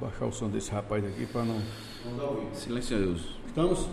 baixar 0.00 0.26
o 0.26 0.32
som 0.32 0.48
desse 0.48 0.70
rapaz 0.70 1.04
aqui 1.04 1.26
para 1.26 1.42
não. 1.44 1.60
Silencioso. 2.52 3.24
Estamos? 3.46 3.88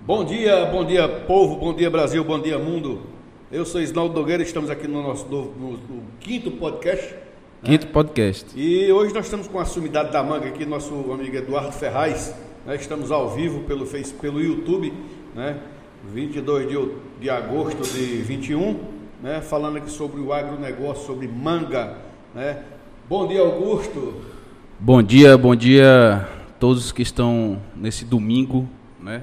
Bom 0.00 0.24
dia, 0.24 0.66
bom 0.66 0.84
dia 0.84 1.08
povo, 1.08 1.56
bom 1.56 1.74
dia 1.74 1.90
Brasil, 1.90 2.22
bom 2.22 2.40
dia 2.40 2.58
mundo. 2.58 3.02
Eu 3.50 3.64
sou 3.64 3.80
Isnaldo 3.80 4.14
Nogueira, 4.14 4.42
estamos 4.42 4.70
aqui 4.70 4.86
no 4.86 5.02
nosso 5.02 5.26
no, 5.26 5.46
no, 5.52 5.72
no 5.72 6.02
quinto 6.20 6.52
podcast. 6.52 7.14
Quinto 7.64 7.88
podcast. 7.88 8.46
E 8.54 8.92
hoje 8.92 9.12
nós 9.12 9.24
estamos 9.24 9.48
com 9.48 9.58
a 9.58 9.64
sumidade 9.64 10.12
da 10.12 10.22
manga 10.22 10.46
aqui, 10.46 10.64
nosso 10.64 10.94
amigo 11.12 11.36
Eduardo 11.36 11.72
Ferraz. 11.72 12.34
Né? 12.64 12.76
Estamos 12.76 13.10
ao 13.10 13.30
vivo 13.30 13.64
pelo, 13.64 13.84
face, 13.84 14.14
pelo 14.14 14.40
YouTube, 14.40 14.92
né? 15.34 15.58
22 16.12 16.68
de, 16.68 16.94
de 17.20 17.30
agosto 17.30 17.82
de 17.82 18.18
21, 18.22 18.78
né? 19.20 19.40
falando 19.40 19.78
aqui 19.78 19.90
sobre 19.90 20.20
o 20.20 20.32
agronegócio, 20.32 21.04
sobre 21.04 21.26
manga. 21.26 21.98
Né? 22.32 22.62
Bom 23.08 23.26
dia, 23.26 23.40
Augusto. 23.40 24.35
Bom 24.78 25.02
dia, 25.02 25.38
bom 25.38 25.56
dia 25.56 26.16
a 26.16 26.52
todos 26.60 26.92
que 26.92 27.00
estão 27.00 27.58
nesse 27.74 28.04
domingo, 28.04 28.68
né? 29.00 29.22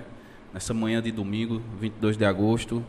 nessa 0.51 0.73
manhã 0.73 0.99
de 0.99 1.11
domingo, 1.11 1.61
22 1.79 2.17
de 2.17 2.25
agosto. 2.25 2.83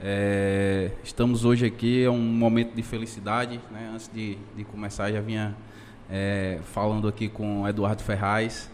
É, 0.00 0.92
estamos 1.02 1.44
hoje 1.44 1.66
aqui, 1.66 2.04
é 2.04 2.08
um 2.08 2.16
momento 2.16 2.76
de 2.76 2.82
felicidade. 2.82 3.60
Né? 3.72 3.90
Antes 3.92 4.08
de, 4.14 4.38
de 4.56 4.62
começar, 4.62 5.10
já 5.10 5.20
vinha 5.20 5.56
é, 6.08 6.60
falando 6.72 7.08
aqui 7.08 7.28
com 7.28 7.62
o 7.62 7.68
Eduardo 7.68 8.04
Ferraz, 8.04 8.70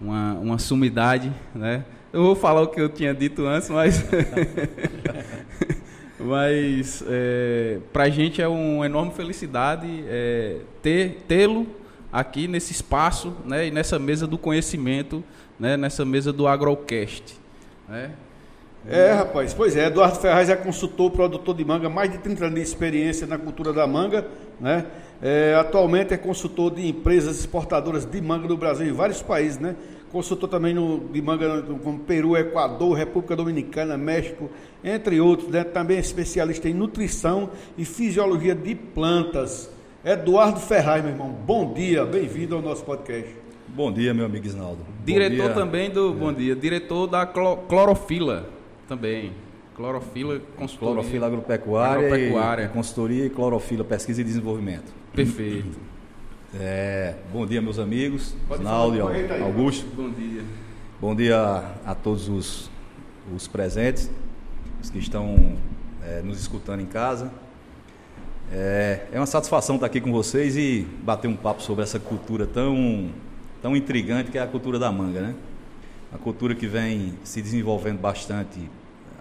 uma, 0.00 0.32
uma 0.34 0.58
sumidade. 0.58 1.32
Né? 1.54 1.84
Eu 2.12 2.24
vou 2.24 2.34
falar 2.34 2.62
o 2.62 2.66
que 2.66 2.80
eu 2.80 2.88
tinha 2.88 3.14
dito 3.14 3.46
antes, 3.46 3.70
mas. 3.70 4.04
mas 6.18 7.04
é, 7.06 7.78
para 7.92 8.04
a 8.04 8.10
gente 8.10 8.42
é 8.42 8.48
uma 8.48 8.84
enorme 8.86 9.12
felicidade 9.12 10.04
é, 10.08 10.56
ter 10.82 11.22
tê-lo 11.28 11.80
aqui 12.12 12.46
nesse 12.46 12.72
espaço 12.72 13.34
né, 13.44 13.68
e 13.68 13.70
nessa 13.70 13.98
mesa 13.98 14.26
do 14.26 14.36
conhecimento, 14.36 15.24
né, 15.58 15.76
nessa 15.76 16.04
mesa 16.04 16.32
do 16.32 16.46
Agrocast. 16.46 17.40
Né? 17.88 18.10
É, 18.88 19.12
rapaz, 19.12 19.54
pois 19.54 19.76
é, 19.76 19.86
Eduardo 19.86 20.18
Ferraz 20.18 20.50
é 20.50 20.56
consultor, 20.56 21.10
produtor 21.12 21.54
de 21.54 21.64
manga, 21.64 21.88
mais 21.88 22.10
de 22.10 22.18
30 22.18 22.46
anos 22.46 22.56
de 22.56 22.62
experiência 22.62 23.26
na 23.28 23.38
cultura 23.38 23.72
da 23.72 23.86
manga, 23.86 24.26
né? 24.60 24.86
É, 25.22 25.54
atualmente 25.54 26.12
é 26.12 26.16
consultor 26.16 26.74
de 26.74 26.88
empresas 26.88 27.38
exportadoras 27.38 28.04
de 28.04 28.20
manga 28.20 28.48
no 28.48 28.56
Brasil 28.56 28.88
em 28.88 28.92
vários 28.92 29.22
países, 29.22 29.56
né? 29.56 29.76
Consultor 30.10 30.48
também 30.48 30.74
no, 30.74 30.98
de 30.98 31.22
manga 31.22 31.62
como 31.80 32.00
Peru, 32.00 32.36
Equador, 32.36 32.94
República 32.94 33.36
Dominicana, 33.36 33.96
México, 33.96 34.50
entre 34.82 35.20
outros, 35.20 35.48
né? 35.48 35.62
Também 35.62 35.96
é 35.96 36.00
especialista 36.00 36.68
em 36.68 36.74
nutrição 36.74 37.50
e 37.78 37.84
fisiologia 37.84 38.54
de 38.54 38.74
plantas. 38.74 39.70
Eduardo 40.04 40.58
Ferraz, 40.58 41.00
meu 41.00 41.12
irmão, 41.12 41.30
bom 41.30 41.72
dia, 41.72 42.04
bem-vindo 42.04 42.56
ao 42.56 42.60
nosso 42.60 42.84
podcast. 42.84 43.32
Bom 43.68 43.92
dia, 43.92 44.12
meu 44.12 44.26
amigo 44.26 44.44
Isnaldo. 44.44 44.80
Diretor 45.04 45.44
dia. 45.44 45.54
também 45.54 45.90
do, 45.90 46.10
é. 46.10 46.16
bom 46.16 46.32
dia, 46.32 46.56
diretor 46.56 47.06
da 47.06 47.24
clorofila 47.24 48.50
também. 48.88 49.32
Clorofila, 49.76 50.40
consultoria. 50.56 50.94
Clorofila 50.94 51.26
agropecuária, 51.28 52.06
agropecuária. 52.08 52.64
E 52.64 52.68
consultoria 52.70 53.26
e 53.26 53.30
clorofila, 53.30 53.84
pesquisa 53.84 54.20
e 54.22 54.24
desenvolvimento. 54.24 54.92
Perfeito. 55.14 55.78
É, 56.52 57.14
bom 57.32 57.46
dia, 57.46 57.62
meus 57.62 57.78
amigos. 57.78 58.34
Naldo 58.60 58.96
e 58.96 59.40
Augusto. 59.40 59.86
Bom 59.94 60.10
dia. 60.10 60.42
Bom 61.00 61.14
dia 61.14 61.38
a, 61.38 61.92
a 61.92 61.94
todos 61.94 62.28
os, 62.28 62.68
os, 63.32 63.46
presentes, 63.46 64.10
os 64.82 64.90
que 64.90 64.98
estão 64.98 65.56
é, 66.04 66.22
nos 66.22 66.40
escutando 66.40 66.80
em 66.80 66.86
casa. 66.86 67.30
É, 68.54 69.06
é 69.10 69.18
uma 69.18 69.24
satisfação 69.24 69.76
estar 69.76 69.86
aqui 69.86 69.98
com 69.98 70.12
vocês 70.12 70.58
e 70.58 70.86
bater 71.02 71.26
um 71.26 71.34
papo 71.34 71.62
sobre 71.62 71.82
essa 71.82 71.98
cultura 71.98 72.46
tão, 72.46 73.08
tão 73.62 73.74
intrigante 73.74 74.30
que 74.30 74.36
é 74.36 74.42
a 74.42 74.46
cultura 74.46 74.78
da 74.78 74.92
manga, 74.92 75.22
né? 75.22 75.34
A 76.12 76.18
cultura 76.18 76.54
que 76.54 76.66
vem 76.66 77.14
se 77.24 77.40
desenvolvendo 77.40 77.98
bastante 77.98 78.60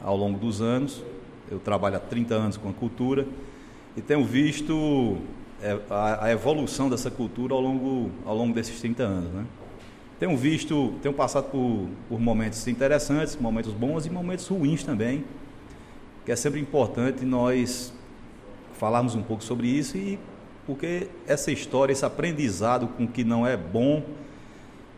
ao 0.04 0.18
longo 0.18 0.38
dos 0.38 0.62
anos. 0.62 1.02
Eu 1.50 1.60
trabalho 1.60 1.96
há 1.96 2.00
30 2.00 2.34
anos 2.36 2.58
com 2.58 2.68
a 2.68 2.74
cultura 2.74 3.26
e 3.96 4.02
tenho 4.02 4.26
visto 4.26 5.18
é, 5.64 5.80
a, 5.90 6.30
evolução 6.30 6.90
dessa 6.90 7.10
cultura 7.10 7.54
ao 7.54 7.62
longo, 7.62 8.12
ao 8.26 8.36
longo 8.36 8.54
desses 8.54 8.82
30 8.82 9.04
anos. 9.04 9.32
Né? 9.32 9.46
Tenho 10.20 10.36
visto, 10.36 10.94
tenho 11.02 11.14
passado 11.14 11.46
por, 11.46 11.88
por 12.10 12.20
momentos 12.20 12.68
interessantes, 12.68 13.38
momentos 13.38 13.72
bons 13.72 14.06
e 14.06 14.10
momentos 14.10 14.46
ruins 14.50 14.84
também, 14.84 15.24
que 16.26 16.34
é 16.34 16.36
sempre 16.36 16.60
importante 16.60 17.24
nós 17.24 17.94
falarmos 18.82 19.14
um 19.14 19.22
pouco 19.22 19.44
sobre 19.44 19.68
isso 19.68 19.96
e 19.96 20.18
porque 20.66 21.08
essa 21.28 21.52
história, 21.52 21.94
esse 21.94 22.04
aprendizado 22.04 22.88
com 22.88 23.08
que 23.08 23.24
não 23.24 23.46
é 23.46 23.56
bom, 23.56 24.04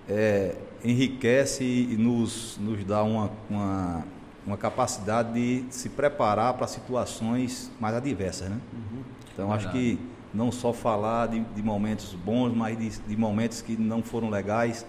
é, 0.07 0.55
enriquece 0.85 1.65
e 1.65 1.97
nos, 1.97 2.57
nos 2.61 2.81
dá 2.85 3.03
uma, 3.03 3.29
uma 3.49 4.05
uma 4.45 4.57
capacidade 4.57 5.33
de 5.33 5.73
se 5.73 5.89
preparar 5.89 6.53
para 6.53 6.67
situações 6.67 7.71
mais 7.79 7.95
adversas, 7.95 8.49
né? 8.49 8.59
Uhum. 8.73 9.03
Então 9.33 9.47
Verdade. 9.47 9.67
acho 9.67 9.73
que 9.73 9.99
não 10.33 10.51
só 10.51 10.73
falar 10.73 11.27
de, 11.27 11.39
de 11.39 11.63
momentos 11.63 12.13
bons, 12.13 12.53
mas 12.53 12.77
de, 12.77 12.89
de, 13.07 13.15
momentos 13.15 13.61
que 13.61 13.77
não 13.77 14.03
foram 14.03 14.29
legais, 14.29 14.85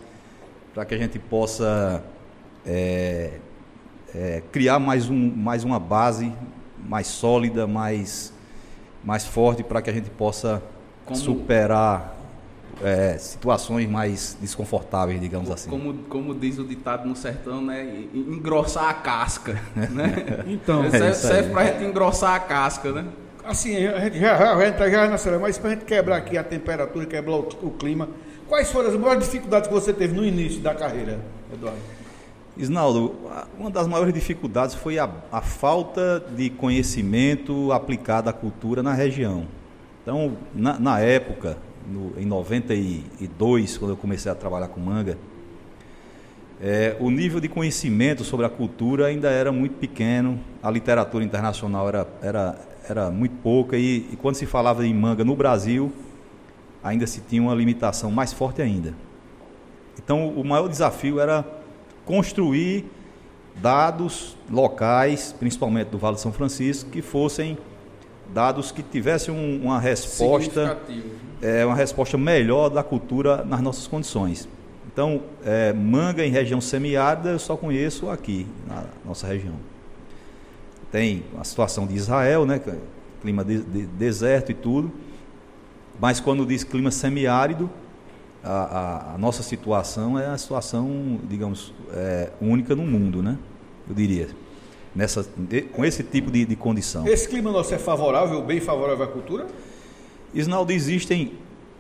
para 0.75 0.85
que 0.85 0.93
a 0.93 0.99
gente 0.99 1.21
possa 1.21 2.03
é, 2.67 3.39
é, 4.13 4.43
criar 4.51 4.81
mais, 4.81 5.09
um, 5.09 5.31
mais 5.37 5.63
uma 5.63 5.79
base 5.79 6.33
mais 6.85 7.07
sólida, 7.07 7.67
mais, 7.67 8.33
mais 9.05 9.25
forte, 9.25 9.63
para 9.63 9.83
que 9.83 9.91
a 9.91 9.93
gente 9.93 10.11
possa 10.11 10.63
Como... 11.05 11.19
superar 11.19 12.17
é, 12.83 13.17
situações 13.19 13.89
mais 13.89 14.37
desconfortáveis, 14.41 15.21
digamos 15.21 15.51
assim. 15.51 15.71
Como, 15.71 15.95
como 16.05 16.35
diz 16.35 16.59
o 16.59 16.65
ditado 16.65 17.07
no 17.07 17.15
sertão, 17.15 17.63
né? 17.63 18.05
Engrossar 18.15 18.89
a 18.89 18.95
casca, 18.95 19.61
né? 19.77 20.45
então, 20.47 20.91
serve, 20.91 21.07
é 21.07 21.13
serve 21.13 21.51
para 21.51 21.63
a 21.63 21.65
gente 21.67 21.85
engrossar 21.85 22.35
a 22.35 22.41
casca, 22.41 22.93
né? 22.93 23.07
Assim, 23.45 23.87
a 23.87 24.01
gente 24.01 24.19
já, 24.19 24.55
a 24.55 24.65
gente 24.65 24.79
tá 24.79 24.89
já 24.89 25.07
na 25.07 25.39
mas 25.39 25.59
para 25.59 25.71
a 25.71 25.73
gente 25.75 25.85
quebrar 25.85 26.17
aqui 26.17 26.39
a 26.39 26.43
temperatura, 26.43 27.05
quebrar 27.05 27.35
o, 27.35 27.49
o 27.63 27.71
clima, 27.73 28.09
quais 28.49 28.73
foram 28.73 28.89
as 28.89 28.97
maiores 28.97 29.25
dificuldades 29.25 29.69
que 29.69 29.75
você 29.75 29.93
teve 29.93 30.15
no 30.15 30.25
início 30.25 30.61
da 30.61 30.75
carreira, 30.75 31.21
Eduardo? 31.53 31.79
Isnaldo, 32.57 33.15
uma 33.59 33.69
das 33.69 33.89
maiores 33.89 34.15
dificuldades 34.15 34.77
foi 34.77 34.99
a, 34.99 35.11
a, 35.33 35.41
falta 35.41 36.25
de 36.37 36.51
conhecimento 36.51 37.73
aplicado 37.73 38.31
à 38.31 38.33
cultura 38.33 38.81
na 38.81 38.93
região. 38.93 39.47
Então, 40.03 40.37
na, 40.55 40.79
na 40.79 41.01
época, 41.01 41.57
no, 41.91 42.13
em 42.17 42.25
92, 42.25 43.77
quando 43.77 43.91
eu 43.91 43.97
comecei 43.97 44.31
a 44.31 44.37
trabalhar 44.37 44.69
com 44.69 44.79
manga, 44.79 45.19
é, 46.61 46.97
o 47.01 47.11
nível 47.11 47.41
de 47.41 47.49
conhecimento 47.49 48.23
sobre 48.23 48.47
a 48.47 48.49
cultura 48.49 49.07
ainda 49.07 49.29
era 49.29 49.51
muito 49.51 49.75
pequeno, 49.77 50.39
a 50.63 50.71
literatura 50.71 51.25
internacional 51.25 51.89
era, 51.89 52.07
era, 52.23 52.59
era 52.89 53.11
muito 53.11 53.35
pouca, 53.43 53.77
e, 53.77 54.07
e 54.13 54.17
quando 54.17 54.37
se 54.37 54.47
falava 54.47 54.87
em 54.87 54.95
manga 54.95 55.25
no 55.25 55.35
Brasil, 55.35 55.93
ainda 56.85 57.05
se 57.07 57.21
tinha 57.21 57.43
uma 57.43 57.55
limitação 57.55 58.13
mais 58.13 58.33
forte 58.33 58.63
ainda. 58.63 58.95
Então, 59.99 60.29
o 60.29 60.45
maior 60.45 60.69
desafio 60.69 61.19
era 61.19 61.45
construir 62.05 62.85
dados 63.57 64.37
locais, 64.51 65.35
principalmente 65.39 65.89
do 65.89 65.99
Vale 65.99 66.17
de 66.17 66.21
São 66.21 66.33
Francisco, 66.33 66.91
que 66.91 67.03
fossem 67.03 67.57
dados 68.33 68.73
que 68.73 68.83
tivessem 68.83 69.33
um, 69.33 69.65
uma 69.65 69.79
resposta 69.79 70.79
é, 71.43 71.65
uma 71.65 71.75
resposta 71.75 72.17
melhor 72.17 72.71
da 72.71 72.83
cultura 72.83 73.45
nas 73.45 73.61
nossas 73.61 73.87
condições. 73.87 74.49
Então, 74.91 75.23
é, 75.45 75.73
manga 75.73 76.25
em 76.25 76.31
região 76.31 76.61
semiárida 76.61 77.31
eu 77.31 77.39
só 77.39 77.57
conheço 77.57 78.09
aqui, 78.09 78.47
na 78.67 78.85
nossa 79.05 79.27
região. 79.27 79.55
Tem 80.91 81.25
a 81.39 81.45
situação 81.45 81.87
de 81.87 81.95
Israel, 81.95 82.47
né, 82.47 82.61
é 82.67 82.77
clima 83.21 83.45
de, 83.45 83.61
de 83.61 83.87
deserto 83.87 84.53
e 84.53 84.55
tudo, 84.55 84.93
mas 86.01 86.21
quando 86.21 86.47
diz 86.47 86.65
clima 86.65 86.91
semiárido, 86.91 87.69
a, 88.45 88.53
a, 88.53 89.15
a 89.15 89.19
nossa 89.19 89.43
situação 89.43 90.19
é 90.19 90.27
a 90.27 90.37
situação, 90.37 91.19
digamos, 91.29 91.73
é, 91.93 92.31
única 92.41 92.77
no 92.77 92.83
mundo, 92.83 93.23
né? 93.23 93.39
Eu 93.89 93.95
diria. 93.95 94.29
Nessa, 94.95 95.27
com 95.73 95.85
esse 95.85 96.05
tipo 96.05 96.31
de, 96.31 96.45
de 96.45 96.55
condição. 96.55 97.07
Esse 97.07 97.29
clima 97.29 97.51
nosso 97.51 97.75
é 97.75 97.79
favorável, 97.79 98.41
bem 98.43 98.61
favorável 98.61 99.05
à 99.05 99.09
cultura? 99.09 99.47
Isnaldo, 100.33 100.73
existem 100.73 101.33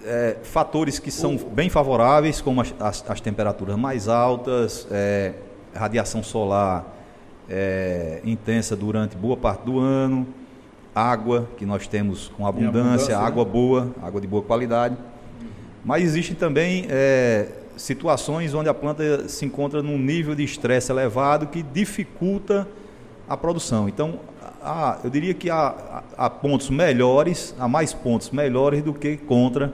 é, 0.04 0.38
fatores 0.42 0.98
que 0.98 1.10
são 1.10 1.36
bem 1.36 1.68
favoráveis, 1.68 2.40
como 2.40 2.60
as, 2.60 2.74
as, 2.80 3.04
as 3.08 3.20
temperaturas 3.20 3.76
mais 3.76 4.08
altas, 4.08 4.88
é, 4.90 5.34
radiação 5.74 6.22
solar 6.22 6.92
é, 7.48 8.20
intensa 8.24 8.74
durante 8.74 9.16
boa 9.16 9.36
parte 9.36 9.64
do 9.64 9.78
ano, 9.78 10.26
água, 10.94 11.48
que 11.56 11.66
nós 11.66 11.86
temos 11.86 12.28
com 12.36 12.46
abundância, 12.46 12.80
abundância 12.80 13.18
água 13.18 13.44
né? 13.44 13.50
boa, 13.50 13.94
água 14.02 14.20
de 14.20 14.26
boa 14.26 14.42
qualidade. 14.42 14.96
Mas 15.84 16.02
existem 16.02 16.34
também 16.34 16.86
é, 16.88 17.48
situações 17.76 18.54
onde 18.54 18.68
a 18.68 18.74
planta 18.74 19.28
se 19.28 19.44
encontra 19.44 19.82
num 19.82 19.98
nível 19.98 20.34
de 20.34 20.42
estresse 20.44 20.90
elevado 20.90 21.46
que 21.46 21.62
dificulta 21.62 22.66
a 23.28 23.36
produção. 23.36 23.88
Então, 23.88 24.20
há, 24.62 24.98
eu 25.04 25.10
diria 25.10 25.34
que 25.34 25.50
há, 25.50 26.02
há 26.16 26.30
pontos 26.30 26.70
melhores, 26.70 27.54
há 27.58 27.68
mais 27.68 27.92
pontos 27.92 28.30
melhores 28.30 28.82
do 28.82 28.94
que 28.94 29.16
contra 29.16 29.72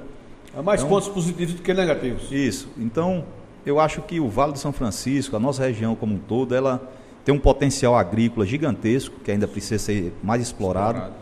Há 0.57 0.62
mais 0.62 0.81
então, 0.81 0.91
pontos 0.91 1.09
positivos 1.09 1.55
do 1.55 1.62
que 1.62 1.73
negativos. 1.73 2.31
Isso. 2.31 2.69
Então, 2.77 3.25
eu 3.65 3.79
acho 3.79 4.03
que 4.03 4.19
o 4.19 4.29
Vale 4.29 4.53
do 4.53 4.59
São 4.59 4.73
Francisco, 4.73 5.37
a 5.37 5.39
nossa 5.39 5.65
região 5.65 5.95
como 5.95 6.15
um 6.15 6.19
todo, 6.19 6.55
ela 6.55 6.91
tem 7.25 7.35
um 7.35 7.39
potencial 7.39 7.97
agrícola 7.97 8.45
gigantesco, 8.45 9.21
que 9.21 9.31
ainda 9.31 9.47
precisa 9.47 9.79
ser 9.79 10.12
mais 10.23 10.43
explorado, 10.43 10.99
explorado. 10.99 11.15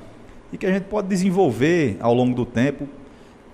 e 0.52 0.56
que 0.56 0.64
a 0.64 0.72
gente 0.72 0.84
pode 0.84 1.08
desenvolver 1.08 1.98
ao 2.00 2.14
longo 2.14 2.34
do 2.34 2.46
tempo 2.46 2.88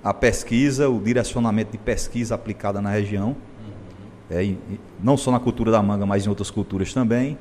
a 0.05 0.13
pesquisa, 0.13 0.89
o 0.89 1.01
direcionamento 1.01 1.73
de 1.73 1.79
pesquisa 1.79 2.35
aplicada 2.35 2.83
na 2.83 2.91
região, 2.91 3.35
é, 4.31 4.55
não 5.03 5.17
só 5.17 5.31
na 5.31 5.41
cultura 5.41 5.71
da 5.71 5.83
manga, 5.83 6.05
mas 6.05 6.27
em 6.27 6.29
outras 6.29 6.51
culturas 6.51 6.93
também, 6.93 7.39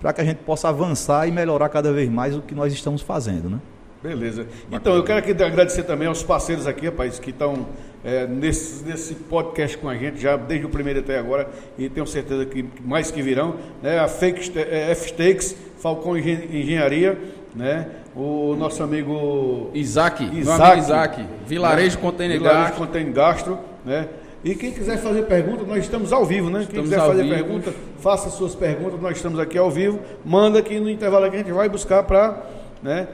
para 0.00 0.12
que 0.12 0.20
a 0.20 0.24
gente 0.24 0.38
possa 0.38 0.68
avançar 0.68 1.26
e 1.26 1.32
melhorar 1.32 1.68
cada 1.68 1.92
vez 1.92 2.08
mais 2.08 2.36
o 2.36 2.40
que 2.40 2.54
nós 2.54 2.72
estamos 2.72 3.02
fazendo, 3.02 3.50
né? 3.50 3.58
Beleza. 4.00 4.46
Então, 4.70 4.94
eu 4.94 5.02
quero 5.02 5.18
aqui 5.18 5.30
agradecer 5.30 5.82
também 5.84 6.06
aos 6.06 6.22
parceiros 6.22 6.66
aqui, 6.66 6.84
rapaz, 6.84 7.18
que 7.18 7.30
estão 7.30 7.66
é, 8.04 8.26
nesse, 8.26 8.84
nesse 8.84 9.14
podcast 9.14 9.78
com 9.78 9.88
a 9.88 9.96
gente, 9.96 10.20
já 10.20 10.36
desde 10.36 10.66
o 10.66 10.68
primeiro 10.68 11.00
até 11.00 11.18
agora, 11.18 11.48
e 11.78 11.88
tenho 11.88 12.06
certeza 12.06 12.44
que 12.44 12.64
mais 12.84 13.10
que 13.10 13.22
virão. 13.22 13.56
Né? 13.82 13.98
A 13.98 14.06
Fake, 14.06 14.56
é, 14.58 14.90
F-Stakes, 14.90 15.56
Falcão 15.78 16.18
Engenharia, 16.18 17.18
né? 17.54 17.88
o 18.14 18.54
nosso 18.56 18.82
amigo 18.82 19.70
Isaac, 19.74 20.24
Isaac, 20.36 20.62
amigo 20.62 20.84
Isaac 20.84 21.26
Vilarejo 21.46 21.96
né? 21.96 22.02
Container 22.02 22.38
Vilarejo 22.38 22.72
Container 22.74 23.12
Gastro, 23.12 23.58
né? 23.84 24.08
E 24.44 24.54
quem 24.54 24.72
quiser 24.72 24.98
fazer 24.98 25.22
pergunta, 25.22 25.64
nós 25.64 25.78
estamos 25.78 26.12
ao 26.12 26.24
vivo, 26.24 26.50
né? 26.50 26.60
Estamos 26.60 26.74
quem 26.74 26.82
quiser 26.82 26.98
fazer 26.98 27.22
vivo. 27.22 27.34
pergunta, 27.34 27.74
faça 27.98 28.28
suas 28.28 28.54
perguntas, 28.54 29.00
nós 29.00 29.16
estamos 29.16 29.40
aqui 29.40 29.56
ao 29.56 29.70
vivo. 29.70 29.98
Manda 30.22 30.58
aqui 30.58 30.78
no 30.78 30.90
intervalo 30.90 31.30
que 31.30 31.36
a 31.36 31.38
gente 31.38 31.50
vai 31.50 31.66
buscar 31.66 32.02
para 32.02 32.42
né, 32.82 33.08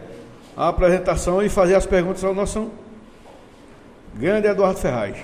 a 0.56 0.68
apresentação 0.68 1.40
e 1.40 1.48
fazer 1.48 1.76
as 1.76 1.86
perguntas 1.86 2.24
ao 2.24 2.34
nosso 2.34 2.68
grande 4.16 4.48
Eduardo 4.48 4.80
Ferraz. 4.80 5.18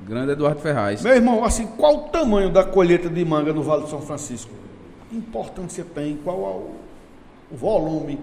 Grande 0.00 0.32
Eduardo 0.32 0.58
Ferraz. 0.60 1.02
Meu 1.02 1.14
irmão, 1.14 1.44
assim, 1.44 1.66
qual 1.66 1.96
o 1.96 2.08
tamanho 2.08 2.48
da 2.48 2.64
colheita 2.64 3.10
de 3.10 3.22
manga 3.22 3.52
no 3.52 3.62
Vale 3.62 3.82
do 3.82 3.90
São 3.90 4.00
Francisco? 4.00 4.50
Que 5.10 5.16
importância 5.16 5.84
tem? 5.94 6.18
Qual 6.24 6.38
o 6.38 6.74
volume 7.54 8.18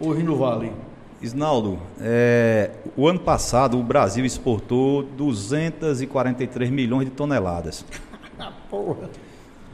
hoje 0.00 0.22
no 0.22 0.36
Vale? 0.36 0.72
Isnaldo, 1.20 1.78
é, 2.00 2.70
o 2.96 3.06
ano 3.06 3.20
passado 3.20 3.78
o 3.78 3.82
Brasil 3.82 4.24
exportou 4.24 5.02
243 5.02 6.70
milhões 6.70 7.04
de 7.04 7.10
toneladas. 7.10 7.84
Porra. 8.70 9.10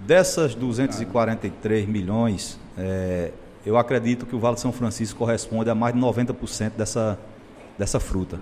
Dessas 0.05 0.55
243 0.55 1.87
milhões, 1.89 2.59
é, 2.77 3.31
eu 3.65 3.77
acredito 3.77 4.27
que 4.27 4.35
o 4.35 4.39
Vale 4.39 4.57
de 4.57 4.61
São 4.61 4.73
Francisco 4.73 5.19
corresponde 5.19 5.71
a 5.71 5.75
mais 5.75 5.95
de 5.95 6.01
90% 6.01 6.73
dessa, 6.77 7.19
dessa 7.79 8.01
fruta. 8.01 8.41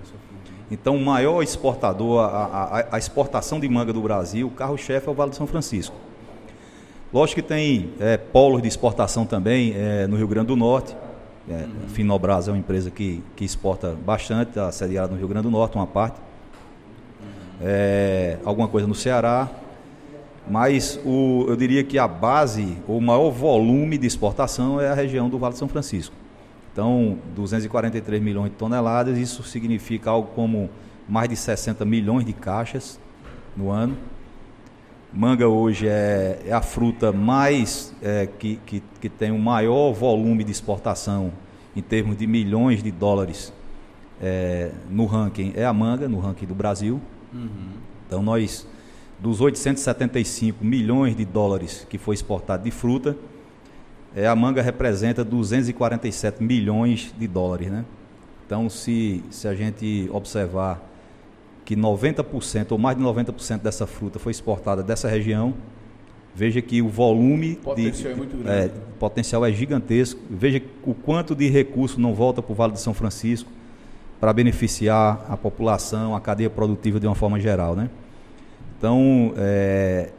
Então, 0.69 0.95
o 0.95 1.01
maior 1.03 1.43
exportador, 1.43 2.21
a, 2.21 2.27
a, 2.27 2.95
a 2.95 2.97
exportação 2.97 3.59
de 3.59 3.69
manga 3.69 3.93
do 3.93 4.01
Brasil, 4.01 4.47
o 4.47 4.51
carro-chefe 4.51 5.07
é 5.07 5.11
o 5.11 5.13
Vale 5.13 5.29
de 5.29 5.37
São 5.37 5.45
Francisco. 5.45 5.95
Lógico 7.13 7.41
que 7.41 7.47
tem 7.47 7.91
é, 7.99 8.17
polos 8.17 8.61
de 8.61 8.67
exportação 8.67 9.25
também 9.25 9.73
é, 9.75 10.07
no 10.07 10.17
Rio 10.17 10.27
Grande 10.27 10.47
do 10.47 10.55
Norte. 10.55 10.95
É, 11.49 11.53
uhum. 11.53 11.71
A 11.85 11.89
Finobras 11.89 12.47
é 12.47 12.51
uma 12.51 12.57
empresa 12.57 12.89
que, 12.89 13.23
que 13.35 13.45
exporta 13.45 13.95
bastante, 14.05 14.49
está 14.49 14.71
sediada 14.71 15.11
no 15.11 15.17
Rio 15.17 15.27
Grande 15.27 15.43
do 15.43 15.51
Norte, 15.51 15.75
uma 15.75 15.87
parte. 15.87 16.19
É, 17.61 18.37
alguma 18.43 18.67
coisa 18.67 18.87
no 18.87 18.95
Ceará, 18.95 19.49
mas 20.49 20.99
o, 21.05 21.45
eu 21.47 21.55
diria 21.55 21.83
que 21.83 21.97
a 21.97 22.07
base, 22.07 22.77
o 22.87 22.99
maior 22.99 23.29
volume 23.29 23.97
de 23.97 24.05
exportação 24.05 24.79
é 24.79 24.89
a 24.89 24.93
região 24.93 25.29
do 25.29 25.39
Vale 25.39 25.53
de 25.53 25.59
São 25.59 25.67
Francisco. 25.67 26.15
Então, 26.71 27.17
243 27.35 28.21
milhões 28.21 28.51
de 28.51 28.57
toneladas, 28.57 29.17
isso 29.17 29.43
significa 29.43 30.09
algo 30.09 30.29
como 30.35 30.69
mais 31.07 31.29
de 31.29 31.35
60 31.35 31.85
milhões 31.85 32.25
de 32.25 32.33
caixas 32.33 32.99
no 33.55 33.69
ano. 33.69 33.95
Manga 35.15 35.47
hoje 35.47 35.87
é, 35.87 36.41
é 36.45 36.51
a 36.51 36.61
fruta 36.61 37.13
mais 37.13 37.95
é, 38.01 38.27
que, 38.27 38.57
que, 38.65 38.83
que, 38.99 39.07
tem 39.07 39.31
o 39.31 39.39
maior 39.39 39.93
volume 39.93 40.43
de 40.43 40.51
exportação 40.51 41.31
em 41.73 41.81
termos 41.81 42.17
de 42.17 42.27
milhões 42.27 42.83
de 42.83 42.91
dólares 42.91 43.53
é, 44.21 44.71
no 44.89 45.05
ranking, 45.05 45.53
é 45.55 45.63
a 45.63 45.71
manga, 45.71 46.09
no 46.09 46.19
ranking 46.19 46.45
do 46.45 46.53
Brasil. 46.53 46.99
Uhum. 47.33 47.69
Então 48.05 48.21
nós 48.21 48.67
dos 49.17 49.39
875 49.39 50.63
milhões 50.65 51.15
de 51.15 51.23
dólares 51.23 51.87
que 51.89 51.97
foi 51.97 52.15
exportado 52.15 52.63
de 52.65 52.71
fruta, 52.71 53.15
é, 54.13 54.27
a 54.27 54.35
manga 54.35 54.61
representa 54.61 55.23
247 55.23 56.43
milhões 56.43 57.13
de 57.17 57.25
dólares. 57.25 57.71
Né? 57.71 57.85
Então, 58.45 58.69
se, 58.69 59.23
se 59.31 59.47
a 59.47 59.55
gente 59.55 60.09
observar 60.11 60.81
que 61.65 61.75
90% 61.75 62.71
ou 62.71 62.77
mais 62.77 62.95
de 62.95 63.03
90% 63.03 63.59
dessa 63.59 63.87
fruta 63.87 64.19
foi 64.19 64.31
exportada 64.31 64.83
dessa 64.83 65.09
região, 65.09 65.55
veja 66.35 66.61
que 66.61 66.81
o 66.81 66.87
volume 66.87 67.55
potencial 67.55 68.03
de, 68.03 68.11
é 68.11 68.15
muito 68.15 68.37
grande. 68.37 68.65
É, 68.65 68.71
potencial 68.99 69.43
é 69.43 69.51
gigantesco. 69.51 70.21
Veja 70.29 70.61
o 70.83 70.93
quanto 70.93 71.35
de 71.35 71.49
recurso 71.49 71.99
não 71.99 72.13
volta 72.13 72.41
para 72.41 72.51
o 72.51 72.55
Vale 72.55 72.73
de 72.73 72.79
São 72.79 72.93
Francisco 72.93 73.49
para 74.19 74.31
beneficiar 74.31 75.25
a 75.27 75.35
população, 75.35 76.15
a 76.15 76.21
cadeia 76.21 76.49
produtiva 76.49 76.99
de 76.99 77.07
uma 77.07 77.15
forma 77.15 77.39
geral, 77.39 77.75
né? 77.75 77.89
Então, 78.77 79.33
é, 79.37 80.11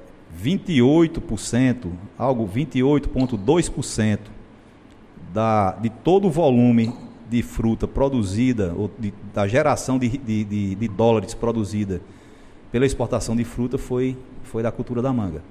28%, 0.43 1.91
algo 2.19 2.49
28,2% 2.49 4.19
da, 5.33 5.73
de 5.73 5.91
todo 5.91 6.27
o 6.27 6.31
volume 6.31 6.93
de 7.29 7.43
fruta 7.43 7.89
produzida, 7.89 8.73
ou 8.77 8.91
de, 8.99 9.13
da 9.35 9.47
geração 9.47 9.99
de, 9.99 10.17
de, 10.17 10.75
de, 10.75 10.89
dólares 10.89 11.35
produzida 11.35 12.01
pela 12.71 12.87
exportação 12.87 13.35
de 13.35 13.45
fruta 13.45 13.79
foi, 13.79 14.17
foi 14.45 14.63
da 14.63 14.71
cultura 14.71 15.03
da 15.03 15.13
manga. 15.13 15.43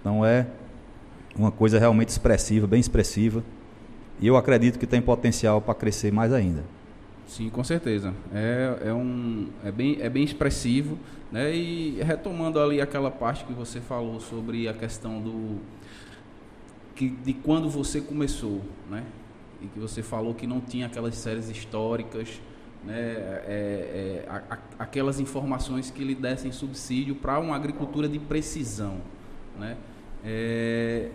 Então 0.00 0.24
é 0.24 0.46
uma 1.36 1.50
coisa 1.50 1.78
realmente 1.78 2.08
expressiva, 2.08 2.66
bem 2.66 2.80
expressiva. 2.80 3.42
E 4.20 4.26
eu 4.26 4.36
acredito 4.36 4.78
que 4.78 4.86
tem 4.86 5.00
potencial 5.00 5.60
para 5.60 5.74
crescer 5.74 6.12
mais 6.12 6.32
ainda. 6.32 6.62
Sim, 7.26 7.48
com 7.48 7.64
certeza. 7.64 8.12
É, 8.32 8.78
é, 8.86 8.92
um, 8.92 9.48
é, 9.64 9.72
bem, 9.72 9.98
é 10.00 10.08
bem 10.08 10.22
expressivo. 10.22 10.98
Né? 11.30 11.54
E 11.54 12.02
retomando 12.02 12.60
ali 12.60 12.80
aquela 12.80 13.10
parte 13.10 13.44
que 13.44 13.52
você 13.52 13.80
falou 13.80 14.20
sobre 14.20 14.68
a 14.68 14.74
questão 14.74 15.20
do. 15.20 15.58
Que, 16.94 17.08
de 17.08 17.32
quando 17.32 17.70
você 17.70 18.02
começou, 18.02 18.60
né? 18.90 19.02
E 19.62 19.66
que 19.68 19.78
você 19.78 20.02
falou 20.02 20.34
que 20.34 20.46
não 20.46 20.60
tinha 20.60 20.86
aquelas 20.86 21.14
séries 21.16 21.48
históricas, 21.48 22.40
né? 22.84 22.94
É, 22.96 24.24
é, 24.26 24.28
a, 24.28 24.54
a, 24.54 24.58
aquelas 24.80 25.20
informações 25.20 25.90
que 25.90 26.02
lhe 26.02 26.14
dessem 26.14 26.50
subsídio 26.50 27.14
para 27.14 27.38
uma 27.38 27.54
agricultura 27.54 28.08
de 28.08 28.18
precisão, 28.18 28.96
né? 29.58 29.76
É, 30.24 31.10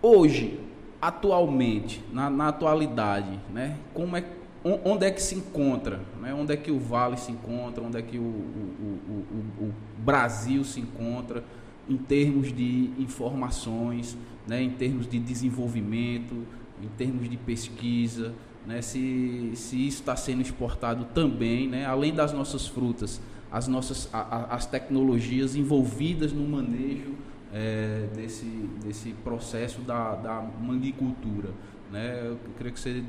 hoje, 0.00 0.60
atualmente, 1.00 2.02
na, 2.12 2.28
na 2.28 2.48
atualidade, 2.48 3.38
né? 3.52 3.78
Como 3.94 4.16
é 4.16 4.24
onde 4.64 5.06
é 5.06 5.10
que 5.10 5.20
se 5.20 5.34
encontra, 5.34 6.00
né? 6.20 6.32
onde 6.32 6.52
é 6.52 6.56
que 6.56 6.70
o 6.70 6.78
Vale 6.78 7.16
se 7.16 7.32
encontra, 7.32 7.82
onde 7.82 7.98
é 7.98 8.02
que 8.02 8.18
o, 8.18 8.22
o, 8.22 9.24
o, 9.60 9.64
o 9.64 9.74
Brasil 9.98 10.62
se 10.64 10.80
encontra 10.80 11.42
em 11.88 11.96
termos 11.96 12.52
de 12.52 12.92
informações, 12.96 14.16
né? 14.46 14.62
em 14.62 14.70
termos 14.70 15.08
de 15.08 15.18
desenvolvimento, 15.18 16.46
em 16.82 16.88
termos 16.96 17.28
de 17.28 17.36
pesquisa, 17.36 18.34
né? 18.66 18.82
se, 18.82 19.52
se 19.54 19.86
isso 19.86 20.00
está 20.00 20.16
sendo 20.16 20.42
exportado 20.42 21.06
também, 21.14 21.68
né? 21.68 21.84
além 21.86 22.14
das 22.14 22.32
nossas 22.32 22.66
frutas, 22.66 23.20
as 23.50 23.68
nossas 23.68 24.08
a, 24.12 24.20
a, 24.20 24.54
as 24.54 24.66
tecnologias 24.66 25.54
envolvidas 25.54 26.32
no 26.32 26.46
manejo 26.46 27.14
é, 27.52 28.08
desse, 28.14 28.46
desse 28.84 29.12
processo 29.24 29.80
da, 29.82 30.14
da 30.16 30.42
manguicultura. 30.60 31.50
Né? 31.90 32.22
Eu 32.24 32.38
queria 32.56 32.72
que 32.72 32.80
você 32.80 33.02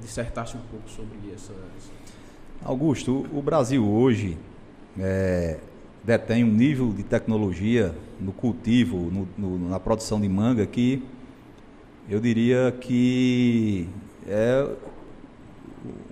dissertasse 0.00 0.56
um 0.56 0.60
pouco 0.70 0.90
sobre 0.90 1.16
essa. 1.32 1.52
Augusto, 2.64 3.26
o 3.32 3.40
Brasil 3.40 3.86
hoje 3.86 4.36
é, 4.98 5.60
detém 6.02 6.42
um 6.42 6.52
nível 6.52 6.92
de 6.92 7.04
tecnologia 7.04 7.94
no 8.20 8.32
cultivo, 8.32 8.96
no, 8.96 9.28
no, 9.38 9.68
na 9.68 9.78
produção 9.78 10.20
de 10.20 10.28
manga 10.28 10.66
que 10.66 11.02
eu 12.08 12.20
diria 12.20 12.72
que 12.80 13.88
é 14.26 14.68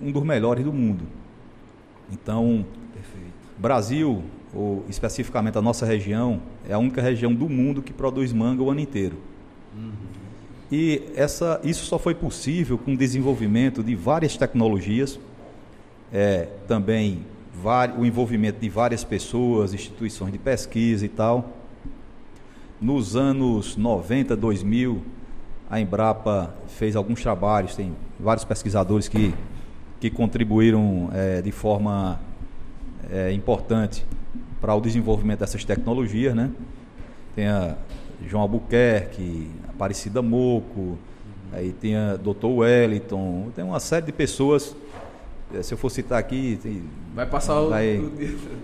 um 0.01 0.11
dos 0.11 0.23
melhores 0.23 0.63
do 0.63 0.73
mundo. 0.73 1.05
Então, 2.11 2.65
Perfeito. 2.93 3.33
Brasil, 3.57 4.23
ou 4.53 4.85
especificamente 4.89 5.57
a 5.57 5.61
nossa 5.61 5.85
região, 5.85 6.41
é 6.67 6.73
a 6.73 6.77
única 6.77 7.01
região 7.01 7.33
do 7.33 7.49
mundo 7.49 7.81
que 7.81 7.93
produz 7.93 8.31
manga 8.31 8.61
o 8.61 8.69
ano 8.69 8.79
inteiro. 8.79 9.17
Uhum. 9.75 9.91
E 10.71 11.03
essa, 11.15 11.59
isso 11.63 11.85
só 11.85 11.99
foi 11.99 12.15
possível 12.15 12.77
com 12.77 12.93
o 12.93 12.97
desenvolvimento 12.97 13.83
de 13.83 13.95
várias 13.95 14.35
tecnologias, 14.35 15.19
é, 16.11 16.47
também 16.67 17.23
o 17.97 18.05
envolvimento 18.05 18.59
de 18.59 18.69
várias 18.69 19.03
pessoas, 19.03 19.73
instituições 19.73 20.31
de 20.31 20.37
pesquisa 20.37 21.05
e 21.05 21.09
tal. 21.09 21.53
Nos 22.79 23.15
anos 23.15 23.75
90, 23.75 24.35
2000, 24.35 25.01
a 25.69 25.79
Embrapa 25.79 26.53
fez 26.67 26.95
alguns 26.95 27.21
trabalhos, 27.21 27.75
tem 27.75 27.95
vários 28.19 28.45
pesquisadores 28.45 29.07
que, 29.07 29.33
que 29.99 30.09
contribuíram 30.09 31.09
é, 31.13 31.41
de 31.41 31.51
forma 31.51 32.19
é, 33.11 33.31
importante 33.31 34.05
para 34.61 34.73
o 34.73 34.81
desenvolvimento 34.81 35.39
dessas 35.39 35.63
tecnologias, 35.63 36.35
né? 36.35 36.51
Tem 37.35 37.47
a 37.47 37.75
João 38.25 38.43
Albuquerque, 38.43 39.49
Aparecida 39.69 40.21
Moco, 40.21 40.97
aí 41.51 41.71
tem 41.73 41.95
a 41.95 42.15
Dr. 42.15 42.45
Wellington, 42.45 43.51
tem 43.55 43.63
uma 43.63 43.79
série 43.79 44.05
de 44.05 44.11
pessoas, 44.11 44.75
é, 45.53 45.61
se 45.61 45.73
eu 45.73 45.77
for 45.77 45.89
citar 45.89 46.19
aqui... 46.19 46.59
Tem, 46.61 46.83
vai 47.13 47.25
passar 47.25 47.59
vai, 47.61 47.97
o... 47.97 48.09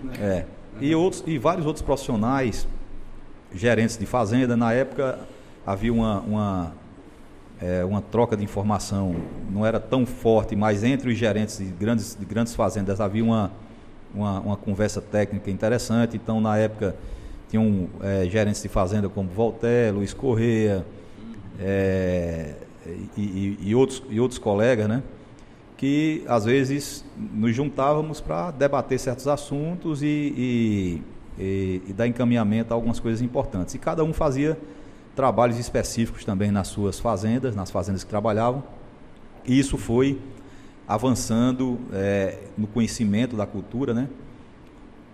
Né? 0.04 0.14
É, 0.18 0.46
e, 0.80 0.94
outros, 0.94 1.22
e 1.26 1.38
vários 1.38 1.66
outros 1.66 1.84
profissionais, 1.84 2.66
gerentes 3.54 3.98
de 3.98 4.06
fazenda, 4.06 4.56
na 4.56 4.72
época 4.72 5.18
havia 5.66 5.92
uma, 5.92 6.20
uma, 6.20 6.72
é, 7.62 7.84
uma 7.84 8.02
troca 8.02 8.36
de 8.36 8.42
informação, 8.42 9.14
não 9.48 9.64
era 9.64 9.78
tão 9.78 10.04
forte, 10.04 10.56
mas 10.56 10.82
entre 10.82 11.10
os 11.10 11.16
gerentes 11.16 11.58
de 11.58 11.66
grandes, 11.66 12.16
de 12.18 12.24
grandes 12.24 12.54
fazendas 12.54 13.00
havia 13.00 13.22
uma, 13.22 13.52
uma, 14.12 14.40
uma 14.40 14.56
conversa 14.56 15.00
técnica 15.00 15.48
interessante. 15.48 16.16
Então, 16.16 16.40
na 16.40 16.58
época, 16.58 16.96
tinham 17.48 17.88
é, 18.02 18.28
gerentes 18.28 18.60
de 18.60 18.68
fazenda 18.68 19.08
como 19.08 19.28
Voltaire, 19.28 19.94
Luiz 19.94 20.12
Correia 20.12 20.84
é, 21.60 22.54
e, 23.16 23.20
e, 23.20 23.58
e, 23.60 23.74
outros, 23.76 24.02
e 24.10 24.18
outros 24.18 24.38
colegas, 24.38 24.88
né? 24.88 25.02
que 25.76 26.22
às 26.28 26.44
vezes 26.44 27.04
nos 27.16 27.54
juntávamos 27.54 28.20
para 28.20 28.52
debater 28.52 29.00
certos 29.00 29.26
assuntos 29.26 30.00
e, 30.00 31.02
e, 31.36 31.82
e, 31.88 31.92
dar 31.92 32.06
encaminhamento 32.06 32.72
a 32.72 32.76
algumas 32.76 33.00
coisas 33.00 33.20
importantes. 33.20 33.74
E 33.74 33.78
cada 33.78 34.04
um 34.04 34.12
fazia 34.12 34.56
trabalhos 35.14 35.58
específicos 35.58 36.24
também 36.24 36.50
nas 36.50 36.68
suas 36.68 36.98
fazendas, 36.98 37.54
nas 37.54 37.70
fazendas 37.70 38.02
que 38.04 38.10
trabalhavam. 38.10 38.62
E 39.44 39.58
isso 39.58 39.76
foi 39.76 40.20
avançando 40.86 41.78
é, 41.92 42.38
no 42.56 42.66
conhecimento 42.66 43.36
da 43.36 43.46
cultura, 43.46 43.94
né? 43.94 44.08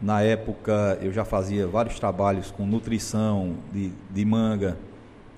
Na 0.00 0.22
época 0.22 0.98
eu 1.02 1.12
já 1.12 1.24
fazia 1.24 1.66
vários 1.66 1.98
trabalhos 1.98 2.50
com 2.50 2.64
nutrição 2.64 3.56
de, 3.72 3.92
de 4.10 4.24
manga 4.24 4.76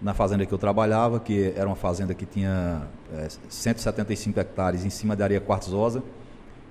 na 0.02 0.14
fazenda 0.14 0.44
que 0.44 0.52
eu 0.52 0.58
trabalhava, 0.58 1.20
que 1.20 1.52
era 1.56 1.66
uma 1.66 1.76
fazenda 1.76 2.14
que 2.14 2.26
tinha 2.26 2.82
é, 3.12 3.28
175 3.48 4.38
hectares 4.38 4.84
em 4.84 4.90
cima 4.90 5.16
da 5.16 5.24
areia 5.24 5.40
quartzosa. 5.40 6.02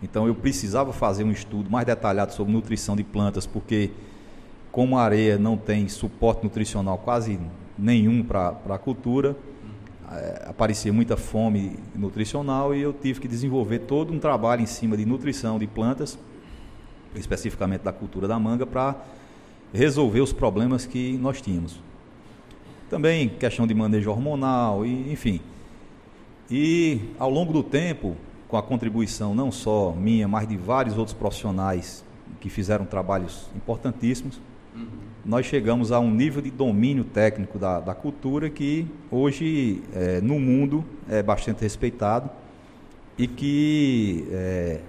Então 0.01 0.27
eu 0.27 0.35
precisava 0.35 0.93
fazer 0.93 1.23
um 1.23 1.31
estudo 1.31 1.69
mais 1.69 1.85
detalhado 1.85 2.33
sobre 2.33 2.53
nutrição 2.53 2.95
de 2.95 3.03
plantas, 3.03 3.45
porque 3.45 3.91
como 4.71 4.97
a 4.97 5.03
areia 5.03 5.37
não 5.37 5.57
tem 5.57 5.87
suporte 5.87 6.43
nutricional 6.43 6.97
quase 6.99 7.39
nenhum 7.79 8.23
para 8.23 8.57
a 8.69 8.77
cultura, 8.77 9.35
é, 10.11 10.45
aparecia 10.47 10.91
muita 10.91 11.15
fome 11.15 11.77
nutricional 11.95 12.73
e 12.73 12.81
eu 12.81 12.91
tive 12.91 13.19
que 13.19 13.27
desenvolver 13.27 13.79
todo 13.79 14.11
um 14.11 14.19
trabalho 14.19 14.61
em 14.61 14.65
cima 14.65 14.97
de 14.97 15.05
nutrição 15.05 15.59
de 15.59 15.67
plantas, 15.67 16.17
especificamente 17.15 17.81
da 17.81 17.93
cultura 17.93 18.27
da 18.27 18.39
manga, 18.39 18.65
para 18.65 18.95
resolver 19.73 20.21
os 20.21 20.33
problemas 20.33 20.85
que 20.85 21.17
nós 21.17 21.41
tínhamos. 21.41 21.79
Também 22.89 23.29
questão 23.29 23.67
de 23.67 23.73
manejo 23.73 24.09
hormonal, 24.09 24.85
e, 24.85 25.11
enfim. 25.11 25.39
E 26.49 27.01
ao 27.19 27.29
longo 27.29 27.53
do 27.53 27.61
tempo, 27.61 28.17
com 28.47 28.57
a 28.57 28.63
contribuição 28.63 29.35
não 29.35 29.51
só 29.51 29.91
minha, 29.91 30.27
mas 30.27 30.47
de 30.47 30.57
vários 30.57 30.97
outros 30.97 31.15
profissionais 31.15 32.03
que 32.39 32.49
fizeram 32.49 32.83
trabalhos 32.85 33.47
importantíssimos, 33.55 34.41
uhum 34.79 35.09
nós 35.29 35.45
chegamos 35.45 35.91
a 35.91 35.99
um 35.99 36.09
nível 36.09 36.41
de 36.41 36.49
domínio 36.49 37.03
técnico 37.03 37.59
da, 37.59 37.79
da 37.79 37.93
cultura 37.93 38.49
que 38.49 38.87
hoje 39.11 39.83
é, 39.93 40.19
no 40.21 40.39
mundo 40.39 40.83
é 41.07 41.21
bastante 41.21 41.61
respeitado 41.61 42.29
e 43.17 43.27
que 43.27 44.27
é, 44.31 44.79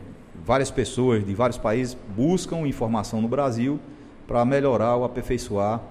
várias 0.43 0.71
pessoas 0.71 1.27
de 1.27 1.35
vários 1.35 1.59
países 1.59 1.97
buscam 2.17 2.67
informação 2.67 3.21
no 3.21 3.29
Brasil 3.29 3.79
para 4.27 4.45
melhorar 4.45 4.97
ou 4.97 5.05
aperfeiçoar 5.05 5.83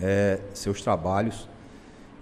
é, 0.00 0.40
seus 0.54 0.80
trabalhos, 0.80 1.48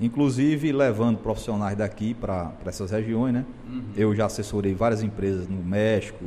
inclusive 0.00 0.72
levando 0.72 1.18
profissionais 1.18 1.76
daqui 1.76 2.14
para 2.14 2.52
essas 2.66 2.90
regiões. 2.90 3.34
Né? 3.34 3.44
Uhum. 3.68 3.82
Eu 3.94 4.12
já 4.12 4.26
assessorei 4.26 4.74
várias 4.74 5.02
empresas 5.02 5.46
no 5.46 5.62
México, 5.62 6.24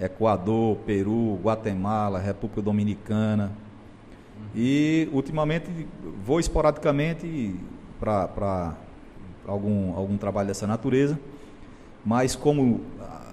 Equador, 0.00 0.76
Peru, 0.86 1.38
Guatemala, 1.42 2.18
República 2.18 2.62
Dominicana, 2.62 3.52
e 4.54 5.08
ultimamente 5.12 5.68
vou 6.24 6.38
esporadicamente 6.38 7.56
para 7.98 8.76
algum, 9.46 9.94
algum 9.96 10.16
trabalho 10.16 10.48
dessa 10.48 10.66
natureza, 10.66 11.18
mas 12.04 12.36
como 12.36 12.80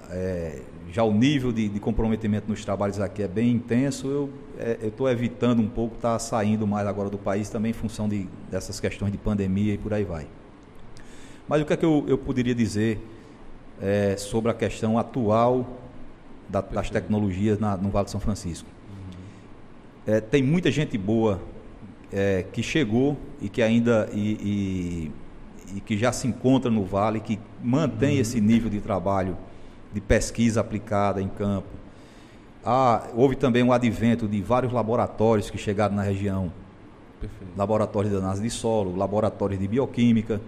é, 0.09 0.61
já 0.91 1.03
o 1.03 1.13
nível 1.13 1.51
de, 1.51 1.69
de, 1.69 1.79
comprometimento 1.79 2.49
nos 2.49 2.65
trabalhos 2.65 2.99
aqui 2.99 3.23
é 3.23 3.27
bem 3.27 3.51
intenso, 3.51 4.07
eu 4.07 4.29
é, 4.57 4.87
estou 4.87 5.09
evitando 5.09 5.61
um 5.61 5.67
pouco 5.67 5.95
estar 5.95 6.13
tá 6.13 6.19
saindo 6.19 6.67
mais 6.67 6.87
agora 6.87 7.09
do 7.09 7.17
país 7.17 7.49
também 7.49 7.71
em 7.71 7.73
função 7.73 8.09
de, 8.09 8.27
dessas 8.49 8.79
questões 8.79 9.11
de 9.11 9.17
pandemia 9.17 9.73
e 9.73 9.77
por 9.77 9.93
aí 9.93 10.03
vai. 10.03 10.27
Mas 11.47 11.61
o 11.61 11.65
que 11.65 11.73
é 11.73 11.77
que 11.77 11.85
eu, 11.85 12.03
eu 12.07 12.17
poderia 12.17 12.55
dizer 12.55 12.99
é, 13.81 14.15
sobre 14.17 14.51
a 14.51 14.53
questão 14.53 14.97
atual 14.97 15.65
da, 16.49 16.61
das 16.61 16.89
tecnologias 16.89 17.59
na, 17.59 17.77
no 17.77 17.89
Vale 17.89 18.05
de 18.05 18.11
São 18.11 18.19
Francisco? 18.19 18.67
É, 20.05 20.19
tem 20.19 20.41
muita 20.41 20.71
gente 20.71 20.97
boa 20.97 21.41
é, 22.11 22.43
que 22.51 22.63
chegou 22.63 23.17
e 23.41 23.47
que 23.47 23.61
ainda 23.61 24.09
e, 24.11 25.11
e, 25.71 25.75
e, 25.77 25.81
que 25.81 25.97
já 25.97 26.11
se 26.11 26.27
encontra 26.27 26.69
no 26.69 26.83
Vale, 26.83 27.19
que 27.19 27.39
mantém 27.63 28.15
uhum. 28.15 28.21
esse 28.21 28.41
nível 28.41 28.69
de 28.69 28.81
trabalho 28.81 29.37
de 29.93 30.01
pesquisa 30.01 30.61
aplicada 30.61 31.21
em 31.21 31.27
campo. 31.27 31.67
Ah, 32.63 33.07
houve 33.15 33.35
também 33.35 33.63
um 33.63 33.71
advento 33.71 34.27
de 34.27 34.41
vários 34.41 34.71
laboratórios 34.71 35.49
que 35.49 35.57
chegaram 35.57 35.95
na 35.95 36.03
região. 36.03 36.51
Perfeito. 37.19 37.53
Laboratórios 37.57 38.11
de 38.11 38.19
análise 38.19 38.41
de 38.41 38.49
solo, 38.49 38.95
laboratórios 38.95 39.59
de 39.59 39.67
bioquímica. 39.67 40.41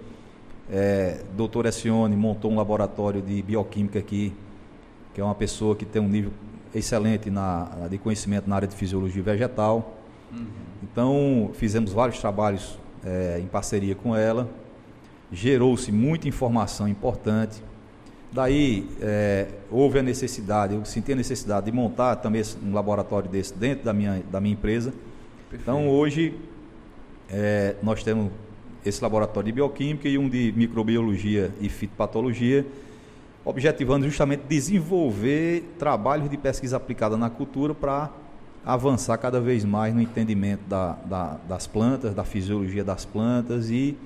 É, 0.71 1.21
doutor 1.35 1.65
Essione 1.65 2.15
montou 2.15 2.51
um 2.51 2.55
laboratório 2.55 3.21
de 3.21 3.41
bioquímica 3.41 3.99
aqui, 3.99 4.33
que 5.13 5.21
é 5.21 5.23
uma 5.23 5.35
pessoa 5.35 5.75
que 5.75 5.85
tem 5.85 6.01
um 6.01 6.07
nível 6.07 6.31
excelente 6.73 7.29
na, 7.29 7.87
de 7.89 7.97
conhecimento 7.97 8.49
na 8.49 8.55
área 8.55 8.67
de 8.67 8.75
fisiologia 8.75 9.21
vegetal. 9.21 9.97
Uhum. 10.31 10.45
Então, 10.83 11.51
fizemos 11.53 11.91
vários 11.91 12.19
trabalhos 12.19 12.77
é, 13.05 13.39
em 13.41 13.47
parceria 13.47 13.95
com 13.95 14.15
ela. 14.15 14.49
Gerou-se 15.31 15.91
muita 15.91 16.27
informação 16.27 16.87
importante. 16.87 17.61
Daí, 18.31 18.89
é, 18.99 19.47
houve 19.69 19.99
a 19.99 20.03
necessidade, 20.03 20.73
eu 20.73 20.83
senti 20.85 21.13
a 21.13 21.15
necessidade 21.15 21.67
de 21.67 21.71
montar 21.71 22.15
também 22.15 22.41
um 22.63 22.73
laboratório 22.73 23.29
desse 23.29 23.53
dentro 23.53 23.85
da 23.85 23.93
minha, 23.93 24.23
da 24.31 24.41
minha 24.41 24.53
empresa. 24.53 24.91
Perfeito. 25.49 25.61
Então, 25.61 25.87
hoje, 25.87 26.33
é, 27.29 27.75
nós 27.83 28.03
temos 28.03 28.31
esse 28.85 29.01
laboratório 29.01 29.45
de 29.45 29.51
bioquímica 29.51 30.09
e 30.09 30.17
um 30.17 30.27
de 30.27 30.51
microbiologia 30.55 31.51
e 31.61 31.69
fitopatologia 31.69 32.65
objetivando 33.45 34.05
justamente 34.05 34.43
desenvolver 34.47 35.63
trabalhos 35.77 36.29
de 36.29 36.37
pesquisa 36.37 36.77
aplicada 36.77 37.17
na 37.17 37.29
cultura 37.29 37.73
para 37.73 38.09
avançar 38.65 39.17
cada 39.17 39.41
vez 39.41 39.65
mais 39.65 39.93
no 39.93 40.01
entendimento 40.01 40.61
da, 40.67 40.93
da, 41.05 41.37
das 41.47 41.67
plantas, 41.67 42.15
da 42.15 42.23
fisiologia 42.23 42.83
das 42.83 43.03
plantas 43.03 43.69
e, 43.69 43.97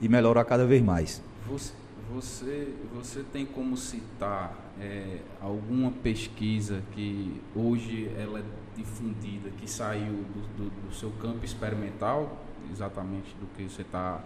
e 0.00 0.08
melhorar 0.08 0.44
cada 0.44 0.66
vez 0.66 0.82
mais. 0.82 1.22
Você, 1.48 1.72
você, 2.14 2.68
você 2.94 3.24
tem 3.32 3.46
como 3.46 3.76
citar 3.76 4.54
é, 4.78 5.18
alguma 5.40 5.90
pesquisa 5.90 6.82
que 6.92 7.40
hoje 7.56 8.10
ela 8.18 8.40
é 8.40 8.42
difundida, 8.76 9.48
que 9.58 9.70
saiu 9.70 10.12
do, 10.12 10.64
do, 10.64 10.88
do 10.88 10.94
seu 10.94 11.10
campo 11.12 11.44
experimental, 11.44 12.38
exatamente 12.70 13.34
do 13.40 13.46
que 13.56 13.64
você 13.64 13.82
está 13.82 14.20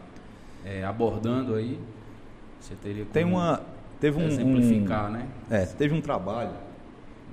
é, 0.64 0.85
abordando 0.85 1.54
aí? 1.54 1.78
Você 2.61 2.75
teria 2.75 3.04
como... 3.04 3.12
Tem 3.12 3.25
uma 3.25 3.62
Teve 4.00 4.19
um, 4.19 4.26
exemplificar, 4.26 5.09
um, 5.09 5.12
né? 5.12 5.26
É, 5.50 5.65
teve 5.65 5.95
um 5.95 6.00
trabalho 6.00 6.53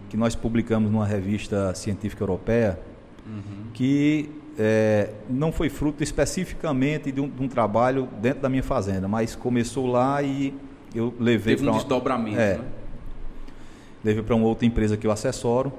que 0.10 0.18
nós 0.18 0.36
publicamos 0.36 0.92
numa 0.92 1.06
revista 1.06 1.74
científica 1.76 2.24
europeia 2.24 2.80
uhum. 3.26 3.72
que 3.74 4.30
é, 4.58 5.10
não 5.30 5.52
foi 5.52 5.70
fruto 5.70 6.04
especificamente 6.04 7.12
de 7.12 7.20
um, 7.20 7.28
de 7.28 7.42
um, 7.42 7.48
trabalho 7.48 8.08
dentro 8.22 8.42
da 8.42 8.50
minha 8.50 8.64
fazenda, 8.64 9.08
mas 9.08 9.36
começou 9.36 9.88
lá 9.88 10.22
e 10.22 10.54
eu 10.94 11.14
levei 11.20 11.58
para 11.58 11.72
um 11.72 11.74
desdobramento, 11.74 12.40
é, 12.40 12.58
né? 12.58 12.66
Levei 14.04 14.22
para 14.22 14.36
uma 14.36 14.46
outra 14.46 14.66
empresa 14.66 14.96
que 14.98 15.08
eu 15.08 15.12
assessoro. 15.12 15.74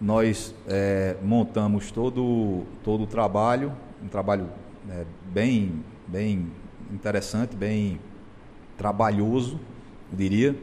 Nós 0.00 0.54
é, 0.66 1.16
montamos 1.22 1.92
todo 1.92 2.64
todo 2.82 3.04
o 3.04 3.06
trabalho, 3.06 3.72
um 4.02 4.08
trabalho 4.08 4.48
é, 4.90 5.04
bem 5.32 5.84
bem 6.08 6.46
interessante, 6.90 7.54
bem 7.54 8.00
trabalhoso 8.76 9.60
diria. 10.12 10.56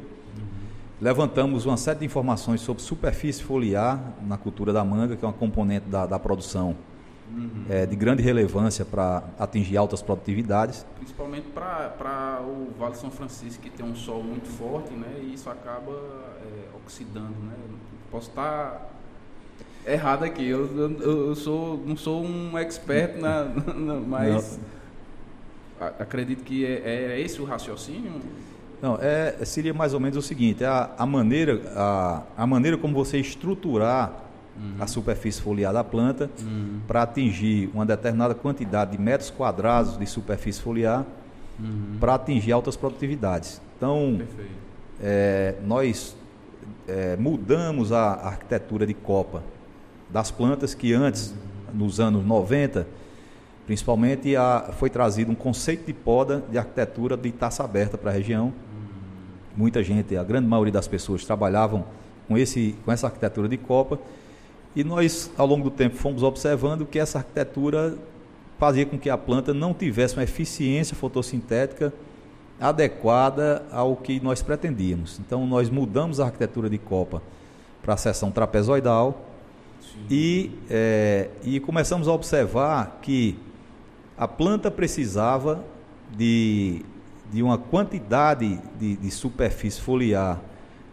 Levantamos 1.00 1.66
uma 1.66 1.78
série 1.78 2.00
de 2.00 2.06
informações 2.06 2.62
sobre 2.62 2.82
superfície 2.82 3.44
foliar 3.44 4.16
na 4.26 4.36
cultura 4.38 4.74
da 4.74 4.84
manga, 4.84 5.16
que 5.16 5.24
é 5.24 5.28
uma 5.28 5.34
componente 5.34 5.88
da, 5.88 6.08
da 6.08 6.18
produção 6.18 6.76
uhum. 7.32 7.66
é, 7.70 7.86
de 7.86 7.96
grande 7.96 8.24
relevância 8.24 8.84
para 8.84 9.24
atingir 9.38 9.78
altas 9.78 10.02
produtividades. 10.02 10.86
Principalmente 10.96 11.48
para 11.50 12.42
o 12.42 12.74
Vale 12.80 12.96
São 12.96 13.12
Francisco, 13.12 13.62
que 13.62 13.70
tem 13.70 13.86
um 13.86 13.96
sol 13.96 14.24
muito 14.24 14.48
forte, 14.48 14.92
né? 14.94 15.20
E 15.22 15.36
isso 15.36 15.50
acaba 15.50 15.92
é, 15.92 16.76
oxidando, 16.76 17.36
né? 17.44 17.54
Posso 18.10 18.30
estar 18.30 18.90
errado 19.86 20.24
aqui. 20.24 20.48
Eu, 20.48 20.66
eu, 20.76 21.28
eu, 21.28 21.36
sou, 21.36 21.78
não 21.86 21.96
sou 21.96 22.24
um 22.24 22.58
expert, 22.58 23.18
na, 23.18 23.44
na 23.44 23.94
mas 24.00 24.60
acredito 25.80 26.44
que 26.44 26.66
é, 26.66 26.82
é, 27.14 27.22
esse 27.22 27.40
o 27.42 27.46
raciocínio. 27.46 28.14
Não, 28.82 28.98
é, 29.02 29.36
seria 29.44 29.74
mais 29.74 29.94
ou 29.94 30.00
menos 30.00 30.18
o 30.18 30.22
seguinte: 30.22 30.64
a, 30.64 30.92
a, 30.98 31.06
maneira, 31.06 31.62
a, 31.76 32.24
a 32.38 32.48
maneira 32.48 32.78
como 32.78 32.94
você 32.94 33.18
estruturar 33.18 34.12
uhum. 34.58 34.76
a 34.80 34.88
superfície 34.88 35.42
foliar 35.42 35.74
da 35.74 35.84
planta 35.84 36.30
uhum. 36.40 36.80
para 36.88 37.04
atingir 37.04 37.70
uma 37.74 37.86
determinada 37.86 38.36
quantidade 38.36 38.92
de 38.92 39.02
metros 39.02 39.30
quadrados 39.30 39.98
de 39.98 40.06
superfície 40.06 40.62
foliar 40.62 41.06
uhum. 41.60 41.98
para 42.00 42.16
atingir 42.16 42.52
altas 42.52 42.76
produtividades. 42.76 43.62
Então, 43.78 44.22
é, 45.02 45.56
nós 45.64 46.16
é, 46.88 47.16
mudamos 47.18 47.92
a 47.92 48.14
arquitetura 48.14 48.86
de 48.86 48.94
copa 48.94 49.44
das 50.10 50.32
plantas 50.32 50.74
que 50.74 50.94
antes, 50.94 51.34
nos 51.74 52.00
anos 52.00 52.26
90, 52.26 52.88
principalmente 53.66 54.36
a, 54.36 54.72
foi 54.78 54.90
trazido 54.90 55.32
um 55.32 55.36
conceito 55.36 55.86
de 55.86 55.94
poda 55.94 56.44
de 56.50 56.58
arquitetura 56.58 57.18
de 57.18 57.32
taça 57.32 57.64
aberta 57.64 57.98
para 57.98 58.10
a 58.10 58.14
região. 58.14 58.54
Muita 59.58 59.82
gente, 59.82 60.16
a 60.16 60.24
grande 60.24 60.48
maioria 60.48 60.72
das 60.72 60.88
pessoas 60.88 61.26
trabalhavam 61.26 61.84
com, 62.28 62.38
esse, 62.38 62.76
com 62.86 62.92
essa 62.92 63.08
arquitetura 63.08 63.50
de 63.50 63.58
copa 63.58 64.00
e 64.76 64.84
nós, 64.84 65.32
ao 65.36 65.48
longo 65.48 65.64
do 65.64 65.72
tempo, 65.72 65.96
fomos 65.96 66.22
observando 66.22 66.86
que 66.86 67.00
essa 67.00 67.18
arquitetura 67.18 67.98
fazia 68.60 68.86
com 68.86 69.00
que 69.00 69.10
a 69.10 69.18
planta 69.18 69.52
não 69.56 69.74
tivesse 69.74 70.16
uma 70.16 70.24
eficiência 70.24 70.96
fotossintética 70.96 71.92
adequada 72.62 73.66
ao 73.72 73.96
que 73.96 74.20
nós 74.20 74.44
pretendíamos. 74.44 75.20
Então, 75.20 75.48
nós 75.48 75.72
mudamos 75.72 76.20
a 76.20 76.26
arquitetura 76.26 76.70
de 76.70 76.78
copa 76.78 77.24
para 77.82 77.96
a 77.96 77.98
seção 77.98 78.30
trapezoidal 78.30 79.26
e, 80.08 80.52
é, 80.70 81.30
e 81.44 81.60
começamos 81.60 82.08
a 82.08 82.14
observar 82.14 83.00
que 83.02 83.40
a 84.16 84.28
planta 84.28 84.70
precisava 84.70 85.64
de, 86.16 86.84
de 87.32 87.44
uma 87.44 87.58
quantidade 87.58 88.60
de, 88.80 88.96
de 88.98 89.12
superfície 89.12 89.82
foliar 89.82 90.40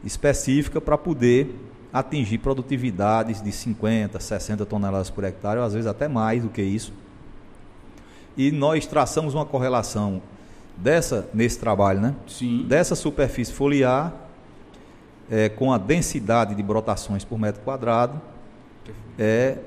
específica 0.04 0.80
para 0.80 0.98
poder 0.98 1.54
atingir 1.92 2.38
produtividades 2.38 3.40
de 3.40 3.52
50, 3.52 4.18
60 4.18 4.66
toneladas 4.66 5.10
por 5.10 5.22
hectare, 5.24 5.60
ou 5.60 5.64
às 5.64 5.74
vezes 5.74 5.86
até 5.86 6.08
mais 6.08 6.42
do 6.42 6.48
que 6.48 6.60
isso. 6.60 6.92
E 8.36 8.50
nós 8.50 8.84
traçamos 8.84 9.34
uma 9.34 9.46
correlação 9.46 10.20
dessa 10.76 11.28
nesse 11.32 11.58
trabalho, 11.58 12.00
né? 12.00 12.14
Sim. 12.26 12.66
Dessa 12.66 12.96
superfície 12.96 13.52
foliar 13.52 14.12
é, 15.30 15.48
com 15.48 15.72
a 15.72 15.78
densidade 15.78 16.54
de 16.54 16.62
brotações 16.62 17.24
por 17.24 17.38
metro 17.38 17.62
quadrado 17.62 18.20
é, 19.18 19.58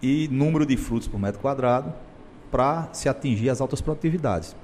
e 0.00 0.28
número 0.28 0.64
de 0.64 0.76
frutos 0.76 1.08
por 1.08 1.18
metro 1.18 1.40
quadrado 1.40 1.92
para 2.50 2.88
se 2.92 3.08
atingir 3.08 3.50
as 3.50 3.60
altas 3.60 3.80
produtividades. 3.80 4.54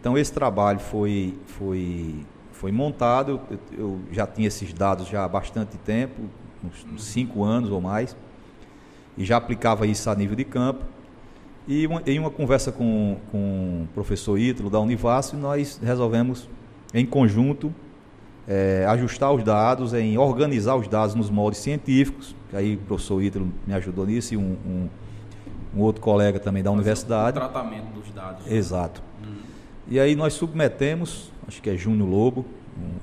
Então 0.00 0.16
esse 0.16 0.32
trabalho 0.32 0.78
foi, 0.78 1.34
foi, 1.46 2.24
foi 2.52 2.72
montado, 2.72 3.40
eu, 3.50 3.58
eu 3.76 4.00
já 4.12 4.26
tinha 4.26 4.48
esses 4.48 4.72
dados 4.72 5.08
já 5.08 5.24
há 5.24 5.28
bastante 5.28 5.76
tempo, 5.78 6.22
uns, 6.92 7.04
cinco 7.04 7.42
anos 7.42 7.70
ou 7.70 7.80
mais, 7.80 8.16
e 9.16 9.24
já 9.24 9.36
aplicava 9.36 9.86
isso 9.86 10.08
a 10.08 10.14
nível 10.14 10.36
de 10.36 10.44
campo. 10.44 10.84
E 11.66 11.86
uma, 11.86 12.02
em 12.06 12.18
uma 12.18 12.30
conversa 12.30 12.72
com, 12.72 13.18
com 13.30 13.84
o 13.84 13.88
professor 13.92 14.38
Ítalo 14.38 14.70
da 14.70 14.80
Univasf, 14.80 15.36
nós 15.36 15.78
resolvemos, 15.82 16.48
em 16.94 17.04
conjunto, 17.04 17.74
é, 18.46 18.86
ajustar 18.88 19.30
os 19.32 19.44
dados, 19.44 19.92
em 19.92 20.16
organizar 20.16 20.76
os 20.76 20.88
dados 20.88 21.14
nos 21.14 21.28
moldes 21.28 21.60
científicos, 21.60 22.34
que 22.48 22.56
aí 22.56 22.76
o 22.76 22.78
professor 22.78 23.22
Ítalo 23.22 23.52
me 23.66 23.74
ajudou 23.74 24.06
nisso, 24.06 24.32
e 24.32 24.36
um, 24.38 24.56
um, 24.66 24.88
um 25.76 25.80
outro 25.82 26.00
colega 26.00 26.40
também 26.40 26.62
da 26.62 26.70
Fazer 26.70 26.80
universidade. 26.80 27.36
O 27.36 27.40
tratamento 27.40 27.92
dos 27.92 28.10
dados. 28.12 28.46
Né? 28.46 28.56
Exato. 28.56 29.07
E 29.90 29.98
aí 29.98 30.14
nós 30.14 30.34
submetemos, 30.34 31.32
acho 31.46 31.62
que 31.62 31.70
é 31.70 31.76
Júnior 31.76 32.08
Lobo, 32.08 32.44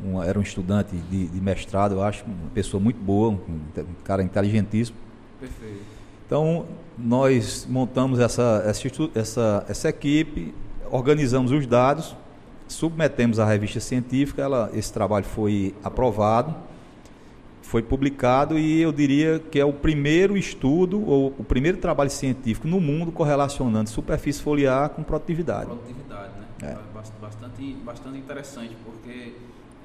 um, 0.04 0.21
era 0.21 0.38
um 0.38 0.41
estudante 0.41 0.95
de, 0.95 1.28
de, 1.28 1.41
mestrado, 1.41 1.95
eu 1.95 2.04
acho, 2.04 2.24
uma 2.26 2.50
pessoa 2.54 2.82
muito 2.82 3.00
boa, 3.00 3.32
um, 3.32 3.39
um 3.78 4.04
cara 4.04 4.24
inteligentíssimo. 4.24 4.98
Perfeito. 5.39 5.82
Então, 6.26 6.65
nós 6.98 7.67
montamos 7.69 8.19
essa, 8.19 8.63
essa, 8.65 8.88
essa, 9.13 9.65
essa 9.67 9.89
equipe, 9.89 10.54
organizamos 10.89 11.52
os 11.52 11.67
dados, 11.67 12.15
submetemos 12.67 13.39
à 13.39 13.45
revista 13.45 13.80
científica, 13.80 14.41
ela, 14.41 14.69
esse 14.74 14.91
trabalho 14.91 15.26
foi 15.26 15.76
aprovado, 15.84 16.56
foi 17.62 17.82
publicado 17.82 18.58
e 18.58 18.82
eu 18.82 18.91
diria 18.91 19.39
que 19.39 19.60
é 19.60 19.65
o 19.65 19.74
primeiro 19.74 20.38
estudo 20.38 21.04
ou 21.06 21.34
o 21.38 21.43
primeiro 21.43 21.78
trabalho 21.78 22.12
científico 22.12 22.67
no 22.67 22.80
mundo 22.80 23.12
correlacionando 23.12 23.89
superfície 23.89 24.41
foliar 24.41 24.89
com 24.89 25.04
produtividade. 25.04 25.65
Produtividade? 25.65 26.35
É. 26.62 26.78
Bastante, 27.22 27.74
bastante 27.84 28.18
interessante, 28.18 28.76
porque 28.84 29.34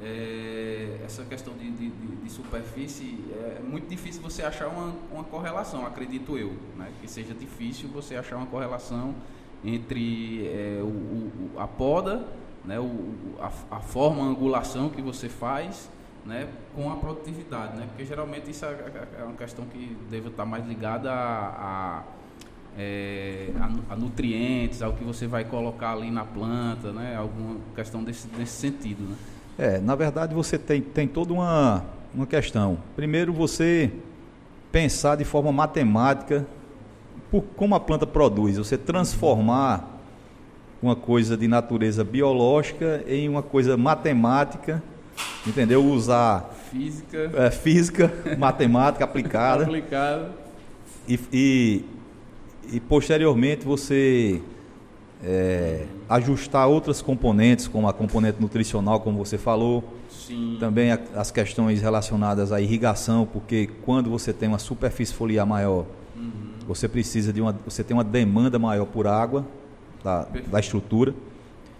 é, 0.03 1.01
essa 1.05 1.25
questão 1.25 1.53
de, 1.55 1.71
de, 1.71 1.91
de, 1.91 2.31
superfície 2.31 3.19
é 3.33 3.61
muito 3.63 3.87
difícil 3.89 4.23
você 4.23 4.43
achar 4.43 4.69
uma, 4.69 4.95
uma 5.13 5.25
correlação, 5.25 5.85
acredito 5.85 6.39
eu, 6.39 6.55
né? 6.77 6.91
que 7.01 7.09
seja 7.09 7.35
difícil 7.35 7.89
você 7.89 8.17
achar 8.17 8.37
uma 8.37 8.47
correlação 8.47 9.15
entre 9.63 10.47
é, 10.47 10.81
o, 10.81 10.87
o, 10.87 11.53
a 11.59 11.69
poda, 11.69 12.25
né? 12.65 12.81
o, 12.81 13.15
a, 13.41 13.77
a, 13.77 13.81
forma, 13.81 14.23
a 14.23 14.27
angulação 14.27 14.89
que 14.89 15.03
você 15.03 15.29
faz 15.29 15.91
né? 16.25 16.49
com 16.75 16.91
a 16.91 16.97
produtividade, 16.97 17.77
né? 17.77 17.87
porque 17.89 18.07
geralmente 18.07 18.51
isso 18.51 18.65
é, 18.65 18.69
é, 18.69 19.21
é 19.21 19.25
uma 19.25 19.37
questão 19.37 19.67
que 19.67 19.99
deve 20.09 20.29
estar 20.29 20.47
mais 20.47 20.67
ligada 20.67 21.13
a 21.13 22.05
é, 22.79 23.49
a, 23.59 23.93
a, 23.93 23.97
nutrientes, 23.97 24.83
ao 24.83 24.93
que 24.93 25.05
você 25.05 25.27
vai 25.27 25.45
colocar 25.45 25.93
ali 25.93 26.11
na 26.11 26.25
planta, 26.25 26.93
né? 26.93 27.17
alguma 27.17 27.57
questão 27.75 28.03
desse, 28.03 28.27
desse 28.29 28.53
sentido. 28.53 29.03
Né? 29.03 29.17
É, 29.59 29.79
na 29.79 29.95
verdade 29.95 30.35
você 30.35 30.59
tem, 30.59 30.81
tem 30.81 31.07
toda 31.07 31.33
uma, 31.33 31.85
uma 32.15 32.27
questão. 32.27 32.79
Primeiro 32.97 33.33
você 33.33 33.91
pensar 34.73 35.17
de 35.17 35.25
forma 35.25 35.53
matemática 35.53 36.47
por 37.31 37.43
como 37.57 37.75
a 37.75 37.81
planta 37.81 38.07
produz, 38.07 38.57
você 38.57 38.77
transformar 38.77 40.01
uma 40.83 40.97
coisa 40.97 41.37
de 41.37 41.47
natureza 41.47 42.03
biológica 42.03 43.05
em 43.07 43.29
uma 43.29 43.43
coisa 43.43 43.77
matemática, 43.77 44.83
entendeu? 45.47 45.85
Usar 45.85 46.51
física, 46.71 47.31
é, 47.35 47.51
física, 47.51 48.13
matemática 48.39 49.05
aplicada, 49.05 49.65
aplicada. 49.65 50.31
E, 51.07 51.21
e, 51.33 51.85
e 52.73 52.81
posteriormente 52.81 53.65
você 53.65 54.41
é, 55.23 55.85
ajustar 56.09 56.67
outras 56.67 57.03
componentes, 57.03 57.69
como 57.69 57.89
a 57.89 57.93
componente 57.93 58.41
nutricional, 58.41 59.01
como 59.01 59.19
você 59.19 59.37
falou. 59.37 59.85
Sim. 60.09 60.57
Também 60.59 60.93
a, 60.93 60.99
as 61.15 61.31
questões 61.31 61.81
relacionadas 61.81 62.53
à 62.53 62.61
irrigação, 62.61 63.27
porque 63.31 63.69
quando 63.83 64.11
você 64.11 64.33
tem 64.33 64.49
uma 64.49 64.59
superfície 64.59 65.13
foliar 65.13 65.47
maior, 65.47 65.85
uhum. 66.17 66.53
você 66.67 66.89
precisa 66.89 67.33
de 67.33 67.41
uma, 67.41 67.55
você 67.65 67.85
tem 67.85 67.97
uma 67.97 68.05
demanda 68.05 68.59
maior 68.59 68.87
por 68.87 69.07
água 69.07 69.45
da, 70.03 70.27
da 70.51 70.61
estrutura. 70.61 71.15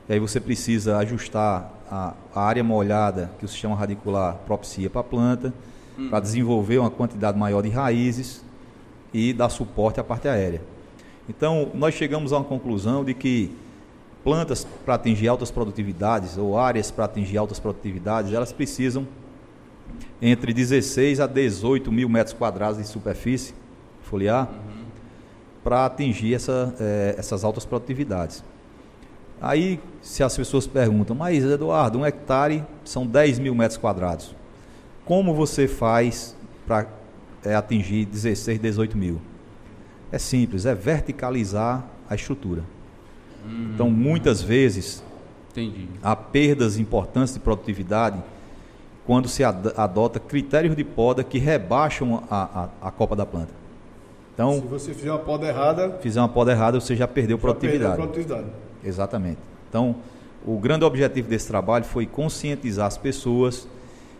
E 0.09 0.13
aí 0.15 0.19
você 0.19 0.41
precisa 0.41 0.99
ajustar 0.99 1.73
a, 1.91 2.15
a, 2.35 2.43
área 2.43 2.65
molhada 2.65 3.31
que 3.39 3.45
o 3.45 3.49
sistema 3.49 3.77
radicular 3.77 4.35
propicia 4.47 4.91
para 4.91 5.01
a 5.01 5.05
planta, 5.05 5.55
uhum. 5.97 6.09
para 6.09 6.21
desenvolver 6.21 6.79
uma 6.79 6.91
quantidade 6.91 7.39
maior 7.39 7.63
de 7.63 7.69
raízes 7.69 8.45
e 9.15 9.33
dar 9.33 9.49
suporte 9.49 10.01
à 10.01 10.05
parte 10.05 10.29
aérea. 10.29 10.63
Então, 11.31 11.71
nós 11.75 11.95
chegamos 11.95 12.33
a 12.33 12.39
uma 12.39 12.45
conclusão 12.45 13.05
de 13.05 13.15
que 13.15 13.53
plantas 14.25 14.67
para 14.85 14.95
atingir 14.95 15.29
altas 15.29 15.49
produtividades 15.49 16.37
ou 16.37 16.59
áreas 16.59 16.91
para 16.91 17.05
atingir 17.05 17.39
altas 17.39 17.61
produtividades, 17.61 18.33
elas 18.33 18.53
precisam 18.53 19.07
entre 20.21 20.53
16 20.53 21.21
a 21.21 21.29
18 21.29 21.93
mil 21.93 22.09
metros 22.09 22.35
quadrados 22.35 22.79
de 22.79 22.85
superfície 22.85 23.55
foliar 24.03 24.49
uhum. 24.49 24.85
para 25.63 25.87
atingir 25.87 26.35
essa, 26.35 26.75
é, 26.81 27.15
essas 27.17 27.45
altas 27.45 27.65
produtividades. 27.65 28.43
Aí, 29.41 29.79
se 30.03 30.25
as 30.25 30.37
pessoas 30.37 30.67
perguntam, 30.67 31.15
mas 31.15 31.45
Eduardo, 31.45 32.01
um 32.01 32.05
hectare 32.05 32.65
são 32.85 33.07
10 33.07 33.39
mil 33.39 33.55
metros 33.55 33.79
quadrados. 33.79 34.35
Como 35.05 35.33
você 35.33 35.69
faz 35.69 36.35
para 36.67 36.89
é, 37.45 37.55
atingir 37.55 38.05
16, 38.07 38.59
18 38.59 38.99
mil? 38.99 39.21
É 40.13 40.19
simples, 40.19 40.67
é 40.67 40.75
verticalizar 40.75 41.85
a 42.09 42.15
estrutura. 42.15 42.63
Hum, 43.47 43.73
então, 43.75 43.91
muitas 43.91 44.43
vezes, 44.43 45.03
entendi. 45.51 45.89
há 46.03 46.17
perdas 46.17 46.79
importantes 46.79 47.35
de 47.35 47.41
produtividade 47.41 48.21
quando 49.07 49.29
se 49.29 49.43
adota 49.43 50.21
critérios 50.21 50.77
de 50.77 50.85
poda 50.85 51.25
que 51.25 51.39
rebaixam 51.39 52.23
a, 52.31 52.69
a, 52.83 52.89
a 52.89 52.91
copa 52.91 53.17
da 53.17 53.25
planta. 53.25 53.53
Então, 54.35 54.55
se 54.55 54.67
você 54.67 54.95
fizer 54.95 55.11
uma 55.11 55.19
poda 55.19 55.47
errada, 55.47 55.99
fizer 56.01 56.21
uma 56.21 56.29
poda 56.29 56.53
errada, 56.53 56.81
você 56.81 56.97
já 56.97 57.07
perdeu 57.07 57.37
já 57.37 57.41
produtividade. 57.41 57.97
Perdeu 57.97 58.09
produtividade. 58.09 58.47
Exatamente. 58.85 59.39
Então, 59.69 59.97
o 60.47 60.59
grande 60.59 60.85
objetivo 60.85 61.29
desse 61.29 61.47
trabalho 61.47 61.85
foi 61.85 62.07
conscientizar 62.07 62.87
as 62.87 62.97
pessoas 62.97 63.69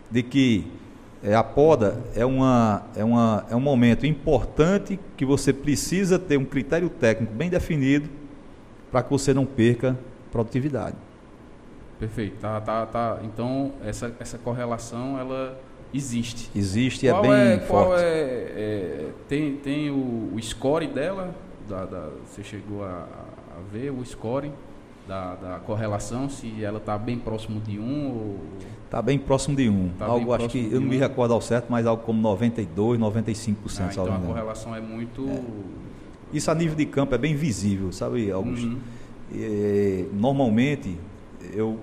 de 0.09 0.21
que 0.21 0.67
é, 1.23 1.35
a 1.35 1.43
poda 1.43 2.01
é, 2.15 2.25
uma, 2.25 2.83
é, 2.95 3.03
uma, 3.03 3.45
é 3.49 3.55
um 3.55 3.59
momento 3.59 4.05
importante 4.05 4.99
que 5.15 5.25
você 5.25 5.53
precisa 5.53 6.17
ter 6.17 6.37
um 6.37 6.45
critério 6.45 6.89
técnico 6.89 7.33
bem 7.33 7.49
definido 7.49 8.09
para 8.91 9.03
que 9.03 9.09
você 9.09 9.33
não 9.33 9.45
perca 9.45 9.97
produtividade. 10.31 10.95
Perfeito. 11.99 12.37
Tá, 12.39 12.59
tá, 12.59 12.85
tá. 12.85 13.19
Então, 13.23 13.73
essa, 13.85 14.13
essa 14.19 14.37
correlação, 14.37 15.19
ela 15.19 15.59
existe. 15.93 16.49
Existe 16.55 17.05
e 17.05 17.09
é 17.09 17.21
bem 17.21 17.31
é, 17.31 17.59
forte. 17.59 17.67
Qual 17.67 17.97
é, 17.97 18.03
é, 18.03 19.09
tem, 19.27 19.55
tem 19.57 19.91
o, 19.91 20.31
o 20.33 20.41
score 20.41 20.87
dela? 20.87 21.35
Da, 21.69 21.85
da, 21.85 22.09
você 22.25 22.43
chegou 22.43 22.83
a, 22.83 23.07
a 23.07 23.71
ver 23.71 23.91
o 23.91 24.03
score 24.03 24.51
da, 25.11 25.35
da 25.35 25.59
correlação, 25.59 26.29
se 26.29 26.63
ela 26.63 26.77
está 26.77 26.97
bem 26.97 27.19
próximo 27.19 27.59
de 27.59 27.77
1 27.77 27.83
um, 27.83 28.07
ou... 28.07 28.39
Está 28.85 29.01
bem 29.01 29.19
próximo 29.19 29.57
de 29.57 29.69
1. 29.69 29.73
Um. 29.73 29.89
Tá 29.89 30.05
algo, 30.05 30.33
acho 30.33 30.47
que, 30.47 30.69
eu 30.71 30.79
não 30.79 30.87
me 30.87 30.97
recordo 30.97 31.33
ao 31.33 31.41
certo, 31.41 31.67
mas 31.69 31.85
algo 31.85 32.03
como 32.03 32.21
92, 32.21 32.97
95%. 32.97 33.55
Ah, 33.79 33.89
então 33.91 34.15
a 34.15 34.19
correlação 34.19 34.73
é 34.73 34.79
muito... 34.79 35.27
É. 35.27 35.41
Isso 36.31 36.49
a 36.49 36.55
nível 36.55 36.77
de 36.77 36.85
campo 36.85 37.13
é 37.13 37.17
bem 37.17 37.35
visível, 37.35 37.91
sabe, 37.91 38.31
Augusto? 38.31 38.67
Uhum. 38.67 38.79
E, 39.33 40.07
normalmente, 40.13 40.97
eu 41.53 41.77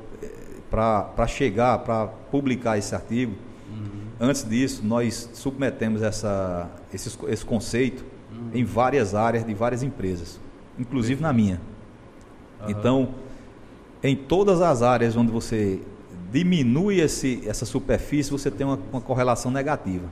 para 0.70 1.26
chegar, 1.26 1.78
para 1.78 2.06
publicar 2.06 2.78
esse 2.78 2.94
artigo, 2.94 3.34
uhum. 3.70 4.06
antes 4.20 4.44
disso, 4.44 4.82
nós 4.84 5.28
submetemos 5.34 6.00
essa, 6.02 6.70
esse, 6.92 7.10
esse 7.28 7.44
conceito 7.44 8.04
uhum. 8.32 8.50
em 8.54 8.64
várias 8.64 9.14
áreas 9.14 9.44
de 9.44 9.52
várias 9.52 9.82
empresas, 9.82 10.40
inclusive 10.78 11.20
na 11.20 11.32
minha. 11.32 11.60
Uhum. 12.62 12.70
Então, 12.70 13.08
em 14.02 14.16
todas 14.16 14.60
as 14.60 14.82
áreas 14.82 15.16
onde 15.16 15.30
você 15.30 15.80
diminui 16.30 17.00
esse, 17.00 17.42
essa 17.46 17.64
superfície, 17.64 18.30
você 18.30 18.50
tem 18.50 18.66
uma, 18.66 18.78
uma 18.92 19.00
correlação 19.00 19.50
negativa. 19.50 20.06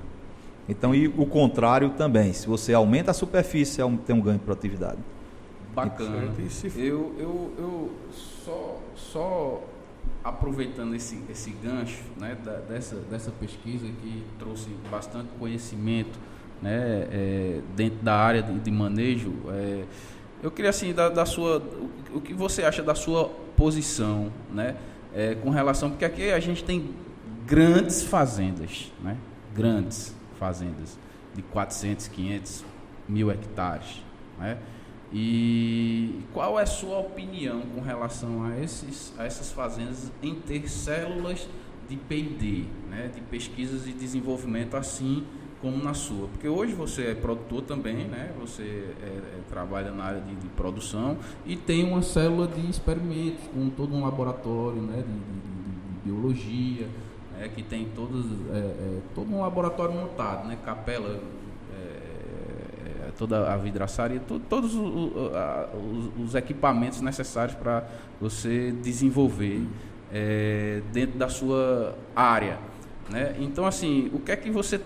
Então, 0.68 0.94
e 0.94 1.06
o 1.06 1.26
contrário 1.26 1.90
também. 1.90 2.32
Se 2.32 2.46
você 2.46 2.72
aumenta 2.74 3.10
a 3.10 3.14
superfície, 3.14 3.80
tem 4.04 4.16
um 4.16 4.20
ganho 4.20 4.38
de 4.38 4.44
produtividade. 4.44 4.98
Bacana. 5.74 6.32
Eu, 6.74 7.14
eu, 7.18 7.52
eu 7.58 7.90
só, 8.44 8.80
só 8.96 9.62
aproveitando 10.24 10.94
esse, 10.94 11.20
esse 11.30 11.50
gancho 11.50 12.02
né, 12.18 12.36
da, 12.42 12.54
dessa, 12.54 12.96
dessa 13.10 13.30
pesquisa 13.30 13.86
que 13.86 14.22
trouxe 14.38 14.70
bastante 14.90 15.28
conhecimento 15.38 16.18
né, 16.60 17.06
é, 17.12 17.60
dentro 17.76 17.98
da 18.02 18.14
área 18.14 18.42
de, 18.42 18.58
de 18.58 18.70
manejo, 18.70 19.32
é, 19.50 19.84
eu 20.42 20.50
queria 20.50 20.70
assim 20.70 20.92
da, 20.92 21.08
da 21.08 21.24
sua, 21.24 21.62
o, 22.14 22.20
que 22.20 22.34
você 22.34 22.62
acha 22.62 22.82
da 22.82 22.94
sua 22.94 23.28
posição, 23.56 24.32
né, 24.52 24.76
é, 25.14 25.34
com 25.34 25.50
relação 25.50 25.90
porque 25.90 26.04
aqui 26.04 26.30
a 26.30 26.40
gente 26.40 26.62
tem 26.62 26.90
grandes 27.46 28.02
fazendas, 28.02 28.92
né, 29.02 29.16
grandes 29.54 30.14
fazendas 30.38 30.98
de 31.34 31.42
400, 31.42 32.08
500 32.08 32.64
mil 33.08 33.30
hectares, 33.30 34.02
né, 34.38 34.58
e 35.12 36.20
qual 36.32 36.58
é 36.58 36.64
a 36.64 36.66
sua 36.66 36.98
opinião 36.98 37.62
com 37.74 37.80
relação 37.80 38.44
a, 38.44 38.58
esses, 38.58 39.14
a 39.18 39.24
essas 39.24 39.52
fazendas 39.52 40.10
em 40.22 40.34
ter 40.34 40.68
células 40.68 41.48
de 41.88 41.96
P&D, 41.96 42.64
né, 42.90 43.10
de 43.14 43.20
pesquisas 43.22 43.86
e 43.86 43.92
desenvolvimento 43.92 44.76
assim 44.76 45.24
como 45.60 45.82
na 45.82 45.94
sua? 45.94 46.28
Porque 46.28 46.48
hoje 46.48 46.72
você 46.72 47.08
é 47.08 47.14
produtor 47.14 47.62
também, 47.62 48.06
né, 48.06 48.32
você 48.38 48.62
é, 49.02 49.06
é, 49.06 49.40
trabalha 49.48 49.90
na 49.90 50.04
área 50.04 50.20
de, 50.20 50.34
de, 50.34 50.48
produção 50.48 51.16
e 51.44 51.56
tem 51.56 51.84
uma 51.84 52.02
célula 52.02 52.46
de 52.46 52.68
experimentos 52.68 53.46
com 53.52 53.70
todo 53.70 53.94
um 53.94 54.04
laboratório 54.04 54.80
né, 54.82 54.96
de, 54.96 55.12
de, 55.12 55.92
de 55.92 56.00
biologia, 56.04 56.88
né, 57.38 57.48
que 57.54 57.62
tem 57.62 57.88
todos, 57.94 58.24
é, 58.52 58.58
é 58.58 58.98
todo 59.14 59.32
um 59.32 59.40
laboratório 59.40 59.94
montado, 59.94 60.46
né, 60.46 60.58
capela 60.64 61.20
toda 63.16 63.52
a 63.52 63.56
vidraçaria, 63.56 64.20
to, 64.20 64.38
todos 64.38 64.74
os, 64.74 66.10
os, 66.18 66.34
equipamentos 66.34 67.00
necessários 67.00 67.56
para 67.56 67.84
você 68.20 68.72
desenvolver 68.82 69.66
é, 70.12 70.82
dentro 70.92 71.18
da 71.18 71.28
sua 71.28 71.96
área. 72.14 72.58
Né? 73.10 73.36
Então, 73.40 73.66
assim, 73.66 74.10
o 74.12 74.20
que 74.20 74.32
é 74.32 74.36
que 74.36 74.50
você 74.50 74.80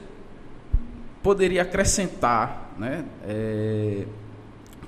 poderia 1.22 1.62
acrescentar 1.62 2.72
né, 2.78 3.04
é, 3.24 4.06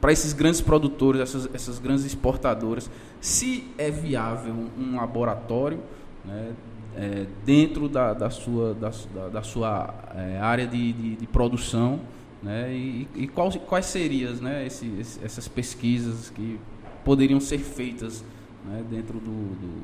para 0.01 0.13
esses 0.13 0.33
grandes 0.33 0.61
produtores, 0.61 1.21
essas, 1.21 1.49
essas 1.55 1.79
grandes 1.79 2.05
exportadoras, 2.05 2.91
se 3.21 3.73
é 3.79 3.91
viável 3.91 4.55
um 4.79 4.97
laboratório 4.97 5.81
né, 6.25 6.53
é, 6.97 7.27
dentro 7.45 7.89
da, 7.89 8.13
da, 8.13 8.31
sua, 8.31 8.75
da, 8.75 8.91
da 9.29 9.43
sua 9.43 9.95
é, 10.15 10.39
área 10.39 10.67
de, 10.67 10.93
de, 10.93 11.17
de 11.17 11.27
produção 11.27 12.01
né? 12.43 12.73
E, 12.73 13.09
e 13.15 13.29
quais, 13.29 13.57
quais 13.69 13.87
seriam 13.87 14.35
né, 14.35 14.67
esse, 14.67 14.87
esse, 14.99 15.25
essas 15.25 15.47
pesquisas 15.47 16.31
que 16.31 16.59
poderiam 17.05 17.39
ser 17.39 17.59
feitas 17.59 18.25
né, 18.65 18.83
dentro 18.91 19.21
do, 19.21 19.55
do 19.55 19.83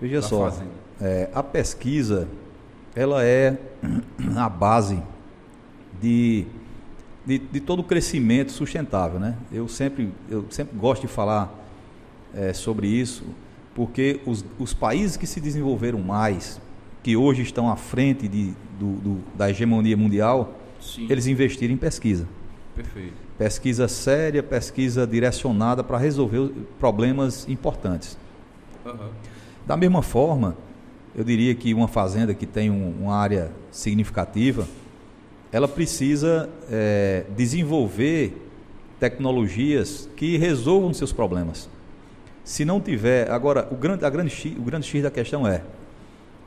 Veja 0.00 0.22
só, 0.22 0.52
é, 1.00 1.28
a 1.34 1.42
pesquisa 1.42 2.28
ela 2.94 3.24
é 3.24 3.58
a 4.36 4.48
base 4.48 5.02
de, 6.00 6.46
de, 7.26 7.38
de, 7.38 7.60
todo 7.60 7.80
o 7.80 7.84
crescimento 7.84 8.52
sustentável. 8.52 9.18
Né? 9.18 9.36
Eu, 9.52 9.68
sempre, 9.68 10.10
eu 10.30 10.46
sempre 10.50 10.76
gosto 10.76 11.02
de 11.02 11.08
falar 11.08 11.52
é, 12.34 12.52
sobre 12.52 12.86
isso, 12.86 13.24
porque 13.74 14.20
os, 14.26 14.44
os 14.58 14.74
países 14.74 15.16
que 15.16 15.26
se 15.26 15.40
desenvolveram 15.40 16.00
mais, 16.00 16.60
que 17.02 17.16
hoje 17.16 17.42
estão 17.42 17.70
à 17.70 17.76
frente 17.76 18.26
de, 18.28 18.52
do, 18.78 18.92
do, 18.96 19.20
da 19.36 19.50
hegemonia 19.50 19.96
mundial, 19.96 20.54
Sim. 20.80 21.06
eles 21.08 21.26
investirem 21.26 21.74
em 21.74 21.78
pesquisa. 21.78 22.26
Perfeito. 22.74 23.14
Pesquisa 23.36 23.88
séria, 23.88 24.42
pesquisa 24.42 25.06
direcionada 25.06 25.82
para 25.84 25.96
resolver 25.96 26.50
problemas 26.78 27.48
importantes. 27.48 28.18
Uhum. 28.84 29.10
Da 29.66 29.76
mesma 29.76 30.02
forma, 30.02 30.56
eu 31.14 31.24
diria 31.24 31.54
que 31.54 31.74
uma 31.74 31.88
fazenda 31.88 32.34
que 32.34 32.46
tem 32.46 32.70
um, 32.70 32.94
uma 33.02 33.14
área 33.14 33.50
significativa, 33.70 34.66
ela 35.52 35.68
precisa 35.68 36.48
é, 36.70 37.24
desenvolver 37.36 38.36
tecnologias 39.00 40.08
que 40.16 40.36
resolvam 40.36 40.92
seus 40.92 41.12
problemas. 41.12 41.68
Se 42.44 42.64
não 42.64 42.80
tiver, 42.80 43.30
agora 43.30 43.68
o 43.70 43.76
grande, 43.76 44.04
a 44.04 44.10
grande, 44.10 44.56
o 44.58 44.62
grande 44.62 44.86
X 44.86 45.02
da 45.02 45.10
questão 45.10 45.46
é 45.46 45.62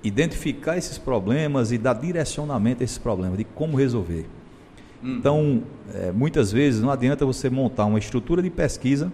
identificar 0.04 0.78
esses 0.78 0.98
problemas 0.98 1.72
e 1.72 1.78
dar 1.78 1.94
direcionamento 1.94 2.82
a 2.82 2.86
esses 2.86 2.98
problemas, 2.98 3.38
de 3.38 3.44
como 3.44 3.78
resolver. 3.78 4.26
Hum. 5.04 5.18
Então, 5.18 5.64
é, 5.94 6.12
muitas 6.12 6.52
vezes 6.52 6.82
não 6.82 6.92
adianta 6.92 7.26
você 7.26 7.50
montar 7.50 7.86
uma 7.86 8.00
estrutura 8.00 8.42
de 8.42 8.50
pesquisa 8.50 9.12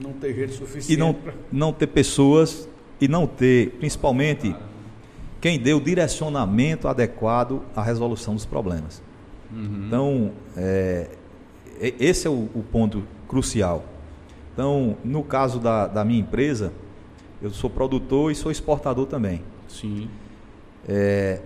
não 0.00 0.12
ter 0.12 0.34
gente 0.34 0.54
suficiente 0.54 0.92
e 0.92 0.96
não, 0.96 1.12
pra... 1.12 1.32
não 1.50 1.72
ter 1.72 1.88
pessoas 1.88 2.68
e 3.00 3.08
não 3.08 3.26
ter, 3.26 3.70
principalmente, 3.78 4.54
quem 5.40 5.58
dê 5.58 5.72
o 5.72 5.80
direcionamento 5.80 6.88
adequado 6.88 7.62
à 7.74 7.82
resolução 7.82 8.34
dos 8.34 8.44
problemas. 8.44 9.02
Uhum. 9.52 9.86
Então, 9.86 10.32
é, 10.56 11.10
esse 11.80 12.26
é 12.26 12.30
o, 12.30 12.48
o, 12.54 12.64
ponto 12.70 13.02
crucial. 13.26 13.84
Então, 14.52 14.96
no 15.04 15.22
caso 15.22 15.58
da, 15.58 15.86
da 15.86 16.04
minha 16.04 16.20
empresa, 16.20 16.72
eu 17.40 17.50
sou 17.50 17.70
produtor 17.70 18.32
e 18.32 18.34
sou 18.34 18.50
exportador 18.50 19.06
também. 19.06 19.42
Sim. 19.68 20.08
É, 20.86 21.40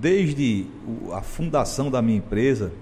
desde 0.00 0.66
a 1.12 1.22
fundação 1.22 1.90
da 1.90 2.02
minha 2.02 2.18
empresa, 2.18 2.72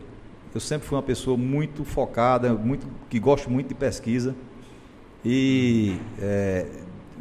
eu 0.54 0.60
sempre 0.60 0.88
fui 0.88 0.96
uma 0.96 1.02
pessoa 1.02 1.36
muito 1.36 1.84
focada, 1.84 2.54
muito 2.54 2.86
que 3.08 3.18
gosto 3.18 3.50
muito 3.50 3.68
de 3.68 3.74
pesquisa 3.74 4.34
e 5.24 5.96
é, 6.18 6.66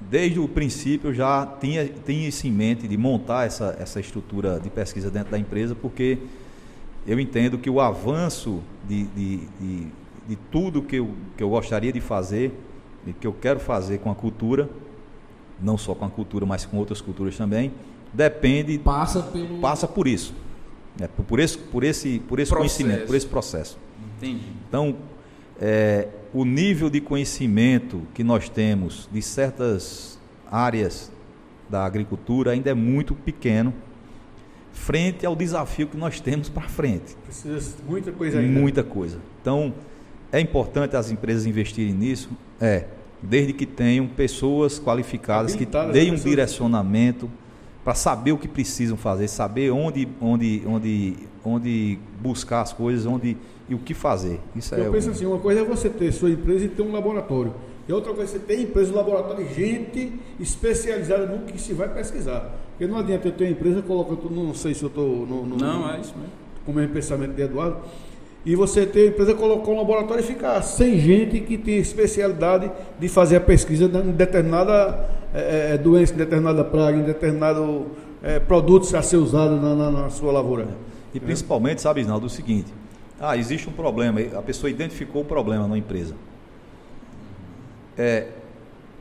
desde 0.09 0.39
o 0.39 0.47
princípio 0.47 1.09
eu 1.09 1.13
já 1.13 1.45
tinha, 1.59 1.85
tinha 1.85 2.27
isso 2.27 2.47
em 2.47 2.51
mente 2.51 2.87
de 2.87 2.97
montar 2.97 3.45
essa, 3.45 3.75
essa 3.79 3.99
estrutura 3.99 4.59
de 4.59 4.69
pesquisa 4.69 5.09
dentro 5.09 5.31
da 5.31 5.39
empresa, 5.39 5.75
porque 5.75 6.17
eu 7.07 7.19
entendo 7.19 7.57
que 7.57 7.69
o 7.69 7.79
avanço 7.79 8.61
de, 8.87 9.05
de, 9.07 9.37
de, 9.59 9.87
de 10.27 10.35
tudo 10.51 10.81
que 10.81 10.97
eu, 10.97 11.09
que 11.35 11.43
eu 11.43 11.49
gostaria 11.49 11.91
de 11.91 12.01
fazer 12.01 12.51
e 13.05 13.13
que 13.13 13.25
eu 13.25 13.33
quero 13.33 13.59
fazer 13.59 13.99
com 13.99 14.11
a 14.11 14.15
cultura 14.15 14.69
não 15.61 15.77
só 15.77 15.95
com 15.95 16.05
a 16.05 16.09
cultura, 16.09 16.45
mas 16.45 16.65
com 16.65 16.77
outras 16.77 17.01
culturas 17.01 17.35
também, 17.35 17.71
depende 18.13 18.77
passa 18.79 19.21
pelo 19.21 19.59
passa 19.59 19.87
por 19.87 20.07
isso, 20.07 20.33
né? 20.99 21.07
por 21.27 21.39
esse 21.39 21.57
por 21.57 21.83
esse 21.83 22.19
por 22.19 22.39
esse 22.39 22.51
processo. 22.51 22.77
conhecimento, 22.77 23.07
por 23.07 23.15
esse 23.15 23.27
processo. 23.27 23.77
Entendi. 24.17 24.45
Então, 24.67 24.95
é, 25.59 26.07
o 26.33 26.45
nível 26.45 26.89
de 26.89 27.01
conhecimento 27.01 28.01
que 28.13 28.23
nós 28.23 28.49
temos 28.49 29.09
de 29.11 29.21
certas 29.21 30.19
áreas 30.49 31.11
da 31.69 31.85
agricultura 31.85 32.51
ainda 32.51 32.69
é 32.69 32.73
muito 32.73 33.13
pequeno 33.13 33.73
frente 34.77 35.25
ao 35.25 35.35
desafio 35.35 35.87
que 35.87 35.97
nós 35.97 36.19
temos 36.19 36.49
para 36.49 36.67
frente. 36.69 37.15
Precisa 37.25 37.75
muita 37.87 38.11
coisa 38.11 38.39
ainda. 38.39 38.59
Muita 38.59 38.83
coisa. 38.83 39.19
Então, 39.41 39.73
é 40.31 40.39
importante 40.39 40.95
as 40.95 41.11
empresas 41.11 41.45
investirem 41.45 41.93
nisso? 41.93 42.29
É 42.61 42.85
desde 43.21 43.53
que 43.53 43.65
tenham 43.65 44.07
pessoas 44.07 44.79
qualificadas 44.79 45.55
que 45.55 45.67
deem 45.91 46.11
um 46.11 46.15
direcionamento 46.15 47.29
para 47.83 47.95
saber 47.95 48.33
o 48.33 48.37
que 48.37 48.47
precisam 48.47 48.97
fazer, 48.97 49.27
saber 49.27 49.71
onde, 49.71 50.07
onde, 50.21 50.61
onde, 50.67 51.15
onde 51.43 51.97
buscar 52.21 52.61
as 52.61 52.73
coisas, 52.73 53.05
onde 53.05 53.37
e 53.69 53.75
o 53.75 53.79
que 53.79 53.93
fazer. 53.93 54.39
Isso 54.55 54.75
Eu 54.75 54.87
é 54.87 54.89
penso 54.89 55.09
assim, 55.09 55.25
uma 55.25 55.39
coisa 55.39 55.61
é 55.61 55.63
você 55.63 55.89
ter 55.89 56.11
sua 56.11 56.29
empresa 56.29 56.65
e 56.65 56.69
ter 56.69 56.81
um 56.81 56.91
laboratório. 56.91 57.53
E 57.87 57.93
outra 57.93 58.13
coisa 58.13 58.35
é 58.35 58.39
você 58.39 58.45
ter 58.45 58.61
empresa, 58.61 58.91
um 58.91 58.95
laboratório, 58.95 59.47
gente 59.53 60.13
especializada 60.39 61.25
no 61.25 61.45
que 61.45 61.59
se 61.59 61.73
vai 61.73 61.87
pesquisar. 61.93 62.53
Porque 62.77 62.85
não 62.91 62.99
adianta 62.99 63.27
eu 63.27 63.31
ter 63.31 63.45
uma 63.45 63.51
empresa, 63.51 63.81
coloca 63.81 64.15
tudo, 64.15 64.35
não 64.35 64.53
sei 64.53 64.73
se 64.75 64.83
eu 64.83 64.87
estou 64.87 65.25
no, 65.25 65.45
no, 65.47 65.57
Não, 65.57 65.89
é 65.89 65.99
isso 65.99 66.13
mesmo. 66.15 66.31
com 66.65 66.71
o 66.71 66.75
mesmo 66.75 66.93
pensamento 66.93 67.33
de 67.33 67.41
Eduardo, 67.41 67.77
e 68.45 68.55
você 68.55 68.85
ter 68.85 69.01
a 69.01 69.07
empresa, 69.07 69.33
colocar 69.33 69.71
um 69.71 69.77
laboratório 69.77 70.21
e 70.23 70.25
ficar 70.27 70.61
sem 70.61 70.99
gente 70.99 71.39
que 71.41 71.57
tem 71.57 71.77
especialidade 71.79 72.71
de 72.99 73.09
fazer 73.09 73.37
a 73.37 73.41
pesquisa 73.41 73.85
em 73.85 74.11
determinada 74.11 75.09
eh, 75.33 75.71
eh, 75.73 75.77
doença, 75.77 76.13
em 76.13 76.17
determinada 76.17 76.63
praga, 76.63 76.97
em 76.97 77.03
determinado 77.03 77.87
eh, 78.23 78.39
produto 78.39 78.95
a 78.95 79.01
ser 79.01 79.17
usado 79.17 79.55
na, 79.55 79.75
na- 79.75 79.91
na 80.03 80.09
sua 80.09 80.31
lavoura. 80.31 80.67
E 81.13 81.19
principalmente, 81.19 81.81
sabe, 81.81 82.01
Isnaldo, 82.01 82.27
o 82.27 82.29
seguinte: 82.29 82.71
ah, 83.19 83.35
existe 83.35 83.67
um 83.67 83.73
problema, 83.73 84.21
a 84.37 84.41
pessoa 84.41 84.69
identificou 84.69 85.23
o 85.23 85.25
problema 85.25 85.67
na 85.67 85.77
empresa. 85.77 86.13
É, 87.97 88.27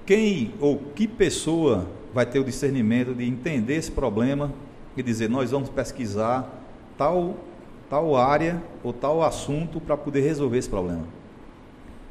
quem 0.06 0.54
ou 0.60 0.78
que 0.94 1.06
pessoa 1.06 1.86
vai 2.14 2.24
ter 2.24 2.38
o 2.38 2.44
discernimento 2.44 3.12
de 3.12 3.24
entender 3.24 3.74
esse 3.74 3.90
problema 3.90 4.52
e 4.96 5.02
dizer, 5.02 5.28
nós 5.28 5.50
vamos 5.50 5.68
pesquisar 5.68 6.48
tal, 6.96 7.34
tal 7.90 8.16
área 8.16 8.62
ou 8.82 8.92
tal 8.92 9.22
assunto 9.22 9.80
para 9.80 9.96
poder 9.96 10.20
resolver 10.20 10.56
esse 10.58 10.68
problema? 10.68 11.04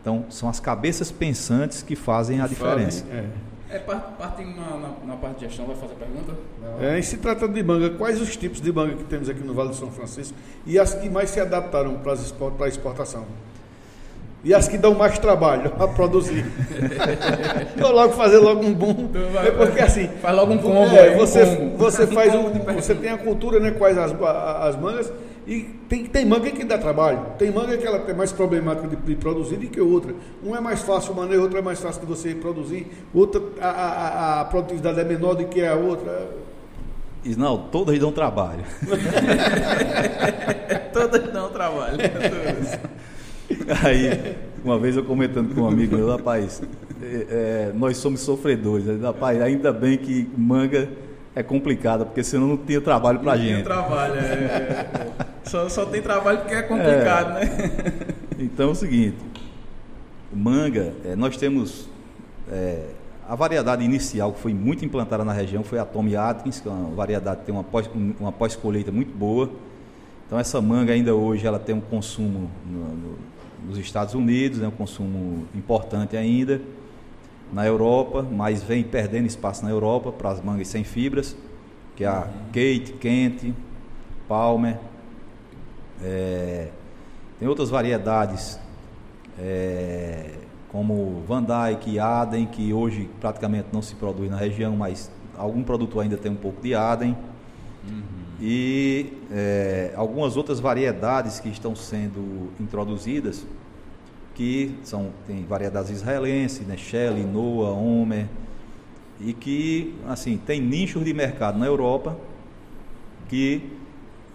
Então, 0.02 0.26
são 0.30 0.48
as 0.48 0.60
cabeças 0.60 1.12
pensantes 1.12 1.82
que 1.82 1.96
fazem 1.96 2.40
a 2.42 2.48
diferença. 2.48 3.04
É. 3.12 3.26
É, 3.68 3.80
par- 3.80 4.14
partindo 4.20 4.56
na, 4.56 4.78
na, 4.78 4.90
na 5.08 5.16
parte 5.16 5.40
de 5.40 5.46
gestão, 5.48 5.66
vai 5.66 5.76
fazer 5.76 5.94
a 5.94 5.96
pergunta? 5.96 6.34
É, 6.80 7.00
e 7.00 7.04
se 7.04 7.18
tratando 7.18 7.54
de 7.54 7.64
manga, 7.64 7.90
quais 7.90 8.22
os 8.22 8.38
tipos 8.38 8.62
de 8.62 8.72
manga 8.72 8.94
que 8.94 9.04
temos 9.06 9.28
aqui 9.28 9.40
no 9.42 9.56
Vale 9.56 9.70
do 9.70 9.76
São 9.76 9.90
Francisco 9.90 10.38
e 10.68 10.78
as 10.78 10.94
que 10.94 11.10
mais 11.10 11.32
se 11.32 11.40
adaptaram 11.40 11.96
para 11.96 12.14
a 12.66 12.68
exportação? 12.68 13.26
E 14.46 14.54
as 14.54 14.68
que 14.68 14.78
dão 14.78 14.94
mais 14.94 15.18
trabalho 15.18 15.74
a 15.80 15.88
produzir. 15.88 16.46
Vou 17.76 17.92
logo 17.92 18.14
fazer 18.14 18.38
logo 18.38 18.64
um 18.64 18.76
boom. 18.76 19.10
É 19.44 19.50
porque 19.50 19.82
assim. 19.82 20.08
Faz 20.22 20.36
logo 20.36 20.54
um 20.54 20.60
combo 20.60 20.96
é, 20.96 21.00
aí, 21.00 21.16
um 21.16 21.18
você, 21.18 21.44
combo. 21.44 21.78
você 21.78 22.06
faz 22.06 22.32
Um. 22.36 22.52
Você 22.76 22.94
tem 22.94 23.10
a 23.10 23.18
cultura, 23.18 23.60
né? 23.60 23.72
Quais 23.72 23.98
as, 23.98 24.14
as 24.14 24.80
mangas. 24.80 25.12
E 25.48 25.62
tem, 25.90 26.06
tem 26.06 26.26
manga 26.26 26.52
que 26.52 26.64
dá 26.64 26.78
trabalho. 26.78 27.26
Tem 27.40 27.50
manga 27.50 27.76
que 27.76 27.88
ela 27.88 28.04
é 28.08 28.14
mais 28.14 28.32
problemática 28.32 28.88
de, 28.88 28.96
de 28.96 29.16
produzir 29.16 29.58
do 29.58 29.66
que 29.68 29.82
outra. 29.82 30.14
Um 30.44 30.56
é 30.56 30.62
mais 30.62 30.80
fácil 30.82 31.14
o 31.14 31.16
manejo, 31.16 31.42
outro 31.42 31.58
é 31.58 31.62
mais 31.64 31.80
fácil 31.80 32.02
de 32.02 32.08
você 32.08 32.36
produzir. 32.36 32.86
Outra, 33.16 33.42
a, 33.60 33.68
a, 33.70 34.42
a- 34.42 34.46
produtividade 34.46 35.00
é 35.00 35.04
menor 35.04 35.34
do 35.34 35.46
que 35.46 35.66
a 35.66 35.74
outra. 35.74 36.30
Isnaldo, 37.24 37.64
todas 37.72 37.98
dão 37.98 38.12
trabalho. 38.12 38.64
Todas 40.94 41.34
dão 41.34 41.50
trabalho. 41.50 41.98
Todas. 41.98 42.80
Aí, 43.84 44.36
uma 44.64 44.78
vez 44.80 44.96
eu 44.98 45.04
comentando 45.04 45.54
com 45.54 45.62
um 45.62 45.68
amigo 45.68 45.96
meu, 45.96 46.10
rapaz, 46.10 46.62
é, 47.02 47.06
é, 47.30 47.72
nós 47.76 47.98
somos 47.98 48.22
sofredores. 48.22 48.86
Rapaz, 49.02 49.42
ainda 49.42 49.72
bem 49.72 49.98
que 49.98 50.30
manga 50.38 50.90
é 51.36 51.44
complicada, 51.44 52.06
porque 52.06 52.24
senão 52.24 52.48
não 52.48 52.58
tinha 52.58 52.82
trabalho 52.82 53.20
pra 53.20 53.34
Tem 53.34 53.48
gente. 53.48 53.64
trabalho, 53.64 54.16
é, 54.16 54.24
é. 54.24 55.16
Só, 55.44 55.70
só 55.70 55.86
tem 55.86 56.02
trabalho 56.02 56.40
porque 56.40 56.56
é 56.56 56.62
complicado, 56.64 57.34
né? 57.36 57.42
Então 58.40 58.70
é 58.70 58.72
o 58.72 58.76
seguinte, 58.76 59.18
manga, 60.34 60.94
é, 61.06 61.16
nós 61.16 61.38
temos 61.38 61.88
é, 62.52 62.88
a 63.28 63.36
variedade 63.36 63.84
inicial 63.84 64.34
que 64.34 64.40
foi 64.40 64.54
muito 64.54 64.84
implantada 64.84 65.24
na 65.24 65.34
região 65.34 65.64
foi 65.64 65.80
a 65.80 65.86
Tommy 65.86 66.16
Atkins, 66.16 66.60
que 66.60 66.68
é 66.68 66.72
uma 66.72 66.96
variedade 66.96 67.40
que 67.42 67.46
tem 67.46 67.54
uma 67.56 67.64
pós, 67.64 67.90
uma 68.20 68.32
pós-colheita 68.32 68.92
muito 68.92 69.16
boa. 69.16 69.50
Então 70.26 70.40
essa 70.40 70.60
manga 70.62 70.92
ainda 70.94 71.14
hoje 71.14 71.46
ela 71.46 71.60
tem 71.60 71.76
um 71.76 71.82
consumo 71.82 72.50
no- 72.66 72.80
no- 72.96 73.18
nos 73.68 73.78
Estados 73.78 74.14
Unidos, 74.14 74.62
é 74.62 74.68
um 74.68 74.72
consumo 74.72 75.48
importante 75.56 76.16
ainda. 76.16 76.62
Na 77.54 77.66
Europa, 77.66 78.24
mas 78.24 78.64
vem 78.64 78.84
perdendo 78.84 79.28
espaço 79.28 79.64
na 79.64 79.70
Europa 79.70 80.12
para 80.12 80.32
as 80.32 80.42
mangas 80.42 80.68
sem 80.68 80.84
fibras, 80.84 81.36
que 81.96 82.04
é 82.04 82.08
a 82.08 82.28
Kate, 82.48 82.96
Kent, 83.00 83.54
Palmer. 84.28 84.80
É, 86.04 86.70
tem 87.40 87.48
outras 87.48 87.70
variedades, 87.70 88.60
é, 89.40 90.32
como 90.70 91.24
Van 91.28 91.44
Dyke 91.44 92.00
Aden, 92.00 92.48
que 92.48 92.74
hoje 92.74 93.10
praticamente 93.22 93.68
não 93.72 93.82
se 93.82 93.96
produz 93.96 94.30
na 94.30 94.38
região, 94.38 94.76
mas 94.76 95.12
algum 95.38 95.64
produto 95.64 96.00
ainda 96.00 96.18
tem 96.18 96.32
um 96.32 96.36
pouco 96.36 96.62
de 96.62 96.74
Aden. 96.74 97.16
E 98.40 99.14
é, 99.32 99.94
algumas 99.96 100.36
outras 100.36 100.60
variedades 100.60 101.40
que 101.40 101.50
estão 101.50 101.76
sendo 101.76 102.52
introduzidas, 102.60 103.46
que 104.34 104.76
são 104.84 105.12
tem 105.26 105.46
variedades 105.46 105.90
israelenses, 105.90 106.68
né, 106.68 106.76
Shelley, 106.76 107.24
Noah, 107.24 107.72
Homer, 107.72 108.28
e 109.20 109.32
que 109.32 109.96
assim 110.08 110.38
tem 110.38 110.60
nichos 110.60 111.06
de 111.06 111.14
mercado 111.14 111.58
na 111.58 111.66
Europa 111.66 112.18
que 113.30 113.72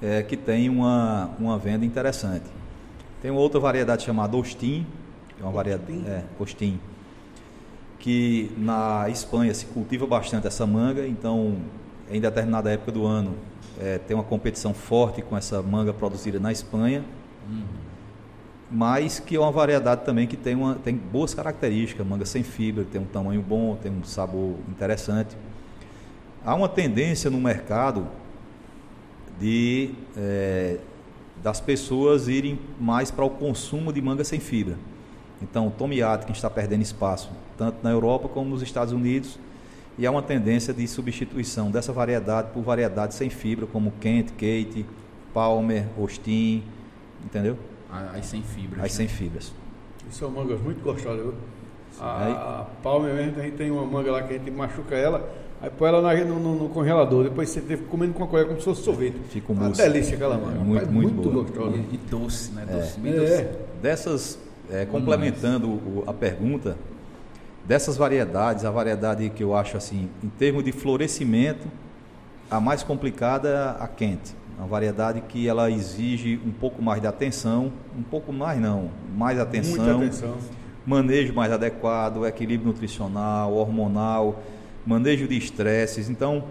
é, 0.03 0.23
que 0.23 0.35
tem 0.37 0.71
uma, 0.71 1.31
uma 1.39 1.59
venda 1.59 1.85
interessante. 1.85 2.47
Tem 3.21 3.31
uma 3.31 3.41
outra 3.41 3.61
variedade 3.61 4.03
chamada 4.03 4.35
Ostin, 4.35 4.87
que 5.29 5.43
é 5.43 5.45
uma 5.45 5.53
variedade 5.53 5.93
é, 6.07 6.25
Ostin, 6.39 6.81
que 7.99 8.51
na 8.57 9.11
Espanha 9.11 9.53
se 9.53 9.67
cultiva 9.67 10.07
bastante 10.07 10.47
essa 10.47 10.67
manga, 10.67 11.07
então 11.07 11.59
em 12.11 12.19
determinada 12.19 12.71
época 12.71 12.91
do 12.91 13.05
ano 13.05 13.37
é, 13.79 13.99
tem 13.99 14.15
uma 14.15 14.25
competição 14.25 14.73
forte 14.73 15.23
com 15.23 15.37
essa 15.37 15.63
manga 15.63 15.93
produzida 15.93 16.41
na 16.41 16.51
Espanha, 16.51 17.05
mas 18.71 19.19
que 19.19 19.37
é 19.37 19.41
uma 19.41 19.51
variedade 19.51 20.05
também 20.05 20.27
que 20.27 20.37
tem, 20.37 20.55
uma, 20.55 20.77
tem 20.77 20.95
boas 20.95 21.35
características, 21.35 22.07
manga 22.07 22.25
sem 22.25 22.43
fibra, 22.43 22.85
tem 22.85 23.01
um 23.01 23.07
tamanho 23.07 23.43
bom, 23.43 23.77
tem 23.77 23.91
um 23.91 24.05
sabor 24.05 24.55
interessante. 24.69 25.37
Há 26.45 26.55
uma 26.55 26.69
tendência 26.69 27.31
no 27.31 27.41
mercado 27.41 28.07
de 29.39 29.91
é, 30.17 30.79
das 31.43 31.61
pessoas 31.61 32.29
irem 32.29 32.59
mais 32.79 33.11
para 33.11 33.25
o 33.25 33.31
consumo 33.31 33.93
de 33.93 34.01
manga 34.01 34.25
sem 34.25 34.39
fibra. 34.39 34.77
Então, 35.43 35.69
o 35.69 35.71
Tommy 35.71 36.03
Atkins 36.03 36.37
está 36.37 36.51
perdendo 36.51 36.83
espaço 36.83 37.31
tanto 37.57 37.79
na 37.83 37.91
Europa 37.91 38.29
como 38.29 38.51
nos 38.51 38.63
Estados 38.63 38.93
Unidos 38.93 39.39
e 40.01 40.07
há 40.07 40.11
uma 40.11 40.23
tendência 40.23 40.73
de 40.75 40.89
substituição 40.89 41.71
dessa 41.71 41.93
variedade 41.93 42.49
por 42.55 42.63
variedades 42.63 43.17
sem 43.19 43.29
fibra, 43.31 43.67
como 43.67 43.93
Kent, 44.01 44.31
Kate, 44.33 44.85
Palmer, 45.35 45.85
Austin, 45.99 46.63
entendeu? 47.25 47.57
Aí 48.13 48.23
sem 48.23 48.43
fibra. 48.43 48.83
As 48.85 48.93
sem 48.93 49.07
fibras. 49.07 49.53
E 50.11 50.15
são 50.15 50.31
mangas 50.31 50.61
muito 50.61 50.83
gostosas, 50.83 51.21
viu? 51.23 51.35
A, 52.01 52.25
Aí- 52.25 52.33
a 52.33 52.67
palma 52.83 53.09
mesmo, 53.13 53.39
a 53.41 53.45
gente 53.45 53.57
tem 53.57 53.71
uma 53.71 53.85
manga 53.85 54.11
lá 54.11 54.23
que 54.23 54.35
a 54.35 54.39
gente 54.39 54.51
machuca 54.51 54.95
ela, 54.95 55.29
aí 55.61 55.69
põe 55.69 55.89
ela 55.89 56.01
na- 56.01 56.25
no, 56.25 56.39
no- 56.41 56.55
no 56.63 56.69
congelador, 56.71 57.25
depois 57.25 57.51
você 57.51 57.61
teve 57.61 57.85
comendo 57.85 58.15
com 58.15 58.25
a 58.25 58.27
colher 58.27 58.47
como 58.47 58.59
se 58.59 58.65
fosse 58.65 58.83
sorvete. 58.83 59.17
Fica 59.29 59.53
um 59.53 59.57
Uma 59.57 59.69
delícia 59.71 60.15
aquela 60.15 60.39
manga. 60.39 60.59
muito, 60.61 60.73
rapaz, 60.81 60.91
muito 60.91 61.15
muito 61.15 61.31
boa. 61.31 61.45
gostosa. 61.45 61.77
E, 61.77 61.95
e 61.95 61.99
doce, 62.11 62.53
né? 62.53 62.65
Doce, 62.65 63.01
bem 63.01 63.13
É. 63.13 63.17
doce. 63.19 63.47
Dessas, 63.83 64.39
é, 64.71 64.87
complementando 64.87 65.69
o- 65.69 66.05
a 66.07 66.13
pergunta, 66.15 66.77
dessas 67.65 67.97
variedades, 67.97 68.65
a 68.65 68.71
variedade 68.71 69.29
que 69.31 69.43
eu 69.43 69.55
acho 69.55 69.77
assim, 69.77 70.09
em 70.23 70.29
termos 70.29 70.65
de 70.65 70.73
florescimento, 70.73 71.67
a 72.51 72.61
mais 72.61 72.83
complicada 72.83 73.49
é 73.79 73.83
a 73.85 73.89
quente. 73.89 74.35
Uma 74.59 74.67
variedade 74.67 75.23
que 75.23 75.49
ela 75.49 75.71
exige 75.71 76.39
um 76.45 76.51
pouco 76.51 76.83
mais 76.83 77.01
de 77.01 77.07
atenção, 77.07 77.73
um 77.97 78.03
pouco 78.03 78.33
mais 78.33 78.61
não, 78.61 78.91
mais 79.17 79.39
atenção, 79.39 79.99
Muita 79.99 80.17
atenção. 80.17 80.37
manejo 80.85 81.33
mais 81.33 81.53
adequado, 81.53 82.27
equilíbrio 82.27 82.69
nutricional, 82.69 83.55
hormonal, 83.55 84.43
manejo 84.85 85.27
de 85.27 85.39
estresses. 85.39 86.11
Então, 86.11 86.45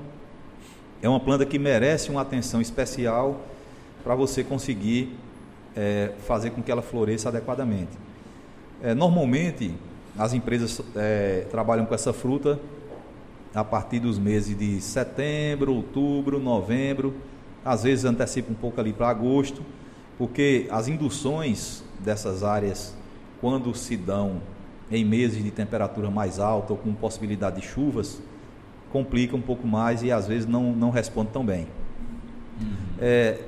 é 1.02 1.08
uma 1.10 1.20
planta 1.20 1.46
que 1.46 1.60
merece 1.60 2.10
uma 2.10 2.22
atenção 2.22 2.60
especial 2.62 3.42
para 4.04 4.16
você 4.16 4.44
conseguir 4.44 5.16
eh, 5.76 6.12
fazer 6.26 6.50
com 6.50 6.64
que 6.64 6.72
ela 6.72 6.82
floresça 6.82 7.30
adequadamente. 7.30 7.92
Eh, 8.82 8.94
normalmente, 8.96 9.74
as 10.20 10.34
empresas 10.34 10.82
eh, 10.98 11.48
trabalham 11.50 11.86
com 11.86 11.96
essa 11.96 12.12
fruta 12.12 12.60
a 13.56 13.64
partir 13.64 14.02
dos 14.02 14.20
meses 14.20 14.56
de 14.56 14.82
setembro, 14.82 15.74
outubro, 15.74 16.40
novembro, 16.40 17.16
às 17.64 17.84
vezes 17.84 18.04
antecipa 18.04 18.52
um 18.52 18.56
pouco 18.56 18.82
ali 18.82 18.92
para 18.92 19.08
agosto, 19.08 19.64
porque 20.18 20.68
as 20.70 20.90
induções 20.90 21.86
dessas 22.02 22.44
áreas, 22.44 22.94
quando 23.40 23.74
se 23.74 23.96
dão 23.96 24.42
em 24.92 25.06
meses 25.06 25.42
de 25.42 25.52
temperatura 25.52 26.12
mais 26.12 26.38
alta 26.38 26.74
ou 26.74 26.78
com 26.78 26.94
possibilidade 26.94 27.62
de 27.62 27.66
chuvas, 27.66 28.22
complica 28.92 29.38
um 29.38 29.42
pouco 29.42 29.66
mais 29.66 30.04
e 30.04 30.12
às 30.12 30.28
vezes 30.28 30.46
não, 30.46 30.74
não 30.74 30.90
responde 30.90 31.30
tão 31.32 31.46
bem. 31.46 31.66
É, 33.00 33.40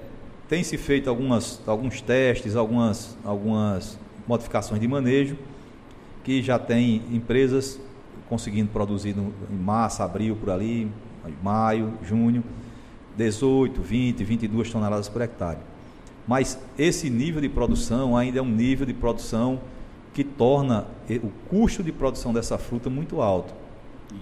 tem 0.48 0.64
se 0.64 0.78
feito 0.78 1.10
algumas, 1.10 1.60
alguns 1.68 2.00
testes, 2.00 2.56
algumas, 2.56 3.18
algumas 3.26 4.00
modificações 4.26 4.80
de 4.80 4.88
manejo, 4.88 5.38
que 6.24 6.42
já 6.42 6.60
tem 6.60 7.02
empresas 7.12 7.80
conseguindo 8.30 8.70
produzir 8.70 9.16
no, 9.16 9.34
em 9.52 9.58
março, 9.58 10.02
abril, 10.02 10.36
por 10.36 10.50
ali, 10.50 10.90
maio, 11.44 11.94
junho, 12.04 12.44
18, 13.18 13.82
20, 13.82 14.24
22 14.24 14.72
toneladas 14.72 15.10
por 15.10 15.22
hectare. 15.22 15.58
Mas 16.28 16.58
esse 16.78 17.10
nível 17.10 17.42
de 17.42 17.50
produção 17.50 18.16
ainda 18.16 18.40
é 18.40 18.42
um 18.42 18.50
nível 18.50 18.86
de 18.86 18.94
produção 18.94 19.60
que 20.14 20.24
torna 20.24 20.88
o 21.24 21.30
custo 21.50 21.84
de 21.84 21.92
produção 21.92 22.34
dessa 22.34 22.58
fruta 22.58 22.90
muito 22.90 23.22
alto. 23.22 23.54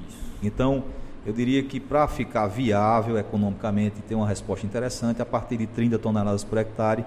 Isso. 0.07 0.17
Então, 0.41 0.83
eu 1.25 1.33
diria 1.33 1.61
que 1.61 1.79
para 1.79 2.07
ficar 2.07 2.47
viável 2.47 3.17
economicamente, 3.17 4.01
ter 4.07 4.15
uma 4.15 4.27
resposta 4.27 4.65
interessante, 4.65 5.21
a 5.21 5.25
partir 5.25 5.57
de 5.57 5.67
30 5.67 5.99
toneladas 5.99 6.43
por 6.43 6.57
hectare, 6.57 7.05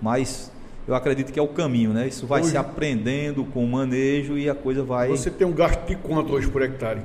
mas 0.00 0.51
eu 0.86 0.94
acredito 0.94 1.32
que 1.32 1.38
é 1.38 1.42
o 1.42 1.48
caminho, 1.48 1.92
né? 1.92 2.08
Isso 2.08 2.26
vai 2.26 2.40
hoje, 2.40 2.50
se 2.50 2.56
aprendendo 2.56 3.44
com 3.44 3.64
o 3.64 3.68
manejo 3.68 4.36
e 4.36 4.50
a 4.50 4.54
coisa 4.54 4.82
vai. 4.82 5.08
Você 5.08 5.30
tem 5.30 5.46
um 5.46 5.52
gasto 5.52 5.86
de 5.86 5.96
quanto 5.96 6.32
hoje 6.32 6.50
por 6.50 6.62
hectare? 6.62 7.02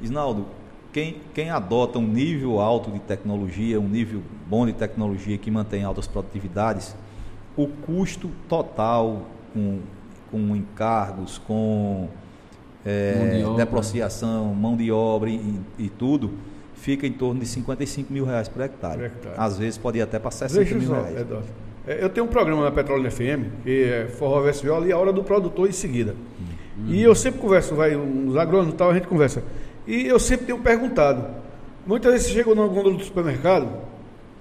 Isnaldo, 0.00 0.46
quem, 0.92 1.16
quem 1.32 1.50
adota 1.50 1.98
um 1.98 2.06
nível 2.06 2.60
alto 2.60 2.90
de 2.90 2.98
tecnologia, 2.98 3.80
um 3.80 3.88
nível 3.88 4.22
bom 4.48 4.66
de 4.66 4.72
tecnologia 4.72 5.38
que 5.38 5.50
mantém 5.50 5.84
altas 5.84 6.06
produtividades, 6.06 6.94
o 7.56 7.66
custo 7.66 8.30
total 8.48 9.22
com, 9.52 9.80
com 10.30 10.56
encargos, 10.56 11.38
com 11.38 12.08
é, 12.84 13.42
mão 13.42 13.52
de 13.52 13.56
depreciação, 13.56 14.54
mão 14.54 14.76
de 14.76 14.90
obra 14.90 15.30
e, 15.30 15.60
e, 15.78 15.88
tudo, 15.88 16.32
fica 16.74 17.06
em 17.06 17.12
torno 17.12 17.40
de 17.40 17.46
55 17.46 18.12
mil 18.12 18.24
reais 18.24 18.48
por 18.48 18.62
hectare. 18.62 18.96
Por 18.96 19.06
hectare. 19.06 19.34
Às 19.38 19.58
vezes 19.58 19.78
pode 19.78 19.98
ir 19.98 20.02
até 20.02 20.18
para 20.18 20.30
60 20.30 20.60
Deixa 20.60 20.74
mil 20.76 20.92
reais. 20.92 21.16
Eduardo. 21.16 21.48
É, 21.48 21.63
eu 21.86 22.08
tenho 22.08 22.26
um 22.26 22.28
programa 22.28 22.64
na 22.64 22.70
Petróleo 22.70 23.10
FM, 23.10 23.62
que 23.62 23.84
é 23.84 24.06
Forró 24.06 24.40
Verso 24.40 24.62
Viola, 24.62 24.86
e 24.86 24.92
a 24.92 24.98
hora 24.98 25.12
do 25.12 25.22
produtor 25.22 25.68
em 25.68 25.72
seguida. 25.72 26.14
Hum. 26.78 26.86
E 26.88 27.02
eu 27.02 27.14
sempre 27.14 27.40
converso, 27.40 27.74
vai, 27.74 27.94
uns 27.94 28.36
agrônomos 28.36 28.74
e 28.74 28.76
tal, 28.76 28.90
a 28.90 28.94
gente 28.94 29.06
conversa. 29.06 29.42
E 29.86 30.06
eu 30.06 30.18
sempre 30.18 30.46
tenho 30.46 30.58
perguntado. 30.58 31.26
Muitas 31.86 32.12
vezes 32.12 32.28
você 32.28 32.34
chega 32.34 32.54
numa 32.54 32.66
gôndola 32.66 32.96
do 32.96 33.04
supermercado, 33.04 33.68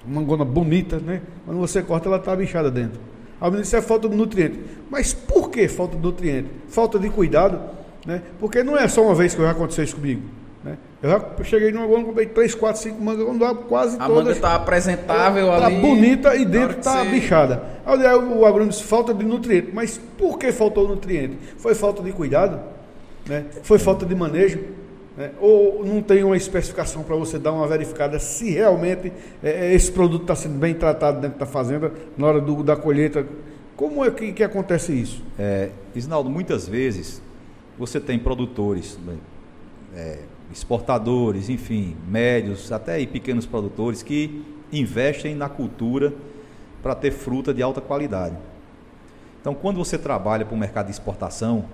uma 0.05 0.21
gôndola 0.21 0.49
bonita, 0.49 0.99
né? 0.99 1.21
Quando 1.45 1.59
você 1.59 1.81
corta, 1.81 2.07
ela 2.07 2.17
está 2.17 2.35
bichada 2.35 2.71
dentro. 2.71 2.99
A 3.39 3.45
menina 3.45 3.63
isso 3.63 3.75
é 3.75 3.81
falta 3.81 4.07
de 4.07 4.15
nutriente. 4.15 4.59
Mas 4.89 5.13
por 5.13 5.49
que 5.49 5.67
falta 5.67 5.97
de 5.97 6.01
nutriente? 6.01 6.49
Falta 6.69 6.97
de 6.97 7.09
cuidado, 7.09 7.59
né? 8.05 8.21
Porque 8.39 8.63
não 8.63 8.77
é 8.77 8.87
só 8.87 9.03
uma 9.03 9.13
vez 9.13 9.35
que 9.35 9.41
vai 9.41 9.51
acontecer 9.51 9.83
isso 9.83 9.97
comigo. 9.97 10.21
Né? 10.63 10.77
Eu 11.01 11.09
já 11.09 11.43
cheguei 11.43 11.71
numa 11.71 11.85
gôndola, 11.85 12.05
comprei 12.05 12.27
3, 12.27 12.55
4, 12.55 12.81
5 12.81 13.01
mangas, 13.01 13.25
quando 13.25 13.55
quase 13.67 13.95
a 13.97 13.99
todas. 13.99 14.11
A 14.11 14.19
manga 14.19 14.31
está 14.31 14.55
apresentável 14.55 15.47
tá 15.47 15.65
ali. 15.65 15.75
Está 15.75 15.87
bonita 15.87 16.35
e 16.35 16.45
dentro 16.45 16.79
está 16.79 17.03
bichada. 17.03 17.63
Aí 17.85 17.99
o 18.15 18.45
agrônomo 18.45 18.69
disse, 18.69 18.83
falta 18.83 19.13
de 19.13 19.25
nutriente. 19.25 19.71
Mas 19.73 19.99
por 20.17 20.37
que 20.37 20.51
faltou 20.51 20.87
nutriente? 20.87 21.37
Foi 21.57 21.75
falta 21.75 22.01
de 22.01 22.11
cuidado? 22.13 22.61
Né? 23.25 23.45
Foi 23.63 23.77
falta 23.77 24.05
de 24.05 24.15
manejo? 24.15 24.59
Né? 25.17 25.31
Ou 25.39 25.85
não 25.85 26.01
tem 26.01 26.23
uma 26.23 26.37
especificação 26.37 27.03
para 27.03 27.15
você 27.15 27.37
dar 27.37 27.51
uma 27.51 27.67
verificada 27.67 28.17
se 28.17 28.51
realmente 28.51 29.11
é, 29.43 29.67
é 29.67 29.73
esse 29.73 29.91
produto 29.91 30.23
está 30.23 30.35
sendo 30.35 30.57
bem 30.57 30.73
tratado 30.73 31.19
dentro 31.19 31.37
da 31.37 31.45
fazenda 31.45 31.91
na 32.17 32.27
hora 32.27 32.39
do, 32.39 32.63
da 32.63 32.75
colheita? 32.75 33.25
Como 33.75 34.03
é 34.05 34.09
que, 34.11 34.31
que 34.31 34.43
acontece 34.43 34.93
isso? 34.93 35.21
É, 35.37 35.69
Isnaldo, 35.95 36.29
muitas 36.29 36.67
vezes 36.67 37.21
você 37.77 37.99
tem 37.99 38.19
produtores, 38.19 38.97
né, 39.05 39.15
é, 39.95 40.19
exportadores, 40.53 41.49
enfim, 41.49 41.97
médios, 42.07 42.71
até 42.71 43.03
pequenos 43.07 43.45
produtores 43.45 44.03
que 44.03 44.45
investem 44.71 45.33
na 45.33 45.49
cultura 45.49 46.13
para 46.81 46.93
ter 46.93 47.11
fruta 47.11 47.53
de 47.53 47.63
alta 47.63 47.81
qualidade. 47.81 48.37
Então, 49.41 49.55
quando 49.55 49.77
você 49.77 49.97
trabalha 49.97 50.45
para 50.45 50.55
o 50.55 50.57
mercado 50.57 50.85
de 50.85 50.91
exportação, 50.91 51.65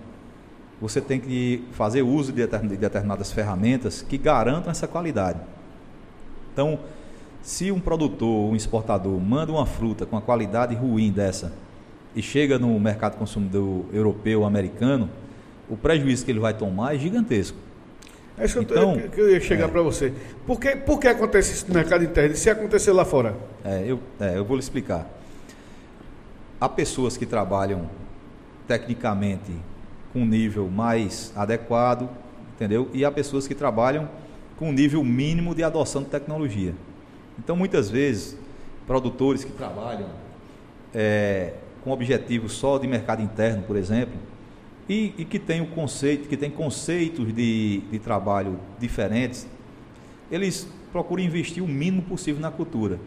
você 0.80 1.02
tem 1.02 1.20
que 1.20 1.66
fazer 1.74 2.02
uso 2.02 2.32
de 2.32 2.48
determinadas 2.78 3.34
ferramentas 3.34 4.02
que 4.02 4.18
garantam 4.18 4.72
essa 4.72 4.88
qualidade. 4.88 5.40
Então, 6.54 6.80
se 7.42 7.72
um 7.72 7.80
produtor, 7.82 8.50
um 8.50 8.56
exportador 8.56 9.20
manda 9.20 9.52
uma 9.52 9.66
fruta 9.66 10.06
com 10.06 10.16
a 10.16 10.22
qualidade 10.22 10.74
ruim 10.74 11.12
dessa 11.12 11.52
e 12.16 12.22
chega 12.22 12.58
no 12.58 12.80
mercado 12.80 13.18
consumidor 13.18 13.86
europeu, 13.92 14.46
americano, 14.46 15.10
o 15.70 15.76
prejuízo 15.76 16.24
que 16.24 16.32
ele 16.32 16.40
vai 16.40 16.54
tomar 16.54 16.96
é 16.96 16.98
gigantesco. 16.98 17.69
É 18.40 18.46
isso 18.46 18.60
que, 18.60 18.64
então, 18.64 18.96
eu, 18.96 19.10
que 19.10 19.20
eu 19.20 19.30
ia 19.30 19.40
chegar 19.42 19.66
é, 19.66 19.68
para 19.68 19.82
você. 19.82 20.14
Por 20.48 20.60
que, 20.60 20.76
por 20.78 21.00
que 21.00 21.08
acontece 21.08 21.54
isso 21.54 21.68
no 21.68 21.74
mercado 21.74 22.04
interno 22.04 22.34
e 22.34 22.38
se 22.38 22.50
acontecer 22.50 22.94
lá 22.94 23.04
fora? 23.04 23.36
É 23.66 23.84
eu, 23.86 24.00
é, 24.20 24.38
eu 24.38 24.46
vou 24.46 24.56
lhe 24.56 24.64
explicar. 24.64 25.08
Há 26.60 26.70
pessoas 26.70 27.18
que 27.18 27.26
trabalham 27.26 27.90
tecnicamente 28.68 29.52
com 30.14 30.22
um 30.22 30.26
nível 30.26 30.70
mais 30.70 31.34
adequado, 31.36 32.10
entendeu? 32.56 32.90
E 32.94 33.04
há 33.04 33.12
pessoas 33.12 33.48
que 33.48 33.54
trabalham 33.54 34.10
com 34.58 34.70
um 34.70 34.74
nível 34.74 35.04
mínimo 35.04 35.54
de 35.54 35.64
adoção 35.64 36.04
de 36.04 36.10
tecnologia. 36.10 36.74
Então, 37.38 37.56
muitas 37.56 37.90
vezes, 37.90 38.38
produtores 38.88 39.44
que 39.44 39.52
trabalham 39.52 40.10
é, 40.94 41.54
com 41.84 41.92
objetivo 41.92 42.50
só 42.50 42.78
de 42.78 42.88
mercado 42.88 43.22
interno, 43.22 43.64
por 43.64 43.76
exemplo, 43.76 44.18
e, 44.90 45.14
e 45.20 45.26
que 45.26 45.38
tem 45.38 45.62
o 45.62 45.68
conceito, 45.68 46.28
que 46.28 46.36
tem 46.36 46.50
conceitos 46.50 47.32
de, 47.32 47.82
de 47.92 48.00
trabalho 48.00 48.60
diferentes, 48.80 49.48
eles 50.32 50.68
procuram 50.92 51.24
investir 51.24 51.64
o 51.64 51.68
mínimo 51.68 52.02
possível 52.02 52.42
na 52.42 52.50
cultura. 52.50 53.00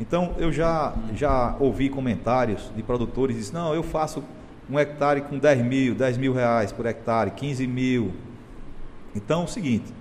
Então, 0.00 0.34
eu 0.38 0.52
já, 0.52 0.92
já 1.14 1.54
ouvi 1.60 1.88
comentários 1.88 2.72
de 2.74 2.82
produtores 2.82 3.36
que 3.36 3.40
dizem, 3.40 3.54
não, 3.54 3.72
eu 3.72 3.84
faço 3.84 4.24
um 4.68 4.76
hectare 4.78 5.20
com 5.20 5.38
10 5.38 5.64
mil, 5.64 5.94
10 5.94 6.18
mil 6.18 6.32
reais 6.32 6.72
por 6.72 6.86
hectare, 6.86 7.30
15 7.30 7.66
mil. 7.68 8.12
Então, 9.14 9.42
é 9.42 9.44
o 9.44 9.48
seguinte. 9.48 9.92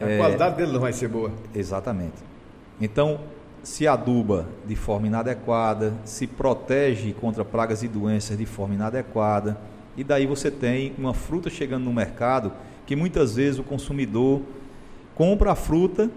A 0.00 0.08
é, 0.08 0.18
qualidade 0.18 0.56
dele 0.56 0.72
não 0.72 0.80
vai 0.80 0.92
ser 0.92 1.08
boa. 1.08 1.32
Exatamente. 1.52 2.14
Então, 2.80 3.20
se 3.62 3.88
aduba 3.88 4.46
de 4.66 4.76
forma 4.76 5.06
inadequada, 5.06 5.94
se 6.04 6.26
protege 6.26 7.12
contra 7.12 7.44
pragas 7.44 7.82
e 7.82 7.88
doenças 7.88 8.36
de 8.36 8.46
forma 8.46 8.74
inadequada, 8.74 9.58
e 9.96 10.02
daí 10.02 10.26
você 10.26 10.50
tem 10.50 10.92
uma 10.98 11.12
fruta 11.12 11.50
chegando 11.50 11.84
no 11.84 11.92
mercado 11.92 12.52
que 12.86 12.96
muitas 12.96 13.36
vezes 13.36 13.58
o 13.58 13.62
consumidor 13.62 14.40
compra 15.14 15.52
a 15.52 15.54
fruta, 15.54 16.06
né, 16.06 16.10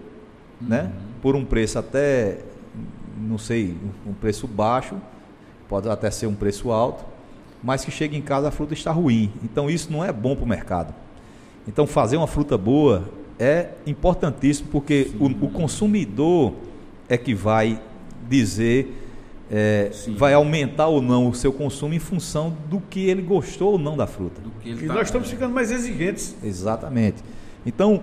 uhum. 0.60 0.68
né, 0.68 0.92
por 1.22 1.36
um 1.36 1.44
preço 1.44 1.78
até, 1.78 2.38
não 3.18 3.38
sei, 3.38 3.76
um 4.06 4.12
preço 4.12 4.46
baixo, 4.46 4.96
pode 5.68 5.88
até 5.88 6.10
ser 6.10 6.26
um 6.26 6.34
preço 6.34 6.70
alto, 6.70 7.04
mas 7.62 7.84
que 7.84 7.90
chega 7.90 8.16
em 8.16 8.22
casa 8.22 8.48
a 8.48 8.50
fruta 8.50 8.74
está 8.74 8.92
ruim. 8.92 9.32
Então 9.42 9.68
isso 9.68 9.90
não 9.92 10.04
é 10.04 10.12
bom 10.12 10.34
para 10.34 10.44
o 10.44 10.48
mercado. 10.48 10.94
Então 11.66 11.86
fazer 11.86 12.16
uma 12.16 12.26
fruta 12.26 12.56
boa 12.56 13.08
é 13.38 13.70
importantíssimo 13.86 14.68
porque 14.70 15.10
o, 15.18 15.26
o, 15.26 15.50
consumidor 15.50 16.54
é 17.08 17.16
que 17.18 17.34
vai 17.34 17.80
dizer, 18.28 19.05
é, 19.50 19.90
vai 20.16 20.34
aumentar 20.34 20.88
ou 20.88 21.00
não 21.00 21.28
o 21.28 21.34
seu 21.34 21.52
consumo 21.52 21.94
em 21.94 21.98
função 21.98 22.56
do 22.68 22.80
que 22.80 23.08
ele 23.08 23.22
gostou 23.22 23.72
ou 23.72 23.78
não 23.78 23.96
da 23.96 24.06
fruta. 24.06 24.40
e 24.64 24.74
tá, 24.74 24.94
nós 24.94 25.08
estamos 25.08 25.30
ficando 25.30 25.54
mais 25.54 25.70
exigentes. 25.70 26.34
Exatamente. 26.42 27.22
Então, 27.64 28.02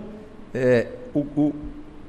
é, 0.53 0.87
o, 1.13 1.19
o, 1.19 1.53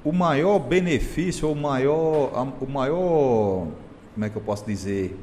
o 0.05 0.13
maior 0.13 0.59
benefício, 0.59 1.51
o 1.51 1.57
maior, 1.57 2.55
o 2.61 2.67
maior, 2.67 3.67
como 4.15 4.25
é 4.25 4.29
que 4.29 4.37
eu 4.37 4.43
posso 4.43 4.65
dizer, 4.65 5.17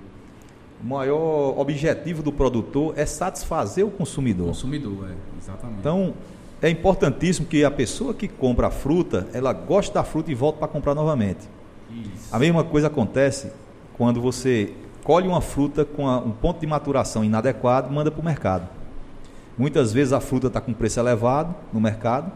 o 0.84 0.88
maior 0.88 1.58
objetivo 1.60 2.22
do 2.22 2.32
produtor 2.32 2.94
é 2.98 3.06
satisfazer 3.06 3.86
o 3.86 3.92
consumidor. 3.92 4.48
O 4.48 4.50
consumidor, 4.50 5.08
é, 5.10 5.14
exatamente. 5.40 5.80
Então, 5.80 6.14
é 6.62 6.70
importantíssimo 6.70 7.48
que 7.48 7.64
a 7.64 7.72
pessoa 7.72 8.14
que 8.14 8.28
compra 8.28 8.68
a 8.68 8.72
fruta, 8.72 9.28
ela 9.34 9.54
goste 9.54 9.94
da 9.94 10.04
fruta 10.04 10.32
e 10.32 10.36
volte 10.36 10.58
para 10.58 10.68
comprar 10.68 10.94
novamente. 10.94 11.48
Isso. 11.90 12.28
A 12.34 12.40
mesma 12.40 12.64
coisa 12.64 12.88
acontece 12.88 13.52
quando 13.98 14.22
você 14.22 14.74
colhe 15.04 15.28
uma 15.28 15.42
fruta 15.42 15.84
com 15.84 16.08
um 16.08 16.32
ponto 16.32 16.60
de 16.60 16.68
maturação 16.68 17.24
inadequado 17.24 17.92
manda 17.92 18.12
para 18.12 18.22
o 18.22 18.26
mercado. 18.26 18.68
Muitas 19.58 19.92
vezes 19.92 20.14
a 20.14 20.20
fruta 20.20 20.48
está 20.48 20.62
com 20.62 20.74
preço 20.74 21.00
elevado 21.00 21.54
no 21.72 21.80
mercado, 21.80 22.32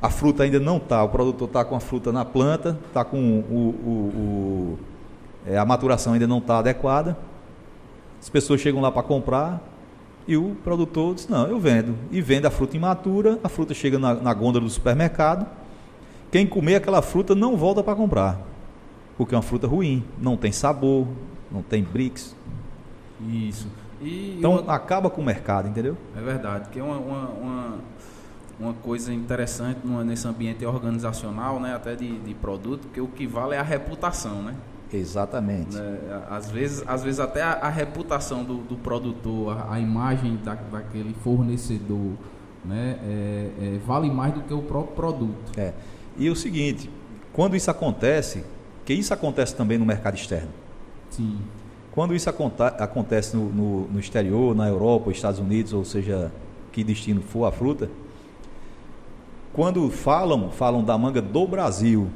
a 0.00 0.10
fruta 0.10 0.42
ainda 0.42 0.60
não 0.60 0.76
está, 0.76 1.02
o 1.02 1.08
produtor 1.08 1.48
está 1.48 1.64
com 1.64 1.74
a 1.74 1.80
fruta 1.80 2.12
na 2.12 2.24
planta, 2.24 2.78
está 2.88 3.04
com 3.04 3.18
o, 3.18 3.54
o, 3.54 3.90
o 3.90 4.78
é, 5.46 5.56
a 5.56 5.64
maturação 5.64 6.12
ainda 6.12 6.26
não 6.26 6.38
está 6.38 6.58
adequada. 6.58 7.16
As 8.20 8.28
pessoas 8.28 8.60
chegam 8.60 8.80
lá 8.80 8.90
para 8.90 9.02
comprar 9.02 9.62
e 10.26 10.36
o 10.36 10.56
produtor 10.64 11.14
diz: 11.14 11.28
Não, 11.28 11.46
eu 11.46 11.58
vendo. 11.60 11.94
E 12.10 12.20
vende 12.20 12.46
a 12.46 12.50
fruta 12.50 12.76
imatura, 12.76 13.38
a 13.44 13.48
fruta 13.48 13.72
chega 13.72 13.98
na, 13.98 14.14
na 14.14 14.34
gôndola 14.34 14.64
do 14.64 14.70
supermercado. 14.70 15.46
Quem 16.32 16.46
comer 16.46 16.76
aquela 16.76 17.00
fruta 17.00 17.34
não 17.34 17.56
volta 17.56 17.82
para 17.82 17.94
comprar, 17.94 18.40
porque 19.16 19.34
é 19.34 19.38
uma 19.38 19.42
fruta 19.42 19.66
ruim, 19.66 20.04
não 20.18 20.36
tem 20.36 20.52
sabor, 20.52 21.06
não 21.50 21.62
tem 21.62 21.82
bricks. 21.82 22.34
Isso. 23.28 23.68
E 24.00 24.36
então 24.38 24.58
uma... 24.58 24.74
acaba 24.74 25.08
com 25.08 25.20
o 25.20 25.24
mercado, 25.24 25.68
entendeu? 25.68 25.96
É 26.16 26.20
verdade, 26.20 26.68
que 26.68 26.78
é 26.78 26.82
uma, 26.82 26.98
uma, 26.98 27.28
uma, 27.28 27.78
uma 28.60 28.74
coisa 28.74 29.12
interessante 29.12 29.80
nesse 30.04 30.28
ambiente 30.28 30.64
organizacional, 30.64 31.58
né, 31.58 31.74
até 31.74 31.94
de, 31.94 32.18
de 32.18 32.34
produto, 32.34 32.88
que 32.92 33.00
o 33.00 33.08
que 33.08 33.26
vale 33.26 33.54
é 33.54 33.58
a 33.58 33.62
reputação, 33.62 34.42
né? 34.42 34.54
Exatamente. 34.92 35.74
Né? 35.74 35.98
Às, 36.30 36.50
vezes, 36.50 36.84
às 36.86 37.02
vezes 37.02 37.18
até 37.18 37.42
a, 37.42 37.52
a 37.54 37.68
reputação 37.68 38.44
do, 38.44 38.58
do 38.58 38.76
produtor, 38.76 39.56
a, 39.56 39.74
a, 39.74 39.80
imagem 39.80 40.36
da, 40.36 40.54
daquele 40.54 41.14
fornecedor, 41.24 42.12
né, 42.64 42.98
é, 43.02 43.50
é, 43.60 43.80
vale 43.84 44.10
mais 44.10 44.34
do 44.34 44.42
que 44.42 44.54
o 44.54 44.62
próprio 44.62 44.94
produto. 44.94 45.58
É. 45.58 45.72
E 46.16 46.30
o 46.30 46.36
seguinte, 46.36 46.90
quando 47.32 47.56
isso 47.56 47.70
acontece, 47.70 48.44
que 48.86 48.94
isso 48.94 49.12
acontece 49.12 49.54
também 49.54 49.76
no 49.76 49.84
mercado 49.84 50.14
externo. 50.14 50.48
Sim. 51.10 51.36
Quando 51.90 52.14
isso 52.14 52.30
acontece 52.30 53.36
no, 53.36 53.46
no, 53.50 53.88
no 53.88 53.98
exterior, 53.98 54.54
na 54.54 54.68
Europa, 54.68 55.10
Estados 55.10 55.40
Unidos, 55.40 55.72
ou 55.72 55.84
seja, 55.84 56.30
que 56.70 56.84
destino 56.84 57.20
for 57.20 57.46
a 57.46 57.52
fruta, 57.52 57.90
quando 59.52 59.90
falam, 59.90 60.50
falam 60.50 60.84
da 60.84 60.96
manga 60.96 61.20
do 61.20 61.46
Brasil, 61.46 62.08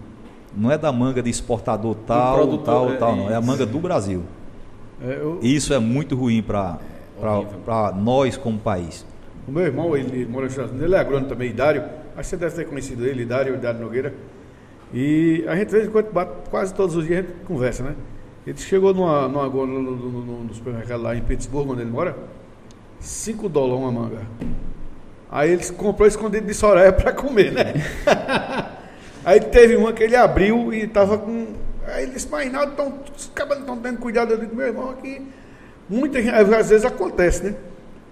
não 0.57 0.71
é 0.71 0.79
da 0.79 0.93
manga 0.93 1.23
de 1.23 1.31
exportador 1.31 1.97
tal, 2.07 2.37
produtor, 2.37 2.65
tal, 2.65 2.91
é, 2.93 2.97
tal, 2.97 3.17
não. 3.17 3.31
É 3.31 3.35
a 3.35 3.41
manga 3.41 3.67
do 3.67 3.79
Brasil. 3.79 4.23
É, 5.03 5.19
eu... 5.21 5.41
Isso 5.43 5.73
é 5.73 5.79
muito 5.79 6.15
ruim 6.15 6.43
para 6.43 6.79
é 7.23 7.95
nós 7.97 8.37
como 8.37 8.59
país. 8.59 9.05
O 9.49 9.51
meu 9.51 9.65
irmão, 9.65 9.97
ele 9.97 10.27
mora 10.27 10.45
nos 10.45 10.53
Estados 10.53 10.71
Unidos, 10.71 10.87
ele 10.87 10.95
é 10.95 11.01
agrônomo 11.01 11.29
também, 11.29 11.51
Idário. 11.51 11.83
Acho 12.17 12.19
que 12.19 12.25
você 12.27 12.37
deve 12.37 12.55
ter 12.55 12.69
conhecido 12.69 13.07
ele, 13.07 13.23
Idário, 13.23 13.55
Idário 13.55 13.81
Nogueira. 13.81 14.15
E 14.93 15.45
a 15.47 15.57
gente, 15.57 15.71
de 15.71 15.89
quando 15.89 16.13
bate, 16.13 16.33
quase 16.51 16.75
todos 16.75 16.97
os 16.97 17.07
dias 17.07 17.21
a 17.21 17.23
gente 17.23 17.45
conversa, 17.45 17.83
né? 17.83 17.95
Ele 18.47 18.59
chegou 18.59 18.93
numa, 18.93 19.29
numa, 19.29 19.49
no, 19.49 19.67
no, 19.67 19.97
no, 19.97 20.45
no 20.45 20.55
supermercado 20.55 21.03
lá 21.03 21.15
em 21.15 21.23
Pittsburgh, 21.23 21.71
onde 21.71 21.83
ele 21.83 21.91
mora, 21.91 22.17
5 22.99 23.49
dólares 23.49 23.83
uma 23.83 23.93
manga. 23.93 24.23
Aí 25.31 25.51
ele 25.53 25.65
comprou 25.73 26.09
escondido 26.09 26.47
de 26.47 26.55
Soraya 26.55 26.93
para 26.93 27.13
comer, 27.13 27.53
né? 27.53 27.75
Aí 29.25 29.39
teve 29.39 29.77
uma 29.77 29.93
que 29.93 30.03
ele 30.03 30.17
abriu 30.17 30.73
e 30.73 30.85
estava 30.85 31.19
com. 31.19 31.49
Aí 31.87 32.05
ele 32.05 32.13
disse, 32.13 32.29
mas 32.31 32.51
tão, 32.75 32.99
os 33.17 33.31
não 33.37 33.59
estão 33.59 33.77
tendo 33.77 33.99
cuidado. 33.99 34.33
Eu 34.33 34.39
digo, 34.39 34.57
meu 34.57 34.67
irmão, 34.67 34.91
aqui. 34.91 35.23
Muitas 35.89 36.27
às 36.29 36.71
vezes 36.71 36.85
acontece, 36.85 37.45
né? 37.45 37.55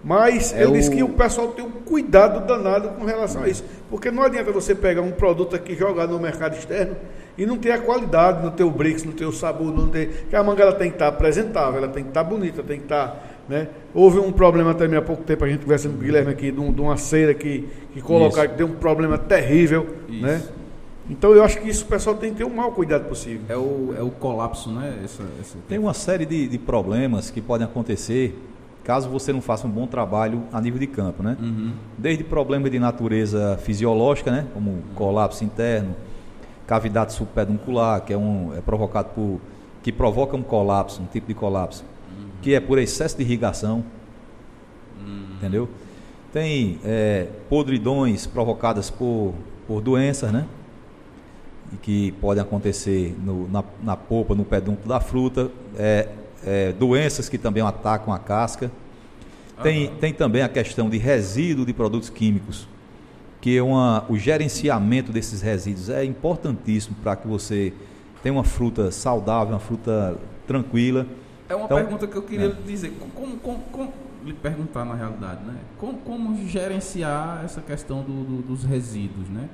Mas 0.03 0.53
é 0.53 0.63
ele 0.63 0.71
o... 0.71 0.73
disse 0.75 0.91
que 0.91 1.03
o 1.03 1.09
pessoal 1.09 1.49
tem 1.49 1.65
um 1.65 1.71
cuidado 1.71 2.47
danado 2.47 2.91
com 2.91 3.05
relação 3.05 3.43
a 3.43 3.49
isso. 3.49 3.65
Porque 3.91 4.11
não 4.11 4.23
adianta 4.23 4.53
você 4.53 4.75
pegar 4.75 5.03
um 5.03 5.11
produto 5.11 5.57
aqui 5.57 5.75
jogar 5.75 6.07
no 6.07 6.19
mercado 6.19 6.57
externo 6.57 6.97
e 7.37 7.45
não 7.45 7.57
ter 7.57 7.73
a 7.73 7.79
qualidade, 7.79 8.43
não 8.43 8.51
ter 8.51 8.65
o 8.65 8.71
brix, 8.71 9.05
não 9.05 9.13
ter 9.13 9.25
o 9.25 9.33
sabor, 9.33 9.75
não 9.75 9.89
ter. 9.89 10.09
Porque 10.23 10.37
a 10.37 10.43
manga 10.43 10.63
ela 10.63 10.73
tem 10.73 10.89
que 10.89 10.97
estar 10.97 11.09
apresentável, 11.09 11.79
ela 11.79 11.89
tem 11.89 12.05
que 12.05 12.11
estar 12.11 12.25
bonita, 12.25 12.63
tem 12.63 12.79
que 12.79 12.85
estar. 12.85 13.39
Né? 13.49 13.69
Houve 13.95 14.19
um 14.19 14.31
problema 14.31 14.75
também 14.75 14.99
há 14.99 15.03
pouco 15.03 15.23
tempo, 15.25 15.45
a 15.45 15.49
gente 15.49 15.63
conversando 15.63 15.93
com 15.93 15.99
o 15.99 16.03
Guilherme 16.03 16.31
aqui, 16.31 16.53
de, 16.53 16.61
um, 16.61 16.73
de 16.73 16.81
uma 16.81 16.97
cera 16.97 17.33
que, 17.33 17.67
que 17.93 18.01
colocaram, 18.03 18.51
que 18.51 18.57
deu 18.57 18.67
um 18.67 18.75
problema 18.75 19.17
terrível. 19.17 19.87
Isso. 20.09 20.23
Né? 20.23 20.43
Então 21.11 21.33
eu 21.33 21.43
acho 21.43 21.59
que 21.61 21.69
isso 21.69 21.85
o 21.85 21.89
pessoal 21.89 22.17
tem 22.17 22.31
que 22.33 22.37
ter 22.37 22.45
o 22.45 22.51
maior 22.51 22.71
cuidado 22.73 23.09
possível. 23.09 23.41
É 23.49 23.57
o, 23.57 23.95
é 23.99 24.03
o 24.03 24.11
colapso, 24.11 24.71
né? 24.71 25.01
Essa, 25.03 25.23
essa... 25.41 25.57
Tem 25.67 25.79
uma 25.79 25.95
série 25.95 26.27
de, 26.27 26.47
de 26.47 26.59
problemas 26.59 27.31
que 27.31 27.41
podem 27.41 27.67
acontecer 27.67 28.37
caso 28.89 29.11
você 29.11 29.35
não 29.35 29.43
faça 29.43 29.67
um 29.67 29.71
bom 29.71 29.87
trabalho 29.87 30.45
a 30.51 30.59
nível 30.63 30.81
de 30.81 30.87
campo, 30.87 31.23
né? 31.23 31.37
Uhum. 31.39 31.75
Desde 31.99 32.25
problemas 32.25 32.71
de 32.71 32.79
natureza 32.79 33.59
fisiológica, 33.59 34.31
né? 34.31 34.47
Como 34.55 34.71
uhum. 34.71 34.83
colapso 34.95 35.45
interno, 35.45 35.95
cavidade 36.67 37.13
subpeduncular, 37.13 38.01
que 38.01 38.15
é, 38.15 38.17
um, 38.17 38.57
é 38.57 38.63
provocado 38.63 39.11
por 39.11 39.43
que 39.83 39.93
provoca 39.93 40.39
um 40.39 40.43
colapso, 40.43 41.03
um 41.03 41.05
tipo 41.05 41.27
de 41.27 41.35
colapso, 41.35 41.85
uhum. 41.85 42.29
que 42.41 42.55
é 42.55 42.61
por 42.61 42.79
excesso 42.79 43.19
de 43.19 43.25
irrigação, 43.25 43.85
uhum. 44.99 45.35
entendeu? 45.37 45.69
Tem 46.33 46.81
é, 46.83 47.27
podridões 47.51 48.27
provocadas 48.27 48.89
por, 48.89 49.35
por 49.67 49.83
doenças, 49.83 50.33
né? 50.33 50.47
E 51.75 51.77
que 51.77 52.13
podem 52.13 52.43
acontecer 52.43 53.15
no, 53.23 53.47
na, 53.51 53.63
na 53.83 53.97
polpa, 53.99 54.35
no 54.35 54.47
pedúnculo 54.47 54.89
da 54.89 54.99
fruta, 54.99 55.51
é, 55.77 56.09
é, 56.45 56.73
doenças 56.73 57.29
que 57.29 57.39
também 57.39 57.63
atacam 57.63 58.13
a 58.13 58.19
casca. 58.19 58.71
Tem, 59.63 59.89
tem 59.97 60.13
também 60.13 60.43
a 60.43 60.49
questão 60.49 60.89
de 60.89 60.99
resíduo 60.99 61.67
de 61.67 61.73
produtos 61.73 62.09
químicos, 62.09 62.69
que 63.41 63.57
é 63.57 63.63
uma, 63.63 64.05
o 64.09 64.17
gerenciamento 64.17 65.11
desses 65.11 65.43
resíduos 65.43 65.89
é 65.89 66.05
importantíssimo 66.05 66.95
para 67.03 67.17
que 67.17 67.27
você 67.27 67.73
tenha 68.23 68.33
uma 68.33 68.45
fruta 68.45 68.91
saudável, 68.93 69.55
uma 69.55 69.61
fruta 69.61 70.17
tranquila. 70.47 71.07
É 71.49 71.57
uma 71.57 71.65
então, 71.65 71.77
pergunta 71.77 72.07
que 72.07 72.17
eu 72.17 72.23
queria 72.23 72.47
é. 72.47 72.67
dizer, 72.67 72.93
como, 73.15 73.37
como, 73.39 73.59
como, 73.73 73.93
lhe 74.25 74.33
perguntar 74.33 74.85
na 74.85 74.95
realidade, 74.95 75.45
né? 75.45 75.57
Como, 75.77 75.99
como 75.99 76.47
gerenciar 76.47 77.43
essa 77.45 77.61
questão 77.61 78.03
do, 78.03 78.25
do, 78.25 78.43
dos 78.43 78.65
resíduos, 78.65 79.29
né? 79.29 79.49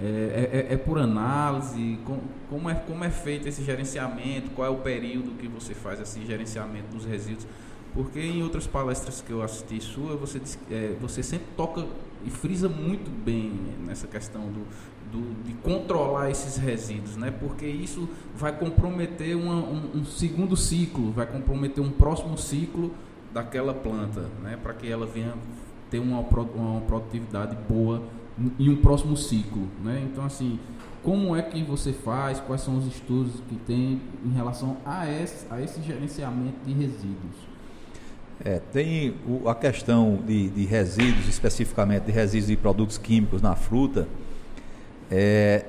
É, 0.00 0.04
é, 0.04 0.58
é, 0.70 0.74
é, 0.74 0.76
por 0.76 0.98
análise? 0.98 1.98
Com, 2.04 2.20
como, 2.48 2.70
é, 2.70 2.74
como 2.74 3.04
é 3.04 3.10
feito 3.10 3.48
esse 3.48 3.64
gerenciamento? 3.64 4.50
Qual 4.50 4.66
é 4.66 4.70
o 4.70 4.78
período 4.78 5.36
que 5.36 5.48
você 5.48 5.74
faz 5.74 6.00
esse 6.00 6.24
gerenciamento 6.24 6.88
dos 6.94 7.04
resíduos? 7.04 7.46
Porque 7.94 8.20
em 8.20 8.42
outras 8.42 8.66
palestras 8.66 9.20
que 9.20 9.32
eu 9.32 9.42
assisti 9.42 9.80
sua, 9.80 10.14
você, 10.14 10.40
é, 10.70 10.94
você 11.00 11.22
sempre 11.22 11.48
toca 11.56 11.84
e 12.24 12.30
frisa 12.30 12.68
muito 12.68 13.10
bem 13.10 13.52
nessa 13.84 14.06
questão 14.06 14.42
do, 14.52 14.66
do, 15.10 15.42
de 15.42 15.52
controlar 15.54 16.30
esses 16.30 16.56
resíduos, 16.56 17.16
né? 17.16 17.30
porque 17.30 17.66
isso 17.66 18.08
vai 18.36 18.56
comprometer 18.56 19.36
uma, 19.36 19.54
um, 19.54 19.90
um, 19.96 20.04
segundo 20.04 20.56
ciclo, 20.56 21.12
vai 21.12 21.26
comprometer 21.26 21.82
um 21.82 21.90
próximo 21.90 22.36
ciclo 22.36 22.92
daquela 23.32 23.72
planta, 23.74 24.28
né? 24.42 24.58
para 24.62 24.74
que 24.74 24.88
ela 24.90 25.06
venha 25.06 25.34
ter 25.90 25.98
uma, 25.98 26.20
uma 26.20 26.80
produtividade 26.82 27.56
boa 27.68 28.02
em 28.58 28.68
um 28.68 28.76
próximo 28.76 29.16
ciclo, 29.16 29.68
né? 29.82 30.06
Então 30.10 30.24
assim, 30.24 30.58
como 31.02 31.34
é 31.34 31.42
que 31.42 31.62
você 31.62 31.92
faz? 31.92 32.40
Quais 32.40 32.60
são 32.60 32.76
os 32.76 32.86
estudos 32.86 33.32
que 33.48 33.56
tem 33.56 34.00
em 34.24 34.32
relação 34.34 34.76
a 34.84 35.10
esse, 35.10 35.46
a 35.50 35.60
esse 35.60 35.82
gerenciamento 35.82 36.58
de 36.66 36.72
resíduos? 36.72 37.48
É, 38.44 38.60
tem 38.72 39.14
o, 39.26 39.48
a 39.48 39.54
questão 39.54 40.20
de, 40.24 40.48
de, 40.50 40.64
resíduos, 40.64 41.26
especificamente 41.26 42.04
de 42.04 42.12
resíduos 42.12 42.48
de 42.48 42.56
produtos 42.56 42.96
químicos 42.96 43.42
na 43.42 43.56
fruta. 43.56 44.06
É, 45.10 45.64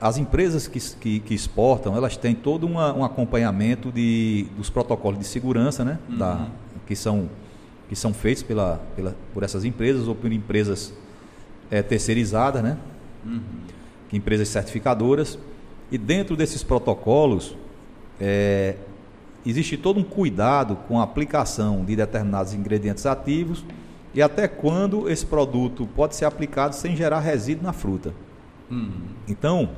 as 0.00 0.16
empresas 0.16 0.68
que, 0.68 0.78
que, 0.78 1.20
que, 1.20 1.34
exportam, 1.34 1.96
elas 1.96 2.16
têm 2.16 2.34
todo 2.34 2.66
uma, 2.66 2.94
um 2.94 3.04
acompanhamento 3.04 3.90
de, 3.90 4.46
dos 4.56 4.70
protocolos 4.70 5.18
de 5.18 5.26
segurança, 5.26 5.84
né? 5.84 5.98
Uhum. 6.08 6.18
Da, 6.18 6.48
que, 6.86 6.94
são, 6.94 7.28
que 7.88 7.96
são 7.96 8.14
feitos 8.14 8.42
pela, 8.42 8.80
pela, 8.94 9.16
por 9.34 9.42
essas 9.42 9.64
empresas 9.64 10.06
ou 10.06 10.14
por 10.14 10.32
empresas 10.32 10.94
é, 11.70 11.82
terceirizadas, 11.82 12.62
né? 12.62 12.76
Uhum. 13.24 13.40
Empresas 14.12 14.48
certificadoras. 14.48 15.38
E 15.90 15.98
dentro 15.98 16.36
desses 16.36 16.62
protocolos, 16.62 17.56
é, 18.20 18.76
existe 19.44 19.76
todo 19.76 19.98
um 19.98 20.04
cuidado 20.04 20.76
com 20.88 21.00
a 21.00 21.02
aplicação 21.02 21.84
de 21.84 21.96
determinados 21.96 22.54
ingredientes 22.54 23.06
ativos 23.06 23.64
e 24.12 24.20
até 24.20 24.48
quando 24.48 25.08
esse 25.08 25.24
produto 25.24 25.88
pode 25.94 26.16
ser 26.16 26.24
aplicado 26.24 26.74
sem 26.74 26.96
gerar 26.96 27.20
resíduo 27.20 27.64
na 27.64 27.72
fruta. 27.72 28.12
Uhum. 28.70 28.90
Então, 29.28 29.70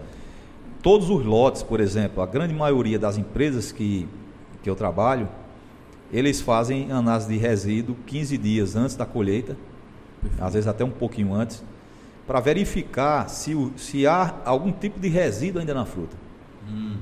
todos 0.82 1.10
os 1.10 1.24
lotes, 1.24 1.62
por 1.62 1.80
exemplo, 1.80 2.22
a 2.22 2.26
grande 2.26 2.54
maioria 2.54 2.98
das 2.98 3.16
empresas 3.16 3.72
que, 3.72 4.08
que 4.62 4.68
eu 4.68 4.74
trabalho, 4.74 5.28
eles 6.12 6.40
fazem 6.40 6.90
análise 6.92 7.28
de 7.28 7.38
resíduo 7.38 7.96
15 8.06 8.36
dias 8.36 8.76
antes 8.76 8.96
da 8.96 9.06
colheita, 9.06 9.56
às 10.38 10.52
vezes 10.54 10.68
até 10.68 10.84
um 10.84 10.90
pouquinho 10.90 11.32
antes, 11.34 11.62
para 12.26 12.40
verificar 12.40 13.28
se, 13.28 13.54
se 13.76 14.06
há 14.06 14.34
algum 14.44 14.72
tipo 14.72 15.00
de 15.00 15.08
resíduo 15.08 15.60
ainda 15.60 15.74
na 15.74 15.84
fruta. 15.84 16.16
Uhum. 16.68 16.96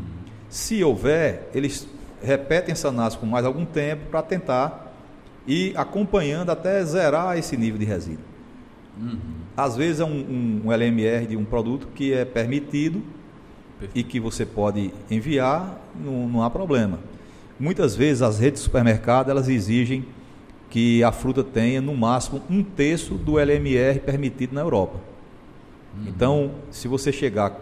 Se 0.49 0.83
houver, 0.83 1.49
eles 1.55 1.87
repetem 2.23 2.73
essa 2.73 2.89
análise 2.89 3.17
por 3.17 3.27
mais 3.27 3.45
algum 3.45 3.65
tempo 3.65 4.07
para 4.11 4.23
tentar 4.23 4.93
ir 5.47 5.77
acompanhando 5.77 6.51
até 6.51 6.85
zerar 6.85 7.39
esse 7.39 7.57
nível 7.57 7.79
de 7.79 7.85
resíduo. 7.85 8.25
Uhum. 8.99 9.19
Às 9.57 9.77
vezes 9.77 10.01
é 10.01 10.05
um, 10.05 10.09
um, 10.09 10.63
um, 10.67 10.73
LMR 10.73 11.27
de 11.27 11.37
um 11.37 11.45
produto 11.45 11.89
que 11.95 12.13
é 12.13 12.25
permitido 12.25 13.03
Perfeito. 13.79 13.99
e 13.99 14.03
que 14.03 14.21
você 14.21 14.45
pode 14.45 14.93
enviar, 15.11 15.79
não, 15.95 16.29
não 16.29 16.43
há 16.43 16.51
problema. 16.51 16.99
Muitas 17.59 17.95
vezes 17.95 18.23
as 18.23 18.39
redes 18.39 18.61
de 18.61 18.65
supermercado 18.65 19.31
elas 19.31 19.49
exigem 19.49 20.05
que 20.71 21.03
a 21.03 21.11
fruta 21.11 21.43
tenha 21.43 21.81
no 21.81 21.95
máximo 21.95 22.41
um 22.49 22.63
terço 22.63 23.15
do 23.15 23.39
LMR 23.39 23.99
permitido 24.01 24.55
na 24.55 24.61
Europa. 24.61 24.97
Uhum. 25.97 26.05
Então, 26.07 26.51
se 26.71 26.87
você 26.87 27.13
chegar 27.13 27.59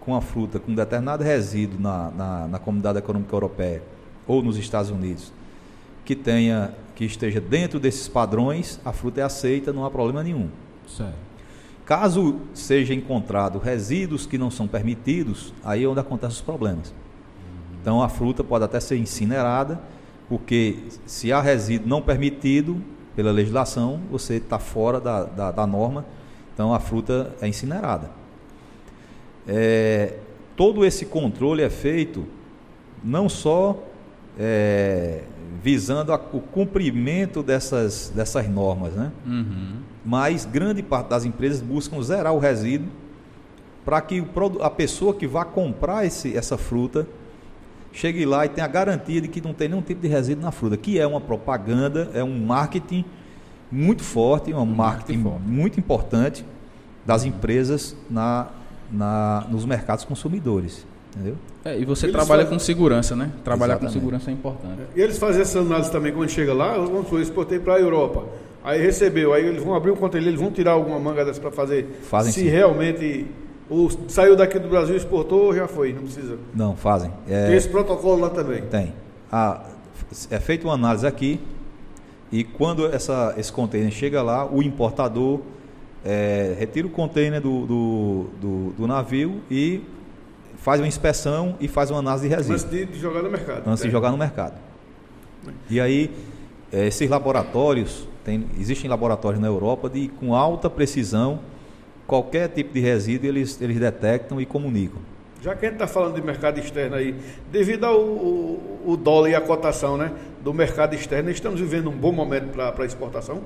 com 0.00 0.14
a 0.14 0.20
fruta 0.20 0.58
com 0.58 0.74
determinado 0.74 1.22
resíduo 1.22 1.78
na, 1.78 2.10
na, 2.10 2.48
na 2.48 2.58
Comunidade 2.58 2.98
Econômica 2.98 3.34
Europeia 3.34 3.82
ou 4.26 4.42
nos 4.42 4.56
Estados 4.56 4.90
Unidos 4.90 5.32
que 6.04 6.14
tenha 6.14 6.72
que 6.94 7.04
esteja 7.04 7.40
dentro 7.40 7.78
desses 7.78 8.08
padrões, 8.08 8.80
a 8.82 8.90
fruta 8.90 9.20
é 9.20 9.24
aceita, 9.24 9.70
não 9.70 9.84
há 9.84 9.90
problema 9.90 10.22
nenhum. 10.22 10.48
Certo. 10.88 11.26
Caso 11.84 12.36
seja 12.54 12.94
encontrado 12.94 13.58
resíduos 13.58 14.24
que 14.24 14.38
não 14.38 14.50
são 14.50 14.66
permitidos, 14.66 15.52
aí 15.62 15.84
é 15.84 15.86
onde 15.86 16.00
acontecem 16.00 16.36
os 16.36 16.40
problemas. 16.40 16.94
Então 17.82 18.02
a 18.02 18.08
fruta 18.08 18.42
pode 18.42 18.64
até 18.64 18.80
ser 18.80 18.96
incinerada, 18.96 19.78
porque 20.28 20.78
se 21.06 21.32
há 21.32 21.40
resíduo 21.40 21.88
não 21.88 22.02
permitido 22.02 22.82
pela 23.14 23.30
legislação, 23.30 24.00
você 24.10 24.34
está 24.34 24.58
fora 24.58 25.00
da, 25.00 25.24
da, 25.24 25.50
da, 25.50 25.66
norma, 25.66 26.04
então 26.52 26.74
a 26.74 26.80
fruta 26.80 27.34
é 27.40 27.48
incinerada. 27.48 28.10
É, 29.46 30.14
todo 30.56 30.84
esse 30.84 31.06
controle 31.06 31.62
é 31.62 31.70
feito 31.70 32.26
não 33.02 33.28
só 33.28 33.82
é, 34.38 35.22
visando 35.62 36.12
a, 36.12 36.16
o 36.32 36.40
cumprimento 36.40 37.42
dessas, 37.42 38.12
dessas 38.14 38.48
normas, 38.48 38.92
né? 38.94 39.12
Uhum. 39.24 39.76
Mas 40.04 40.44
grande 40.44 40.82
parte 40.82 41.08
das 41.08 41.24
empresas 41.24 41.60
buscam 41.60 42.02
zerar 42.02 42.32
o 42.34 42.38
resíduo 42.38 42.88
para 43.84 44.00
que 44.00 44.24
a 44.60 44.70
pessoa 44.70 45.14
que 45.14 45.26
vá 45.26 45.44
comprar 45.44 46.04
esse, 46.04 46.36
essa 46.36 46.58
fruta 46.58 47.06
chegue 47.96 48.26
lá 48.26 48.44
e 48.44 48.48
tenha 48.50 48.66
a 48.66 48.68
garantia 48.68 49.22
de 49.22 49.26
que 49.26 49.40
não 49.40 49.54
tem 49.54 49.70
nenhum 49.70 49.80
tipo 49.80 50.02
de 50.02 50.06
resíduo 50.06 50.44
na 50.44 50.52
fruta, 50.52 50.76
que 50.76 50.98
é 50.98 51.06
uma 51.06 51.20
propaganda, 51.20 52.10
é 52.12 52.22
um 52.22 52.38
marketing 52.44 53.04
muito 53.72 54.04
forte, 54.04 54.52
um 54.52 54.66
marketing, 54.66 55.18
marketing 55.18 55.50
muito 55.50 55.80
importante 55.80 56.44
das 57.06 57.24
empresas 57.24 57.96
na, 58.10 58.48
na, 58.92 59.46
nos 59.50 59.64
mercados 59.64 60.04
consumidores. 60.04 60.86
Entendeu? 61.14 61.36
É, 61.64 61.78
e 61.78 61.86
você 61.86 62.04
eles 62.04 62.14
trabalha 62.14 62.42
fazem... 62.42 62.58
com 62.58 62.62
segurança, 62.62 63.16
né? 63.16 63.32
Trabalhar 63.42 63.74
Exatamente. 63.74 63.94
com 63.94 63.98
segurança 63.98 64.30
é 64.30 64.34
importante. 64.34 64.82
E 64.94 65.00
eles 65.00 65.16
fazem 65.16 65.40
essa 65.40 65.60
análise 65.60 65.90
também 65.90 66.12
quando 66.12 66.28
chega 66.28 66.52
lá, 66.52 66.76
vamos 66.76 67.04
supor, 67.04 67.20
exportei 67.22 67.58
para 67.58 67.76
a 67.76 67.80
Europa. 67.80 68.26
Aí 68.62 68.82
recebeu, 68.82 69.32
aí 69.32 69.46
eles 69.46 69.64
vão 69.64 69.74
abrir 69.74 69.90
um 69.90 69.96
container, 69.96 70.28
eles 70.28 70.40
vão 70.40 70.50
tirar 70.50 70.72
alguma 70.72 70.98
manga 71.00 71.24
dessa 71.24 71.40
para 71.40 71.50
fazer. 71.50 72.00
Fazem 72.02 72.30
se 72.30 72.40
sim. 72.40 72.48
realmente 72.48 73.26
o, 73.70 73.88
saiu 74.08 74.36
daqui 74.36 74.58
do 74.58 74.68
Brasil, 74.68 74.96
exportou, 74.96 75.54
já 75.54 75.66
foi, 75.66 75.92
não 75.92 76.02
precisa. 76.02 76.38
Não, 76.54 76.76
fazem. 76.76 77.10
É... 77.28 77.48
Tem 77.48 77.56
esse 77.56 77.68
protocolo 77.68 78.20
lá 78.20 78.30
também. 78.30 78.62
Tem. 78.62 78.92
Ah, 79.30 79.62
é 80.30 80.38
feita 80.38 80.66
uma 80.66 80.74
análise 80.74 81.06
aqui 81.06 81.40
e 82.30 82.44
quando 82.44 82.86
essa, 82.86 83.34
esse 83.36 83.52
container 83.52 83.90
chega 83.90 84.22
lá, 84.22 84.46
o 84.46 84.62
importador 84.62 85.40
é, 86.04 86.54
retira 86.58 86.86
o 86.86 86.90
container 86.90 87.40
do, 87.40 87.66
do, 87.66 88.26
do, 88.40 88.72
do 88.72 88.86
navio 88.86 89.40
e 89.50 89.80
faz 90.58 90.80
uma 90.80 90.86
inspeção 90.86 91.56
e 91.60 91.68
faz 91.68 91.90
uma 91.90 92.00
análise 92.00 92.28
de 92.28 92.34
resíduo. 92.34 92.54
Antes 92.54 92.88
de, 92.92 92.98
jogar 92.98 93.22
no 93.22 93.30
mercado. 93.30 93.68
Antes 93.68 93.82
de 93.84 93.90
jogar 93.90 94.10
no 94.10 94.18
mercado. 94.18 94.54
E 95.70 95.80
aí, 95.80 96.10
é, 96.72 96.86
esses 96.86 97.08
laboratórios, 97.08 98.08
tem, 98.24 98.46
existem 98.58 98.90
laboratórios 98.90 99.40
na 99.40 99.46
Europa 99.46 99.88
de, 99.88 100.08
com 100.08 100.34
alta 100.34 100.68
precisão, 100.68 101.40
qualquer 102.06 102.48
tipo 102.48 102.72
de 102.72 102.80
resíduo 102.80 103.28
eles, 103.28 103.60
eles 103.60 103.78
detectam 103.78 104.40
e 104.40 104.46
comunicam. 104.46 105.00
Já 105.42 105.54
que 105.54 105.66
a 105.66 105.68
gente 105.68 105.76
está 105.76 105.86
falando 105.86 106.14
de 106.14 106.22
mercado 106.22 106.58
externo 106.58 106.96
aí, 106.96 107.14
devido 107.52 107.84
ao 107.84 108.00
o, 108.00 108.82
o 108.86 108.96
dólar 108.96 109.30
e 109.30 109.34
a 109.34 109.40
cotação 109.40 109.96
né, 109.96 110.12
do 110.42 110.52
mercado 110.52 110.94
externo, 110.94 111.30
estamos 111.30 111.60
vivendo 111.60 111.90
um 111.90 111.96
bom 111.96 112.12
momento 112.12 112.48
para 112.48 112.84
exportação? 112.84 113.42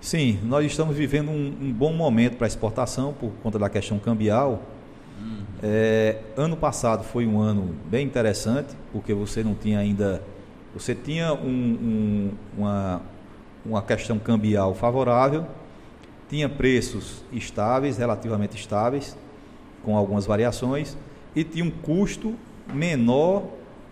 Sim, 0.00 0.38
nós 0.42 0.66
estamos 0.66 0.96
vivendo 0.96 1.30
um, 1.30 1.54
um 1.62 1.72
bom 1.72 1.92
momento 1.92 2.36
para 2.36 2.46
exportação 2.46 3.14
por 3.14 3.30
conta 3.42 3.58
da 3.58 3.70
questão 3.70 3.98
cambial 3.98 4.62
é, 5.66 6.18
ano 6.36 6.58
passado 6.58 7.02
foi 7.04 7.26
um 7.26 7.40
ano 7.40 7.74
bem 7.86 8.04
interessante, 8.04 8.74
porque 8.92 9.14
você 9.14 9.42
não 9.42 9.54
tinha 9.54 9.78
ainda. 9.78 10.22
Você 10.74 10.94
tinha 10.94 11.32
um, 11.32 11.48
um, 11.48 12.30
uma, 12.58 13.00
uma 13.64 13.80
questão 13.80 14.18
cambial 14.18 14.74
favorável, 14.74 15.46
tinha 16.34 16.48
preços 16.48 17.22
estáveis, 17.32 17.96
relativamente 17.96 18.56
estáveis, 18.56 19.16
com 19.84 19.96
algumas 19.96 20.26
variações, 20.26 20.96
e 21.32 21.44
tinha 21.44 21.64
um 21.64 21.70
custo 21.70 22.34
menor 22.72 23.44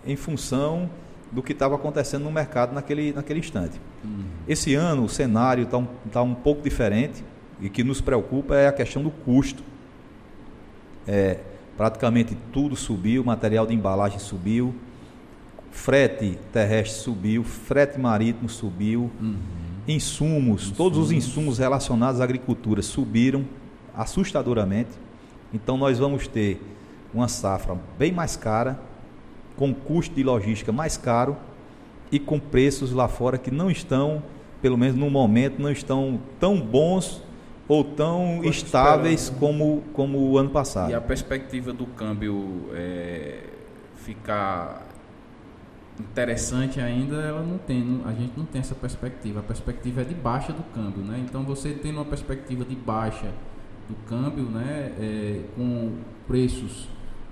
em 0.05 0.16
função 0.16 0.90
do 1.30 1.40
que 1.40 1.53
estava 1.53 1.76
acontecendo 1.76 2.24
no 2.24 2.32
mercado 2.32 2.74
naquele, 2.74 3.12
naquele 3.12 3.38
instante. 3.38 3.80
Uhum. 4.05 4.24
Esse 4.49 4.74
ano 4.74 5.05
o 5.05 5.09
cenário 5.09 5.62
está 5.62 5.78
um, 5.78 5.86
tá 6.11 6.20
um 6.20 6.34
pouco 6.34 6.62
diferente 6.62 7.22
e 7.61 7.70
que 7.70 7.84
nos 7.84 8.01
preocupa 8.01 8.57
é 8.57 8.66
a 8.66 8.72
questão 8.72 9.05
do 9.05 9.12
custo. 9.12 9.62
É, 11.07 11.38
praticamente 11.76 12.36
tudo 12.53 12.74
subiu, 12.74 13.22
material 13.22 13.68
de 13.68 13.72
embalagem 13.72 14.18
subiu, 14.18 14.74
frete 15.70 16.36
terrestre 16.53 17.03
subiu, 17.03 17.45
frete 17.45 18.01
marítimo 18.01 18.49
subiu, 18.49 19.12
uhum. 19.20 19.36
Insumos, 19.87 20.62
insumos, 20.62 20.70
todos 20.76 20.99
os 20.99 21.12
insumos 21.12 21.59
relacionados 21.59 22.20
à 22.20 22.24
agricultura 22.24 22.83
subiram 22.83 23.45
assustadoramente. 23.95 24.91
Então 25.53 25.76
nós 25.76 25.99
vamos 25.99 26.26
ter 26.26 26.61
uma 27.12 27.28
safra 27.28 27.76
bem 27.99 28.12
mais 28.12 28.37
cara, 28.37 28.80
com 29.57 29.74
custo 29.74 30.14
de 30.14 30.22
logística 30.22 30.72
mais 30.72 30.97
caro 30.97 31.37
e 32.11 32.18
com 32.18 32.39
preços 32.39 32.93
lá 32.93 33.09
fora 33.09 33.37
que 33.39 33.51
não 33.51 33.70
estão, 33.70 34.22
pelo 34.61 34.78
menos 34.78 34.97
no 34.97 35.11
momento, 35.11 35.61
não 35.61 35.70
estão 35.70 36.20
tão 36.41 36.61
bons 36.61 37.22
ou 37.68 37.85
tão 37.85 38.43
estáveis 38.45 39.30
como, 39.30 39.83
como 39.93 40.18
o 40.18 40.39
ano 40.39 40.51
passado. 40.51 40.91
E 40.91 40.95
a 40.95 41.01
perspectiva 41.01 41.72
do 41.72 41.87
câmbio 41.87 42.68
é, 42.72 43.45
ficar 43.97 44.91
interessante 46.11 46.81
ainda, 46.81 47.17
ela 47.17 47.43
não 47.43 47.59
tem, 47.59 48.03
a 48.05 48.13
gente 48.13 48.33
não 48.37 48.45
tem 48.45 48.61
essa 48.61 48.75
perspectiva. 48.75 49.41
A 49.41 49.43
perspectiva 49.43 50.03
é 50.03 50.05
de 50.05 50.15
baixa 50.15 50.53
do 50.53 50.63
câmbio, 50.75 51.03
né? 51.03 51.23
Então 51.25 51.43
você 51.43 51.71
tendo 51.73 51.97
uma 51.97 52.05
perspectiva 52.05 52.65
de 52.65 52.75
baixa 52.75 53.33
do 53.89 53.95
câmbio, 54.07 54.45
né, 54.45 54.93
é, 54.99 55.43
com 55.57 55.93
preços 56.27 56.89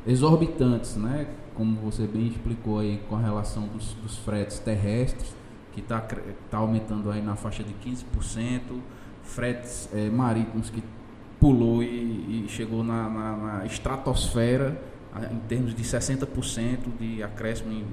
exorbitantes, 0.07 0.97
né, 0.97 1.27
como 1.55 1.77
você 1.81 2.07
bem 2.07 2.27
explicou 2.27 2.79
aí 2.81 3.01
com 3.09 3.16
a 3.16 3.21
relação 3.21 3.66
dos, 3.68 3.95
dos 3.95 4.18
fretes 4.18 4.59
terrestres, 4.59 5.35
que 5.73 5.81
está 5.81 6.01
tá 6.51 6.59
aumentando 6.59 7.11
aí 7.11 7.23
na 7.23 7.37
faixa 7.37 7.62
de 7.62 7.73
15%, 7.75 8.61
fretes 9.23 9.89
é, 9.93 10.11
marítimos 10.11 10.71
que 10.71 10.83
pulou 11.39 11.83
e, 11.83 12.45
e 12.45 12.47
chegou 12.49 12.83
na, 12.83 13.09
na, 13.09 13.37
na, 13.37 13.66
estratosfera 13.66 14.81
em 15.30 15.38
termos 15.48 15.74
de 15.74 15.82
60% 15.82 16.78
de 16.98 17.22
acréscimo 17.22 17.72
em, 17.72 17.84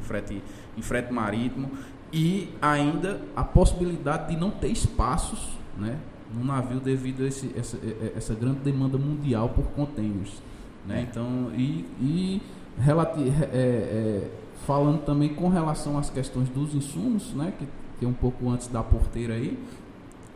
frete, 0.00 0.42
em 0.76 0.82
frete 0.82 1.12
marítimo 1.12 1.70
e 2.12 2.54
ainda 2.60 3.20
a 3.34 3.42
possibilidade 3.42 4.34
de 4.34 4.40
não 4.40 4.50
ter 4.50 4.68
espaços 4.68 5.56
né, 5.76 5.98
no 6.34 6.44
navio 6.44 6.80
devido 6.80 7.22
a 7.24 7.26
esse, 7.26 7.50
essa, 7.56 7.78
essa 8.16 8.34
grande 8.34 8.60
demanda 8.60 8.98
mundial 8.98 9.48
por 9.48 9.64
contêineres. 9.68 10.42
Né? 10.86 11.00
É. 11.00 11.02
Então, 11.02 11.50
e, 11.54 11.84
e 12.00 12.42
relati, 12.78 13.20
é, 13.20 13.56
é, 13.56 14.30
falando 14.66 15.04
também 15.04 15.34
com 15.34 15.48
relação 15.48 15.98
às 15.98 16.10
questões 16.10 16.48
dos 16.48 16.74
insumos, 16.74 17.32
né, 17.34 17.52
que, 17.58 17.66
que 17.98 18.04
é 18.04 18.08
um 18.08 18.12
pouco 18.12 18.48
antes 18.50 18.68
da 18.68 18.82
porteira 18.82 19.34
aí, 19.34 19.58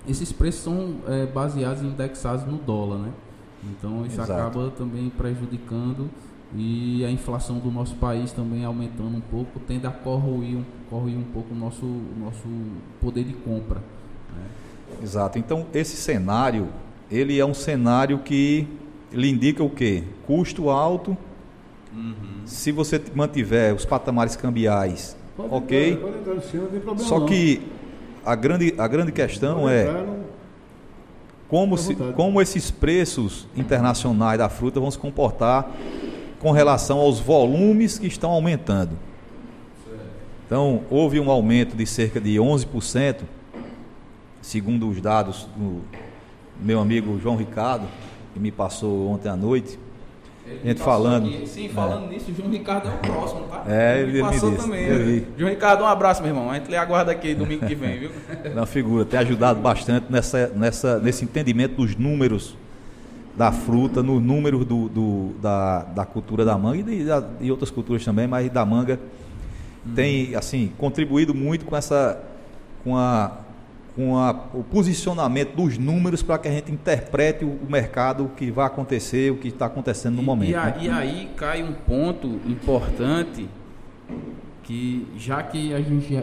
esses 0.09 0.33
preços 0.33 0.63
são 0.63 0.97
é, 1.07 1.27
baseados 1.27 1.83
e 1.83 1.87
indexados 1.87 2.47
no 2.47 2.57
dólar, 2.57 2.99
né? 2.99 3.13
Então 3.65 4.07
isso 4.07 4.21
Exato. 4.21 4.33
acaba 4.33 4.71
também 4.71 5.11
prejudicando 5.11 6.09
e 6.57 7.05
a 7.05 7.11
inflação 7.11 7.59
do 7.59 7.71
nosso 7.71 7.95
país 7.97 8.33
também 8.33 8.65
aumentando 8.65 9.17
um 9.17 9.21
pouco, 9.21 9.61
tende 9.61 9.87
a 9.87 9.91
corroer, 9.91 10.59
corroer 10.89 11.17
um 11.17 11.25
pouco 11.33 11.55
o 11.55 11.57
nosso, 11.57 11.85
o 11.85 12.15
nosso 12.19 12.47
poder 13.01 13.25
de 13.25 13.35
compra. 13.35 13.77
Né? 13.77 14.45
Exato. 15.03 15.39
Então 15.39 15.67
esse 15.73 15.97
cenário, 15.97 16.69
ele 17.11 17.39
é 17.39 17.47
um 17.47 17.55
cenário 17.55 18.19
que 18.19 18.67
lhe 19.13 19.31
indica 19.31 19.63
o 19.63 19.71
quê? 19.71 20.03
Custo 20.27 20.71
alto. 20.71 21.17
Uhum. 21.93 22.15
Se 22.45 22.73
você 22.73 23.01
mantiver 23.15 23.75
os 23.75 23.85
patamares 23.85 24.35
cambiais, 24.35 25.17
pode 25.37 25.55
ok. 25.55 25.93
Entrar, 25.93 26.07
pode 26.07 26.19
entrar 26.19 26.35
no 26.35 26.43
cima, 26.43 26.63
não 26.65 26.71
tem 26.71 26.81
problema 26.81 27.09
Só 27.09 27.21
não. 27.21 27.27
que 27.27 27.63
a 28.25 28.35
grande, 28.35 28.75
a 28.77 28.89
grande 28.89 29.13
questão 29.13 29.69
é 29.69 30.05
como, 31.49 31.77
se, 31.77 31.95
como 32.15 32.41
esses 32.41 32.71
preços 32.71 33.49
internacionais 33.57 34.39
da 34.39 34.49
fruta 34.49 34.79
vão 34.79 34.91
se 34.91 34.99
comportar 34.99 35.71
com 36.41 36.51
relação 36.51 36.99
aos 36.99 37.21
volumes 37.21 37.99
que 37.99 38.07
estão 38.07 38.31
aumentando. 38.31 38.97
Então, 40.47 40.83
houve 40.91 41.21
um 41.21 41.31
aumento 41.31 41.77
de 41.77 41.87
cerca 41.87 42.21
de 42.21 42.37
11%, 42.37 43.21
segundo 44.43 44.89
os 44.89 45.01
dados 45.01 45.47
do 45.57 45.83
meu 46.61 46.81
amigo 46.81 47.21
João 47.21 47.37
Ricardo, 47.37 47.87
que 48.35 48.41
me 48.41 48.51
passou 48.51 49.11
ontem 49.11 49.29
à 49.29 49.37
noite. 49.37 49.79
Ele 50.45 50.71
gente 50.71 50.81
falando. 50.81 51.29
Aqui. 51.29 51.47
Sim, 51.47 51.69
falando 51.69 52.07
é. 52.07 52.15
nisso, 52.15 52.33
o 52.33 52.35
João 52.35 52.51
Ricardo 52.51 52.89
é 52.89 52.93
o 52.93 52.99
próximo, 52.99 53.43
tá? 53.43 53.65
É, 53.69 54.01
ele, 54.01 54.19
ele 54.19 54.21
passou 54.21 54.51
disse, 54.51 54.63
também. 54.65 54.87
Né? 54.89 55.25
João 55.39 55.51
Ricardo, 55.51 55.85
um 55.85 55.87
abraço, 55.87 56.21
meu 56.23 56.31
irmão. 56.31 56.51
A 56.51 56.55
gente 56.55 56.69
lhe 56.69 56.77
aguarda 56.77 57.13
aqui 57.13 57.35
domingo 57.35 57.67
que 57.67 57.75
vem, 57.77 58.01
viu? 58.01 58.11
Uma 58.53 58.67
figura, 58.67 59.05
tem 59.05 59.21
ajudado 59.21 59.61
bastante 59.61 60.07
nessa, 60.11 60.49
nessa, 60.49 60.99
nesse 60.99 61.25
entendimento 61.25 61.77
dos 61.77 61.95
números 61.95 62.57
da 63.37 63.53
fruta, 63.53 64.03
no 64.03 64.21
número 64.21 64.65
do, 64.65 64.89
do 64.89 65.33
da, 65.41 65.83
da 65.85 66.05
cultura 66.05 66.45
da 66.45 66.57
manga 66.59 66.79
e 66.79 66.83
de, 66.83 67.07
de, 67.41 67.51
outras 67.51 67.71
culturas 67.71 68.05
também, 68.05 68.27
mas 68.27 68.51
da 68.51 68.65
manga 68.65 68.99
hum. 69.87 69.93
tem 69.95 70.35
assim 70.35 70.73
contribuído 70.77 71.35
muito 71.35 71.65
com 71.65 71.77
essa 71.77 72.23
com 72.83 72.97
a 72.97 73.39
com 73.95 74.17
a, 74.17 74.31
o 74.55 74.63
posicionamento 74.63 75.55
dos 75.55 75.77
números 75.77 76.23
para 76.23 76.39
que 76.39 76.49
a 76.49 76.51
gente 76.51 76.71
interprete 76.71 77.45
o, 77.45 77.49
o, 77.49 77.67
mercado, 77.69 78.25
o 78.25 78.29
que 78.31 78.51
vai 78.51 78.67
acontecer, 78.67 79.33
o 79.33 79.37
que 79.37 79.49
está 79.49 79.67
acontecendo 79.67 80.17
no 80.17 80.23
e, 80.23 80.25
momento. 80.25 80.51
E, 80.51 80.55
a, 80.55 80.65
né? 80.67 80.77
e, 80.81 80.89
aí 80.89 81.31
cai 81.37 81.63
um 81.63 81.73
ponto 81.73 82.41
importante 82.47 83.49
que 84.63 85.07
já 85.17 85.43
que 85.43 85.75
a 85.75 85.81
gente, 85.81 86.17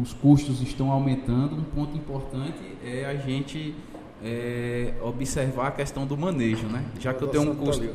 os 0.00 0.12
custos 0.14 0.62
estão 0.62 0.90
aumentando, 0.90 1.56
um 1.56 1.64
ponto 1.64 1.96
importante 1.96 2.58
é 2.82 3.04
a 3.04 3.14
gente 3.14 3.74
é, 4.22 4.94
observar 5.02 5.68
a 5.68 5.70
questão 5.70 6.06
do 6.06 6.16
manejo, 6.16 6.66
né? 6.66 6.84
Já 6.98 7.14
que 7.14 7.22
eu 7.22 7.28
tenho 7.28 7.50
um 7.50 7.54
custo, 7.54 7.88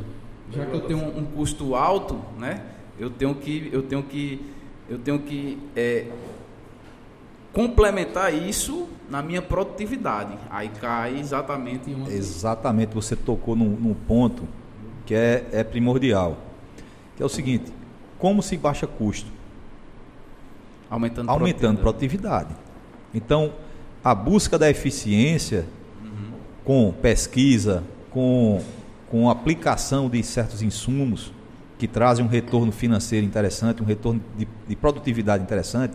já 0.52 0.66
que 0.66 0.74
eu 0.74 0.82
tenho 0.82 1.00
um, 1.00 1.26
custo 1.26 1.76
alto, 1.76 2.20
né? 2.38 2.62
Eu 2.98 3.10
tenho 3.10 3.34
que, 3.36 3.70
eu 3.72 3.84
tenho 3.84 4.04
que, 4.04 4.42
eu 4.90 4.98
tenho 4.98 5.20
que 5.20 5.58
é, 5.76 6.08
complementar 7.54 8.34
isso 8.34 8.88
na 9.10 9.22
minha 9.22 9.42
produtividade. 9.42 10.38
Aí 10.50 10.70
cai 10.70 11.20
exatamente 11.20 11.90
em 11.90 11.96
uma... 11.96 12.10
Exatamente, 12.10 12.94
você 12.94 13.16
tocou 13.16 13.56
num, 13.56 13.70
num 13.70 13.94
ponto 13.94 14.48
que 15.06 15.16
é, 15.16 15.48
é 15.52 15.64
primordial. 15.64 16.38
Que 17.16 17.24
é 17.24 17.26
o 17.26 17.30
seguinte, 17.30 17.72
como 18.18 18.44
se 18.44 18.58
baixa 18.58 18.86
custo? 18.86 19.32
Aumentando, 20.90 21.30
Aumentando 21.30 21.80
produtividade. 21.80 22.56
Então, 23.14 23.54
a 24.04 24.14
busca 24.14 24.58
da 24.58 24.70
eficiência. 24.70 25.66
Com 26.64 26.92
pesquisa, 27.02 27.84
com, 28.12 28.62
com 29.10 29.30
aplicação 29.30 30.10
de 30.10 30.22
certos 30.24 30.62
insumos 30.62 31.32
que 31.78 31.88
trazem 31.88 32.26
um 32.26 32.28
retorno 32.28 32.72
financeiro 32.72 33.26
interessante, 33.26 33.82
um 33.82 33.86
retorno 33.86 34.22
de, 34.38 34.48
de 34.68 34.76
produtividade 34.76 35.42
interessante, 35.42 35.94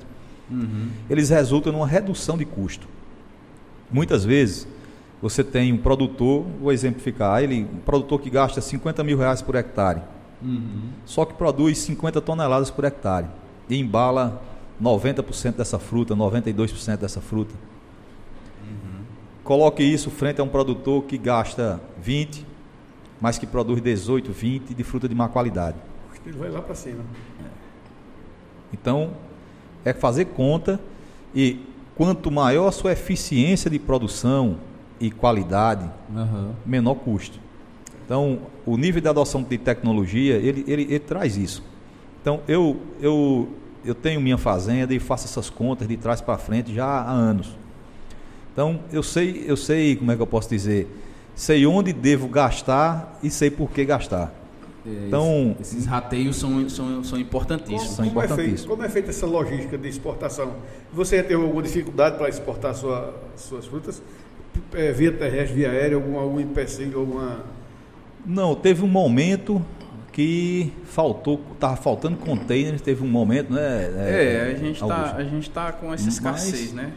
uhum. 0.50 0.88
eles 1.10 1.28
resultam 1.28 1.72
numa 1.72 1.86
redução 1.86 2.38
de 2.38 2.44
custo. 2.44 2.88
Muitas 3.92 4.24
vezes 4.24 4.66
você 5.20 5.44
tem 5.44 5.72
um 5.72 5.76
produtor, 5.76 6.44
vou 6.60 6.72
exemplificar, 6.72 7.42
ele, 7.42 7.68
um 7.72 7.80
produtor 7.80 8.20
que 8.20 8.30
gasta 8.30 8.60
50 8.60 9.04
mil 9.04 9.18
reais 9.18 9.42
por 9.42 9.54
hectare, 9.54 10.00
uhum. 10.42 10.88
só 11.04 11.24
que 11.24 11.34
produz 11.34 11.78
50 11.78 12.20
toneladas 12.20 12.70
por 12.70 12.84
hectare 12.84 13.26
e 13.68 13.78
embala 13.78 14.42
90% 14.82 15.56
dessa 15.56 15.78
fruta, 15.78 16.16
92% 16.16 16.96
dessa 16.96 17.20
fruta. 17.20 17.54
Coloque 19.44 19.82
isso 19.82 20.10
frente 20.10 20.40
a 20.40 20.44
um 20.44 20.48
produtor 20.48 21.04
que 21.04 21.16
gasta 21.16 21.80
20, 22.00 22.44
mas 23.20 23.38
que 23.38 23.46
produz 23.46 23.80
18, 23.80 24.32
20 24.32 24.74
de 24.74 24.82
fruta 24.82 25.08
de 25.08 25.14
má 25.14 25.28
qualidade. 25.28 25.76
Ele 26.26 26.36
vai 26.36 26.50
lá 26.50 26.62
para 26.62 26.74
cima. 26.74 27.04
Então, 28.72 29.12
é 29.84 29.92
fazer 29.92 30.24
conta 30.26 30.80
e 31.34 31.60
quanto 31.94 32.30
maior 32.30 32.66
a 32.68 32.72
sua 32.72 32.92
eficiência 32.92 33.70
de 33.70 33.78
produção 33.78 34.56
e 34.98 35.10
qualidade, 35.10 35.88
uhum. 36.08 36.52
menor 36.64 36.94
custo. 36.94 37.38
Então, 38.04 38.40
o 38.64 38.76
nível 38.78 39.02
de 39.02 39.08
adoção 39.08 39.42
de 39.42 39.58
tecnologia, 39.58 40.36
ele, 40.36 40.64
ele, 40.66 40.82
ele 40.82 40.98
traz 40.98 41.36
isso. 41.36 41.62
Então, 42.22 42.40
eu, 42.48 42.80
eu 43.00 43.48
eu 43.84 43.94
tenho 43.94 44.20
minha 44.20 44.38
fazenda 44.38 44.94
e 44.94 44.98
faço 44.98 45.26
essas 45.26 45.50
contas 45.50 45.86
de 45.86 45.96
trás 45.96 46.20
para 46.20 46.38
frente 46.38 46.74
já 46.74 46.86
há 46.86 47.10
anos. 47.10 47.54
Então, 48.54 48.78
eu 48.92 49.02
sei, 49.02 49.44
eu 49.48 49.56
sei, 49.56 49.96
como 49.96 50.12
é 50.12 50.16
que 50.16 50.22
eu 50.22 50.26
posso 50.28 50.48
dizer, 50.48 50.86
sei 51.34 51.66
onde 51.66 51.92
devo 51.92 52.28
gastar 52.28 53.18
e 53.20 53.28
sei 53.28 53.50
por 53.50 53.68
que 53.68 53.84
gastar. 53.84 54.32
É, 54.86 55.06
então, 55.08 55.56
esses 55.60 55.86
rateios 55.86 56.36
são, 56.36 56.68
são, 56.68 57.02
são 57.02 57.18
importantíssimos. 57.18 57.96
Como, 57.96 57.96
são 57.96 58.06
importantíssimos. 58.06 58.52
É 58.52 58.56
feito, 58.56 58.68
como 58.68 58.84
é 58.84 58.88
feita 58.88 59.10
essa 59.10 59.26
logística 59.26 59.76
de 59.76 59.88
exportação? 59.88 60.52
Você 60.92 61.20
teve 61.20 61.34
alguma 61.42 61.62
dificuldade 61.62 62.16
para 62.16 62.28
exportar 62.28 62.74
sua, 62.76 63.12
suas 63.36 63.66
frutas? 63.66 64.00
É, 64.72 64.92
via 64.92 65.10
terrestre, 65.10 65.56
via 65.56 65.70
aérea, 65.72 65.96
algum, 65.96 66.16
algum 66.16 66.38
empecilho, 66.38 67.00
alguma... 67.00 67.44
Não, 68.24 68.54
teve 68.54 68.84
um 68.84 68.88
momento 68.88 69.60
que 70.12 70.72
faltou, 70.84 71.40
estava 71.54 71.74
faltando 71.74 72.16
containers, 72.18 72.80
teve 72.80 73.02
um 73.02 73.08
momento, 73.08 73.52
né? 73.52 73.90
É, 73.96 74.50
é 74.50 74.52
a 74.52 74.54
gente 74.56 74.80
está 74.80 75.16
a 75.16 75.24
gente 75.24 75.50
tá 75.50 75.72
com 75.72 75.92
essa 75.92 76.08
escassez, 76.08 76.72
mas, 76.72 76.84
né? 76.84 76.92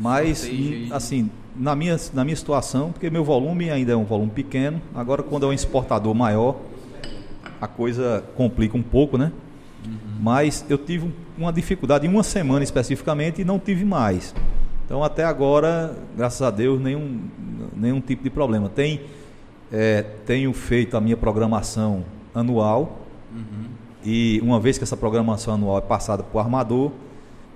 Mas 0.00 0.50
assim, 0.90 1.30
na 1.54 1.76
minha 1.76 1.96
na 2.14 2.24
minha 2.24 2.36
situação, 2.36 2.90
porque 2.90 3.10
meu 3.10 3.22
volume 3.22 3.70
ainda 3.70 3.92
é 3.92 3.96
um 3.96 4.04
volume 4.04 4.30
pequeno, 4.30 4.80
agora 4.94 5.22
quando 5.22 5.44
é 5.44 5.48
um 5.50 5.52
exportador 5.52 6.14
maior, 6.14 6.56
a 7.60 7.68
coisa 7.68 8.24
complica 8.34 8.76
um 8.76 8.82
pouco, 8.82 9.18
né? 9.18 9.30
Uhum. 9.84 9.92
Mas 10.20 10.64
eu 10.70 10.78
tive 10.78 11.12
uma 11.36 11.52
dificuldade 11.52 12.06
em 12.06 12.10
uma 12.10 12.22
semana 12.22 12.64
especificamente 12.64 13.42
e 13.42 13.44
não 13.44 13.58
tive 13.58 13.84
mais. 13.84 14.34
Então 14.86 15.04
até 15.04 15.24
agora, 15.24 15.94
graças 16.16 16.40
a 16.40 16.50
Deus, 16.50 16.80
nenhum 16.80 17.20
nenhum 17.76 18.00
tipo 18.00 18.22
de 18.22 18.30
problema. 18.30 18.70
Tem 18.70 19.02
é, 19.70 20.02
tenho 20.24 20.52
feito 20.52 20.96
a 20.96 21.00
minha 21.00 21.16
programação 21.16 22.04
anual. 22.34 23.00
Uhum. 23.32 23.66
E 24.04 24.40
uma 24.42 24.58
vez 24.58 24.78
que 24.78 24.84
essa 24.84 24.96
programação 24.96 25.54
anual 25.54 25.78
é 25.78 25.82
passada 25.82 26.22
para 26.22 26.36
o 26.36 26.40
armador 26.40 26.90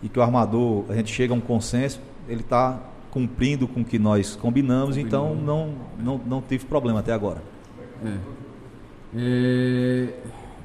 e 0.02 0.08
que 0.08 0.18
o 0.18 0.22
armador, 0.22 0.84
a 0.90 0.94
gente 0.94 1.12
chega 1.12 1.32
a 1.32 1.36
um 1.36 1.40
consenso, 1.40 1.98
ele 2.28 2.40
está 2.40 2.80
cumprindo 3.10 3.68
com 3.68 3.80
o 3.80 3.84
que 3.84 3.98
nós 3.98 4.34
combinamos, 4.34 4.96
então 4.96 5.34
não, 5.34 5.74
não, 5.98 6.18
não 6.18 6.42
tive 6.42 6.64
problema 6.64 7.00
até 7.00 7.12
agora. 7.12 7.42
É. 8.04 8.18
É, 9.16 10.14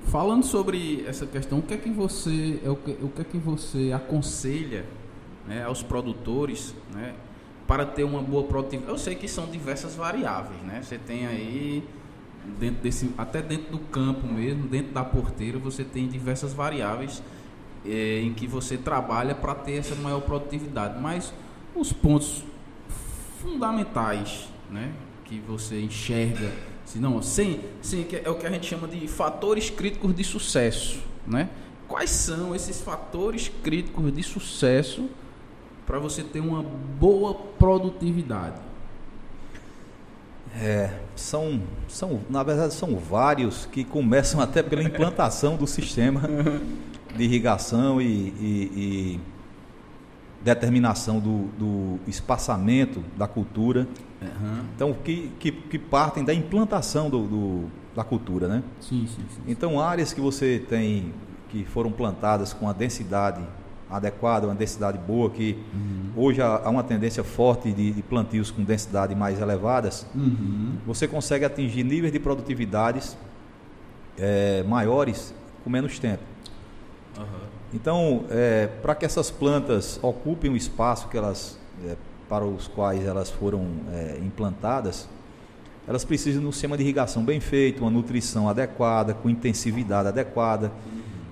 falando 0.05 0.43
sobre 0.43 1.05
essa 1.07 1.27
questão, 1.27 1.59
o 1.59 1.61
que 1.61 1.75
é 1.75 1.77
que 1.77 1.91
você, 1.91 2.59
o 2.65 2.75
que, 2.75 2.91
o 3.03 3.09
que, 3.09 3.21
é 3.21 3.23
que 3.23 3.37
você 3.37 3.91
aconselha 3.93 4.85
né, 5.47 5.63
aos 5.63 5.83
produtores 5.83 6.73
né, 6.91 7.13
para 7.67 7.85
ter 7.85 8.03
uma 8.03 8.21
boa 8.21 8.43
produtividade? 8.45 8.91
Eu 8.91 8.97
sei 8.97 9.13
que 9.13 9.27
são 9.27 9.45
diversas 9.45 9.95
variáveis, 9.95 10.59
né? 10.63 10.81
Você 10.81 10.97
tem 10.97 11.27
aí 11.27 11.83
dentro 12.59 12.81
desse, 12.81 13.11
até 13.15 13.41
dentro 13.41 13.71
do 13.71 13.79
campo 13.79 14.25
mesmo, 14.25 14.67
dentro 14.67 14.93
da 14.93 15.03
porteira, 15.03 15.59
você 15.59 15.83
tem 15.83 16.07
diversas 16.07 16.53
variáveis 16.53 17.21
é, 17.85 18.21
em 18.21 18.33
que 18.33 18.47
você 18.47 18.77
trabalha 18.77 19.35
para 19.35 19.53
ter 19.53 19.73
essa 19.73 19.93
maior 19.95 20.21
produtividade. 20.21 20.99
Mas 20.99 21.31
os 21.75 21.93
pontos 21.93 22.43
fundamentais, 23.41 24.49
né, 24.69 24.91
que 25.25 25.39
você 25.39 25.79
enxerga, 25.81 26.51
se 26.85 26.99
não, 26.99 27.21
sem, 27.21 27.61
sem, 27.81 28.05
é 28.23 28.29
o 28.29 28.35
que 28.35 28.47
a 28.47 28.49
gente 28.49 28.65
chama 28.65 28.87
de 28.87 29.07
fatores 29.07 29.69
críticos 29.69 30.15
de 30.15 30.23
sucesso, 30.23 30.99
né? 31.25 31.49
Quais 31.87 32.09
são 32.09 32.55
esses 32.55 32.81
fatores 32.81 33.51
críticos 33.63 34.11
de 34.11 34.23
sucesso 34.23 35.09
para 35.85 35.99
você 35.99 36.23
ter 36.23 36.39
uma 36.39 36.63
boa 36.63 37.33
produtividade? 37.33 38.59
É, 40.55 40.99
são, 41.15 41.61
são, 41.87 42.21
na 42.29 42.41
verdade, 42.43 42.73
são 42.73 42.95
vários 42.95 43.65
que 43.65 43.83
começam 43.83 44.41
até 44.41 44.63
pela 44.63 44.83
implantação 44.83 45.55
do 45.55 45.67
sistema 45.67 46.21
de 47.15 47.23
irrigação 47.23 48.01
e, 48.01 48.05
e, 48.05 48.71
e 48.75 49.19
determinação 50.41 51.19
do, 51.19 51.47
do, 51.57 51.99
espaçamento 52.07 53.03
da 53.17 53.27
cultura. 53.27 53.87
Uhum. 54.21 54.63
Então, 54.75 54.93
que, 54.93 55.31
que, 55.39 55.51
que, 55.51 55.77
partem 55.77 56.23
da 56.23 56.33
implantação 56.33 57.09
do, 57.09 57.27
do, 57.27 57.65
da 57.95 58.03
cultura, 58.03 58.47
né? 58.47 58.63
Sim, 58.79 59.07
sim, 59.07 59.23
sim. 59.29 59.41
Então, 59.47 59.79
áreas 59.79 60.13
que 60.13 60.21
você 60.21 60.63
tem 60.69 61.13
que 61.49 61.65
foram 61.65 61.91
plantadas 61.91 62.53
com 62.53 62.69
a 62.69 62.73
densidade 62.73 63.41
adequada, 63.89 64.45
uma 64.45 64.55
densidade 64.55 64.99
boa, 64.99 65.29
que 65.31 65.57
uhum. 65.73 66.23
hoje 66.23 66.41
há, 66.41 66.69
uma 66.69 66.83
tendência 66.83 67.23
forte 67.23 67.71
de, 67.71 67.91
de, 67.91 68.03
plantios 68.03 68.51
com 68.51 68.63
densidade 68.63 69.15
mais 69.15 69.41
elevadas, 69.41 70.05
uhum. 70.13 70.77
você 70.85 71.07
consegue 71.07 71.43
atingir 71.43 71.83
níveis 71.83 72.13
de 72.13 72.19
produtividades 72.19 73.17
é, 74.17 74.63
maiores 74.63 75.33
com 75.63 75.71
menos 75.71 75.97
tempo. 75.97 76.21
Uhum. 77.17 77.48
Então, 77.73 78.25
é, 78.29 78.67
para 78.81 78.95
que 78.95 79.05
essas 79.05 79.29
plantas 79.29 79.99
ocupem 80.01 80.49
o 80.49 80.55
espaço 80.55 81.07
que 81.07 81.17
elas, 81.17 81.57
é, 81.85 81.95
para 82.27 82.45
os 82.45 82.67
quais 82.67 83.05
elas 83.05 83.29
foram 83.29 83.65
é, 83.91 84.19
implantadas, 84.21 85.07
elas 85.87 86.03
precisam 86.03 86.41
de 86.41 86.47
um 86.47 86.51
sistema 86.51 86.77
de 86.77 86.83
irrigação 86.83 87.23
bem 87.23 87.39
feito, 87.39 87.81
uma 87.81 87.91
nutrição 87.91 88.47
adequada, 88.47 89.13
com 89.13 89.29
intensividade 89.29 90.07
adequada, 90.07 90.71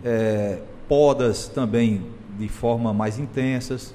é, 0.04 0.60
podas 0.88 1.48
também 1.48 2.06
de 2.38 2.48
forma 2.48 2.94
mais 2.94 3.20
intensas, 3.20 3.94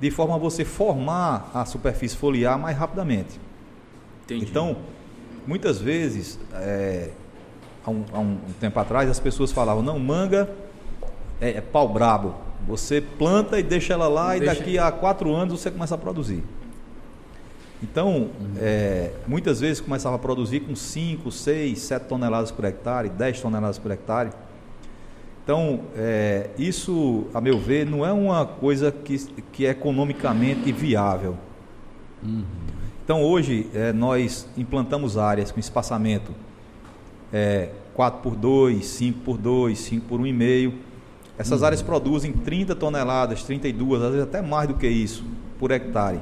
de 0.00 0.10
forma 0.10 0.34
a 0.34 0.38
você 0.38 0.64
formar 0.64 1.50
a 1.54 1.64
superfície 1.64 2.16
foliar 2.16 2.58
mais 2.58 2.76
rapidamente. 2.76 3.40
Entendi. 4.24 4.44
Então, 4.44 4.76
muitas 5.46 5.78
vezes, 5.78 6.38
é, 6.54 7.10
há, 7.84 7.90
um, 7.90 8.04
há, 8.12 8.18
um, 8.18 8.38
tempo 8.60 8.78
atrás, 8.78 9.10
as 9.10 9.20
pessoas 9.20 9.52
falavam, 9.52 9.82
não, 9.82 9.98
manga 9.98 10.50
é, 11.42 11.58
é 11.58 11.60
pau 11.60 11.88
brabo. 11.88 12.34
Você 12.66 13.00
planta 13.00 13.58
e 13.58 13.62
deixa 13.62 13.92
ela 13.92 14.06
lá 14.06 14.30
deixa... 14.30 14.44
e 14.44 14.46
daqui 14.46 14.78
a 14.78 14.90
quatro 14.92 15.34
anos 15.34 15.60
você 15.60 15.70
começa 15.70 15.96
a 15.96 15.98
produzir. 15.98 16.42
Então, 17.82 18.30
uhum. 18.40 18.54
é, 18.58 19.10
muitas 19.26 19.58
vezes 19.58 19.80
começava 19.80 20.14
a 20.14 20.18
produzir 20.18 20.60
com 20.60 20.76
5, 20.76 21.32
6, 21.32 21.78
7 21.80 22.06
toneladas 22.06 22.52
por 22.52 22.64
hectare, 22.64 23.08
10 23.08 23.40
toneladas 23.40 23.76
por 23.76 23.90
hectare. 23.90 24.30
Então, 25.42 25.80
é, 25.96 26.50
isso, 26.56 27.26
a 27.34 27.40
meu 27.40 27.58
ver, 27.58 27.84
não 27.84 28.06
é 28.06 28.12
uma 28.12 28.46
coisa 28.46 28.92
que, 28.92 29.18
que 29.50 29.66
é 29.66 29.70
economicamente 29.70 30.70
viável. 30.70 31.36
Uhum. 32.22 32.44
Então, 33.04 33.20
hoje, 33.20 33.68
é, 33.74 33.92
nós 33.92 34.46
implantamos 34.56 35.18
áreas 35.18 35.50
com 35.50 35.58
espaçamento 35.58 36.32
é, 37.32 37.70
4 37.94 38.20
por 38.20 38.36
2, 38.36 38.86
5 38.86 39.18
por 39.24 39.36
2, 39.36 39.76
5 39.76 40.06
por 40.06 40.20
1,5. 40.20 40.91
Essas 41.42 41.60
uhum. 41.60 41.66
áreas 41.66 41.82
produzem 41.82 42.32
30 42.32 42.76
toneladas, 42.76 43.42
32, 43.42 44.00
às 44.00 44.10
vezes 44.10 44.22
até 44.22 44.40
mais 44.40 44.68
do 44.68 44.74
que 44.74 44.86
isso, 44.86 45.24
por 45.58 45.72
hectare. 45.72 46.20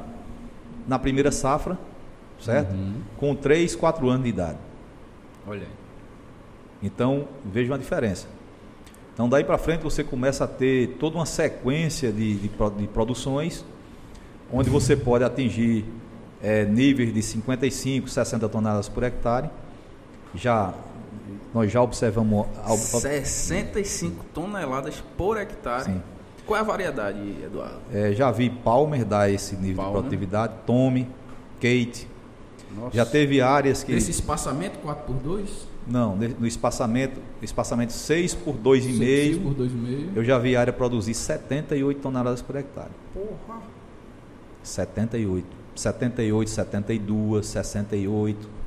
Na 0.89 0.99
primeira 0.99 1.31
safra, 1.31 1.79
certo? 2.41 2.73
Uhum. 2.73 2.95
Com 3.19 3.35
3, 3.35 3.77
4 3.77 4.09
anos 4.09 4.23
de 4.25 4.31
idade. 4.31 4.57
Olha. 5.47 5.67
Então, 6.83 7.29
veja 7.45 7.71
uma 7.71 7.79
diferença. 7.79 8.27
Então 9.13 9.29
daí 9.29 9.45
para 9.45 9.59
frente 9.59 9.83
você 9.83 10.03
começa 10.03 10.45
a 10.45 10.49
ter 10.49 10.97
toda 10.99 11.17
uma 11.17 11.27
sequência 11.27 12.11
de, 12.11 12.37
de, 12.37 12.49
de 12.49 12.87
produções 12.87 13.63
onde 14.51 14.71
você 14.71 14.97
pode 14.97 15.23
atingir 15.23 15.85
é, 16.43 16.65
níveis 16.65 17.13
de 17.13 17.23
55, 17.23 18.09
60 18.09 18.49
toneladas 18.49 18.89
por 18.89 19.03
hectare. 19.03 19.51
Já 20.35 20.73
nós 21.55 21.71
já 21.71 21.83
observamos 21.83 22.47
65 23.25 24.25
toneladas 24.33 25.03
por 25.17 25.37
hectare. 25.37 25.85
Sim. 25.85 26.03
Qual 26.47 26.57
é 26.57 26.61
a 26.61 26.65
variedade, 26.65 27.19
Eduardo? 27.45 27.77
É, 27.93 28.13
já 28.13 28.31
vi 28.31 28.51
Palmer 28.51 29.05
dar 29.05 29.31
esse 29.31 29.55
nível 29.57 29.77
Palmer. 29.77 29.93
de 29.93 29.99
produtividade, 30.01 30.55
Tommy, 30.67 31.09
Kate. 31.61 32.09
Nossa. 32.77 32.97
Já 32.97 33.05
teve 33.07 33.41
áreas 33.41 33.83
que. 33.83 33.93
Nesse 33.93 34.11
espaçamento 34.11 34.79
4 34.79 35.05
por 35.05 35.15
2 35.17 35.69
Não, 35.87 36.17
no 36.17 36.47
espaçamento, 36.47 37.21
espaçamento 37.43 37.93
6 37.93 38.35
por 38.35 38.57
2,5. 38.57 38.99
6 38.99 39.39
por 39.39 39.55
2,5. 39.55 40.09
Eu 40.17 40.25
já 40.25 40.39
vi 40.39 40.57
área 40.57 40.73
produzir 40.73 41.15
78 41.15 42.01
toneladas 42.01 42.43
por 42.43 42.57
hectare. 42.57 42.91
Porra! 43.13 43.61
78. 44.63 45.47
78, 45.75 46.51
72, 46.51 47.47
68. 47.47 48.60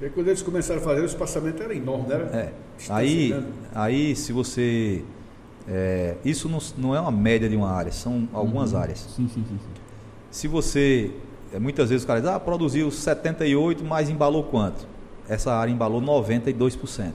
Porque 0.00 0.14
quando 0.14 0.28
eles 0.28 0.40
começaram 0.40 0.80
a 0.80 0.82
fazer, 0.82 1.02
o 1.02 1.04
espaçamento 1.04 1.62
era 1.62 1.74
enorme, 1.74 2.08
né? 2.08 2.30
É. 2.32 2.52
Aí, 2.88 3.44
aí, 3.74 4.16
se 4.16 4.32
você. 4.32 5.04
É, 5.68 6.16
isso 6.24 6.48
não, 6.48 6.58
não, 6.78 6.96
é 6.96 7.00
uma 7.00 7.10
média 7.10 7.46
de 7.46 7.54
uma 7.54 7.70
área, 7.70 7.92
são 7.92 8.26
algumas 8.32 8.72
uhum. 8.72 8.78
áreas. 8.78 9.00
Sim, 9.14 9.28
sim, 9.28 9.44
sim. 9.46 9.58
Se 10.30 10.48
você. 10.48 11.10
É, 11.52 11.58
muitas 11.58 11.90
vezes 11.90 12.04
o 12.04 12.06
cara 12.06 12.18
diz, 12.18 12.30
ah, 12.30 12.40
produziu 12.40 12.90
78, 12.90 13.84
mas 13.84 14.08
embalou 14.08 14.44
quanto? 14.44 14.88
Essa 15.28 15.52
área 15.52 15.70
embalou 15.70 16.00
92% 16.00 17.12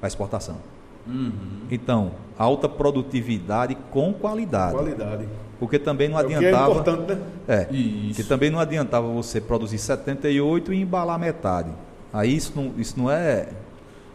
para 0.00 0.08
exportação. 0.08 0.56
Uhum. 1.06 1.60
Então, 1.70 2.10
alta 2.36 2.68
produtividade 2.68 3.76
com 3.92 4.12
qualidade. 4.12 4.74
Qualidade. 4.74 5.28
Porque 5.60 5.78
também 5.78 6.08
não 6.08 6.18
é, 6.18 6.22
adiantava. 6.22 6.66
É 6.66 6.70
importante, 6.70 7.12
né? 7.12 7.22
É. 7.46 7.72
Isso. 7.72 8.20
Que 8.20 8.28
também 8.28 8.50
não 8.50 8.58
adiantava 8.58 9.06
você 9.06 9.40
produzir 9.40 9.78
78 9.78 10.72
e 10.72 10.80
embalar 10.80 11.16
metade. 11.16 11.70
Aí 12.12 12.34
isso 12.34 12.52
não, 12.56 12.72
isso 12.76 12.98
não 12.98 13.10
é. 13.10 13.48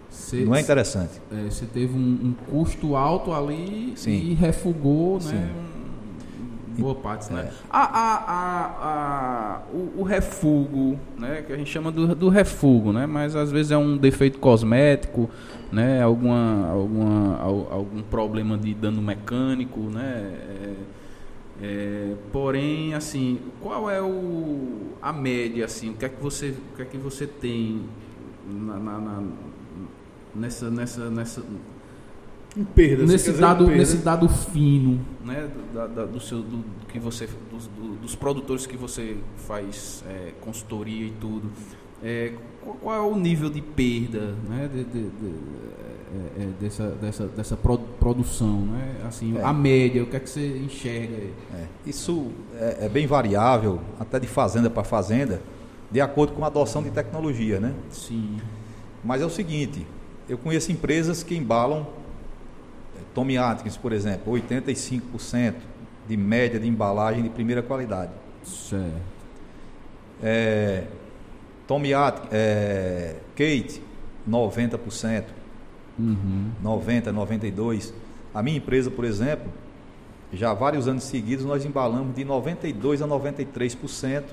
Cê, 0.09 0.45
não 0.45 0.55
é 0.55 0.61
interessante. 0.61 1.21
É, 1.31 1.49
você 1.49 1.65
teve 1.65 1.93
um, 1.93 1.99
um, 1.99 2.33
custo 2.49 2.95
alto 2.95 3.33
ali 3.33 3.93
Sim. 3.95 4.11
e 4.11 4.33
refugou, 4.33 5.19
Sim. 5.19 5.35
né? 5.35 5.65
boa 6.77 6.95
parte, 6.95 7.31
né? 7.31 7.41
é. 7.41 7.43
né? 7.45 7.51
A, 7.69 7.79
a, 7.79 8.15
a, 8.17 8.87
a, 8.87 9.61
o, 9.73 10.01
o 10.01 10.03
refugo, 10.03 10.99
né? 11.17 11.43
Que 11.45 11.53
a 11.53 11.57
gente 11.57 11.69
chama 11.69 11.91
do, 11.91 12.13
do 12.15 12.29
refugo, 12.29 12.91
né? 12.91 13.05
Mas 13.05 13.35
às 13.35 13.51
vezes 13.51 13.71
é 13.71 13.77
um 13.77 13.97
defeito 13.97 14.39
cosmético, 14.39 15.29
né? 15.71 16.01
Alguma, 16.01 16.69
alguma, 16.69 17.39
algum 17.39 18.01
problema 18.03 18.57
de 18.57 18.73
dano 18.73 19.01
mecânico, 19.01 19.79
né? 19.79 20.33
É, 20.63 20.73
é, 21.61 22.15
porém, 22.31 22.93
assim, 22.93 23.39
qual 23.61 23.89
é 23.89 24.01
o, 24.01 24.93
a 25.01 25.13
média, 25.13 25.65
assim, 25.65 25.91
o 25.91 25.93
que 25.93 26.05
é 26.05 26.09
que 26.09 26.21
você, 26.21 26.49
o 26.49 26.75
que 26.75 26.81
é 26.81 26.85
que 26.85 26.97
você 26.97 27.25
tem 27.25 27.83
na, 28.45 28.77
na, 28.77 28.99
na 28.99 29.23
nessa, 30.35 30.69
nessa, 30.69 31.09
nessa 31.09 31.43
em 32.57 32.63
perda, 32.63 33.05
nesse 33.05 33.31
dado, 33.33 33.65
perda. 33.65 33.79
nesse 33.79 33.97
dado 33.97 34.29
fino, 34.29 34.99
né, 35.23 35.49
da, 35.73 35.87
da, 35.87 36.05
do 36.05 36.19
seu, 36.19 36.41
do, 36.41 36.63
que 36.87 36.99
você, 36.99 37.27
dos, 37.51 37.67
do, 37.67 37.95
dos 38.01 38.15
produtores 38.15 38.65
que 38.65 38.77
você 38.77 39.17
faz 39.47 40.03
é, 40.07 40.31
consultoria 40.41 41.07
e 41.07 41.11
tudo, 41.11 41.51
é, 42.03 42.33
qual, 42.61 42.75
qual, 42.75 42.95
é 42.95 43.13
o 43.13 43.15
nível 43.17 43.49
de 43.49 43.61
perda, 43.61 44.35
né, 44.47 44.69
de, 44.71 44.83
de, 44.83 45.09
de 45.09 45.33
é, 46.15 46.43
é, 46.43 46.45
dessa, 46.59 46.89
dessa, 46.89 47.27
dessa 47.27 47.57
produção, 47.57 48.61
né? 48.61 48.95
Assim, 49.05 49.37
é. 49.37 49.43
a 49.43 49.51
média, 49.51 50.03
o 50.03 50.05
que 50.05 50.15
é 50.15 50.19
que 50.19 50.29
você 50.29 50.57
enxerga? 50.57 51.15
É. 51.53 51.65
Isso 51.85 52.31
é, 52.55 52.85
é, 52.85 52.89
bem 52.89 53.05
variável, 53.05 53.81
até 53.99 54.19
de 54.19 54.27
fazenda 54.27 54.69
para 54.69 54.83
fazenda, 54.83 55.41
de 55.91 55.99
acordo 55.99 56.33
com 56.33 56.43
a 56.43 56.47
adoção 56.47 56.81
de 56.81 56.89
tecnologia, 56.91 57.59
né? 57.59 57.73
Sim. 57.89 58.37
Mas 59.03 59.21
é 59.21 59.25
o 59.25 59.29
seguinte, 59.29 59.85
eu 60.29 60.37
conheço 60.37 60.71
empresas 60.71 61.21
que 61.21 61.35
embalam, 61.35 61.85
Tommy 63.13 63.37
Atkins, 63.37 63.77
por 63.77 63.91
exemplo, 63.91 64.33
85% 64.33 65.55
de 66.07 66.17
média 66.17 66.59
de 66.59 66.67
embalagem 66.67 67.23
de 67.23 67.29
primeira 67.29 67.61
qualidade. 67.61 68.11
Certo. 68.43 69.01
É, 70.23 70.85
Tommy 71.67 71.93
Atkins, 71.93 72.29
é, 72.31 73.15
Kate, 73.35 73.81
90% 74.29 75.23
uhum. 75.97 76.51
90, 76.61 77.11
92. 77.11 77.93
A 78.33 78.43
minha 78.43 78.57
empresa, 78.57 78.91
por 78.91 79.05
exemplo, 79.05 79.51
já 80.33 80.51
há 80.51 80.53
vários 80.53 80.87
anos 80.87 81.03
seguidos 81.03 81.45
nós 81.45 81.65
embalamos 81.65 82.15
de 82.15 82.25
92 82.25 83.01
a 83.01 83.07
93% 83.07 84.23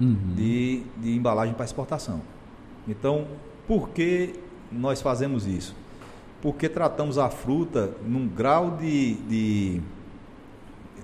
uhum. 0.00 0.16
de, 0.34 0.82
de 0.96 1.14
embalagem 1.14 1.54
para 1.54 1.64
exportação. 1.64 2.20
Então, 2.88 3.26
por 3.66 3.90
que 3.90 4.34
nós 4.72 5.00
fazemos 5.00 5.46
isso? 5.46 5.76
Porque 6.42 6.68
tratamos 6.68 7.18
a 7.18 7.28
fruta 7.28 7.92
num 8.04 8.26
grau 8.26 8.76
de, 8.76 9.14
de, 9.14 9.80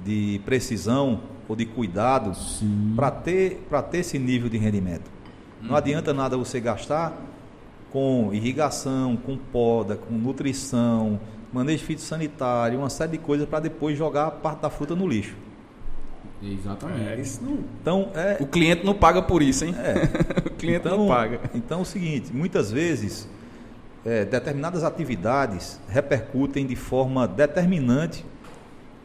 de 0.05 0.41
precisão 0.45 1.21
ou 1.49 1.55
de 1.55 1.67
cuidado 1.67 2.33
para 2.97 3.11
ter, 3.11 3.63
ter 3.91 3.99
esse 3.99 4.19
nível 4.19 4.49
de 4.49 4.57
rendimento. 4.57 5.11
Não 5.61 5.71
uhum. 5.71 5.77
adianta 5.77 6.13
nada 6.13 6.37
você 6.37 6.59
gastar 6.59 7.17
com 7.93 8.31
irrigação, 8.33 9.17
com 9.17 9.37
poda, 9.37 9.97
com 9.97 10.15
nutrição, 10.15 11.21
manejo 11.53 11.85
fitossanitário, 11.85 12.79
uma 12.79 12.91
série 12.91 13.13
de 13.13 13.19
coisas 13.19 13.49
para 13.49 13.61
depois 13.61 13.97
jogar 13.97 14.27
a 14.27 14.31
parte 14.31 14.63
da 14.63 14.71
fruta 14.71 14.95
no 14.95 15.07
lixo. 15.07 15.37
Exatamente. 16.43 17.09
É, 17.09 17.21
isso 17.21 17.43
não... 17.43 17.59
Então, 17.81 18.11
é... 18.15 18.37
O 18.41 18.47
cliente 18.47 18.85
não 18.85 18.95
paga 18.95 19.23
por 19.23 19.43
isso, 19.43 19.65
hein? 19.65 19.75
É. 19.79 20.47
o 20.47 20.51
cliente 20.51 20.87
então, 20.87 20.99
não 20.99 21.09
paga. 21.09 21.41
Então 21.55 21.79
é 21.79 21.83
o 21.83 21.85
seguinte, 21.85 22.33
muitas 22.33 22.71
vezes 22.71 23.29
é, 24.05 24.25
determinadas 24.25 24.85
atividades 24.85 25.81
repercutem 25.89 26.67
de 26.67 26.77
forma 26.77 27.27
determinante 27.27 28.25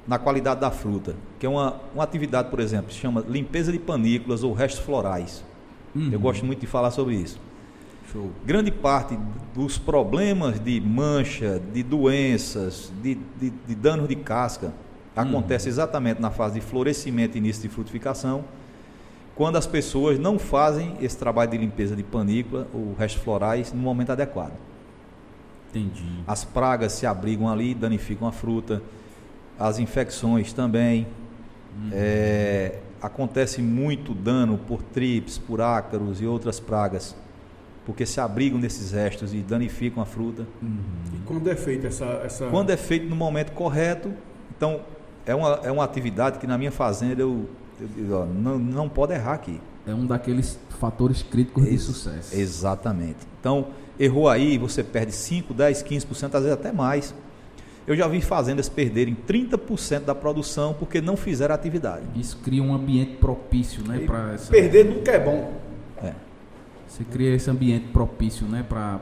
na 0.08 0.20
qualidade 0.20 0.60
da 0.60 0.72
fruta. 0.72 1.16
Que 1.40 1.46
é 1.46 1.50
uma, 1.50 1.80
uma 1.94 2.04
atividade, 2.04 2.50
por 2.50 2.60
exemplo, 2.60 2.92
se 2.92 3.00
chama 3.00 3.24
limpeza 3.28 3.72
de 3.72 3.80
panículas 3.80 4.44
ou 4.44 4.54
restos 4.54 4.84
florais. 4.84 5.44
Uhum. 5.96 6.10
Eu 6.12 6.20
gosto 6.20 6.46
muito 6.46 6.60
de 6.60 6.68
falar 6.68 6.92
sobre 6.92 7.16
isso. 7.16 7.40
Show. 8.12 8.30
Grande 8.46 8.72
parte 8.72 9.18
dos 9.54 9.78
problemas 9.78 10.60
de 10.60 10.82
mancha, 10.82 11.62
de 11.74 11.82
doenças, 11.82 12.92
de, 13.02 13.16
de, 13.40 13.50
de 13.50 13.76
danos 13.76 14.08
de 14.08 14.16
casca, 14.16 14.74
acontece 15.16 15.68
uhum. 15.68 15.72
exatamente 15.72 16.22
na 16.22 16.30
fase 16.30 16.56
de 16.56 16.62
florescimento 16.62 17.38
e 17.38 17.40
início 17.40 17.62
de 17.62 17.70
frutificação, 17.70 18.44
quando 19.36 19.56
as 19.56 19.66
pessoas 19.66 20.20
não 20.20 20.38
fazem 20.38 20.96
esse 21.02 21.18
trabalho 21.18 21.52
de 21.52 21.58
limpeza 21.58 21.96
de 21.96 22.04
panícula 22.04 22.68
ou 22.74 22.94
restos 22.94 23.24
florais 23.24 23.72
no 23.72 23.80
momento 23.82 24.12
adequado. 24.12 24.54
Entendi. 25.70 26.04
As 26.28 26.44
pragas 26.44 26.92
se 26.92 27.06
abrigam 27.06 27.48
ali, 27.48 27.74
danificam 27.74 28.28
a 28.28 28.32
fruta, 28.32 28.82
as 29.58 29.80
infecções 29.80 30.52
também. 30.52 31.08
Uhum. 31.78 31.90
É, 31.94 32.80
acontece 33.02 33.62
muito 33.62 34.14
dano 34.14 34.58
por 34.58 34.84
trips, 34.84 35.38
por 35.38 35.62
ácaros 35.62 36.22
e 36.22 36.26
outras 36.26 36.60
pragas 36.60 37.16
porque 37.86 38.06
se 38.06 38.20
abrigam 38.20 38.60
nesses 38.60 38.92
restos 38.92 39.34
e 39.34 39.38
danificam 39.38 40.02
a 40.02 40.06
fruta. 40.06 40.46
Uhum. 40.62 40.78
E 41.16 41.18
quando 41.26 41.50
é 41.50 41.56
feita 41.56 41.88
essa, 41.88 42.06
essa. 42.24 42.48
Quando 42.48 42.70
é 42.70 42.78
feito 42.78 43.08
no 43.08 43.16
momento 43.16 43.52
correto, 43.52 44.14
então 44.56 44.82
é 45.26 45.34
uma, 45.34 45.60
é 45.64 45.72
uma 45.72 45.84
atividade 45.84 46.40
que 46.40 46.48
na 46.48 46.58
minha 46.58 46.72
fazenda 46.72 47.22
eu, 47.22 47.50
eu, 47.80 48.10
eu 48.10 48.26
não, 48.26 48.60
não 48.60 48.90
pode 48.90 49.14
errar 49.14 49.34
aqui. 49.34 49.60
É 49.86 49.94
um 49.94 50.06
daqueles 50.06 50.60
fatores 50.80 51.24
críticos 51.24 51.66
Ex 51.66 51.72
de 51.72 51.80
sucesso. 51.80 52.40
Exatamente. 52.40 53.18
Então, 53.40 53.68
errou 54.00 54.30
aí, 54.30 54.58
você 54.58 54.84
perde 54.84 55.12
5, 55.12 55.54
10, 55.54 55.84
15%, 55.84 56.36
às 56.36 56.44
vezes 56.44 56.52
até 56.52 56.72
mais. 56.72 57.16
Eu 57.88 57.96
já 57.96 58.08
vi 58.08 58.22
fazendas 58.22 58.70
perderem 58.70 59.18
30% 59.28 60.02
da 60.02 60.14
produção 60.14 60.76
porque 60.78 61.02
não 61.02 61.18
fizeram 61.18 61.56
atividade. 61.56 62.04
Isso 62.16 62.38
cria 62.44 62.62
um 62.62 62.76
ambiente 62.76 63.18
propício, 63.18 63.84
né? 63.88 64.06
Essa... 64.36 64.52
Perder 64.52 64.86
nunca 64.86 65.12
é 65.12 65.20
bom. 65.20 65.61
Você 66.92 67.06
cria 67.06 67.34
esse 67.34 67.50
ambiente 67.50 67.88
propício, 67.88 68.46
né, 68.46 68.66
para 68.68 69.00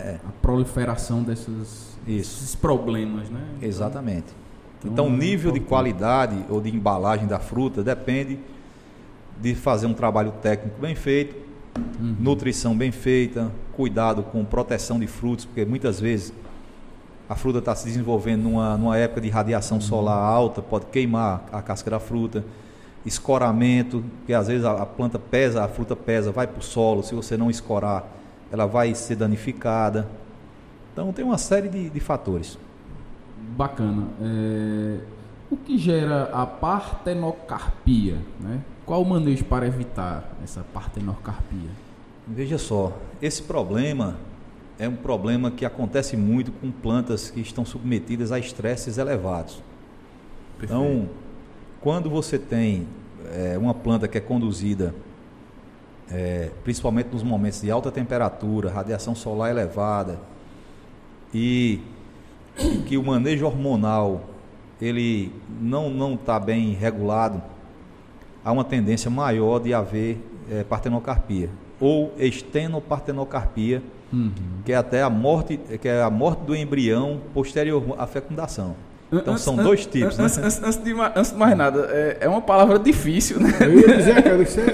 é. 0.00 0.18
a 0.26 0.32
proliferação 0.42 1.22
desses, 1.22 1.96
desses 2.04 2.56
problemas, 2.56 3.30
né? 3.30 3.40
Então, 3.56 3.68
Exatamente. 3.68 4.26
Então, 4.80 4.92
então 4.92 5.06
o 5.06 5.10
nível 5.10 5.52
de 5.52 5.60
qualidade 5.60 6.36
ou 6.48 6.60
de 6.60 6.74
embalagem 6.74 7.28
da 7.28 7.38
fruta 7.38 7.80
depende 7.80 8.40
de 9.40 9.54
fazer 9.54 9.86
um 9.86 9.94
trabalho 9.94 10.32
técnico 10.42 10.80
bem 10.80 10.96
feito, 10.96 11.36
uhum. 12.00 12.16
nutrição 12.18 12.76
bem 12.76 12.90
feita, 12.90 13.52
cuidado 13.72 14.24
com 14.24 14.44
proteção 14.44 14.98
de 14.98 15.06
frutos, 15.06 15.44
porque 15.44 15.64
muitas 15.64 16.00
vezes 16.00 16.32
a 17.28 17.36
fruta 17.36 17.60
está 17.60 17.72
se 17.72 17.84
desenvolvendo 17.84 18.42
numa, 18.42 18.76
numa 18.76 18.98
época 18.98 19.20
de 19.20 19.28
radiação 19.28 19.76
uhum. 19.76 19.82
solar 19.82 20.18
alta, 20.18 20.60
pode 20.60 20.86
queimar 20.86 21.46
a 21.52 21.62
casca 21.62 21.88
da 21.88 22.00
fruta 22.00 22.44
escoramento, 23.04 24.04
que 24.26 24.32
às 24.32 24.48
vezes 24.48 24.64
a, 24.64 24.82
a 24.82 24.86
planta 24.86 25.18
pesa, 25.18 25.64
a 25.64 25.68
fruta 25.68 25.96
pesa, 25.96 26.30
vai 26.30 26.46
para 26.46 26.58
o 26.58 26.62
solo, 26.62 27.02
se 27.02 27.14
você 27.14 27.36
não 27.36 27.50
escorar, 27.50 28.06
ela 28.50 28.66
vai 28.66 28.94
ser 28.94 29.16
danificada. 29.16 30.08
Então 30.92 31.12
tem 31.12 31.24
uma 31.24 31.38
série 31.38 31.68
de, 31.68 31.90
de 31.90 32.00
fatores. 32.00 32.58
Bacana. 33.56 34.08
É, 34.20 34.98
o 35.50 35.56
que 35.56 35.78
gera 35.78 36.24
a 36.32 36.44
partenocarpia? 36.44 38.18
Né? 38.40 38.60
Qual 38.84 39.02
o 39.02 39.08
manejo 39.08 39.44
para 39.44 39.66
evitar 39.66 40.30
essa 40.42 40.64
partenocarpia? 40.74 41.70
Veja 42.26 42.58
só, 42.58 42.96
esse 43.22 43.42
problema 43.42 44.16
é 44.78 44.88
um 44.88 44.96
problema 44.96 45.50
que 45.50 45.64
acontece 45.64 46.16
muito 46.16 46.52
com 46.52 46.70
plantas 46.70 47.30
que 47.30 47.40
estão 47.40 47.64
submetidas 47.64 48.30
a 48.30 48.38
estresses 48.38 48.98
elevados. 48.98 49.62
Perfeito. 50.58 50.82
Então, 50.82 51.08
quando 51.80 52.10
você 52.10 52.38
tem 52.38 52.86
é, 53.32 53.56
uma 53.58 53.74
planta 53.74 54.08
que 54.08 54.18
é 54.18 54.20
conduzida, 54.20 54.94
é, 56.10 56.50
principalmente 56.64 57.08
nos 57.12 57.22
momentos 57.22 57.60
de 57.60 57.70
alta 57.70 57.90
temperatura, 57.90 58.70
radiação 58.70 59.14
solar 59.14 59.50
elevada, 59.50 60.18
e, 61.32 61.80
e 62.58 62.78
que 62.78 62.96
o 62.96 63.04
manejo 63.04 63.46
hormonal 63.46 64.22
ele 64.80 65.32
não 65.60 65.90
não 65.90 66.14
está 66.14 66.38
bem 66.38 66.72
regulado, 66.72 67.42
há 68.44 68.52
uma 68.52 68.64
tendência 68.64 69.10
maior 69.10 69.58
de 69.58 69.74
haver 69.74 70.18
é, 70.50 70.64
partenocarpia 70.64 71.50
ou 71.80 72.12
estenopartenocarpia, 72.18 73.82
uhum. 74.12 74.32
que 74.64 74.72
é 74.72 74.76
até 74.76 75.02
a 75.02 75.10
morte, 75.10 75.58
que 75.80 75.88
é 75.88 76.02
a 76.02 76.10
morte 76.10 76.40
do 76.40 76.56
embrião 76.56 77.20
posterior 77.32 77.82
à 77.98 78.06
fecundação. 78.06 78.74
Então 79.10 79.32
antes, 79.32 79.44
são 79.44 79.56
dois 79.56 79.86
tipos. 79.86 80.18
Antes, 80.18 80.36
né? 80.36 80.44
antes, 80.44 80.62
antes, 80.62 80.84
de, 80.84 80.92
antes 80.92 81.32
de 81.32 81.38
mais 81.38 81.56
nada, 81.56 81.88
é, 81.90 82.18
é, 82.20 82.28
uma 82.28 82.42
palavra 82.42 82.78
difícil, 82.78 83.40
né? 83.40 83.54
Eu 83.60 83.80
ia 83.80 83.96
dizer, 83.96 84.22
cara, 84.22 84.42
isso 84.42 84.60
é 84.60 84.64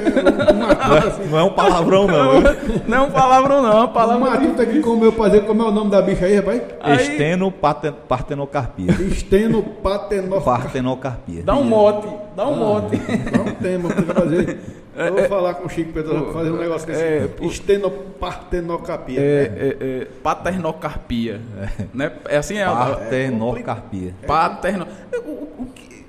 uma 0.53 0.75
coisa 0.75 1.07
assim. 1.09 1.29
Não 1.31 1.39
é 1.39 1.45
um 1.45 1.51
palavrão, 1.51 2.09
não. 2.09 2.41
Não, 2.41 2.55
não 2.89 2.97
é 2.97 3.01
um 3.01 3.11
palavrão, 3.11 3.63
não. 3.63 3.71
É 3.71 3.77
uma 3.77 3.87
palavra. 3.89 4.27
Uma 4.27 4.31
matuta 4.31 4.65
aqui 4.65 4.81
com 4.81 4.91
o 4.91 4.99
meu 4.99 5.13
fazer, 5.13 5.43
como 5.43 5.63
é 5.63 5.67
o 5.67 5.71
nome 5.71 5.91
da 5.91 6.03
bicha 6.03 6.27
aí, 6.27 6.35
rapaz? 6.35 6.61
Estenopartenocarpia. 7.01 8.91
Estenopartenocarpia. 8.93 11.45
Dá 11.45 11.55
um 11.55 11.63
mote, 11.65 12.09
dá 12.37 12.49
um 12.49 12.55
ah, 12.55 12.57
mote. 12.57 12.97
Dá 12.97 13.41
um 13.41 13.55
tema 13.55 13.89
pra 13.89 14.15
fazer. 14.15 14.59
Eu 14.97 15.13
vou 15.13 15.21
é, 15.21 15.29
falar 15.29 15.55
com 15.55 15.67
o 15.67 15.69
Chico 15.69 15.93
Pedro 15.93 16.33
fazer 16.33 16.51
um 16.51 16.57
negócio 16.57 16.87
desse. 16.87 17.03
É, 17.03 17.31
Estenopartenocapia. 17.43 19.21
É, 19.21 19.25
é, 19.25 19.77
é, 19.81 20.05
paternocarpia. 20.23 21.41
É. 21.59 21.85
Né? 21.93 22.13
é 22.29 22.37
assim 22.37 22.59
é. 22.59 22.67
Paternocarpia. 22.67 24.15
É, 24.23 24.27
paterno. 24.27 24.87
O, 25.25 25.63
o, 25.63 25.69
que, 25.75 26.07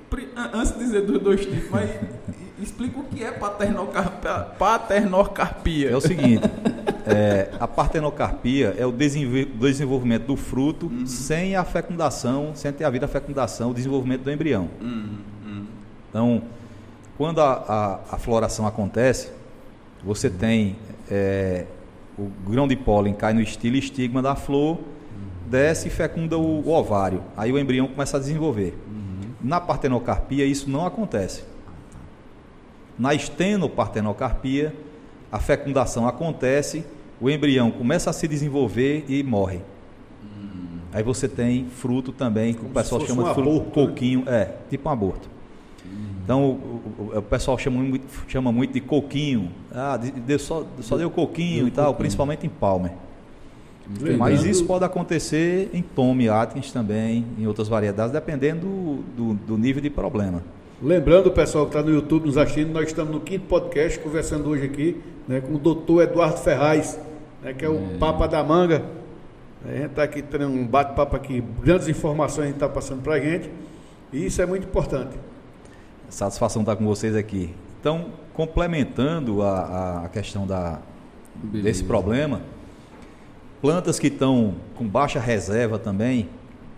antes 0.54 0.72
de 0.72 0.78
dizer 0.78 1.02
dos 1.02 1.20
dois 1.20 1.44
tipos, 1.44 1.70
mas 1.70 1.90
explica 2.60 2.98
o 2.98 3.04
que 3.04 3.22
é 3.22 3.32
paternocarpia. 3.32 4.32
paternocarpia. 4.58 5.90
É 5.90 5.96
o 5.96 6.00
seguinte. 6.00 6.48
É, 7.06 7.50
a 7.60 7.68
partenocarpia 7.68 8.74
é 8.76 8.84
o 8.84 8.90
desenvolvimento 8.90 10.24
do 10.26 10.36
fruto 10.36 10.86
uhum. 10.86 11.06
sem 11.06 11.54
a 11.54 11.64
fecundação, 11.64 12.50
sem 12.54 12.72
ter 12.72 12.84
havido 12.84 13.04
a 13.04 13.08
fecundação, 13.08 13.70
o 13.70 13.74
desenvolvimento 13.74 14.22
do 14.22 14.30
embrião. 14.32 14.68
Uhum. 14.80 15.18
Uhum. 15.46 15.66
Então, 16.10 16.42
quando 17.16 17.40
a, 17.40 17.52
a, 17.52 18.14
a 18.14 18.18
floração 18.18 18.66
acontece, 18.66 19.30
você 20.04 20.28
tem 20.28 20.76
é, 21.10 21.64
o 22.18 22.30
grão 22.48 22.68
de 22.68 22.76
pólen 22.76 23.14
cai 23.14 23.32
no 23.32 23.40
estilo 23.40 23.76
estigma 23.76 24.22
da 24.22 24.34
flor, 24.34 24.78
desce 25.46 25.88
e 25.88 25.90
fecunda 25.90 26.38
o, 26.38 26.66
o 26.66 26.70
ovário. 26.70 27.22
Aí 27.36 27.52
o 27.52 27.58
embrião 27.58 27.86
começa 27.86 28.16
a 28.16 28.20
desenvolver. 28.20 28.76
Uhum. 28.86 29.30
Na 29.40 29.60
partenocarpia 29.60 30.44
isso 30.44 30.68
não 30.68 30.84
acontece. 30.84 31.44
Na 32.98 33.14
estenopartenocarpia, 33.14 34.74
a 35.30 35.38
fecundação 35.38 36.08
acontece, 36.08 36.84
o 37.20 37.30
embrião 37.30 37.70
começa 37.70 38.10
a 38.10 38.12
se 38.12 38.26
desenvolver 38.26 39.04
e 39.08 39.22
morre. 39.22 39.60
Uhum. 40.22 40.78
Aí 40.92 41.02
você 41.02 41.28
tem 41.28 41.66
fruto 41.66 42.12
também, 42.12 42.54
que 42.54 42.64
o 42.64 42.68
pessoal 42.68 43.00
chama 43.06 43.24
de 43.24 43.34
fruto 43.34 43.50
aborto, 43.50 43.80
né? 43.80 43.86
coquinho, 43.86 44.24
né? 44.24 44.42
é, 44.42 44.56
tipo 44.70 44.88
um 44.88 44.92
aborto. 44.92 45.35
Então 46.26 46.44
o, 46.44 47.12
o, 47.14 47.18
o, 47.18 47.22
pessoal 47.22 47.56
chama 47.56 47.80
muito, 47.80 48.04
chama 48.26 48.50
muito 48.50 48.72
de 48.72 48.80
coquinho. 48.80 49.48
Ah, 49.72 49.96
de, 49.96 50.10
de, 50.10 50.38
só, 50.40 50.66
só 50.80 50.96
deu 50.96 51.08
coquinho 51.08 51.58
deu 51.58 51.68
e 51.68 51.70
tal, 51.70 51.84
coquinho. 51.84 51.98
principalmente 51.98 52.44
em 52.44 52.48
Palmer. 52.48 52.90
Lembrando... 53.88 54.18
Mas 54.18 54.44
isso 54.44 54.64
pode 54.64 54.84
acontecer 54.84 55.70
em 55.72 55.82
Tome 55.82 56.28
Atkins 56.28 56.72
também, 56.72 57.24
em 57.38 57.46
outras 57.46 57.68
variedades, 57.68 58.12
dependendo 58.12 58.66
do, 58.66 59.02
do, 59.16 59.34
do 59.34 59.56
nível 59.56 59.80
de 59.80 59.88
problema. 59.88 60.42
Lembrando, 60.82 61.30
pessoal 61.30 61.64
que 61.66 61.76
está 61.76 61.88
no 61.88 61.94
YouTube 61.94 62.26
nos 62.26 62.36
assistindo, 62.36 62.72
nós 62.72 62.88
estamos 62.88 63.12
no 63.12 63.20
quinto 63.20 63.46
podcast, 63.46 63.96
conversando 64.00 64.48
hoje 64.50 64.64
aqui 64.64 65.00
né, 65.28 65.40
com 65.40 65.54
o 65.54 65.58
doutor 65.58 66.02
Eduardo 66.02 66.38
Ferraz, 66.38 66.98
né, 67.40 67.52
que 67.52 67.64
é 67.64 67.68
o 67.68 67.76
é. 67.76 67.98
Papa 68.00 68.26
da 68.26 68.42
Manga. 68.42 68.82
A 69.64 69.72
gente 69.72 69.86
está 69.86 70.02
aqui 70.02 70.22
tendo 70.22 70.48
um 70.48 70.66
bate-papo 70.66 71.14
aqui, 71.14 71.40
grandes 71.62 71.86
informações 71.86 72.40
a 72.40 72.46
gente 72.46 72.56
está 72.56 72.68
passando 72.68 73.00
para 73.00 73.14
a 73.14 73.20
gente, 73.20 73.48
e 74.12 74.26
isso 74.26 74.42
é 74.42 74.46
muito 74.46 74.64
importante. 74.64 75.16
Satisfação 76.08 76.62
estar 76.62 76.76
com 76.76 76.84
vocês 76.84 77.14
aqui. 77.16 77.54
Então, 77.80 78.06
complementando 78.32 79.42
a, 79.42 80.04
a 80.04 80.08
questão 80.08 80.46
da, 80.46 80.78
desse 81.42 81.84
problema, 81.84 82.42
plantas 83.60 83.98
que 83.98 84.06
estão 84.08 84.54
com 84.76 84.86
baixa 84.86 85.18
reserva 85.18 85.78
também, 85.78 86.28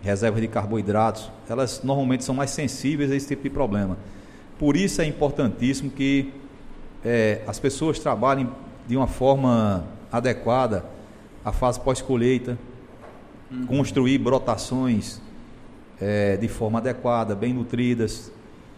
reserva 0.01 0.39
de 0.39 0.47
carboidratos, 0.47 1.29
elas 1.49 1.81
normalmente 1.83 2.23
são 2.23 2.33
mais 2.33 2.51
sensíveis 2.51 3.11
a 3.11 3.15
esse 3.15 3.27
tipo 3.27 3.43
de 3.43 3.49
problema. 3.49 3.97
Por 4.57 4.75
isso 4.75 5.01
é 5.01 5.05
importantíssimo 5.05 5.89
que 5.91 6.33
é, 7.03 7.41
as 7.47 7.59
pessoas 7.59 7.99
trabalhem 7.99 8.49
de 8.87 8.97
uma 8.97 9.07
forma 9.07 9.85
adequada 10.11 10.85
a 11.43 11.51
fase 11.51 11.79
pós-colheita, 11.79 12.57
uhum. 13.51 13.65
construir 13.67 14.17
brotações 14.17 15.21
é, 15.99 16.37
de 16.37 16.47
forma 16.47 16.79
adequada, 16.79 17.35
bem 17.35 17.53
nutridas, 17.53 18.31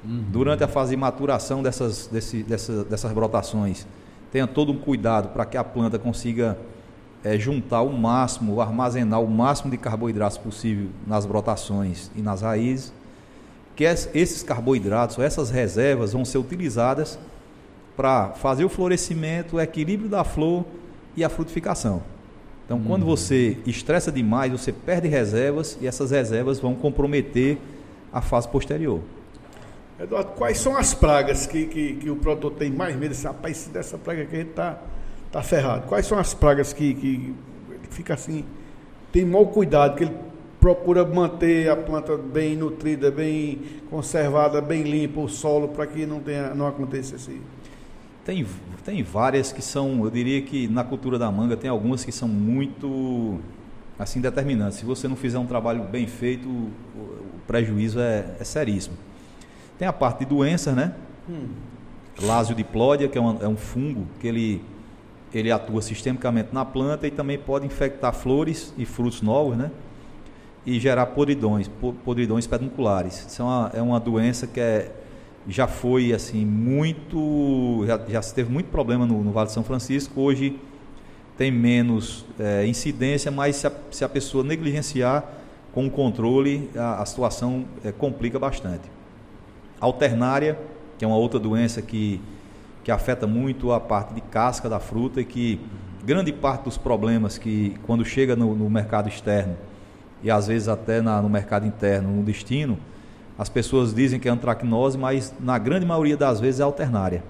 Uhum. 0.04 0.26
Durante 0.32 0.64
a 0.64 0.68
fase 0.68 0.92
de 0.92 0.98
maturação 0.98 1.62
dessas, 1.62 2.08
desse, 2.08 2.44
dessa, 2.44 2.84
dessas 2.84 3.12
brotações, 3.12 3.86
tenha 4.32 4.48
todo 4.48 4.72
um 4.72 4.78
cuidado 4.78 5.30
para 5.30 5.46
que 5.46 5.58
a 5.58 5.64
planta 5.64 6.00
consiga 6.00 6.58
é, 7.24 7.38
juntar 7.38 7.82
o 7.82 7.92
máximo, 7.92 8.60
armazenar 8.62 9.22
o 9.22 9.30
máximo 9.30 9.70
de 9.70 9.78
carboidratos 9.78 10.38
possível 10.38 10.88
nas 11.06 11.26
brotações 11.26 12.10
e 12.16 12.22
nas 12.22 12.42
raízes, 12.42 12.92
que 13.76 13.84
esses 13.84 14.44
carboidratos, 14.44 15.20
essas 15.20 15.50
reservas 15.50 16.14
vão 16.14 16.26
ser 16.26 16.38
utilizadas 16.38 17.20
para 17.96 18.30
fazer 18.30 18.66
o 18.66 18.70
florescimento, 18.70 19.58
o 19.58 19.62
equilíbrio 19.62 20.10
da 20.10 20.24
flor 20.24 20.66
e 21.16 21.24
a 21.24 21.30
frutificação. 21.30 22.02
Então, 22.66 22.78
uhum. 22.78 22.84
quando 22.86 23.06
você 23.06 23.58
estressa 23.68 24.12
demais, 24.12 24.52
você 24.52 24.72
perde 24.72 25.08
reservas 25.08 25.78
e 25.82 25.88
essas 25.88 26.12
reservas 26.12 26.60
vão 26.60 26.74
comprometer 26.74 27.58
a 28.14 28.22
fase 28.22 28.48
posterior. 28.48 29.02
Eduardo, 30.02 30.32
quais 30.32 30.58
são 30.58 30.76
as 30.76 30.94
pragas 30.96 31.46
que, 31.46 31.66
que, 31.68 31.94
que 31.94 32.10
o 32.10 32.16
produtor 32.16 32.54
tem 32.54 32.72
mais 32.72 32.96
medo? 32.96 33.12
Esse, 33.12 33.28
rapaz, 33.28 33.58
se 33.58 33.70
dessa 33.70 33.98
praga 34.00 34.24
aqui 34.24 34.36
a 34.36 34.40
gente 34.40 34.50
está 34.50 34.80
tá 35.32 35.44
ferrado. 35.44 35.88
Quais 35.88 36.08
são 36.08 36.18
as 36.18 36.34
pragas 36.34 36.74
que, 36.74 36.94
que 36.96 37.36
fica 37.92 38.16
assim, 38.16 38.44
tem 39.12 39.24
mau 39.24 39.46
cuidado, 39.48 39.96
que 39.96 40.06
ele 40.06 40.16
procura 40.60 41.06
manter 41.06 41.70
a 41.70 41.76
planta 41.76 42.18
bem 42.18 42.56
nutrida, 42.56 43.12
bem 43.12 43.60
conservada, 43.90 44.60
bem 44.60 44.84
limpa, 44.84 45.20
o 45.20 45.30
solo, 45.30 45.68
para 45.68 45.86
que 45.86 46.06
não, 46.06 46.20
tenha, 46.20 46.56
não 46.56 46.66
aconteça 46.66 47.16
assim? 47.16 47.40
Tem, 48.26 48.46
tem 48.84 49.04
várias 49.04 49.52
que 49.52 49.62
são, 49.62 50.04
eu 50.04 50.10
diria 50.10 50.42
que 50.42 50.68
na 50.68 50.84
cultura 50.84 51.20
da 51.20 51.32
manga 51.32 51.56
tem 51.56 51.70
algumas 51.70 52.04
que 52.04 52.12
são 52.12 52.28
muito 52.28 53.40
assim 54.00 54.20
determinantes. 54.20 54.80
Se 54.80 54.86
você 54.86 55.08
não 55.08 55.16
fizer 55.16 55.38
um 55.38 55.46
trabalho 55.46 55.84
bem 55.84 56.08
feito, 56.08 56.48
o, 56.48 56.72
o 56.98 57.40
prejuízo 57.46 58.00
é, 58.00 58.26
é 58.40 58.44
seríssimo. 58.44 58.96
Tem 59.82 59.88
a 59.88 59.94
parte 59.94 60.20
de 60.20 60.26
doenças, 60.26 60.76
né? 60.76 60.94
Hum. 61.28 61.48
Lásio 62.22 62.54
diplódia, 62.54 63.08
que 63.08 63.18
é 63.18 63.22
um, 63.22 63.42
é 63.42 63.48
um 63.48 63.58
fungo 63.58 64.06
que 64.20 64.28
ele, 64.28 64.62
ele 65.34 65.52
atua 65.52 65.82
sistemicamente 65.82 66.50
na 66.54 66.64
planta 66.64 67.08
e 67.08 67.10
também 67.10 67.40
pode 67.40 67.66
infectar 67.66 68.14
flores 68.14 68.76
e 68.78 68.86
frutos 68.86 69.24
novos, 69.24 69.58
né? 69.58 69.72
E 70.68 70.80
gerar 70.80 71.08
podridões, 71.08 71.68
podridões 72.06 72.46
pedunculares. 72.46 73.26
Isso 73.26 73.42
é 73.42 73.46
uma, 73.46 73.72
é 73.74 73.82
uma 73.82 74.00
doença 74.00 74.46
que 74.46 74.60
é, 74.60 74.92
já 75.48 75.66
foi 75.66 76.14
assim 76.14 76.46
muito. 76.46 77.84
Já, 77.88 78.00
já 78.08 78.22
se 78.22 78.36
teve 78.36 78.54
muito 78.54 78.68
problema 78.68 79.08
no, 79.08 79.24
no 79.24 79.32
Vale 79.32 79.48
de 79.48 79.54
São 79.54 79.64
Francisco. 79.64 80.22
Hoje 80.22 80.60
tem 81.36 81.50
menos 81.50 82.24
é, 82.40 82.68
incidência, 82.68 83.32
mas 83.32 83.56
se 83.56 83.66
a, 83.66 83.72
se 83.90 84.06
a, 84.06 84.10
pessoa 84.10 84.44
negligenciar 84.44 85.28
com 85.74 85.88
o 85.88 85.90
controle, 85.90 86.70
a, 86.78 87.02
a 87.02 87.06
situação 87.08 87.66
é, 87.84 87.92
complica 87.92 88.38
bastante 88.38 89.01
alternária, 89.82 90.58
que 90.98 91.04
é 91.04 91.08
uma 91.08 91.18
outra 91.18 91.40
doença 91.40 91.82
que, 91.82 92.22
que 92.84 92.92
afeta 92.92 93.28
muito 93.28 93.74
a 93.74 93.80
parte 93.80 94.14
de 94.14 94.22
casca 94.22 94.70
da 94.70 94.80
fruta 94.80 95.20
e 95.20 95.26
que 95.26 95.60
grande 96.06 96.32
parte 96.32 96.64
dos 96.66 96.78
problemas 96.78 97.38
que 97.38 97.76
quando 97.86 98.06
chega 98.06 98.36
no, 98.36 98.56
no 98.56 98.70
mercado 98.70 99.10
externo 99.10 99.58
e 100.24 100.30
às 100.30 100.48
vezes 100.48 100.68
até 100.68 101.02
na, 101.02 101.22
no 101.22 101.30
mercado 101.30 101.66
interno, 101.66 102.10
no 102.10 102.24
destino, 102.24 102.78
as 103.38 103.50
pessoas 103.50 103.94
dizem 103.94 104.20
que 104.20 104.30
é 104.30 104.32
antracnose, 104.32 104.98
mas 104.98 105.34
na 105.40 105.58
grande 105.58 105.86
maioria 105.86 106.16
das 106.16 106.40
vezes 106.40 106.60
é 106.60 106.64
alternária. 106.64 107.24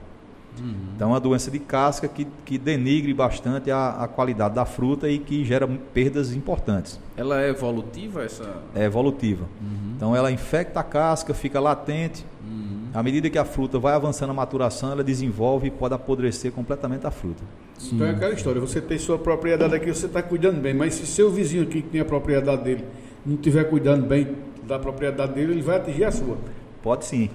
Uhum. 0.60 0.76
Então 0.96 1.10
é 1.10 1.14
uma 1.14 1.20
doença 1.20 1.50
de 1.50 1.60
casca 1.60 2.08
que, 2.08 2.28
que 2.46 2.58
denigre 2.58 3.14
bastante 3.14 3.72
a, 3.72 4.04
a 4.04 4.08
qualidade 4.08 4.56
da 4.56 4.66
fruta 4.66 5.10
e 5.10 5.18
que 5.20 5.44
gera 5.46 5.68
perdas 5.68 6.34
importantes. 6.34 7.00
Ela 7.16 7.42
é 7.42 7.50
evolutiva 7.50 8.24
essa? 8.24 8.62
É 8.76 8.84
evolutiva. 8.84 9.46
Uhum. 9.62 9.94
Então 9.96 10.16
ela 10.16 10.32
infecta 10.32 10.80
a 10.80 10.84
casca, 10.84 11.34
fica 11.34 11.60
latente. 11.60 12.26
Uhum. 12.44 12.90
À 12.94 13.02
medida 13.02 13.30
que 13.30 13.38
a 13.38 13.46
fruta 13.46 13.80
vai 13.80 13.94
avançando 13.94 14.32
a 14.32 14.34
maturação, 14.34 14.92
ela 14.92 15.04
desenvolve 15.04 15.68
e 15.68 15.72
pode 15.72 15.94
apodrecer 15.94 16.52
completamente 16.52 17.08
a 17.08 17.12
fruta. 17.12 17.44
Sim. 17.78 17.96
Então 17.96 18.08
é 18.08 18.12
aquela 18.12 18.34
história, 18.34 18.60
você 18.60 18.82
tem 18.82 18.98
sua 18.98 19.18
propriedade 19.18 19.74
aqui, 19.74 19.88
você 19.94 20.06
está 20.06 20.22
cuidando 20.22 20.62
bem, 20.62 20.74
mas 20.74 20.94
se 20.94 21.06
seu 21.06 21.32
vizinho 21.32 21.64
aqui 21.64 21.82
que 21.82 21.90
tem 21.90 22.02
a 22.02 22.06
propriedade 22.06 22.64
dele 22.64 22.86
não 23.26 23.36
estiver 23.36 23.64
cuidando 23.66 24.06
bem 24.06 24.36
da 24.68 24.78
propriedade 24.78 25.34
dele, 25.34 25.54
ele 25.54 25.62
vai 25.62 25.78
atingir 25.78 26.04
a 26.04 26.12
sua. 26.12 26.38
Pode 26.82 27.06
sim. 27.06 27.30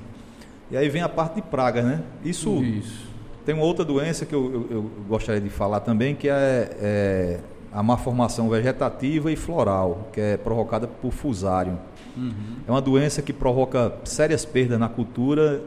E 0.71 0.77
aí 0.77 0.89
vem 0.89 1.03
a 1.03 1.09
parte 1.09 1.37
de 1.37 1.43
pragas, 1.43 1.85
né? 1.85 2.03
Isso, 2.25 2.63
Isso. 2.63 3.06
Tem 3.47 3.55
uma 3.55 3.65
outra 3.65 3.85
doença 3.85 4.27
que 4.27 4.35
eu, 4.35 4.53
eu, 4.53 4.67
eu 4.71 4.91
gostaria 5.09 5.41
de 5.41 5.49
falar 5.49 5.79
também, 5.79 6.17
que 6.17 6.29
é, 6.29 6.77
é, 6.81 7.41
a 7.73 7.81
má 7.81 7.97
formação 7.97 8.49
vegetativa 8.51 9.31
e 9.31 9.37
floral, 9.37 10.09
que 10.13 10.21
é 10.21 10.37
provocada 10.37 10.89
por 10.89 11.13
fusário. 11.13 11.79
Uhum. 12.17 12.33
É 12.67 12.71
uma 12.73 12.83
doença 12.83 13.23
que 13.23 13.33
provoca 13.33 13.95
sérias 14.03 14.45
perdas 14.45 14.81
na 14.81 14.89
cultura 14.89 15.63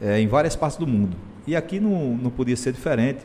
é, 0.00 0.18
em 0.18 0.26
várias 0.26 0.56
partes 0.56 0.78
do 0.78 0.86
mundo. 0.86 1.14
E 1.46 1.54
aqui 1.54 1.78
não, 1.78 2.16
não 2.16 2.30
podia 2.30 2.56
ser 2.56 2.72
diferente. 2.72 3.20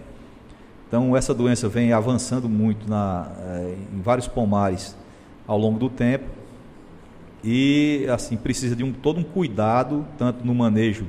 Então, 0.86 1.16
essa 1.16 1.34
doença 1.34 1.70
vem 1.70 1.94
avançando 1.94 2.50
muito 2.50 2.90
na, 2.90 3.32
é, 3.40 3.76
em 3.94 4.02
vários 4.02 4.28
pomares 4.28 4.94
ao 5.48 5.58
longo 5.58 5.80
do 5.80 5.90
tempo 5.90 6.26
e 7.42 8.06
assim 8.12 8.36
precisa 8.36 8.76
de 8.76 8.84
um, 8.84 8.92
todo 8.92 9.22
um 9.22 9.24
cuidado 9.24 10.06
tanto 10.18 10.46
no 10.46 10.54
manejo 10.54 11.06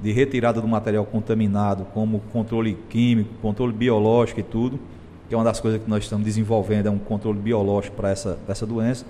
de 0.00 0.12
retirada 0.12 0.60
do 0.60 0.68
material 0.68 1.04
contaminado 1.06 1.86
como 1.94 2.20
controle 2.32 2.76
químico, 2.88 3.30
controle 3.40 3.72
biológico 3.72 4.40
e 4.40 4.42
tudo, 4.42 4.78
que 5.28 5.34
é 5.34 5.38
uma 5.38 5.44
das 5.44 5.58
coisas 5.58 5.82
que 5.82 5.88
nós 5.88 6.04
estamos 6.04 6.24
desenvolvendo 6.24 6.86
é 6.86 6.90
um 6.90 6.98
controle 6.98 7.38
biológico 7.38 7.96
para 7.96 8.10
essa, 8.10 8.38
essa 8.46 8.66
doença. 8.66 9.04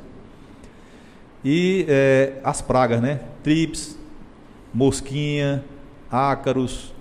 E 1.45 1.85
é, 1.89 2.41
as 2.43 2.63
pragas, 2.63 3.01
né? 3.01 3.21
Trips, 3.43 3.99
mosquinha, 4.73 5.63
ácaros, 6.11 6.95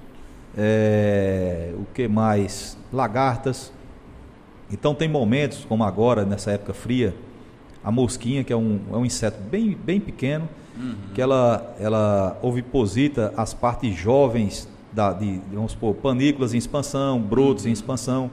é, 0.57 1.73
o 1.75 1.85
que 1.93 2.07
mais? 2.07 2.77
Lagartas. 2.91 3.71
Então 4.71 4.93
tem 4.95 5.07
momentos, 5.07 5.65
como 5.65 5.83
agora, 5.83 6.25
nessa 6.25 6.51
época 6.51 6.73
fria, 6.73 7.15
a 7.83 7.91
mosquinha, 7.91 8.43
que 8.43 8.51
é 8.51 8.55
um, 8.55 8.79
é 8.91 8.97
um 8.97 9.05
inseto 9.05 9.39
bem, 9.41 9.77
bem 9.83 9.99
pequeno, 9.99 10.49
uhum. 10.77 10.95
que 11.13 11.21
ela, 11.21 11.75
ela 11.79 12.37
oviposita 12.41 13.33
as 13.35 13.53
partes 13.53 13.95
jovens 13.95 14.67
da, 14.91 15.11
de, 15.11 15.41
vamos 15.51 15.73
supor, 15.73 15.93
panículas 15.95 16.53
em 16.53 16.57
expansão, 16.57 17.19
brotos 17.19 17.65
uhum. 17.65 17.69
em 17.69 17.73
expansão. 17.73 18.31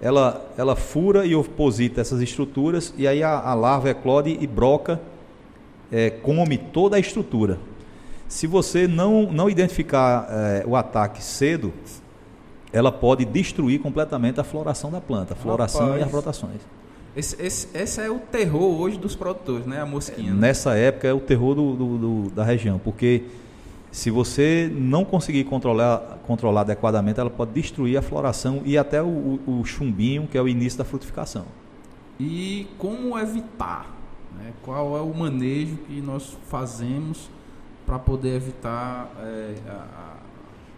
Ela, 0.00 0.44
ela 0.58 0.76
fura 0.76 1.24
e 1.24 1.34
oviposita 1.34 2.00
essas 2.00 2.20
estruturas 2.20 2.92
e 2.98 3.08
aí 3.08 3.22
a, 3.22 3.38
a 3.38 3.54
larva 3.54 3.90
eclode 3.90 4.36
e 4.40 4.46
broca, 4.46 5.00
é, 5.90 6.10
come 6.10 6.58
toda 6.58 6.96
a 6.96 6.98
estrutura. 6.98 7.58
Se 8.28 8.46
você 8.46 8.86
não, 8.88 9.32
não 9.32 9.48
identificar 9.48 10.26
é, 10.28 10.64
o 10.66 10.74
ataque 10.74 11.22
cedo, 11.22 11.72
ela 12.72 12.90
pode 12.90 13.24
destruir 13.24 13.80
completamente 13.80 14.40
a 14.40 14.44
floração 14.44 14.90
da 14.90 15.00
planta, 15.00 15.32
a 15.32 15.36
floração 15.36 15.86
Rapaz. 15.86 16.00
e 16.00 16.04
as 16.04 16.12
rotações. 16.12 16.60
Esse, 17.16 17.42
esse, 17.42 17.68
esse, 17.72 18.00
é 18.00 18.10
o 18.10 18.18
terror 18.18 18.78
hoje 18.78 18.98
dos 18.98 19.16
produtores, 19.16 19.66
né? 19.66 19.80
A 19.80 19.86
mosquinha. 19.86 20.34
Né? 20.34 20.48
Nessa 20.48 20.76
época 20.76 21.08
é 21.08 21.14
o 21.14 21.20
terror 21.20 21.54
do, 21.54 21.74
do, 21.74 21.98
do, 21.98 22.30
da 22.30 22.44
região, 22.44 22.78
porque 22.78 23.24
se 23.90 24.10
você 24.10 24.70
não 24.74 25.02
conseguir 25.02 25.44
controlar, 25.44 26.18
controlar 26.26 26.60
adequadamente, 26.60 27.18
ela 27.18 27.30
pode 27.30 27.52
destruir 27.52 27.96
a 27.96 28.02
floração 28.02 28.60
e 28.66 28.76
até 28.76 29.02
o, 29.02 29.40
o 29.46 29.64
chumbinho, 29.64 30.28
que 30.30 30.36
é 30.36 30.42
o 30.42 30.46
início 30.46 30.78
da 30.78 30.84
frutificação. 30.84 31.46
E 32.20 32.66
como 32.76 33.18
evitar? 33.18 33.96
Né? 34.38 34.52
Qual 34.62 34.98
é 34.98 35.00
o 35.00 35.14
manejo 35.14 35.78
que 35.88 36.02
nós 36.02 36.36
fazemos 36.48 37.30
para 37.86 37.98
poder 37.98 38.36
evitar 38.36 39.10
é, 39.22 39.54
a, 39.66 39.72
a... 39.72 40.16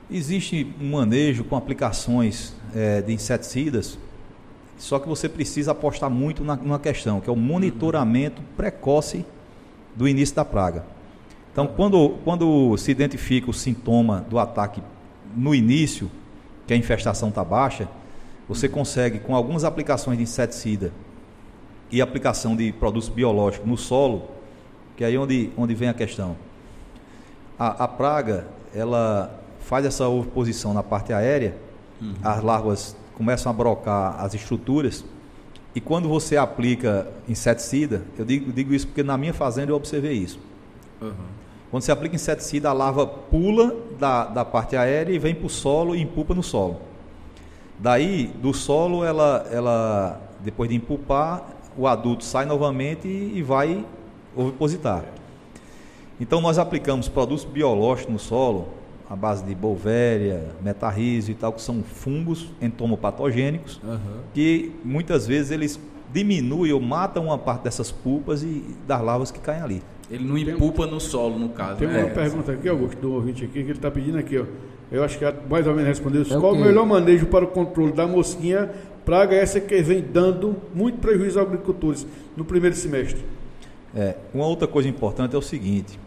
Existe 0.09 0.73
um 0.81 0.93
manejo 0.93 1.43
com 1.43 1.57
aplicações 1.57 2.55
é, 2.73 3.03
de 3.03 3.13
inseticidas 3.13 3.99
só 4.79 4.99
que 4.99 5.09
você 5.09 5.29
precisa 5.29 5.73
apostar 5.73 6.09
muito 6.09 6.45
na, 6.45 6.57
numa 6.57 6.79
questão, 6.79 7.21
que 7.21 7.29
é 7.29 7.33
o 7.33 7.37
monitoramento 7.37 8.41
precoce 8.57 9.27
do 9.95 10.07
início 10.07 10.37
da 10.37 10.45
praga. 10.45 10.85
Então, 11.53 11.67
quando, 11.67 12.11
quando 12.25 12.77
se 12.79 12.91
identifica 12.91 13.51
o 13.51 13.53
sintoma 13.53 14.25
do 14.31 14.39
ataque 14.39 14.81
no 15.37 15.53
início, 15.55 16.09
que 16.67 16.73
a 16.73 16.77
infestação 16.77 17.31
está 17.31 17.43
baixa, 17.43 17.89
você 18.49 18.69
consegue, 18.69 19.19
com 19.19 19.35
algumas 19.35 19.65
aplicações 19.65 20.17
de 20.17 20.23
inseticida 20.23 20.93
e 21.91 22.01
aplicação 22.01 22.55
de 22.55 22.73
produtos 22.73 23.09
biológicos 23.09 23.69
no 23.69 23.77
solo, 23.77 24.29
que 24.97 25.03
é 25.03 25.09
aí 25.09 25.19
onde, 25.19 25.51
onde 25.57 25.75
vem 25.75 25.89
a 25.89 25.95
questão. 25.95 26.37
A, 27.59 27.85
a 27.85 27.89
praga, 27.89 28.47
ela 28.73 29.41
faz 29.61 29.85
essa 29.85 30.09
oposição 30.09 30.73
na 30.73 30.83
parte 30.83 31.13
aérea, 31.13 31.57
uhum. 32.01 32.15
as 32.23 32.43
larvas 32.43 32.97
começam 33.19 33.51
a 33.51 33.53
brocar 33.53 34.25
as 34.25 34.33
estruturas. 34.33 35.05
E 35.75 35.81
quando 35.81 36.09
você 36.09 36.37
aplica 36.37 37.07
inseticida, 37.29 38.03
eu 38.17 38.25
digo, 38.25 38.51
digo 38.53 38.73
isso 38.73 38.87
porque 38.87 39.03
na 39.03 39.19
minha 39.19 39.35
fazenda 39.35 39.73
eu 39.73 39.77
observei 39.77 40.15
isso. 40.15 40.39
Uhum. 41.03 41.13
Quando 41.71 41.83
você 41.83 41.93
aplica 41.93 42.15
inseticida, 42.15 42.71
a 42.71 42.73
larva 42.73 43.07
pula 43.07 43.77
da, 43.99 44.25
da 44.25 44.45
parte 44.45 44.77
aérea 44.77 45.13
e 45.13 45.19
vem 45.19 45.35
para 45.35 45.47
o 45.47 45.51
solo 45.51 45.95
e 45.95 46.01
empupa 46.01 46.35
no 46.35 46.43
solo. 46.43 46.81
Daí, 47.79 48.29
do 48.41 48.55
solo, 48.55 49.05
ela, 49.05 49.47
ela 49.51 50.21
depois 50.41 50.71
de 50.71 50.77
empupar, 50.77 51.47
o 51.77 51.87
adulto 51.87 52.25
sai 52.25 52.47
novamente 52.47 53.07
e, 53.07 53.39
e 53.39 53.43
vai 53.43 53.85
ovipositar. 54.35 55.05
Então, 56.21 56.41
nós 56.41 56.59
aplicamos 56.59 57.09
produtos 57.09 57.45
biológicos 57.45 58.13
no 58.13 58.19
solo 58.19 58.78
à 59.09 59.17
base 59.17 59.45
de 59.45 59.55
bolvéria, 59.55 60.49
metarrísio 60.63 61.33
e 61.33 61.35
tal, 61.35 61.53
que 61.53 61.63
são 61.63 61.83
fungos 61.83 62.51
entomopatogênicos, 62.61 63.81
uhum. 63.83 64.21
que 64.35 64.73
muitas 64.85 65.27
vezes 65.27 65.51
eles 65.51 65.81
diminuem 66.13 66.73
ou 66.73 66.81
matam 66.81 67.25
uma 67.25 67.39
parte 67.39 67.65
dessas 67.65 67.91
pulpas 67.91 68.43
e 68.43 68.65
das 68.87 69.01
larvas 69.03 69.31
que 69.31 69.41
caem 69.41 69.63
ali. 69.63 69.83
Ele 70.11 70.25
não 70.25 70.39
empupa 70.39 70.87
no 70.87 71.01
solo, 71.01 71.39
no 71.39 71.51
caso. 71.51 71.77
Tem 71.77 71.89
né? 71.89 72.05
uma 72.05 72.11
pergunta 72.11 72.53
aqui, 72.53 72.69
Augusto, 72.69 72.99
do 73.01 73.13
ouvinte 73.13 73.45
aqui, 73.45 73.53
que 73.53 73.59
ele 73.61 73.73
está 73.73 73.91
pedindo 73.91 74.19
aqui, 74.19 74.39
ó. 74.39 74.45
Eu 74.91 75.05
acho 75.05 75.19
que 75.19 75.25
é 75.25 75.35
mais 75.51 75.67
ou 75.67 75.75
menos 75.75 75.89
respondeu. 75.89 76.23
É 76.23 76.41
Qual 76.41 76.55
o 76.55 76.59
melhor 76.59 76.87
manejo 76.87 77.27
para 77.27 77.45
o 77.45 77.49
controle 77.49 77.93
da 77.93 78.07
mosquinha? 78.07 78.71
Praga 79.05 79.37
essa 79.37 79.61
que 79.61 79.83
vem 79.83 80.03
dando 80.03 80.57
muito 80.75 80.99
prejuízo 80.99 81.39
aos 81.39 81.49
agricultores 81.49 82.07
no 82.35 82.45
primeiro 82.45 82.75
semestre. 82.75 83.23
É, 83.95 84.17
uma 84.33 84.47
outra 84.47 84.67
coisa 84.67 84.89
importante 84.89 85.35
é 85.35 85.39
o 85.39 85.43
seguinte: 85.43 85.99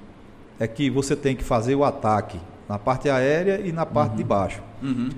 é 0.60 0.68
que 0.68 0.90
você 0.90 1.16
tem 1.16 1.36
que 1.36 1.44
fazer 1.44 1.76
o 1.76 1.84
ataque 1.84 2.40
na 2.72 2.80
parte 2.80 3.10
aérea 3.10 3.60
e 3.66 3.74
na 3.74 3.86
parte 3.86 4.12
uhum. 4.12 4.18
de 4.18 4.24
baixo. 4.24 4.62
Uhum. 4.82 5.10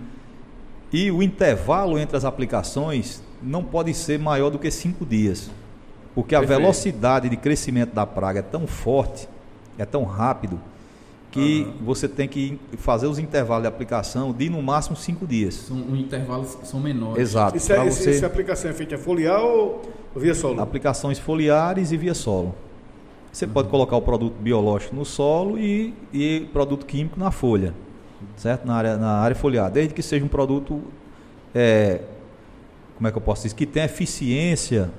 E 0.91 1.11
o 1.11 1.21
intervalo 1.21 1.99
entre 1.99 2.17
as 2.17 2.25
aplicações 2.25 3.21
não 3.43 3.63
pode 3.63 3.93
ser 3.93 4.17
maior 4.17 4.49
do 4.49 4.57
que 4.57 4.71
cinco 4.71 5.05
dias, 5.05 5.51
porque 6.15 6.35
Perfeito. 6.35 6.51
a 6.51 6.57
velocidade 6.57 7.29
de 7.29 7.37
crescimento 7.37 7.93
da 7.93 8.07
praga 8.07 8.39
é 8.39 8.41
tão 8.41 8.65
forte, 8.65 9.29
é 9.77 9.85
tão 9.85 10.03
rápido, 10.03 10.59
que 11.29 11.61
uhum. 11.61 11.85
você 11.85 12.07
tem 12.07 12.27
que 12.27 12.59
fazer 12.77 13.05
os 13.05 13.19
intervalos 13.19 13.63
de 13.63 13.67
aplicação 13.67 14.33
de 14.33 14.49
no 14.49 14.61
máximo 14.63 14.95
cinco 14.95 15.27
dias. 15.27 15.53
São, 15.53 15.77
os 15.77 15.99
intervalos 15.99 16.57
são 16.63 16.79
menores. 16.79 17.21
Exato. 17.21 17.55
Isso 17.55 17.71
é, 17.71 17.85
você... 17.85 18.09
Essa 18.09 18.25
aplicação 18.25 18.71
é 18.71 18.73
feita 18.73 18.97
foliar 18.97 19.41
ou 19.41 19.93
via 20.15 20.33
solo? 20.33 20.59
Aplicações 20.59 21.19
foliares 21.19 21.91
e 21.91 21.97
via 21.97 22.15
solo. 22.15 22.55
Você 23.33 23.47
pode 23.47 23.67
colocar 23.67 23.97
o 23.97 24.01
produto 24.01 24.35
biológico 24.39 24.95
no 24.95 25.03
solo 25.03 25.57
e, 25.57 25.91
e 26.13 26.47
produto 26.53 26.85
químico 26.85 27.19
na 27.19 27.31
folha, 27.31 27.73
certo? 28.35 28.63
Na 28.67 28.75
área, 28.75 28.95
na 28.95 29.13
área 29.13 29.35
foliar, 29.35 29.71
desde 29.71 29.91
que 29.91 30.03
seja 30.03 30.23
um 30.23 30.27
produto, 30.27 30.79
é, 31.53 32.01
como 32.95 33.07
é 33.07 33.11
que 33.11 33.17
eu 33.17 33.21
posso 33.21 33.41
dizer, 33.41 33.55
que 33.55 33.65
tenha 33.65 33.87
eficiência 33.87 34.91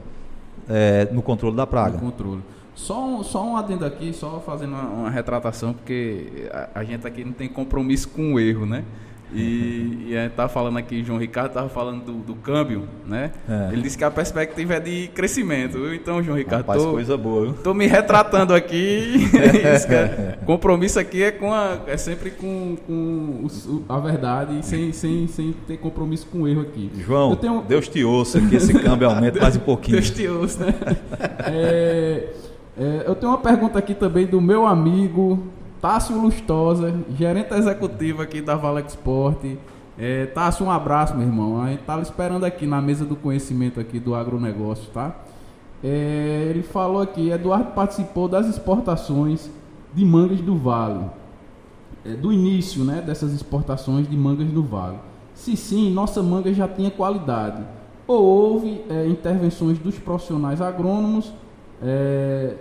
é, 0.68 1.08
no 1.12 1.22
controle 1.22 1.54
da 1.54 1.64
praga. 1.64 1.94
No 1.94 2.10
controle. 2.10 2.42
Só 2.74 3.06
um, 3.06 3.22
só 3.22 3.46
um 3.46 3.56
adendo 3.56 3.86
aqui, 3.86 4.12
só 4.12 4.42
fazendo 4.44 4.72
uma, 4.72 4.82
uma 4.82 5.10
retratação, 5.10 5.72
porque 5.72 6.50
a, 6.52 6.80
a, 6.80 6.84
gente 6.84 7.06
aqui 7.06 7.24
não 7.24 7.32
tem 7.32 7.48
compromisso 7.48 8.08
com 8.08 8.34
o 8.34 8.40
erro, 8.40 8.66
né? 8.66 8.84
E, 9.32 10.06
e 10.08 10.16
a 10.16 10.24
gente 10.24 10.32
tá 10.32 10.48
falando 10.48 10.78
aqui, 10.78 11.02
João 11.02 11.18
Ricardo 11.18 11.48
estava 11.48 11.68
falando 11.68 12.04
do, 12.04 12.12
do, 12.12 12.34
câmbio, 12.36 12.84
né? 13.06 13.32
É. 13.48 13.72
Ele 13.72 13.82
disse 13.82 13.98
que 13.98 14.04
a 14.04 14.10
perspectiva 14.10 14.74
é 14.74 14.80
de 14.80 15.08
crescimento. 15.08 15.92
Então, 15.92 16.22
João 16.22 16.36
Ricardo, 16.36 16.62
Rapaz, 16.62 16.82
tô, 16.82 16.92
coisa 16.92 17.16
boa. 17.16 17.52
Tô 17.64 17.74
me 17.74 17.86
retratando 17.86 18.54
aqui. 18.54 19.28
é, 19.34 20.38
compromisso 20.44 21.00
aqui 21.00 21.22
é 21.22 21.32
com 21.32 21.52
a, 21.52 21.78
é 21.86 21.96
sempre 21.96 22.30
com, 22.30 22.76
com 22.86 23.48
a 23.88 23.98
verdade, 23.98 24.64
sem, 24.64 24.92
sem, 24.92 25.26
sem 25.26 25.52
ter 25.66 25.78
compromisso 25.78 26.26
com 26.30 26.42
o 26.42 26.48
erro 26.48 26.60
aqui. 26.60 26.90
João, 26.98 27.34
tenho... 27.34 27.62
Deus 27.62 27.88
te 27.88 28.04
ouça 28.04 28.40
que 28.40 28.54
esse 28.56 28.72
câmbio 28.72 29.08
aumente 29.08 29.40
mais 29.40 29.56
um 29.56 29.60
pouquinho. 29.60 29.96
Deus 29.96 30.10
te 30.10 30.28
ouça, 30.28 30.66
né? 30.66 30.74
É, 31.46 32.28
é, 32.78 33.04
eu 33.06 33.14
tenho 33.14 33.32
uma 33.32 33.38
pergunta 33.38 33.78
aqui 33.78 33.94
também 33.94 34.26
do 34.26 34.40
meu 34.40 34.66
amigo 34.66 35.44
Tássio 35.84 36.18
Lustosa, 36.18 36.94
gerente 37.10 37.52
executivo 37.52 38.22
aqui 38.22 38.40
da 38.40 38.56
Vale 38.56 38.80
Export. 38.80 39.58
É, 39.98 40.24
Tássio, 40.24 40.64
um 40.64 40.70
abraço, 40.70 41.14
meu 41.14 41.26
irmão. 41.26 41.60
A 41.60 41.68
gente 41.68 41.80
estava 41.80 42.00
esperando 42.00 42.44
aqui 42.44 42.66
na 42.66 42.80
mesa 42.80 43.04
do 43.04 43.14
conhecimento 43.14 43.78
aqui 43.78 44.00
do 44.00 44.14
agronegócio, 44.14 44.90
tá? 44.94 45.14
É, 45.84 46.46
ele 46.48 46.62
falou 46.62 47.02
aqui, 47.02 47.28
Eduardo 47.28 47.72
participou 47.72 48.28
das 48.28 48.46
exportações 48.46 49.50
de 49.92 50.06
mangas 50.06 50.40
do 50.40 50.56
Vale. 50.56 51.04
É, 52.02 52.14
do 52.14 52.32
início 52.32 52.82
né, 52.82 53.02
dessas 53.02 53.34
exportações 53.34 54.08
de 54.08 54.16
mangas 54.16 54.48
do 54.48 54.62
Vale. 54.62 54.96
Se 55.34 55.54
sim, 55.54 55.92
nossa 55.92 56.22
manga 56.22 56.50
já 56.54 56.66
tinha 56.66 56.90
qualidade. 56.90 57.62
Ou 58.06 58.24
houve 58.24 58.82
é, 58.88 59.06
intervenções 59.06 59.78
dos 59.78 59.98
profissionais 59.98 60.62
agrônomos 60.62 61.30
é, 61.82 62.54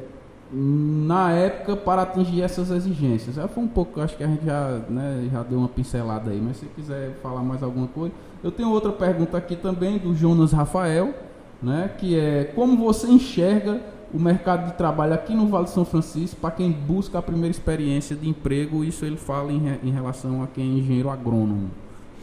na 0.55 1.31
época 1.31 1.75
para 1.75 2.03
atingir 2.03 2.43
essas 2.43 2.69
exigências. 2.69 3.37
É, 3.37 3.47
foi 3.47 3.63
um 3.63 3.67
pouco, 3.67 3.99
acho 3.99 4.15
que 4.15 4.23
a 4.23 4.27
gente 4.27 4.45
já, 4.45 4.81
né, 4.87 5.27
já 5.31 5.41
deu 5.41 5.57
uma 5.57 5.67
pincelada 5.67 6.29
aí, 6.29 6.39
mas 6.39 6.57
se 6.57 6.65
quiser 6.67 7.17
falar 7.23 7.41
mais 7.41 7.63
alguma 7.63 7.87
coisa. 7.87 8.13
Eu 8.43 8.51
tenho 8.51 8.69
outra 8.69 8.91
pergunta 8.91 9.35
aqui 9.35 9.55
também 9.55 9.97
do 9.97 10.15
Jonas 10.15 10.51
Rafael, 10.51 11.13
né, 11.61 11.89
que 11.97 12.17
é 12.17 12.43
como 12.55 12.77
você 12.77 13.07
enxerga 13.07 13.81
o 14.13 14.19
mercado 14.19 14.67
de 14.67 14.77
trabalho 14.77 15.13
aqui 15.13 15.33
no 15.33 15.47
Vale 15.47 15.65
de 15.65 15.71
São 15.71 15.83
Francisco 15.83 16.39
para 16.39 16.51
quem 16.51 16.71
busca 16.71 17.17
a 17.17 17.21
primeira 17.21 17.49
experiência 17.49 18.15
de 18.15 18.29
emprego, 18.29 18.83
isso 18.83 19.03
ele 19.05 19.17
fala 19.17 19.51
em, 19.51 19.79
em 19.83 19.89
relação 19.89 20.43
a 20.43 20.47
quem 20.47 20.75
é 20.75 20.77
engenheiro 20.79 21.09
agrônomo. 21.09 21.71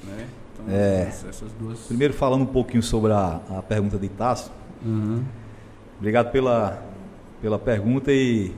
Né? 0.05 0.29
Então, 0.55 0.67
é, 0.73 1.03
essas 1.09 1.51
duas... 1.59 1.81
Primeiro 1.81 2.15
falando 2.15 2.43
um 2.43 2.47
pouquinho 2.47 2.83
sobre 2.83 3.13
a, 3.13 3.41
a 3.51 3.63
pergunta 3.63 3.99
de 3.99 4.09
Tasso. 4.09 4.53
Uhum. 4.85 5.25
Obrigado 5.99 6.31
pela, 6.31 6.81
pela 7.41 7.59
pergunta 7.59 8.13
e 8.13 8.53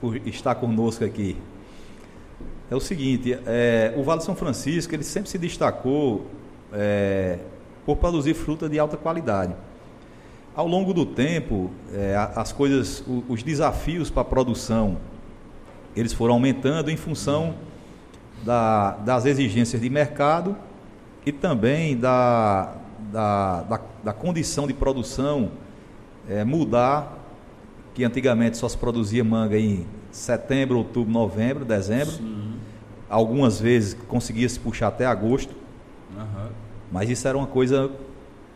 por 0.00 0.16
estar 0.26 0.54
conosco 0.56 1.04
aqui. 1.04 1.36
É 2.70 2.76
o 2.76 2.80
seguinte, 2.80 3.38
é, 3.46 3.94
o 3.96 4.02
Vale 4.02 4.20
São 4.22 4.36
Francisco 4.36 4.94
ele 4.94 5.02
sempre 5.02 5.30
se 5.30 5.38
destacou 5.38 6.26
é, 6.72 7.38
por 7.86 7.96
produzir 7.96 8.34
fruta 8.34 8.68
de 8.68 8.78
alta 8.78 8.96
qualidade. 8.96 9.54
Ao 10.54 10.66
longo 10.66 10.92
do 10.92 11.06
tempo, 11.06 11.70
é, 11.94 12.14
as 12.34 12.52
coisas, 12.52 13.02
os 13.28 13.42
desafios 13.42 14.10
para 14.10 14.22
a 14.22 14.24
produção, 14.24 14.98
eles 15.96 16.12
foram 16.12 16.34
aumentando 16.34 16.90
em 16.90 16.96
função 16.96 17.54
da, 18.44 18.92
das 18.98 19.24
exigências 19.24 19.80
de 19.80 19.88
mercado 19.88 20.56
e 21.24 21.32
também 21.32 21.96
da, 21.96 22.74
da, 23.12 23.62
da, 23.62 23.80
da 24.04 24.12
condição 24.12 24.66
de 24.66 24.74
produção 24.74 25.50
é, 26.28 26.44
mudar, 26.44 27.17
que 27.98 28.04
antigamente 28.04 28.56
só 28.56 28.68
se 28.68 28.78
produzia 28.78 29.24
manga 29.24 29.58
em 29.58 29.84
setembro, 30.12 30.78
outubro, 30.78 31.12
novembro, 31.12 31.64
dezembro. 31.64 32.12
Sim. 32.12 32.54
Algumas 33.10 33.60
vezes 33.60 33.94
conseguia 34.06 34.48
se 34.48 34.60
puxar 34.60 34.86
até 34.86 35.04
agosto. 35.04 35.52
Uhum. 36.16 36.48
Mas 36.92 37.10
isso 37.10 37.26
era 37.26 37.36
uma 37.36 37.48
coisa 37.48 37.90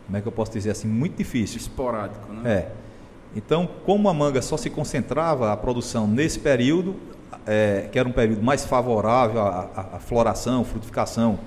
como 0.05 0.17
é 0.17 0.21
que 0.21 0.27
eu 0.29 0.31
posso 0.31 0.53
dizer 0.53 0.71
assim, 0.71 0.87
muito 0.87 1.17
difícil. 1.17 1.57
Esporádico, 1.57 2.31
né? 2.31 2.49
É. 2.49 2.71
Então, 3.35 3.67
como 3.85 4.07
a 4.07 4.13
manga 4.13 4.41
só 4.41 4.55
se 4.55 4.69
concentrava 4.69 5.51
a 5.51 5.57
produção 5.57 6.07
nesse 6.07 6.39
período, 6.39 6.95
é, 7.45 7.89
que 7.91 7.99
era 7.99 8.07
um 8.07 8.13
período 8.13 8.41
mais 8.41 8.63
favorável 8.63 9.41
à, 9.41 9.89
à 9.95 9.99
floração, 9.99 10.63
frutificação, 10.63 11.37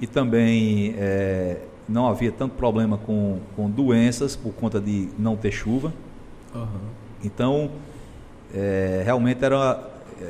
e 0.00 0.06
também 0.06 0.94
é, 0.96 1.58
não 1.86 2.08
havia 2.08 2.32
tanto 2.32 2.54
problema 2.54 2.96
com, 2.96 3.40
com 3.54 3.68
doenças 3.68 4.36
por 4.36 4.54
conta 4.54 4.80
de 4.80 5.10
não 5.18 5.36
ter 5.36 5.50
chuva. 5.50 5.92
Uhum. 6.54 6.99
Então, 7.22 7.70
é, 8.54 9.02
realmente 9.04 9.44
era, 9.44 9.88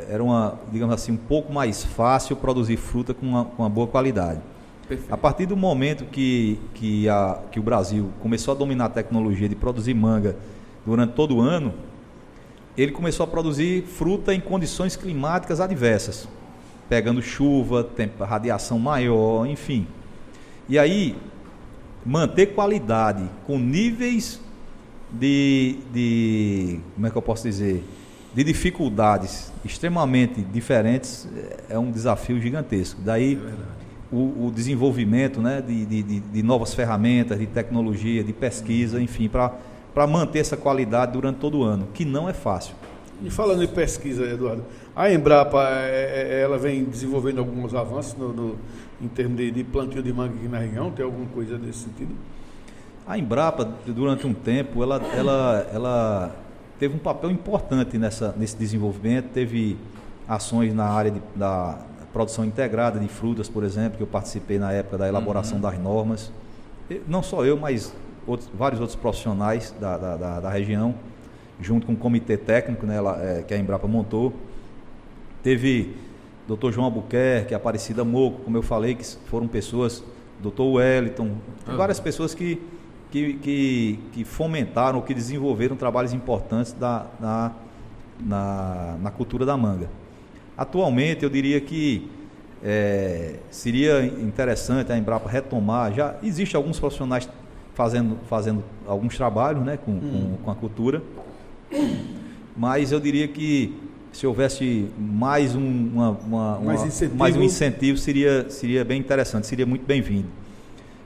era 0.08 0.22
uma, 0.22 0.58
digamos 0.70 0.94
assim, 0.94 1.12
um 1.12 1.16
pouco 1.16 1.52
mais 1.52 1.84
fácil 1.84 2.36
produzir 2.36 2.76
fruta 2.76 3.14
com 3.14 3.26
uma, 3.26 3.44
com 3.44 3.62
uma 3.62 3.68
boa 3.68 3.86
qualidade. 3.86 4.40
Perfeito. 4.88 5.12
A 5.12 5.16
partir 5.16 5.46
do 5.46 5.56
momento 5.56 6.04
que, 6.04 6.58
que, 6.74 7.08
a, 7.08 7.38
que 7.50 7.60
o 7.60 7.62
Brasil 7.62 8.10
começou 8.20 8.52
a 8.52 8.56
dominar 8.56 8.86
a 8.86 8.88
tecnologia 8.88 9.48
de 9.48 9.54
produzir 9.54 9.94
manga 9.94 10.36
durante 10.84 11.12
todo 11.12 11.36
o 11.36 11.40
ano, 11.40 11.72
ele 12.76 12.92
começou 12.92 13.24
a 13.24 13.26
produzir 13.26 13.82
fruta 13.82 14.34
em 14.34 14.40
condições 14.40 14.96
climáticas 14.96 15.60
adversas, 15.60 16.28
pegando 16.88 17.22
chuva, 17.22 17.84
tempo, 17.84 18.24
radiação 18.24 18.78
maior, 18.78 19.46
enfim. 19.46 19.86
E 20.68 20.78
aí, 20.78 21.16
manter 22.04 22.46
qualidade 22.46 23.28
com 23.46 23.58
níveis 23.58 24.40
de, 25.12 25.78
de 25.92 26.80
como 26.94 27.06
é 27.06 27.10
que 27.10 27.16
eu 27.16 27.22
posso 27.22 27.44
dizer, 27.44 27.84
de 28.34 28.44
dificuldades 28.44 29.52
extremamente 29.64 30.40
diferentes 30.40 31.28
é 31.68 31.78
um 31.78 31.90
desafio 31.90 32.40
gigantesco. 32.40 33.00
Daí 33.02 33.34
é 33.34 33.80
o, 34.12 34.46
o 34.46 34.52
desenvolvimento 34.54 35.40
né, 35.40 35.62
de, 35.62 35.86
de, 35.86 36.20
de, 36.20 36.42
novas 36.42 36.74
ferramentas, 36.74 37.38
de 37.38 37.46
tecnologia, 37.46 38.24
de 38.24 38.32
pesquisa, 38.32 39.00
enfim, 39.00 39.28
para 39.28 40.06
manter 40.06 40.40
essa 40.40 40.56
qualidade 40.56 41.12
durante 41.12 41.38
todo 41.38 41.58
o 41.58 41.62
ano, 41.62 41.88
que 41.94 42.04
não 42.04 42.28
é 42.28 42.32
fácil. 42.32 42.74
E 43.22 43.30
falando 43.30 43.62
em 43.62 43.68
pesquisa, 43.68 44.24
Eduardo, 44.24 44.64
a 44.96 45.12
Embrapa 45.12 45.62
é, 45.68 46.38
é, 46.38 46.40
ela 46.40 46.58
vem 46.58 46.84
desenvolvendo 46.84 47.38
alguns 47.38 47.74
avanços 47.74 48.16
no, 48.16 48.32
no, 48.32 48.56
em 49.00 49.08
termos 49.08 49.36
de, 49.36 49.50
de 49.50 49.62
plantio 49.62 50.02
de 50.02 50.12
manga 50.12 50.34
aqui 50.34 50.48
na 50.48 50.58
região? 50.58 50.90
Tem 50.90 51.04
alguma 51.04 51.26
coisa 51.26 51.58
nesse 51.58 51.80
sentido? 51.80 52.14
A 53.10 53.18
Embrapa, 53.18 53.64
durante 53.88 54.24
um 54.24 54.32
tempo, 54.32 54.84
ela, 54.84 55.02
ela, 55.12 55.66
ela 55.74 56.36
teve 56.78 56.94
um 56.94 56.98
papel 56.98 57.28
importante 57.28 57.98
nessa, 57.98 58.32
nesse 58.38 58.56
desenvolvimento, 58.56 59.30
teve 59.30 59.76
ações 60.28 60.72
na 60.72 60.84
área 60.84 61.10
de, 61.10 61.20
da, 61.34 61.76
produção 62.12 62.44
integrada 62.44 63.00
de 63.00 63.08
frutas, 63.08 63.48
por 63.48 63.64
exemplo, 63.64 63.96
que 63.96 64.02
eu 64.04 64.06
participei 64.06 64.60
na 64.60 64.70
época 64.70 64.96
da 64.96 65.08
elaboração 65.08 65.56
uhum. 65.56 65.60
das 65.60 65.76
normas. 65.76 66.32
Não 67.08 67.20
só 67.20 67.44
eu, 67.44 67.56
mas 67.56 67.92
outros, 68.24 68.48
vários 68.54 68.80
outros 68.80 68.96
profissionais 68.96 69.74
da, 69.80 69.98
da, 69.98 70.16
da, 70.16 70.40
da, 70.40 70.50
região, 70.50 70.94
junto 71.60 71.88
com 71.88 71.94
o 71.94 71.96
comitê 71.96 72.36
técnico 72.36 72.86
né, 72.86 72.96
ela, 72.96 73.20
é, 73.20 73.42
que 73.42 73.52
a 73.52 73.58
Embrapa 73.58 73.88
montou. 73.88 74.32
Teve 75.42 75.96
Dr. 76.46 76.70
João 76.70 76.84
Albuquerque, 76.84 77.56
Aparecida 77.56 78.04
Moco, 78.04 78.42
como 78.42 78.56
eu 78.56 78.62
falei, 78.62 78.94
que 78.94 79.04
foram 79.04 79.48
pessoas, 79.48 80.00
Dr. 80.40 80.62
Wellington, 80.62 81.24
uhum. 81.68 81.76
várias 81.76 81.98
pessoas 81.98 82.34
que, 82.36 82.62
que, 83.10 83.34
que, 83.34 83.98
que, 84.12 84.24
fomentaram, 84.24 85.00
que 85.00 85.12
desenvolveram 85.12 85.76
trabalhos 85.76 86.12
importantes 86.12 86.72
da, 86.72 87.06
na, 87.18 87.52
na, 88.20 88.96
na 89.00 89.10
cultura 89.10 89.44
da 89.44 89.56
manga. 89.56 89.88
Atualmente, 90.56 91.24
eu 91.24 91.30
diria 91.30 91.60
que 91.60 92.08
é, 92.62 93.36
seria 93.50 94.04
interessante 94.04 94.92
a 94.92 94.98
Embrapa 94.98 95.28
retomar. 95.28 95.92
Já 95.92 96.16
existe 96.22 96.54
alguns 96.54 96.78
profissionais 96.78 97.28
fazendo, 97.74 98.18
fazendo 98.28 98.62
alguns 98.86 99.16
trabalhos 99.16 99.64
né, 99.64 99.78
com, 99.78 99.92
hum. 99.92 100.36
com, 100.36 100.44
com, 100.44 100.50
a 100.50 100.54
cultura, 100.54 101.02
mas 102.56 102.92
eu 102.92 103.00
diria 103.00 103.26
que 103.26 103.74
se 104.12 104.26
houvesse 104.26 104.88
mais 104.98 105.54
um, 105.54 105.60
uma, 105.60 106.10
uma, 106.10 106.60
mais, 106.60 106.84
incentivo. 106.84 107.16
mais 107.16 107.36
um 107.36 107.42
incentivo, 107.42 107.96
seria, 107.96 108.50
seria 108.50 108.84
bem 108.84 108.98
interessante, 109.00 109.46
seria 109.46 109.64
muito 109.64 109.86
bem-vindo. 109.86 110.28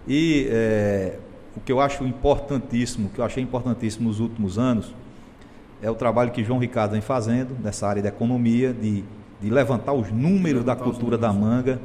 E 0.09 0.49
é, 0.51 1.19
o 1.57 1.61
que 1.61 1.71
eu 1.71 1.81
acho 1.81 2.05
importantíssimo, 2.05 3.11
que 3.11 3.21
eu 3.21 3.25
achei 3.25 3.43
importantíssimo 3.43 4.09
nos 4.09 4.21
últimos 4.21 4.59
anos, 4.59 4.95
é 5.83 5.91
o 5.91 5.95
trabalho 5.95 6.31
que 6.31 6.43
João 6.43 6.59
Ricardo 6.59 6.93
vem 6.93 7.01
fazendo 7.01 7.57
nessa 7.63 7.87
área 7.87 8.03
da 8.03 8.09
economia, 8.09 8.73
de 8.73 9.05
de 9.45 9.51
levantar 9.51 9.93
os 9.93 10.11
números 10.11 10.63
levantar 10.63 10.75
da 10.75 10.77
cultura 10.77 11.19
números. 11.19 11.21
da 11.21 11.33
manga, 11.33 11.81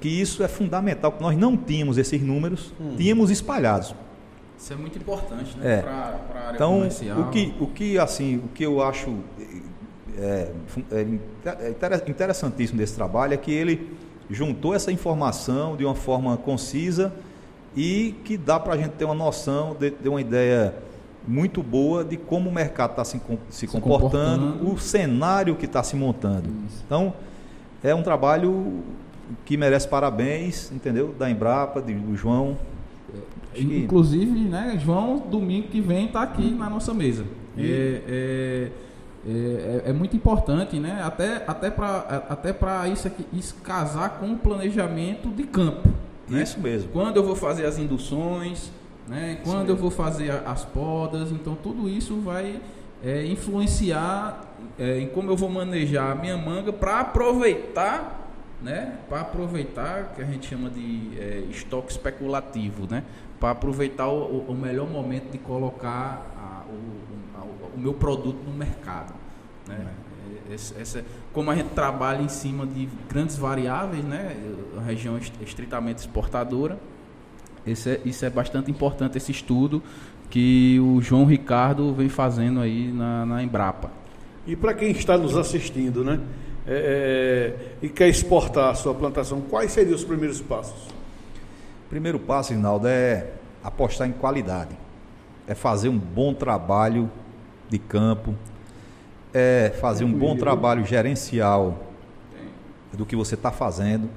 que 0.00 0.08
isso 0.08 0.42
é 0.42 0.48
fundamental, 0.48 1.12
porque 1.12 1.24
nós 1.24 1.36
não 1.36 1.54
tínhamos 1.54 1.98
esses 1.98 2.20
números, 2.20 2.72
hum. 2.80 2.94
tínhamos 2.96 3.30
espalhados. 3.30 3.94
Isso 4.58 4.72
é 4.72 4.76
muito 4.76 4.96
importante, 4.96 5.56
né? 5.58 5.78
É. 5.78 5.82
Para 5.82 5.92
a 5.92 6.06
área 6.46 6.54
então, 6.54 6.72
comercial. 6.76 7.20
o 7.20 7.30
que, 7.30 7.54
o 7.60 7.66
que 7.66 7.98
assim, 7.98 8.36
o 8.36 8.48
que 8.48 8.64
eu 8.64 8.82
acho 8.82 9.14
é, 10.16 10.50
é, 10.90 11.06
é 11.44 12.10
interessantíssimo 12.10 12.78
desse 12.78 12.94
trabalho 12.94 13.34
é 13.34 13.36
que 13.36 13.52
ele 13.52 13.94
juntou 14.30 14.74
essa 14.74 14.90
informação 14.90 15.76
de 15.76 15.84
uma 15.84 15.94
forma 15.94 16.36
concisa 16.38 17.12
e 17.76 18.14
que 18.24 18.36
dá 18.36 18.58
para 18.58 18.74
a 18.74 18.76
gente 18.76 18.92
ter 18.92 19.04
uma 19.04 19.14
noção, 19.14 19.76
de, 19.78 19.90
de 19.90 20.08
uma 20.08 20.20
ideia 20.20 20.74
muito 21.26 21.62
boa 21.62 22.04
de 22.04 22.16
como 22.16 22.50
o 22.50 22.52
mercado 22.52 22.90
está 22.90 23.04
se, 23.04 23.20
se, 23.48 23.66
se 23.66 23.66
comportando, 23.66 24.52
comportando, 24.52 24.72
o 24.72 24.78
cenário 24.78 25.56
que 25.56 25.64
está 25.64 25.82
se 25.82 25.96
montando. 25.96 26.48
Isso. 26.68 26.82
Então, 26.86 27.14
é 27.82 27.94
um 27.94 28.02
trabalho 28.02 28.82
que 29.44 29.56
merece 29.56 29.88
parabéns, 29.88 30.70
entendeu? 30.70 31.14
Da 31.18 31.30
Embrapa, 31.30 31.80
de, 31.80 31.94
do 31.94 32.16
João. 32.16 32.56
É, 33.54 33.60
inclusive, 33.60 34.40
né, 34.40 34.78
João, 34.82 35.18
domingo 35.18 35.68
que 35.68 35.80
vem 35.80 36.06
está 36.06 36.22
aqui 36.22 36.50
na 36.50 36.68
nossa 36.68 36.92
mesa. 36.92 37.24
É, 37.56 38.02
é, 38.08 38.70
é, 39.26 39.82
é, 39.86 39.92
muito 39.92 40.16
importante, 40.16 40.78
né? 40.78 41.00
Até, 41.02 41.44
até 41.46 41.70
para 41.70 42.24
até 42.28 42.54
isso 42.92 43.06
aqui, 43.06 43.24
isso 43.32 43.54
casar 43.62 44.18
com 44.18 44.32
o 44.32 44.36
planejamento 44.36 45.28
de 45.28 45.44
campo. 45.44 45.88
Né? 46.28 46.42
Isso 46.42 46.60
mesmo. 46.60 46.90
Quando 46.90 47.16
eu 47.16 47.24
vou 47.24 47.36
fazer 47.36 47.66
as 47.66 47.78
induções, 47.78 48.70
né? 49.06 49.40
Quando 49.44 49.68
eu 49.68 49.76
vou 49.76 49.90
fazer 49.90 50.30
as 50.30 50.64
podas, 50.64 51.30
então 51.30 51.54
tudo 51.54 51.88
isso 51.88 52.20
vai 52.20 52.60
é, 53.02 53.26
influenciar 53.26 54.44
é, 54.78 54.98
em 54.98 55.08
como 55.08 55.30
eu 55.30 55.36
vou 55.36 55.50
manejar 55.50 56.12
a 56.12 56.14
minha 56.14 56.36
manga 56.36 56.72
para 56.72 57.00
aproveitar 57.00 58.24
né, 58.64 58.96
para 59.10 59.20
aproveitar 59.20 60.14
que 60.14 60.22
a 60.22 60.24
gente 60.24 60.48
chama 60.48 60.70
de 60.70 61.10
é, 61.18 61.44
estoque 61.50 61.92
especulativo, 61.92 62.90
né, 62.90 63.04
para 63.38 63.50
aproveitar 63.50 64.08
o, 64.08 64.38
o, 64.48 64.54
melhor 64.54 64.88
momento 64.88 65.30
de 65.30 65.36
colocar 65.36 66.26
a, 66.34 66.64
o, 66.66 67.38
a, 67.38 67.44
o, 67.76 67.78
meu 67.78 67.92
produto 67.92 68.38
no 68.42 68.54
mercado. 68.54 69.12
Né. 69.68 69.86
Essa, 70.52 70.74
essa, 70.80 71.04
como 71.32 71.50
a 71.50 71.56
gente 71.56 71.70
trabalha 71.70 72.22
em 72.22 72.28
cima 72.28 72.66
de 72.66 72.88
grandes 73.08 73.36
variáveis, 73.36 74.04
né, 74.04 74.36
a 74.76 74.82
região 74.82 75.18
estritamente 75.40 76.00
exportadora, 76.00 76.78
esse 77.66 77.90
é, 77.90 78.00
isso 78.04 78.24
é 78.24 78.30
bastante 78.30 78.70
importante, 78.70 79.16
esse 79.16 79.32
estudo 79.32 79.82
que 80.28 80.78
o 80.80 81.00
João 81.00 81.24
Ricardo 81.24 81.94
vem 81.94 82.08
fazendo 82.08 82.60
aí 82.60 82.92
na, 82.92 83.24
na 83.24 83.42
Embrapa. 83.42 83.90
E 84.46 84.54
para 84.54 84.74
quem 84.74 84.90
está 84.90 85.16
nos 85.16 85.36
assistindo, 85.36 86.04
né? 86.04 86.20
é, 86.66 87.54
é, 87.82 87.86
e 87.86 87.88
quer 87.88 88.08
exportar 88.08 88.70
a 88.70 88.74
sua 88.74 88.94
plantação, 88.94 89.40
quais 89.42 89.72
seriam 89.72 89.94
os 89.94 90.04
primeiros 90.04 90.40
passos? 90.40 90.88
Primeiro 91.90 92.18
passo, 92.18 92.52
Rinaldo, 92.52 92.88
é 92.88 93.32
apostar 93.62 94.08
em 94.08 94.12
qualidade. 94.12 94.76
É 95.46 95.54
fazer 95.54 95.88
um 95.88 95.98
bom 95.98 96.32
trabalho 96.32 97.10
de 97.68 97.78
campo, 97.78 98.34
é 99.34 99.74
fazer 99.80 100.04
um 100.04 100.12
bom 100.12 100.36
trabalho 100.36 100.86
gerencial 100.86 101.78
do 102.92 103.04
que 103.04 103.16
você 103.16 103.34
está 103.34 103.50
fazendo, 103.50 104.08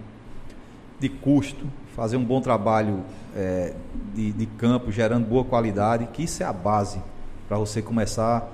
de 1.00 1.10
custo, 1.10 1.66
fazer 1.96 2.16
um 2.16 2.24
bom 2.24 2.40
trabalho 2.40 3.04
é, 3.36 3.74
de, 4.14 4.32
de 4.32 4.46
campo, 4.46 4.92
gerando 4.92 5.28
boa 5.28 5.44
qualidade, 5.44 6.08
que 6.14 6.24
isso 6.24 6.44
é 6.44 6.46
a 6.46 6.54
base 6.54 7.02
para 7.48 7.58
você 7.58 7.82
começar 7.82 8.48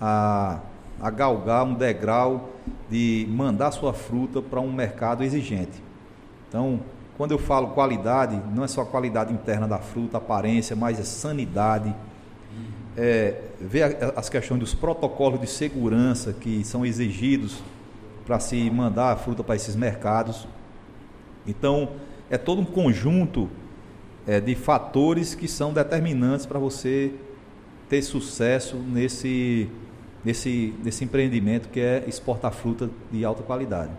a 0.00 0.60
a 1.00 1.10
galgar 1.10 1.64
um 1.64 1.74
degrau 1.74 2.50
de 2.90 3.26
mandar 3.30 3.70
sua 3.70 3.92
fruta 3.92 4.40
para 4.40 4.60
um 4.60 4.72
mercado 4.72 5.22
exigente. 5.22 5.82
Então, 6.48 6.80
quando 7.16 7.32
eu 7.32 7.38
falo 7.38 7.68
qualidade, 7.68 8.40
não 8.54 8.64
é 8.64 8.68
só 8.68 8.84
qualidade 8.84 9.32
interna 9.32 9.66
da 9.66 9.78
fruta, 9.78 10.18
aparência, 10.18 10.74
mas 10.76 10.98
é 10.98 11.04
sanidade, 11.04 11.94
é, 12.96 13.40
ver 13.60 13.96
as 14.16 14.28
questões 14.28 14.58
dos 14.58 14.74
protocolos 14.74 15.40
de 15.40 15.46
segurança 15.46 16.32
que 16.32 16.64
são 16.64 16.84
exigidos 16.84 17.62
para 18.26 18.40
se 18.40 18.70
mandar 18.70 19.12
a 19.12 19.16
fruta 19.16 19.44
para 19.44 19.54
esses 19.54 19.76
mercados. 19.76 20.48
Então, 21.46 21.90
é 22.30 22.36
todo 22.36 22.60
um 22.60 22.64
conjunto 22.64 23.48
é, 24.26 24.40
de 24.40 24.54
fatores 24.54 25.34
que 25.34 25.46
são 25.46 25.72
determinantes 25.72 26.46
para 26.46 26.58
você 26.58 27.12
ter 27.88 28.02
sucesso 28.02 28.76
nesse 28.76 29.70
nesse, 30.26 30.74
nesse 30.82 31.04
empreendimento 31.04 31.68
que 31.68 31.78
é 31.78 32.04
exportar 32.08 32.52
fruta 32.52 32.90
de 33.12 33.24
alta 33.24 33.44
qualidade. 33.44 33.92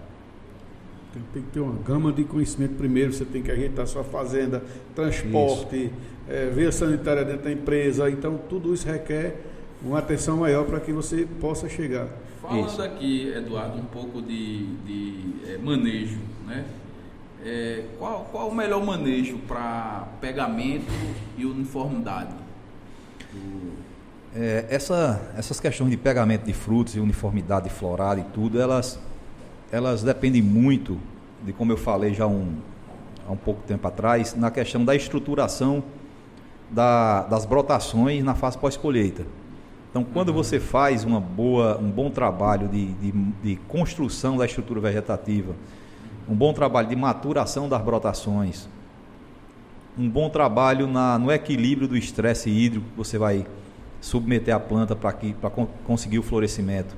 Tem, 1.13 1.23
tem 1.33 1.41
que 1.41 1.51
ter 1.51 1.61
uma 1.61 1.81
gama 1.81 2.11
de 2.11 2.25
conhecimento 2.25 2.75
primeiro, 2.75 3.13
você 3.13 3.23
tem 3.23 3.41
que 3.41 3.49
ajeitar 3.49 3.87
sua 3.87 4.03
fazenda, 4.03 4.61
transporte, 4.93 5.89
é, 6.29 6.49
via 6.49 6.71
sanitária 6.71 7.23
dentro 7.23 7.43
da 7.43 7.51
empresa, 7.51 8.09
então 8.09 8.37
tudo 8.49 8.73
isso 8.73 8.87
requer 8.87 9.41
uma 9.81 9.99
atenção 9.99 10.37
maior 10.37 10.65
para 10.65 10.79
que 10.79 10.91
você 10.91 11.27
possa 11.39 11.69
chegar. 11.69 12.07
Falando 12.41 12.67
isso. 12.67 12.81
aqui, 12.81 13.33
Eduardo, 13.35 13.77
um 13.77 13.85
pouco 13.85 14.21
de, 14.21 14.65
de 14.77 15.51
é, 15.51 15.57
manejo, 15.57 16.19
né? 16.45 16.65
É, 17.45 17.83
qual, 17.97 18.27
qual 18.31 18.49
o 18.49 18.55
melhor 18.55 18.83
manejo 18.83 19.37
para 19.47 20.07
pegamento 20.19 20.91
e 21.37 21.45
uniformidade? 21.45 22.33
É, 24.35 24.65
essa, 24.69 25.21
essas 25.37 25.59
questões 25.59 25.89
de 25.89 25.97
pegamento 25.97 26.43
de 26.45 26.53
frutos 26.53 26.95
e 26.95 26.99
uniformidade 26.99 27.69
florada 27.69 28.19
e 28.19 28.23
tudo, 28.33 28.59
elas, 28.59 28.99
elas 29.71 30.03
dependem 30.03 30.41
muito 30.41 30.99
de 31.43 31.53
como 31.53 31.71
eu 31.71 31.77
falei 31.77 32.13
já 32.13 32.27
um, 32.27 32.55
há 33.27 33.31
um 33.31 33.37
pouco 33.37 33.61
tempo 33.67 33.87
atrás, 33.87 34.35
na 34.35 34.51
questão 34.51 34.83
da 34.83 34.95
estruturação 34.95 35.83
da, 36.69 37.23
das 37.23 37.45
brotações 37.45 38.23
na 38.23 38.35
fase 38.35 38.57
pós-colheita. 38.57 39.25
Então, 39.89 40.03
quando 40.03 40.29
uhum. 40.29 40.35
você 40.35 40.59
faz 40.59 41.03
uma 41.03 41.19
boa, 41.19 41.77
um 41.77 41.89
bom 41.89 42.09
trabalho 42.09 42.67
de, 42.67 42.87
de, 42.93 43.11
de, 43.11 43.55
construção 43.67 44.37
da 44.37 44.45
estrutura 44.45 44.79
vegetativa, 44.79 45.55
um 46.29 46.35
bom 46.35 46.53
trabalho 46.53 46.87
de 46.87 46.95
maturação 46.95 47.69
das 47.69 47.81
brotações, 47.81 48.67
um 49.97 50.07
bom 50.09 50.29
trabalho 50.29 50.85
na, 50.85 51.17
no 51.17 51.31
equilíbrio 51.31 51.87
do 51.87 51.97
estresse 51.97 52.49
hídrico 52.49 52.85
que 52.91 52.97
você 52.97 53.17
vai 53.17 53.47
submeter 53.99 54.53
a 54.53 54.59
planta 54.59 54.95
para 54.95 55.15
conseguir 55.85 56.19
o 56.19 56.23
florescimento. 56.23 56.95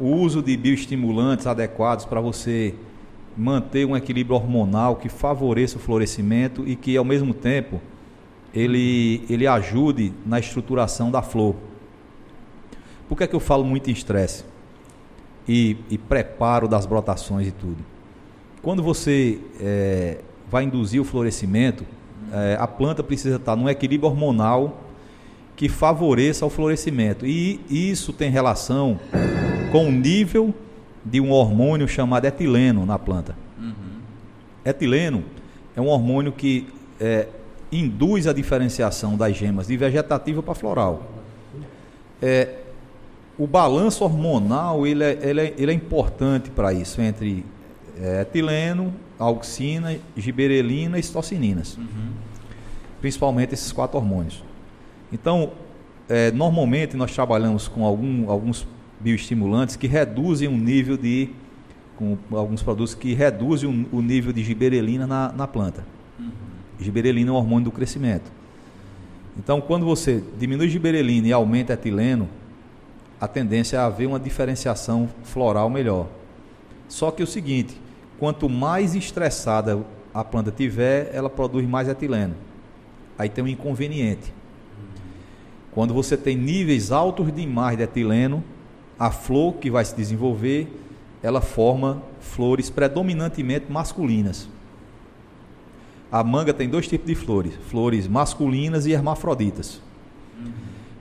O 0.00 0.06
uso 0.06 0.42
de 0.42 0.56
bioestimulantes 0.56 1.46
adequados 1.46 2.04
para 2.04 2.20
você 2.20 2.74
manter 3.36 3.86
um 3.86 3.96
equilíbrio 3.96 4.34
hormonal 4.34 4.96
que 4.96 5.08
favoreça 5.08 5.76
o 5.76 5.80
florescimento 5.80 6.66
e 6.66 6.74
que 6.74 6.96
ao 6.96 7.04
mesmo 7.04 7.32
tempo 7.32 7.80
ele, 8.54 9.24
ele 9.28 9.46
ajude 9.46 10.12
na 10.26 10.38
estruturação 10.38 11.10
da 11.10 11.22
flor. 11.22 11.54
Por 13.08 13.16
que 13.16 13.24
é 13.24 13.26
que 13.26 13.34
eu 13.34 13.40
falo 13.40 13.64
muito 13.64 13.90
em 13.90 13.92
estresse? 13.92 14.44
E, 15.48 15.76
e, 15.90 15.98
preparo 15.98 16.68
das 16.68 16.86
brotações 16.86 17.48
e 17.48 17.50
tudo. 17.50 17.78
Quando 18.62 18.82
você 18.82 19.40
é, 19.60 20.18
vai 20.48 20.64
induzir 20.64 21.00
o 21.00 21.04
florescimento, 21.04 21.84
é, 22.32 22.56
a 22.58 22.66
planta 22.66 23.02
precisa 23.02 23.36
estar 23.36 23.56
num 23.56 23.68
equilíbrio 23.68 24.08
hormonal 24.08 24.80
que 25.56 25.68
favoreça 25.68 26.46
o 26.46 26.50
florescimento. 26.50 27.26
E 27.26 27.60
isso 27.68 28.12
tem 28.12 28.30
relação 28.30 29.00
com 29.72 29.88
o 29.88 29.92
nível 29.92 30.54
de 31.04 31.20
um 31.20 31.30
hormônio 31.30 31.88
chamado 31.88 32.24
etileno 32.24 32.86
na 32.86 32.98
planta. 32.98 33.36
Uhum. 33.58 34.00
Etileno 34.64 35.24
é 35.74 35.80
um 35.80 35.88
hormônio 35.88 36.30
que 36.30 36.68
é, 37.00 37.26
induz 37.72 38.26
a 38.26 38.32
diferenciação 38.32 39.16
das 39.16 39.34
gemas 39.34 39.66
de 39.66 39.76
vegetativa 39.76 40.42
para 40.42 40.54
floral. 40.54 41.10
É, 42.20 42.58
o 43.38 43.46
balanço 43.46 44.04
hormonal 44.04 44.86
ele 44.86 45.02
é, 45.02 45.18
ele 45.22 45.40
é, 45.40 45.54
ele 45.56 45.72
é 45.72 45.74
importante 45.74 46.50
para 46.50 46.72
isso, 46.72 47.00
entre 47.00 47.44
é, 47.98 48.20
etileno, 48.20 48.92
auxina, 49.18 49.96
giberelina 50.16 50.98
e 50.98 51.02
citocininas. 51.02 51.76
Uhum. 51.76 52.10
Principalmente 53.00 53.54
esses 53.54 53.72
quatro 53.72 53.98
hormônios. 53.98 54.44
Então, 55.10 55.52
é, 56.08 56.30
normalmente 56.30 56.96
nós 56.96 57.12
trabalhamos 57.12 57.66
com 57.68 57.84
algum, 57.84 58.30
alguns 58.30 58.66
bioestimulantes 59.00 59.76
que 59.76 59.86
reduzem 59.86 60.46
o 60.46 60.56
nível 60.56 60.96
de. 60.96 61.30
com 61.96 62.16
alguns 62.32 62.62
produtos 62.62 62.94
que 62.94 63.14
reduzem 63.14 63.88
o, 63.92 63.96
o 63.96 64.02
nível 64.02 64.32
de 64.32 64.44
giberelina 64.44 65.06
na, 65.06 65.32
na 65.32 65.48
planta. 65.48 65.84
Giberelina 66.82 67.30
é 67.30 67.32
um 67.32 67.36
hormônio 67.36 67.64
do 67.64 67.70
crescimento. 67.70 68.30
Então, 69.38 69.60
quando 69.60 69.86
você 69.86 70.22
diminui 70.38 70.68
giberelina 70.68 71.28
e 71.28 71.32
aumenta 71.32 71.72
etileno, 71.72 72.28
a 73.20 73.26
tendência 73.26 73.76
é 73.76 73.80
haver 73.80 74.06
uma 74.06 74.20
diferenciação 74.20 75.08
floral 75.22 75.70
melhor. 75.70 76.08
Só 76.88 77.10
que 77.10 77.22
o 77.22 77.26
seguinte, 77.26 77.80
quanto 78.18 78.48
mais 78.48 78.94
estressada 78.94 79.80
a 80.12 80.22
planta 80.22 80.50
tiver, 80.50 81.10
ela 81.14 81.30
produz 81.30 81.66
mais 81.66 81.88
etileno. 81.88 82.34
Aí 83.16 83.28
tem 83.28 83.42
um 83.42 83.48
inconveniente. 83.48 84.34
Quando 85.70 85.94
você 85.94 86.16
tem 86.16 86.36
níveis 86.36 86.92
altos 86.92 87.32
demais 87.32 87.78
de 87.78 87.84
etileno, 87.84 88.44
a 88.98 89.10
flor 89.10 89.54
que 89.54 89.70
vai 89.70 89.84
se 89.84 89.96
desenvolver, 89.96 90.68
ela 91.22 91.40
forma 91.40 92.02
flores 92.20 92.68
predominantemente 92.68 93.70
masculinas. 93.70 94.48
A 96.12 96.22
manga 96.22 96.52
tem 96.52 96.68
dois 96.68 96.86
tipos 96.86 97.06
de 97.06 97.14
flores, 97.14 97.54
flores 97.70 98.06
masculinas 98.06 98.84
e 98.84 98.92
hermafroditas. 98.92 99.80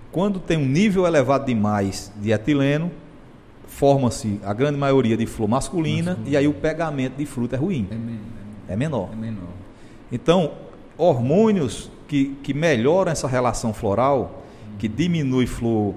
Quando 0.09 0.39
tem 0.39 0.57
um 0.57 0.65
nível 0.65 1.05
elevado 1.05 1.45
demais 1.45 2.11
de 2.15 2.31
etileno, 2.31 2.89
forma-se 3.67 4.39
a 4.43 4.53
grande 4.53 4.77
maioria 4.77 5.17
de 5.17 5.25
flor 5.25 5.49
masculina, 5.49 6.11
masculina, 6.11 6.31
e 6.31 6.37
aí 6.37 6.47
o 6.47 6.53
pegamento 6.53 7.17
de 7.17 7.25
fruta 7.25 7.57
é 7.57 7.59
ruim. 7.59 7.87
É, 8.69 8.73
é, 8.73 8.75
menor. 8.77 9.09
É 9.11 9.15
menor. 9.15 9.49
Então, 10.11 10.53
hormônios 10.97 11.91
que, 12.07 12.35
que 12.41 12.53
melhoram 12.53 13.11
essa 13.11 13.27
relação 13.27 13.73
floral 13.73 14.43
que 14.77 14.87
diminui 14.87 15.45
flor 15.45 15.95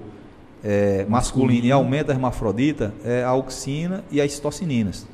é, 0.63 1.05
masculina 1.07 1.67
e 1.67 1.71
aumenta 1.71 2.11
a 2.11 2.15
hermafrodita 2.15 2.93
é 3.03 3.23
a 3.23 3.29
auxina 3.29 4.03
e 4.11 4.19
as 4.19 4.33
citocininas. 4.33 5.07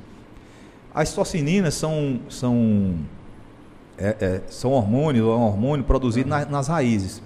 As 0.94 1.10
citocininas 1.10 1.74
são, 1.74 2.20
são, 2.30 2.96
é, 4.02 4.16
é, 4.20 4.42
são 4.48 4.72
hormônios, 4.72 5.24
é 5.24 5.30
um 5.30 5.44
hormônio 5.44 5.86
produzido 5.86 6.28
na, 6.28 6.44
nas 6.46 6.68
raízes. 6.68 7.22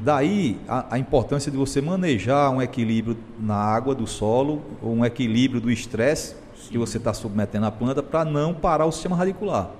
Daí 0.00 0.60
a, 0.68 0.94
a, 0.94 0.98
importância 1.00 1.50
de 1.50 1.56
você 1.58 1.80
manejar 1.80 2.50
um 2.50 2.62
equilíbrio 2.62 3.18
na 3.40 3.56
água 3.56 3.92
do 3.92 4.06
solo, 4.06 4.62
ou 4.80 4.94
um 4.94 5.04
equilíbrio 5.04 5.60
do 5.60 5.70
estresse 5.70 6.36
que 6.70 6.78
você 6.78 6.98
está 6.98 7.12
submetendo 7.12 7.66
à 7.66 7.72
planta 7.72 8.02
para 8.02 8.24
não 8.24 8.54
parar 8.54 8.86
o 8.86 8.92
sistema 8.92 9.16
radicular. 9.16 9.70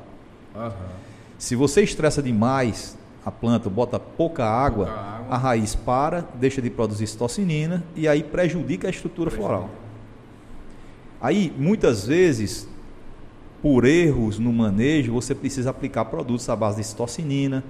Se 1.39 1.55
você 1.55 1.83
estressa 1.83 2.23
demais 2.23 2.97
a 3.25 3.31
planta 3.31 3.69
bota 3.69 3.99
pouca 3.99 4.45
água, 4.45 4.87
Pouca 4.87 5.01
água. 5.01 5.35
a 5.35 5.37
raiz 5.37 5.75
para, 5.75 6.25
deixa 6.35 6.63
de 6.63 6.71
produzir 6.71 7.07
citocinina 7.07 7.85
e 7.95 8.07
aí 8.07 8.23
prejudica 8.23 8.87
a 8.87 8.91
estrutura 8.91 9.31
floral. 9.31 9.69
Aí, 11.21 11.53
muitas 11.59 12.07
vezes, 12.07 12.69
por 13.67 13.85
erros 13.85 14.39
no 14.39 14.53
manejo, 14.53 15.13
você 15.13 15.35
precisa 15.35 15.71
aplicar 15.71 16.05
produtos 16.05 16.49
à 16.49 16.55
base 16.55 16.77
de 16.77 16.87
citocinina 16.87 17.65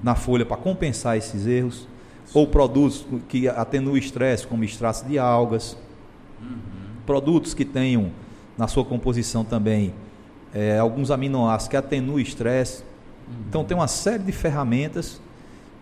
na 0.00 0.14
folha 0.14 0.46
para 0.46 0.56
compensar 0.56 1.16
esses 1.16 1.48
erros, 1.48 1.88
ou 2.32 2.46
produtos 2.46 3.04
que 3.28 3.48
atenuam 3.48 3.94
o 3.94 3.98
estresse, 3.98 4.46
como 4.46 4.62
extratos 4.62 5.04
de 5.04 5.18
algas, 5.18 5.76
produtos 7.04 7.54
que 7.54 7.64
tenham 7.64 8.12
na 8.56 8.68
sua 8.68 8.84
composição 8.84 9.44
também 9.44 9.92
eh, 10.54 10.78
alguns 10.78 11.10
aminoácidos 11.10 11.70
que 11.70 11.76
atenuam 11.76 12.14
o 12.14 12.20
estresse. 12.20 12.84
Então, 13.48 13.64
tem 13.64 13.76
uma 13.76 13.88
série 13.88 14.22
de 14.22 14.30
ferramentas 14.30 15.20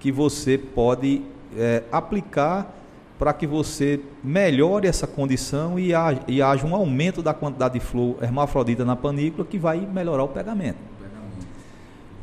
que 0.00 0.10
você 0.10 0.56
pode 0.56 1.20
eh, 1.54 1.82
aplicar 1.92 2.81
para 3.22 3.32
que 3.32 3.46
você 3.46 4.00
melhore 4.24 4.88
essa 4.88 5.06
condição 5.06 5.78
e 5.78 5.94
haja, 5.94 6.18
e 6.26 6.42
haja 6.42 6.66
um 6.66 6.74
aumento 6.74 7.22
da 7.22 7.32
quantidade 7.32 7.74
de 7.74 7.78
flor 7.78 8.16
hermafrodita 8.20 8.84
na 8.84 8.96
panícula 8.96 9.46
que 9.46 9.60
vai 9.60 9.78
melhorar 9.78 10.24
o 10.24 10.28
pegamento. 10.28 10.78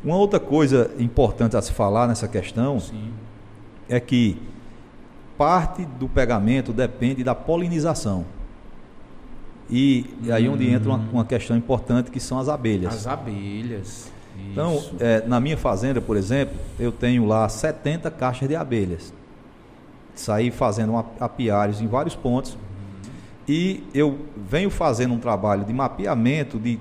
Uma 0.04 0.16
outra 0.16 0.38
coisa 0.38 0.90
importante 0.98 1.56
a 1.56 1.62
se 1.62 1.72
falar 1.72 2.06
nessa 2.06 2.28
questão 2.28 2.78
Sim. 2.78 3.14
é 3.88 3.98
que 3.98 4.42
parte 5.38 5.86
do 5.86 6.06
pegamento 6.06 6.70
depende 6.70 7.24
da 7.24 7.34
polinização. 7.34 8.26
E, 9.70 10.04
e 10.22 10.30
aí 10.30 10.50
onde 10.50 10.68
entra 10.68 10.90
uma, 10.90 10.98
uma 11.10 11.24
questão 11.24 11.56
importante 11.56 12.10
que 12.10 12.20
são 12.20 12.38
as 12.38 12.46
abelhas. 12.46 12.92
As 12.94 13.06
abelhas. 13.06 14.12
Então, 14.52 14.84
é, 15.00 15.26
na 15.26 15.40
minha 15.40 15.56
fazenda, 15.56 15.98
por 15.98 16.18
exemplo, 16.18 16.58
eu 16.78 16.92
tenho 16.92 17.24
lá 17.24 17.48
70 17.48 18.10
caixas 18.10 18.46
de 18.46 18.54
abelhas. 18.54 19.14
Saí 20.20 20.50
fazendo 20.50 20.90
uma- 20.90 21.06
apiários 21.18 21.80
em 21.80 21.86
vários 21.86 22.14
pontos. 22.14 22.56
E 23.48 23.82
eu 23.94 24.18
venho 24.36 24.68
fazendo 24.68 25.14
um 25.14 25.18
trabalho 25.18 25.64
de 25.64 25.72
mapeamento 25.72 26.58
de 26.58 26.78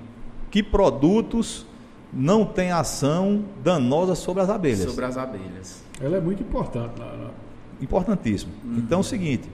que 0.51 0.61
produtos 0.61 1.65
não 2.11 2.43
têm 2.43 2.71
ação 2.71 3.45
danosa 3.63 4.13
sobre 4.13 4.43
as 4.43 4.49
abelhas. 4.49 4.81
Sobre 4.89 5.05
as 5.05 5.15
abelhas. 5.17 5.81
Ela 6.01 6.17
é 6.17 6.19
muito 6.19 6.43
importante. 6.43 6.99
Na, 6.99 7.05
na- 7.05 7.29
Importantíssimo. 7.81 8.51
Então 8.77 8.97
é 8.97 9.01
o 9.01 9.03
seguinte: 9.05 9.49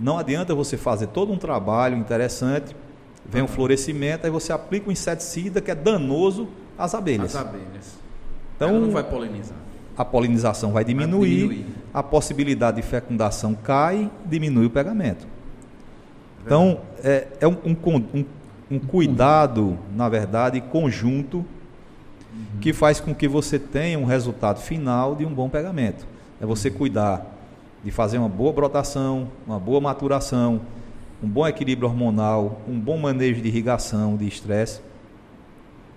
não 0.00 0.16
adianta 0.16 0.54
você 0.54 0.78
fazer 0.78 1.08
todo 1.08 1.30
um 1.30 1.36
trabalho 1.36 1.94
interessante, 1.94 2.74
vem 3.26 3.42
um 3.42 3.48
florescimento, 3.48 4.24
aí 4.24 4.30
você 4.30 4.50
aplica 4.50 4.88
um 4.88 4.92
inseticida 4.92 5.60
que 5.60 5.70
é 5.70 5.74
danoso 5.74 6.48
às 6.78 6.94
abelhas. 6.94 7.36
As 7.36 7.42
abelhas. 7.46 7.98
Então- 8.56 8.70
Ela 8.70 8.78
não 8.80 8.90
vai 8.90 9.04
polinizar. 9.04 9.58
A 9.98 10.04
polinização 10.04 10.70
vai 10.72 10.84
diminuir, 10.84 11.48
diminuir. 11.48 11.66
a 11.92 12.02
possibilidade 12.02 12.76
de 12.80 12.86
fecundação 12.86 13.54
cai, 13.54 14.08
diminui 14.24 14.66
o 14.66 14.70
pegamento. 14.70 15.26
Então, 16.46 16.80
é, 17.02 17.26
é 17.40 17.48
um, 17.48 17.56
um 17.64 17.76
um- 18.14 18.24
um 18.70 18.78
cuidado, 18.78 19.76
na 19.96 20.08
verdade, 20.08 20.60
conjunto, 20.60 21.44
que 22.60 22.72
faz 22.72 23.00
com 23.00 23.14
que 23.14 23.26
você 23.26 23.58
tenha 23.58 23.98
um 23.98 24.04
resultado 24.04 24.60
final 24.60 25.16
de 25.16 25.24
um 25.26 25.32
bom 25.34 25.48
pegamento. 25.48 26.06
É 26.40 26.46
você 26.46 26.70
cuidar 26.70 27.26
de 27.82 27.90
fazer 27.90 28.18
uma 28.18 28.28
boa 28.28 28.52
brotação, 28.52 29.28
uma 29.46 29.58
boa 29.58 29.80
maturação, 29.80 30.60
um 31.22 31.26
bom 31.28 31.46
equilíbrio 31.48 31.88
hormonal, 31.88 32.60
um 32.68 32.78
bom 32.78 32.96
manejo 32.98 33.40
de 33.40 33.48
irrigação, 33.48 34.16
de 34.16 34.28
estresse. 34.28 34.80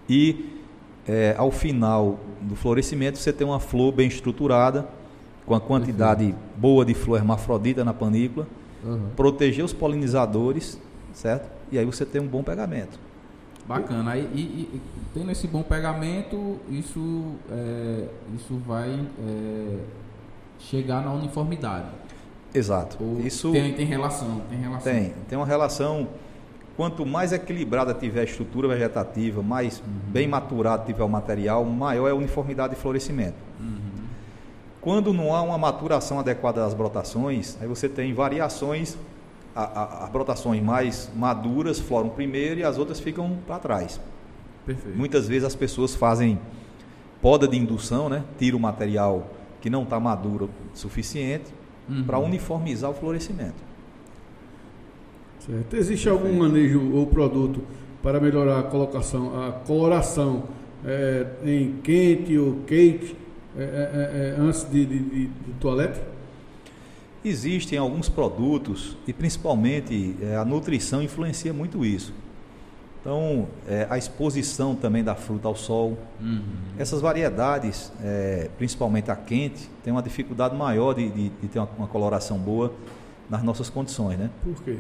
E 0.10 0.61
é, 1.08 1.36
ao 1.38 1.52
final 1.52 2.20
do 2.42 2.56
florescimento 2.56 3.18
você 3.18 3.32
tem 3.34 3.46
uma 3.46 3.60
flor 3.60 3.92
bem 3.92 4.08
estruturada, 4.08 4.88
com 5.46 5.56
a 5.56 5.60
quantidade 5.60 6.34
boa 6.56 6.86
de 6.86 6.94
flor 6.94 7.18
hermafrodita 7.18 7.84
na 7.84 7.94
panícula, 7.94 8.48
proteger 9.16 9.64
os 9.66 9.74
polinizadores, 9.74 10.80
certo? 11.14 11.50
E 11.72 11.78
aí 11.78 11.86
você 11.86 12.06
tem 12.06 12.22
um 12.22 12.28
bom 12.28 12.44
pegamento. 12.44 13.00
Bacana. 13.68 14.12
Aí, 14.12 14.28
e, 14.34 14.40
e- 14.40 14.70
e 14.76 14.82
tendo 15.14 15.32
esse 15.32 15.48
bom 15.48 15.62
pegamento, 15.62 16.58
isso, 16.70 17.34
é, 17.52 18.06
isso 18.36 18.56
vai 18.66 18.90
é, 19.24 19.78
chegar 20.60 21.04
na 21.04 21.14
uniformidade. 21.14 21.86
Exato. 22.54 22.98
Ou 23.02 23.22
Isso 23.22 23.52
tem, 23.52 23.74
tem 23.74 23.86
relação, 23.86 24.42
tem 24.50 24.60
relação. 24.60 24.92
tem, 24.94 25.14
tem 25.30 25.38
uma 25.38 25.46
relação. 25.46 26.08
Quanto 26.78 27.06
mais 27.06 27.32
equilibrada 27.34 27.94
tiver 27.94 28.22
a 28.22 28.24
estrutura 28.24 28.68
vegetativa, 28.68 29.42
mais 29.44 29.82
bem 30.08 30.28
maturado 30.28 30.86
tiver 30.86 31.04
o 31.04 31.10
material, 31.10 31.64
maior 31.66 32.08
é 32.08 32.12
a 32.12 32.16
uniformidade 32.16 32.76
de 32.76 32.80
florescimento. 32.82 33.36
Quando 34.80 35.14
não 35.14 35.36
há 35.36 35.42
uma 35.44 35.58
maturação 35.60 36.20
adequada 36.20 36.62
das 36.62 36.74
brotações, 36.74 37.56
aí 37.62 37.68
você 37.68 37.88
tem 37.88 38.14
variações, 38.14 38.98
a- 39.56 39.64
a- 39.64 40.04
as 40.06 40.10
brotações 40.10 40.64
mais 40.64 41.10
maduras 41.16 41.80
floram 41.80 42.10
primeiro 42.10 42.62
e 42.62 42.64
as 42.64 42.78
outras 42.80 43.00
ficam 43.00 43.38
para 43.46 43.60
trás. 43.60 44.00
Perfeito. 44.66 44.98
Muitas 44.98 45.28
vezes 45.28 45.44
as 45.44 45.56
pessoas 45.56 45.94
fazem 45.94 46.40
poda 47.22 47.48
de 47.48 47.58
indução, 47.58 48.10
né? 48.10 48.24
tira 48.40 48.56
o 48.58 48.60
material 48.60 49.28
que 49.60 49.70
não 49.70 49.84
está 49.84 50.00
maduro 50.00 50.50
o 50.74 50.78
suficiente 50.78 51.54
Uhum. 51.88 52.04
para 52.04 52.18
uniformizar 52.18 52.90
o 52.90 52.94
florescimento. 52.94 53.71
Certo. 55.46 55.76
Existe 55.76 56.08
algum 56.08 56.34
manejo 56.34 56.94
ou 56.94 57.08
produto 57.08 57.62
para 58.04 58.20
melhorar 58.20 58.60
a 58.60 58.64
colocação, 58.64 59.48
a 59.48 59.52
coloração 59.52 60.44
é, 60.86 61.26
em 61.46 61.74
quente 61.84 62.38
ou 62.38 62.58
quente 62.68 63.16
é, 63.58 63.62
é, 63.62 63.66
é, 63.66 64.36
é, 64.38 64.42
antes 64.42 64.64
de, 64.70 64.86
de, 64.86 65.00
de, 65.00 65.26
de 65.28 65.54
toalete? 65.60 66.00
Existem 67.24 67.78
alguns 67.78 68.10
produtos 68.10 68.98
e 69.08 69.14
principalmente 69.14 70.16
a 70.40 70.44
nutrição 70.44 71.04
influencia 71.04 71.54
muito 71.54 71.86
isso. 71.86 72.14
Então, 73.00 73.48
eh, 73.68 73.88
a 73.90 73.98
exposição 73.98 74.76
também 74.76 75.04
da 75.04 75.16
fruta 75.16 75.48
ao 75.48 75.56
sol. 75.56 75.98
Uhum. 76.20 76.42
Essas 76.78 77.02
variedades, 77.02 77.92
eh, 78.04 78.48
principalmente 78.60 79.10
a 79.10 79.16
quente, 79.16 79.68
tem 79.84 79.92
uma 79.92 80.04
dificuldade 80.04 80.56
maior 80.56 80.94
de, 80.94 81.10
de- 81.10 81.30
de 81.30 81.48
ter 81.48 81.58
uma, 81.60 81.70
uma 81.80 81.88
coloração 81.88 82.38
boa 82.38 82.72
nas 83.30 83.42
nossas 83.44 83.70
condições. 83.72 84.18
Né? 84.20 84.30
Por 84.44 84.64
quê? 84.64 84.78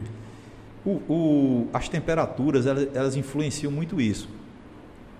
O- 0.85 1.01
o- 1.07 1.67
as 1.73 1.87
temperaturas, 1.87 2.65
elas, 2.65 2.87
elas 2.95 3.15
influenciam 3.15 3.71
muito 3.71 4.01
isso. 4.01 4.27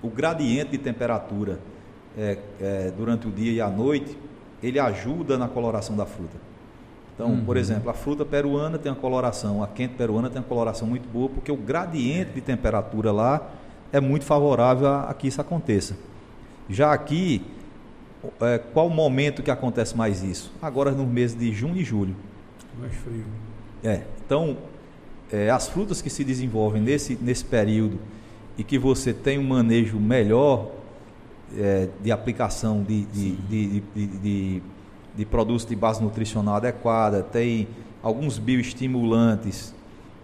O 0.02 0.10
gradiente 0.10 0.72
de 0.72 0.78
temperatura 0.80 1.60
eh, 2.18 2.38
eh, 2.60 2.92
durante 2.98 3.28
o 3.28 3.32
dia 3.32 3.52
e 3.52 3.62
a 3.62 3.70
noite, 3.70 4.18
ele 4.62 4.80
ajuda 4.80 5.38
na 5.38 5.48
coloração 5.48 5.96
da 5.96 6.06
fruta. 6.06 6.36
Então, 7.14 7.42
por 7.46 7.56
exemplo, 7.58 7.90
a 7.90 7.94
fruta 7.94 8.26
peruana 8.26 8.78
tem 8.80 8.92
uma 8.92 8.98
coloração, 8.98 9.62
a 9.64 9.68
quente 9.68 9.94
peruana 9.94 10.30
tem 10.30 10.42
uma 10.42 10.48
coloração 10.48 10.88
muito 10.88 11.08
boa, 11.08 11.30
porque 11.30 11.52
o 11.52 11.56
gradiente 11.58 12.32
de 12.32 12.42
temperatura 12.42 13.12
lá 13.12 13.48
é 13.94 14.00
muito 14.00 14.26
favorável 14.26 14.88
a, 14.88 15.04
a 15.10 15.14
que 15.14 15.28
isso 15.28 15.40
aconteça. 15.40 15.96
Já 16.68 16.92
aqui, 16.92 17.44
eh, 18.42 18.60
qual 18.74 18.88
o 18.88 18.90
momento 18.90 19.44
que 19.44 19.52
acontece 19.52 19.96
mais 19.96 20.24
isso? 20.24 20.52
Agora 20.62 20.92
nos 20.92 21.08
meses 21.08 21.38
de 21.38 21.52
junho 21.54 21.78
e 21.78 21.84
julho. 21.84 22.16
Mais 22.80 22.94
frio. 22.96 23.26
É, 23.84 24.02
então, 24.26 24.58
é, 25.32 25.50
as 25.50 25.68
frutas 25.70 26.02
que 26.02 26.10
se 26.10 26.24
desenvolvem 26.24 26.82
nesse, 26.82 27.18
nesse 27.22 27.46
período 27.46 27.98
e 28.58 28.64
que 28.64 28.78
você 28.78 29.14
tem 29.14 29.40
um 29.40 29.48
manejo 29.48 29.98
melhor 29.98 30.68
é, 31.58 31.88
de 32.04 32.12
aplicação 32.12 32.84
de, 32.84 33.06
de, 33.06 33.36
de, 33.36 33.84
de, 33.96 34.62
de, 35.16 35.26
produtos 35.26 35.66
de 35.66 35.76
base 35.76 36.02
nutricional 36.02 36.56
adequada, 36.56 37.24
tem 37.24 37.68
alguns 38.04 38.38
bioestimulantes 38.38 39.74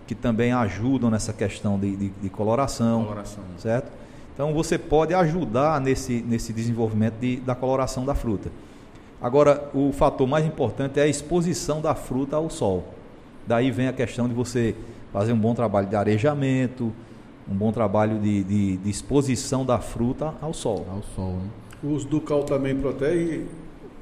que 0.06 0.16
também 0.16 0.52
ajudam 0.54 1.10
nessa 1.10 1.34
questão 1.34 1.78
de, 1.80 2.12
coloração, 2.30 3.04
Coloração. 3.04 3.44
certo? 3.58 3.92
Então 4.34 4.54
você 4.54 4.78
pode 4.78 5.14
ajudar 5.14 5.82
nesse, 5.82 6.22
nesse 6.22 6.54
desenvolvimento 6.54 7.16
de- 7.20 7.38
da 7.38 7.56
coloração 7.56 8.06
da 8.06 8.14
fruta. 8.16 8.52
Agora, 9.22 9.70
o 9.74 9.92
fator 9.92 10.28
mais 10.28 10.46
importante 10.46 11.00
é 11.00 11.04
a 11.04 11.08
exposição 11.08 11.82
da 11.82 11.96
fruta 11.96 12.36
ao 12.36 12.50
sol. 12.50 12.94
Daí 13.48 13.72
vem 13.72 13.88
a 13.88 13.94
questão 13.94 14.28
de 14.28 14.34
você 14.34 14.76
fazer 15.20 15.34
um 15.34 15.38
bom 15.38 15.54
trabalho 15.54 15.88
de 15.88 15.96
arejamento, 15.96 16.92
um 17.50 17.56
bom 17.56 17.72
trabalho 17.72 18.20
de, 18.20 18.44
de- 18.44 18.78
de 18.78 18.90
exposição 18.90 19.66
da 19.66 19.80
fruta 19.80 20.34
ao 20.42 20.54
sol. 20.54 20.86
Ao 20.92 21.02
sol, 21.16 21.34
né? 21.34 21.50
O 21.84 21.88
uso 21.90 22.08
do 22.08 22.20
cal 22.22 22.44
também 22.44 22.76
protege. 22.76 23.46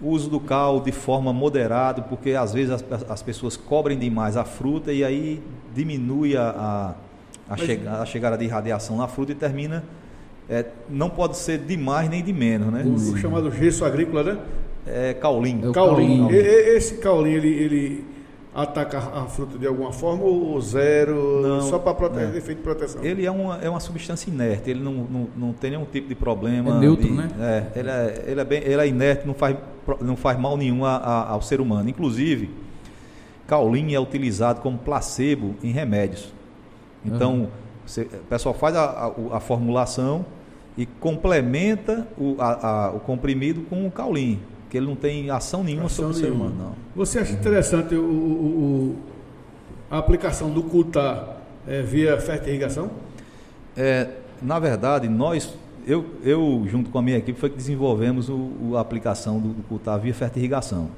O 0.02 0.10
uso 0.10 0.30
do 0.30 0.40
cal 0.40 0.80
de 0.82 0.92
forma 0.92 1.32
moderada, 1.32 2.02
porque 2.02 2.32
às 2.32 2.54
vezes 2.54 2.72
as, 2.72 2.84
as 3.10 3.22
pessoas 3.24 3.56
cobrem 3.56 3.98
demais 3.98 4.36
a 4.36 4.44
fruta 4.44 4.92
e 4.92 5.04
aí 5.04 5.42
diminui 5.74 6.36
a, 6.36 6.50
a, 6.50 6.90
a, 6.90 6.96
Mas- 7.52 7.62
chega- 7.62 7.92
a 8.02 8.06
chegada 8.06 8.38
de 8.38 8.46
radiação 8.48 8.98
na 8.98 9.08
fruta 9.08 9.32
e 9.32 9.36
termina. 9.36 9.84
é, 10.50 10.66
não 10.90 11.10
pode 11.10 11.38
ser 11.38 11.60
de 11.60 11.78
mais 11.78 12.10
nem 12.10 12.24
de 12.24 12.34
menos, 12.34 12.72
né? 12.74 12.84
O, 12.86 12.94
o 13.14 13.18
chamado 13.18 13.50
gesso 13.52 13.86
agrícola, 13.86 14.24
né? 14.24 14.38
É 14.88 15.14
caulim. 15.14 15.60
É 15.68 15.72
Caulim. 15.72 16.20
caulim. 16.20 16.28
Esse 16.36 16.98
caulim, 16.98 17.32
ele, 17.32 17.48
ele 17.50 18.06
ataca 18.56 18.98
a 19.00 19.26
fruta 19.26 19.58
de 19.58 19.68
alguma 19.68 19.92
forma 19.92 20.24
ou 20.24 20.60
zero? 20.62 21.42
Não, 21.42 21.62
só 21.62 21.78
para 21.78 21.94
proteger, 21.94 22.30
não. 22.30 22.38
efeito 22.38 22.60
de 22.60 22.64
proteção? 22.64 23.04
Ele 23.04 23.26
é 23.26 23.30
uma, 23.32 23.58
é 23.62 23.70
uma 23.70 23.80
substância 23.82 24.30
inerte, 24.30 24.70
ele 24.70 24.80
não, 24.82 24.94
não, 24.94 25.28
não 25.36 25.54
tem 25.54 25.72
nenhum 25.72 25.84
tipo 25.86 26.08
de 26.08 26.16
problema. 26.16 26.78
É 26.78 26.80
neutro, 26.80 27.06
de- 27.08 27.14
né? 27.14 27.30
É, 27.40 27.80
ele 27.80 27.90
é, 27.90 28.24
ele 28.28 28.40
é, 28.42 28.46
bem, 28.46 28.62
ele 28.64 28.82
é 28.82 28.88
inerte, 28.88 29.28
não 29.28 29.34
faz, 29.34 29.58
não 30.00 30.16
faz 30.16 30.40
mal 30.40 30.56
nenhum 30.56 30.86
a- 30.86 30.96
a- 30.98 31.30
ao 31.32 31.42
ser 31.42 31.60
humano. 31.60 31.90
Inclusive, 31.90 32.50
caolin 33.46 33.94
é 33.94 34.00
utilizado 34.00 34.62
como 34.62 34.78
placebo 34.78 35.56
em 35.62 35.72
remédios. 35.72 36.34
Então, 37.04 37.34
Uhum. 37.42 37.48
você- 37.86 38.04
o 38.04 38.26
pessoal 38.30 38.56
faz 38.56 38.76
a, 38.76 38.84
a- 38.86 39.38
a 39.38 39.40
formulação 39.40 40.26
e 40.78 40.86
complementa 40.86 42.08
o, 42.18 42.36
a- 42.40 42.86
a- 42.88 42.92
o 42.92 43.00
comprimido 43.02 43.62
com 43.70 43.86
o 43.86 43.92
caolin, 43.92 44.40
que 44.76 44.80
ele 44.80 44.88
não 44.88 44.96
tem 44.98 45.30
ação 45.30 45.64
nenhuma 45.64 45.86
Ação 45.86 46.12
sobre 46.12 46.12
o 46.12 46.16
ser 46.16 46.24
nenhuma. 46.32 46.46
humano. 46.48 46.58
Não. 46.72 46.76
Você 46.98 47.18
acha 47.20 47.32
interessante 47.32 47.96
o, 47.96 48.02
o- 48.04 48.04
o- 48.04 48.96
a 49.90 49.98
aplicação 49.98 50.50
do 50.52 50.62
cultar 50.64 51.38
eh, 51.66 51.82
via 51.82 52.20
fertirrigação? 52.20 52.92
É, 53.78 54.10
na 54.42 54.60
verdade, 54.60 55.08
nós, 55.08 55.54
eu, 55.88 56.04
eu 56.26 56.66
junto 56.68 56.90
com 56.90 57.00
a 57.00 57.02
minha 57.02 57.18
equipe, 57.18 57.40
foi 57.40 57.50
que 57.50 57.56
desenvolvemos 57.56 58.28
o, 58.28 58.34
o- 58.36 58.74
a 58.76 58.82
aplicação 58.82 59.40
do, 59.40 59.48
do 59.54 59.64
cultivar 59.64 59.98
via 59.98 60.14
fertirrigação. 60.14 60.90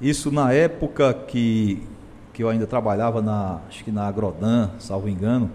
Isso 0.00 0.32
na 0.32 0.52
época 0.52 1.14
que, 1.14 1.80
que 2.32 2.42
eu 2.42 2.48
ainda 2.48 2.66
trabalhava 2.66 3.22
na, 3.22 3.60
acho 3.68 3.84
que 3.84 3.92
na 3.92 4.08
Agrodan, 4.08 4.70
salvo 4.80 5.08
engano, 5.08 5.48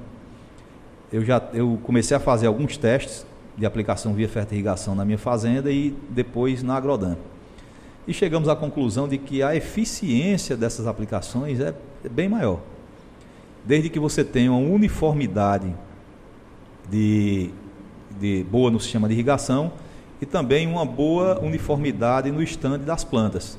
eu 1.12 1.26
já 1.26 1.42
eu 1.54 1.78
comecei 1.84 2.16
a 2.16 2.20
fazer 2.20 2.48
alguns 2.48 2.78
testes 2.78 3.26
de 3.58 3.66
aplicação 3.66 4.14
via 4.14 4.28
fertirrigação 4.28 4.96
na 4.96 5.06
minha 5.06 5.18
fazenda 5.18 5.72
e 5.72 5.96
depois 6.10 6.62
na 6.62 6.76
Agrodan. 6.76 7.16
E 8.08 8.14
chegamos 8.14 8.48
à 8.50 8.56
conclusão 8.56 9.08
de 9.08 9.18
que 9.18 9.42
a 9.42 9.56
eficiência 9.56 10.56
dessas 10.56 10.86
aplicações 10.88 11.60
é, 11.60 11.74
é 12.04 12.10
bem 12.10 12.30
maior. 12.30 12.60
Desde 13.66 13.90
que 13.90 14.00
você 14.00 14.24
tenha 14.24 14.52
uma 14.52 14.60
uniformidade 14.74 15.74
de, 16.90 17.50
de 18.20 18.44
boa 18.50 18.70
no 18.70 18.80
sistema 18.80 19.08
de 19.08 19.14
irrigação 19.14 19.72
e 20.22 20.26
também 20.26 20.68
uma 20.68 20.86
boa 20.86 21.40
uniformidade 21.42 22.32
no 22.32 22.42
estande 22.44 22.86
das 22.86 23.04
plantas. 23.04 23.58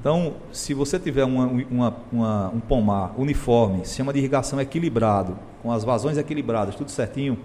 Então, 0.00 0.34
se 0.50 0.72
você 0.72 0.98
tiver 0.98 1.24
uma, 1.24 1.46
uma- 1.46 1.96
uma- 2.10 2.48
um 2.54 2.60
pomar 2.60 3.12
uniforme, 3.18 3.84
sistema 3.84 4.12
de 4.14 4.18
irrigação 4.18 4.58
equilibrado, 4.58 5.36
com 5.62 5.70
as 5.70 5.84
vazões 5.84 6.16
equilibradas, 6.16 6.74
tudo 6.74 6.90
certinho, 6.90 7.36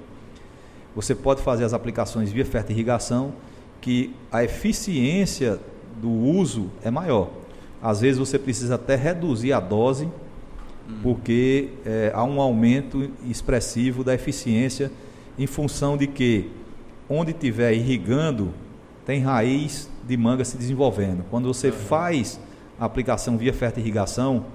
você 0.96 1.14
pode 1.14 1.42
fazer 1.42 1.66
as 1.66 1.74
aplicações 1.74 2.32
via 2.32 2.46
fertirrigação, 2.46 3.34
que 3.82 4.16
a 4.32 4.44
eficiência 4.44 5.60
do 6.02 6.10
uso 6.10 6.70
é 6.84 6.90
maior. 6.90 7.30
Às 7.82 8.02
vezes 8.02 8.18
você 8.18 8.40
precisa 8.40 8.76
até 8.76 8.96
reduzir 8.96 9.54
a 9.54 9.60
dose, 9.60 10.08
porque 11.04 11.70
eh, 11.86 12.12
há 12.14 12.24
um 12.24 12.40
aumento 12.40 13.10
expressivo 13.28 14.04
da 14.04 14.14
eficiência 14.14 14.92
em 15.38 15.48
função 15.48 15.98
de 15.98 16.08
que 16.08 16.50
onde 17.10 17.32
estiver 17.32 17.74
irrigando 17.74 18.54
tem 19.06 19.22
raiz 19.22 19.90
de 20.08 20.16
manga 20.18 20.44
se 20.46 20.58
desenvolvendo. 20.58 21.24
Quando 21.30 21.48
você 21.48 21.72
faz 21.72 22.40
a 22.80 22.86
aplicação 22.86 23.38
via 23.38 23.54
fertirrigação, 23.54 24.46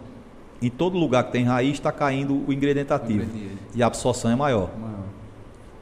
em 0.62 0.68
todo 0.68 0.98
lugar 0.98 1.24
que 1.24 1.32
tem 1.32 1.44
raiz 1.44 1.72
está 1.72 1.90
caindo 1.90 2.44
o 2.46 2.52
ingrediente 2.52 2.92
ativo 2.92 3.24
Ingrediente. 3.24 3.58
e 3.74 3.82
a 3.82 3.86
absorção 3.86 4.30
é 4.30 4.36
maior. 4.36 4.70
Maior. 4.78 4.99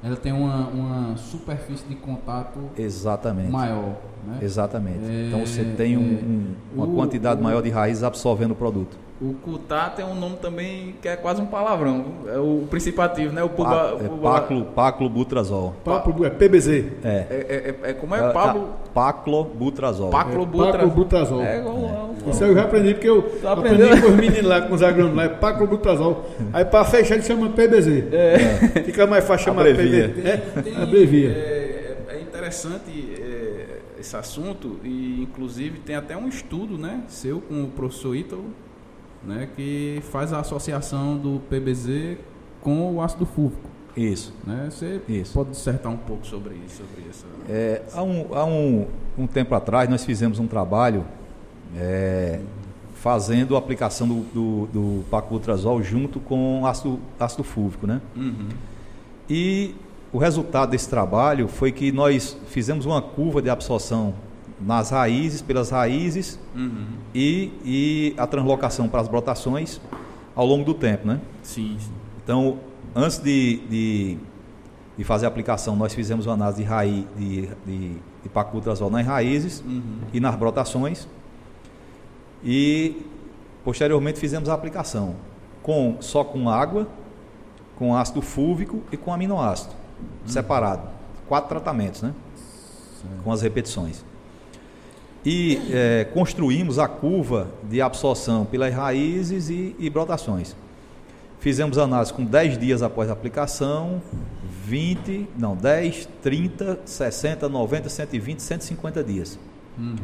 Ela 0.03 0.16
tem 0.16 0.33
uma, 0.33 0.69
uma 0.69 1.16
superfície 1.16 1.85
de 1.89 1.97
contato 1.97 2.59
Exatamente. 2.77 3.51
maior. 3.51 3.97
Né? 4.27 4.39
Exatamente. 4.43 5.01
É, 5.05 5.27
então 5.29 5.41
você 5.45 5.65
tem 5.77 5.97
um- 5.97 6.01
um- 6.03 6.55
uma 6.75 6.87
o- 6.87 6.95
quantidade 6.95 7.41
o- 7.41 7.45
maior 7.45 7.61
de 7.62 7.70
raízes 7.70 8.03
absorvendo 8.05 8.53
o 8.53 8.55
produto. 8.55 8.97
O 9.20 9.35
Cutá 9.35 9.90
tem 9.90 10.05
um 10.05 10.15
nome 10.15 10.36
também 10.36 10.95
que 11.03 11.09
é 11.09 11.16
quase 11.16 11.40
um 11.43 11.47
palavrão. 11.47 12.05
É 12.32 12.39
o 12.39 12.66
principativo, 12.70 13.32
né? 13.32 13.43
O 13.43 13.49
Puba, 13.49 13.69
Pa- 13.70 14.05
é 14.05 14.09
Puba- 14.09 14.31
Paclo, 14.32 14.65
paclobutrazol. 14.66 15.74
Papo, 15.85 16.24
é 16.24 16.31
PBZ. 16.31 16.69
É. 16.69 17.09
É, 17.09 17.27
é- 17.31 17.74
é- 17.86 17.90
é- 17.90 17.93
como 17.95 18.15
é? 18.15 18.32
Pablo 18.32 18.69
Paclobutrazol. 18.95 20.11
Paclobutra. 20.11 20.73
Paclobutrazol. 20.73 21.43
É, 21.43 21.59
igual- 21.59 22.15
Isso 22.28 22.45
aí 22.45 22.51
eu 22.51 22.55
já 22.55 22.62
aprendi, 22.62 22.95
porque 22.95 23.09
eu 23.09 23.23
Tu 23.23 23.49
aprendeu? 23.49 23.86
aprendi 23.86 24.03
com 24.03 24.09
os 24.09 24.16
meninos 24.16 24.45
lá, 24.45 24.61
com 24.62 24.74
os 24.74 24.82
agrônomos 24.82 25.16
lá, 25.16 25.24
é 25.24 25.28
paclobutrazol. 25.28 26.27
Aí 26.53 26.65
para 26.65 26.85
fechar 26.85 27.15
ele 27.15 27.24
chama 27.24 27.49
PBZ. 27.51 28.05
Fica 28.85 29.07
mais 29.07 29.24
fácil 29.24 29.47
chamar 29.47 29.62
Abrevia. 29.62 30.09
PBZ. 30.11 30.27
É, 30.28 30.36
Tem- 30.62 30.77
abrevia. 30.82 31.28
É, 31.31 31.97
é 32.11 32.20
interessante 32.20 33.15
é, 33.20 33.78
esse 33.99 34.16
assunto 34.16 34.77
e 34.85 35.23
inclusive 35.23 35.78
tem 35.81 35.97
até 35.97 36.16
um 36.16 36.28
estudo, 36.28 36.78
né, 36.78 37.01
seu 37.09 37.40
com 37.40 37.65
o 37.65 37.69
professor 37.69 38.15
Ítalo, 38.15 38.45
né, 39.29 39.49
que 39.55 40.03
faz 40.11 40.33
a 40.33 40.41
associação 40.41 41.19
do 41.19 41.41
PBZ 41.51 42.17
com 42.63 42.95
o 42.95 43.03
ácido 43.03 43.27
fúvico, 43.27 43.69
Isso. 43.95 44.35
né? 44.47 44.69
Você 44.71 45.01
Isso. 45.07 45.35
pode 45.35 45.51
dissertar 45.51 45.93
um 45.93 45.99
pouco 45.99 46.27
sobre 46.27 46.55
isso, 46.67 46.79
sobre 46.79 47.09
essa. 47.09 47.27
É, 47.49 47.83
há 47.93 48.03
um, 48.03 48.35
há 48.35 48.45
um, 48.45 48.87
um 49.19 49.27
tempo 49.27 49.55
atrás 49.55 49.89
nós 49.89 50.05
fizemos 50.05 50.39
um 50.39 50.47
trabalho 50.47 51.05
é, 51.77 52.41
fazendo 52.95 53.55
a 53.55 53.59
aplicação 53.59 54.09
do, 54.09 54.67
do, 54.73 55.03
do 55.03 55.83
junto 55.83 56.19
com 56.21 56.67
ácido, 56.67 56.99
ácido 57.21 57.45
fúvico, 57.45 57.87
né? 57.87 58.01
Uhum. 58.17 58.49
E 59.29 59.75
o 60.11 60.19
resultado 60.19 60.71
desse 60.71 60.89
trabalho 60.89 61.49
foi 61.49 61.71
que 61.71 61.93
nós 61.93 62.37
fizemos 62.49 62.87
uma 62.87 63.03
curva 63.03 63.43
de 63.43 63.51
absorção 63.51 64.15
nas 64.60 64.90
raízes, 64.90 65.40
pelas 65.43 65.70
raízes 65.70 66.39
Uhum. 66.55 66.86
e, 67.14 67.52
e 67.64 68.14
a 68.16 68.26
translocação 68.26 68.89
para 68.89 69.01
as 69.01 69.09
brotações 69.09 69.80
ao 70.35 70.44
longo 70.47 70.64
do 70.64 70.74
tempo, 70.74 71.06
né? 71.06 71.20
Sim, 71.43 71.76
sim. 71.78 71.90
Então, 72.24 72.59
antes 72.94 73.18
de, 73.18 73.59
de, 73.68 74.18
de 74.97 75.05
fazer 75.05 75.26
a 75.26 75.28
aplicação, 75.28 75.76
nós 75.76 75.94
fizemos 75.94 76.26
uma 76.26 76.35
análise 76.35 76.62
de 76.62 76.68
raiz 76.68 77.05
de, 77.16 77.48
de, 77.66 77.93
de 78.22 78.28
paclobutrazol 78.32 78.90
nas 78.90 79.06
raízes 79.06 79.60
Uhum. 79.66 79.82
e 80.12 80.20
nas 80.20 80.35
brotações. 80.36 81.06
E 82.44 83.02
posteriormente 83.64 84.18
fizemos 84.18 84.48
a 84.48 84.55
aplicação 84.55 85.16
com 85.62 85.97
só 86.01 86.22
com 86.24 86.48
água, 86.48 86.86
com 87.76 87.97
ácido 87.97 88.22
fúvico 88.22 88.80
e 88.90 88.97
com 88.97 89.12
aminoácido 89.12 89.74
separado. 90.26 90.82
Quatro 91.28 91.48
tratamentos, 91.48 92.02
né? 92.02 92.12
Com 93.24 93.32
as 93.32 93.43
repetições. 93.43 94.05
E 95.31 95.61
eh, 95.71 96.07
construímos 96.15 96.79
a 96.79 96.89
curva 96.89 97.51
de 97.65 97.83
absorção 97.83 98.47
pelas 98.47 98.73
raízes 98.73 99.51
e, 99.51 99.77
e 99.79 99.91
brotações. 99.91 100.57
Fizemos 101.39 101.77
análise 101.77 102.15
com 102.15 102.25
10 102.25 102.57
dias 102.57 102.83
após 102.83 103.11
a 103.11 103.13
aplicação, 103.13 104.01
20, 104.65 105.29
não, 105.39 105.55
10, 105.55 106.09
30, 106.23 106.81
60, 106.83 107.47
90, 107.47 107.91
120, 107.91 108.41
150 108.41 109.05
dias. 109.05 109.39
Uhum. 109.77 109.97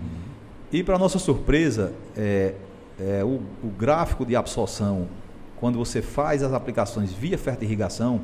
E 0.70 0.82
para 0.82 0.98
nossa 0.98 1.18
surpresa, 1.18 1.94
é, 2.14 2.52
é, 3.00 3.24
o, 3.24 3.40
o 3.62 3.68
gráfico 3.78 4.26
de 4.26 4.36
absorção, 4.36 5.08
quando 5.56 5.78
você 5.78 6.02
faz 6.02 6.42
as 6.42 6.52
aplicações 6.52 7.12
via 7.14 7.38
fertirrigação, 7.38 8.20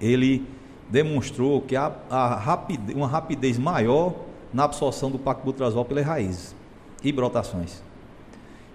ele 0.00 0.46
demonstrou 0.88 1.60
que 1.60 1.74
há, 1.74 1.90
há 2.08 2.36
rapide- 2.36 2.94
uma 2.94 3.08
rapidez 3.08 3.58
maior 3.58 4.29
na 4.52 4.64
absorção 4.64 5.10
do 5.10 5.18
paclobutrazol 5.18 5.84
pelas 5.84 6.04
raízes 6.04 6.54
e 7.02 7.12
brotações. 7.12 7.82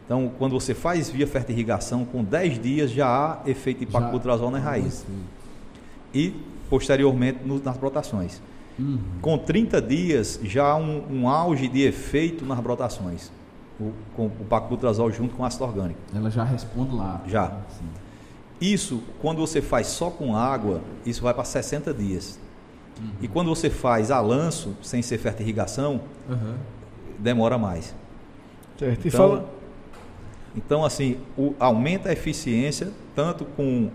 Então, 0.05 0.31
quando 0.37 0.51
você 0.53 0.73
faz 0.73 1.09
via 1.09 1.25
fertirrigação, 1.25 2.05
com 2.05 2.23
10 2.23 2.61
dias 2.61 2.91
já 2.91 3.07
há 3.07 3.49
efeito 3.49 3.79
de 3.79 3.87
paclobutrazol 3.87 4.51
nas 4.51 4.63
raízes. 4.63 5.05
E, 6.13 6.33
posteriormente, 6.69 7.39
no- 7.43 7.61
nas 7.61 7.75
brotações. 7.77 8.41
Uhum. 8.77 8.99
Com 9.21 9.37
30 9.37 9.81
dias 9.81 10.39
já 10.43 10.65
há 10.71 10.75
um, 10.75 11.03
um 11.09 11.29
auge 11.29 11.67
de 11.67 11.81
efeito 11.81 12.45
nas 12.45 12.59
brotações, 12.59 13.31
o, 13.79 13.91
com 14.15 14.25
o 14.27 14.45
paclobutrazol 14.49 15.11
junto 15.11 15.35
com 15.35 15.43
ácido 15.45 15.63
orgânico. 15.63 15.99
Ela 16.13 16.29
já 16.29 16.43
responde 16.43 16.93
lá. 16.95 17.21
Já. 17.27 17.49
Sim. 17.79 17.85
Isso, 18.61 19.01
quando 19.21 19.39
você 19.39 19.61
faz 19.61 19.87
só 19.87 20.09
com 20.09 20.35
água, 20.35 20.81
isso 21.05 21.21
vai 21.21 21.33
para 21.33 21.43
60 21.43 21.93
dias. 21.93 22.39
Uhum. 22.99 23.09
E 23.21 23.27
quando 23.27 23.47
você 23.49 23.69
faz 23.69 24.09
a 24.11 24.19
lanço, 24.21 24.75
sem 24.81 25.01
ser 25.01 25.17
fertirrigação, 25.17 26.01
Uhum. 26.29 26.55
demora 27.19 27.57
mais. 27.57 27.93
Certo. 28.77 29.05
E 29.05 29.07
Então, 29.07 29.19
fala. 29.29 29.49
Então, 30.55 30.85
assim, 30.85 31.17
o- 31.37 31.53
aumenta 31.59 32.09
a 32.09 32.13
eficiência, 32.13 32.89
tanto 33.13 33.43
com 33.45 33.89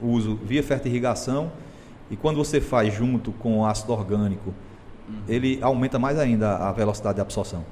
o 0.00 0.06
uso 0.08 0.36
via 0.44 0.62
fertirrigação, 0.62 1.50
e 2.10 2.14
quando 2.16 2.36
você 2.36 2.60
faz 2.60 2.94
junto 2.94 3.32
com 3.32 3.58
o 3.58 3.66
ácido 3.66 3.92
orgânico, 3.92 4.54
ele 5.28 5.58
aumenta 5.62 5.98
mais 5.98 6.18
ainda 6.18 6.56
a 6.56 6.72
velocidade 6.72 7.16
de 7.16 7.20
absorção. 7.20 7.64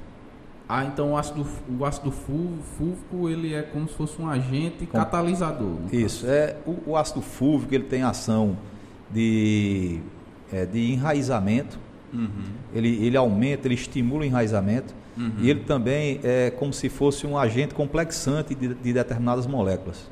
Ah, 0.67 0.83
então 0.83 1.11
o 1.11 1.17
ácido, 1.17 1.45
o 1.79 1.85
ácido 1.85 2.11
fúvico 2.11 3.29
ele 3.29 3.53
é 3.53 3.61
como 3.61 3.87
se 3.87 3.93
fosse 3.93 4.19
um 4.21 4.27
agente 4.27 4.85
Com- 4.85 4.97
catalisador. 4.97 5.77
Isso, 5.91 6.25
é, 6.27 6.57
o, 6.65 6.91
o 6.91 6.97
ácido 6.97 7.21
fúvico 7.21 7.73
ele 7.75 7.83
tem 7.83 8.01
ação 8.03 8.57
de, 9.11 9.99
é, 10.55 10.65
de 10.65 10.93
enraizamento. 10.93 11.83
Uhum. 12.13 12.29
ele, 12.73 13.05
ele 13.05 13.17
aumenta, 13.17 13.67
ele 13.67 13.75
estimula 13.75 14.21
o 14.21 14.25
enraizamento, 14.25 14.93
Uhum. 15.17 15.31
E 15.39 15.49
ele 15.49 15.61
também 15.61 16.19
é 16.23 16.51
como 16.51 16.73
se 16.73 16.89
fosse 16.89 17.25
um 17.25 17.37
agente 17.37 17.73
complexante 17.73 18.53
de, 18.53 18.73
de 18.73 18.93
determinadas 18.93 19.47
moléculas. 19.47 20.09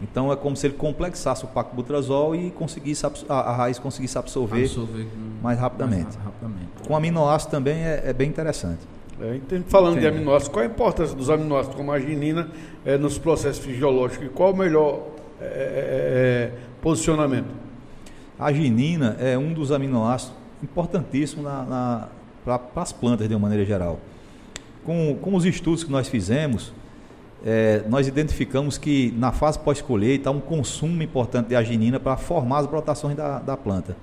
Então 0.00 0.32
é 0.32 0.36
como 0.36 0.56
se 0.56 0.66
ele 0.66 0.74
complexasse 0.74 1.44
o 1.44 1.48
paclobutrazol 1.48 2.34
e 2.34 2.50
conseguisse 2.50 3.06
a, 3.06 3.34
a 3.34 3.54
raiz 3.54 3.78
conseguisse 3.78 4.18
absorver, 4.18 4.62
absorver 4.62 5.06
mais, 5.40 5.58
rapidamente. 5.58 6.04
mais, 6.04 6.16
rapidamente. 6.16 6.68
Com 6.86 6.96
aminoácido 6.96 7.52
também 7.52 7.76
é, 7.84 8.02
é 8.06 8.12
bem 8.12 8.28
interessante. 8.28 8.80
É, 9.20 9.38
falando 9.68 9.98
Entendi. 9.98 10.10
de 10.10 10.16
aminoácidos, 10.16 10.52
qual 10.52 10.64
a 10.64 10.66
importância 10.66 11.14
dos 11.14 11.30
aminoácidos 11.30 11.76
como 11.76 11.92
a 11.92 11.94
arginina 11.94 12.48
é, 12.84 12.98
nos 12.98 13.18
processos 13.18 13.64
fisiológicos 13.64 14.26
e 14.26 14.30
qual 14.30 14.52
o 14.52 14.56
melhor 14.56 15.06
é, 15.40 15.44
é, 15.44 15.48
é 15.48 16.52
posicionamento? 16.80 17.61
A 18.42 18.46
arginina 18.46 19.16
é 19.20 19.38
um 19.38 19.52
dos 19.52 19.70
aminoácidos 19.70 20.34
importantíssimos 20.60 21.44
na, 21.44 21.62
na 21.62 22.08
para 22.44 22.60
as 22.82 22.90
plantas 22.90 23.28
de 23.28 23.34
uma 23.36 23.42
maneira 23.42 23.64
geral. 23.64 24.00
Com, 24.84 25.16
com 25.22 25.36
os 25.36 25.44
estudos 25.44 25.84
que 25.84 25.92
nós 25.92 26.08
fizemos, 26.08 26.72
é, 27.46 27.84
nós 27.88 28.08
identificamos 28.08 28.76
que 28.76 29.14
na 29.16 29.30
fase 29.30 29.60
pós-colheita 29.60 30.28
há 30.28 30.32
um 30.32 30.40
consumo 30.40 31.00
importante 31.04 31.50
de 31.50 31.54
arginina 31.54 32.00
para 32.00 32.16
formar 32.16 32.58
as 32.58 32.66
brotações 32.66 33.16
da, 33.16 33.38
da 33.38 33.56
planta. 33.56 33.96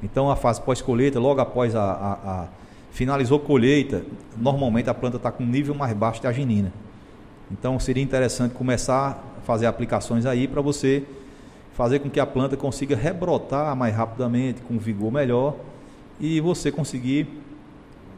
Então, 0.00 0.30
a 0.30 0.36
fase 0.36 0.60
pós-colheita, 0.60 1.18
logo 1.18 1.40
após 1.40 1.74
a, 1.74 1.82
a, 1.82 2.12
a 2.12 2.46
finalizou 2.92 3.40
colheita, 3.40 4.04
normalmente 4.36 4.88
a 4.88 4.94
planta 4.94 5.16
está 5.16 5.32
com 5.32 5.42
um 5.42 5.48
nível 5.48 5.74
mais 5.74 5.92
baixo 5.96 6.20
de 6.20 6.28
arginina. 6.28 6.72
Então, 7.50 7.80
seria 7.80 8.04
interessante 8.04 8.52
começar 8.52 9.20
a 9.36 9.40
fazer 9.40 9.66
aplicações 9.66 10.26
aí 10.26 10.46
para 10.46 10.60
você 10.60 11.04
fazer 11.74 11.98
com 11.98 12.08
que 12.08 12.20
a 12.20 12.26
planta 12.26 12.56
consiga 12.56 12.96
rebrotar 12.96 13.76
mais 13.76 13.94
rapidamente, 13.94 14.62
com 14.62 14.78
vigor 14.78 15.12
melhor, 15.12 15.56
e 16.18 16.40
você 16.40 16.70
conseguir 16.70 17.28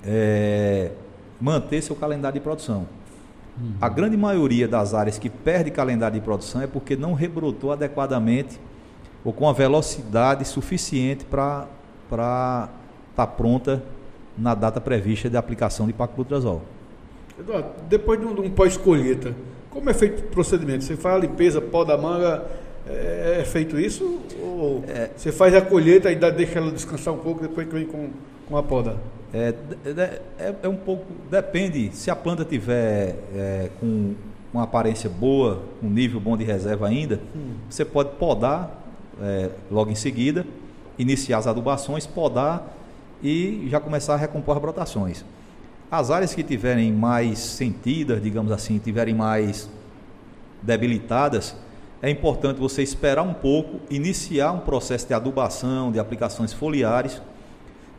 é, 0.05 0.93
manter 1.41 1.83
seu 1.83 1.97
calendário 1.97 2.39
de 2.39 2.45
produção. 2.45 2.87
Uhum. 3.59 3.73
A 3.81 3.89
grande 3.89 4.17
maioria 4.17 4.69
das 4.69 4.93
áreas 4.93 5.19
que 5.19 5.31
perde 5.31 5.71
calendário 5.71 6.19
de 6.19 6.25
produção 6.25 6.61
é 6.61 6.67
porque 6.67 6.95
não 6.95 7.15
rebrotou 7.15 7.73
adequadamente 7.73 8.61
ou 9.25 9.33
com 9.33 9.49
a 9.49 9.53
velocidade 9.53 10.45
suficiente 10.45 11.25
para 11.25 11.67
estar 12.05 12.69
tá 13.17 13.27
pronta 13.27 13.83
na 14.37 14.55
data 14.55 14.81
prevista 14.81 15.31
de 15.31 15.37
aplicação 15.37 15.87
de 15.87 15.95
paclobutrazol. 15.95 16.63
Eduardo, 17.39 17.71
depois 17.89 18.21
de 18.21 18.27
um, 18.27 18.39
um 18.39 18.51
pós-colheita, 18.51 19.35
como 19.71 19.89
é 19.89 19.95
feito 19.95 20.21
o 20.21 20.29
procedimento? 20.29 20.85
Você 20.85 20.97
faz 20.97 21.17
a 21.17 21.19
limpeza, 21.19 21.61
pó 21.61 21.85
da 21.85 21.97
manga, 21.97 22.47
é, 22.89 23.39
é 23.41 23.45
feito 23.45 23.79
isso? 23.79 24.21
Ou 24.41 24.85
é, 24.87 25.11
você 25.17 25.33
faz 25.33 25.55
a 25.55 25.61
colheita 25.61 26.11
e 26.11 26.17
dá, 26.17 26.31
deixa 26.31 26.59
ela 26.59 26.71
descansar 26.71 27.13
um 27.13 27.19
pouco, 27.19 27.43
depois 27.43 27.67
que 27.67 27.75
vem 27.75 27.87
com, 27.87 28.11
com 28.49 28.57
a 28.57 28.63
poda? 28.63 28.97
É, 29.33 29.55
é, 30.39 30.55
é, 30.63 30.69
um 30.69 30.77
pouco. 30.77 31.05
Depende. 31.31 31.91
Se 31.95 32.11
a 32.11 32.17
planta 32.17 32.45
tiver 32.45 33.17
é, 33.35 33.71
com 33.81 34.15
uma 34.53 34.63
aparência 34.63 35.11
boa, 35.11 35.63
um 35.83 35.91
nível 35.91 36.21
bom 36.21 36.37
de 36.37 36.45
reserva 36.45 36.89
ainda, 36.89 37.21
hum. 37.35 37.55
você 37.69 37.85
pode 37.85 38.11
podar 38.17 38.83
é, 39.21 39.51
logo 39.71 39.91
em 39.91 39.95
seguida, 39.95 40.47
iniciar 40.99 41.39
as 41.39 41.47
adubações, 41.47 42.07
podar 42.07 42.75
e 43.23 43.67
já 43.69 43.81
começar 43.81 44.15
a 44.15 44.17
recompor 44.17 44.57
as 44.57 44.63
brotações. 44.63 45.25
As 45.91 46.11
áreas 46.11 46.35
que 46.35 46.43
tiverem 46.43 46.93
mais 46.93 47.39
sentidas, 47.39 48.23
digamos 48.23 48.51
assim, 48.51 48.79
tiverem 48.79 49.15
mais 49.15 49.69
debilitadas, 50.63 51.55
é 52.07 52.11
importante 52.11 52.61
você 52.61 52.85
esperar 52.85 53.23
um 53.23 53.35
pouco, 53.35 53.81
iniciar 53.91 54.53
um 54.53 54.61
processo 54.61 55.09
de 55.09 55.13
adubação, 55.13 55.91
de 55.91 55.99
aplicações 55.99 56.53
foliares 56.53 57.21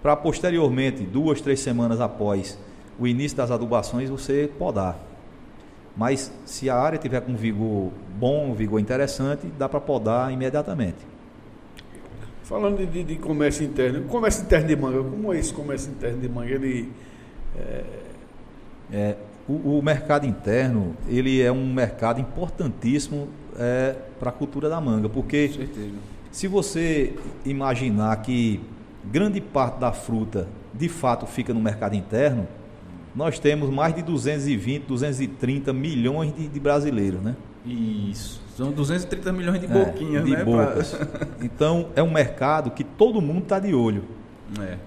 para 0.01 0.15
posteriormente, 0.15 1.03
duas, 1.03 1.41
três 1.41 1.59
semanas 1.59 1.99
após 1.99 2.57
o 2.97 3.05
início 3.05 3.35
das 3.35 3.51
adubações, 3.51 4.09
você 4.09 4.49
podar. 4.57 4.97
Mas 5.95 6.31
se 6.45 6.69
a 6.69 6.75
área 6.77 6.97
tiver 6.97 7.19
com 7.19 7.35
vigor 7.35 7.91
bom, 8.17 8.53
vigor 8.53 8.79
interessante, 8.79 9.45
dá 9.57 9.67
para 9.67 9.81
podar 9.81 10.31
imediatamente. 10.31 11.05
Falando 12.43 12.77
de, 12.77 13.03
de, 13.03 13.15
comércio 13.17 13.65
interno, 13.65 14.03
comércio 14.05 14.43
interno 14.43 14.67
de 14.67 14.75
manga, 14.77 15.03
como 15.03 15.34
é 15.34 15.39
esse 15.39 15.53
comércio 15.53 15.91
interno 15.91 16.21
de 16.21 16.29
manga? 16.29 16.51
Ele, 16.51 16.93
é... 17.57 17.84
É, 18.89 19.15
o, 19.49 19.79
o, 19.79 19.81
mercado 19.81 20.25
interno 20.25 20.95
ele 21.07 21.41
é 21.41 21.51
um 21.51 21.73
mercado 21.73 22.21
importantíssimo 22.21 23.27
é, 23.57 23.95
para 24.19 24.29
a 24.29 24.34
cultura 24.34 24.69
da 24.69 24.79
manga, 24.79 25.09
porque 25.09 25.67
se 26.31 26.47
você 26.47 27.15
imaginar 27.45 28.15
que 28.21 28.59
grande 29.05 29.41
parte 29.41 29.79
da 29.79 29.91
fruta 29.91 30.47
de 30.73 30.88
fato 30.89 31.25
fica 31.25 31.53
no 31.53 31.59
mercado 31.59 31.95
interno, 31.95 32.47
nós 33.15 33.39
temos 33.39 33.69
mais 33.69 33.95
de 33.95 34.03
220, 34.03 34.84
230 34.84 35.73
milhões 35.73 36.35
de, 36.35 36.47
de 36.47 36.59
brasileiros, 36.59 37.19
né? 37.21 37.35
Isso. 37.65 38.41
São 38.55 38.71
230 38.71 39.34
milhões 39.34 39.59
de 39.59 39.65
é, 39.65 39.69
boquinhas, 39.69 40.23
de 40.23 40.31
né? 40.31 40.43
Bocas. 40.43 40.93
Pra... 40.93 41.27
então, 41.41 41.89
é 41.95 42.03
um 42.03 42.11
mercado 42.11 42.71
que 42.71 42.84
todo 42.84 43.21
mundo 43.21 43.43
está 43.43 43.59
de 43.59 43.73
olho. 43.73 44.03
É. 44.61 44.77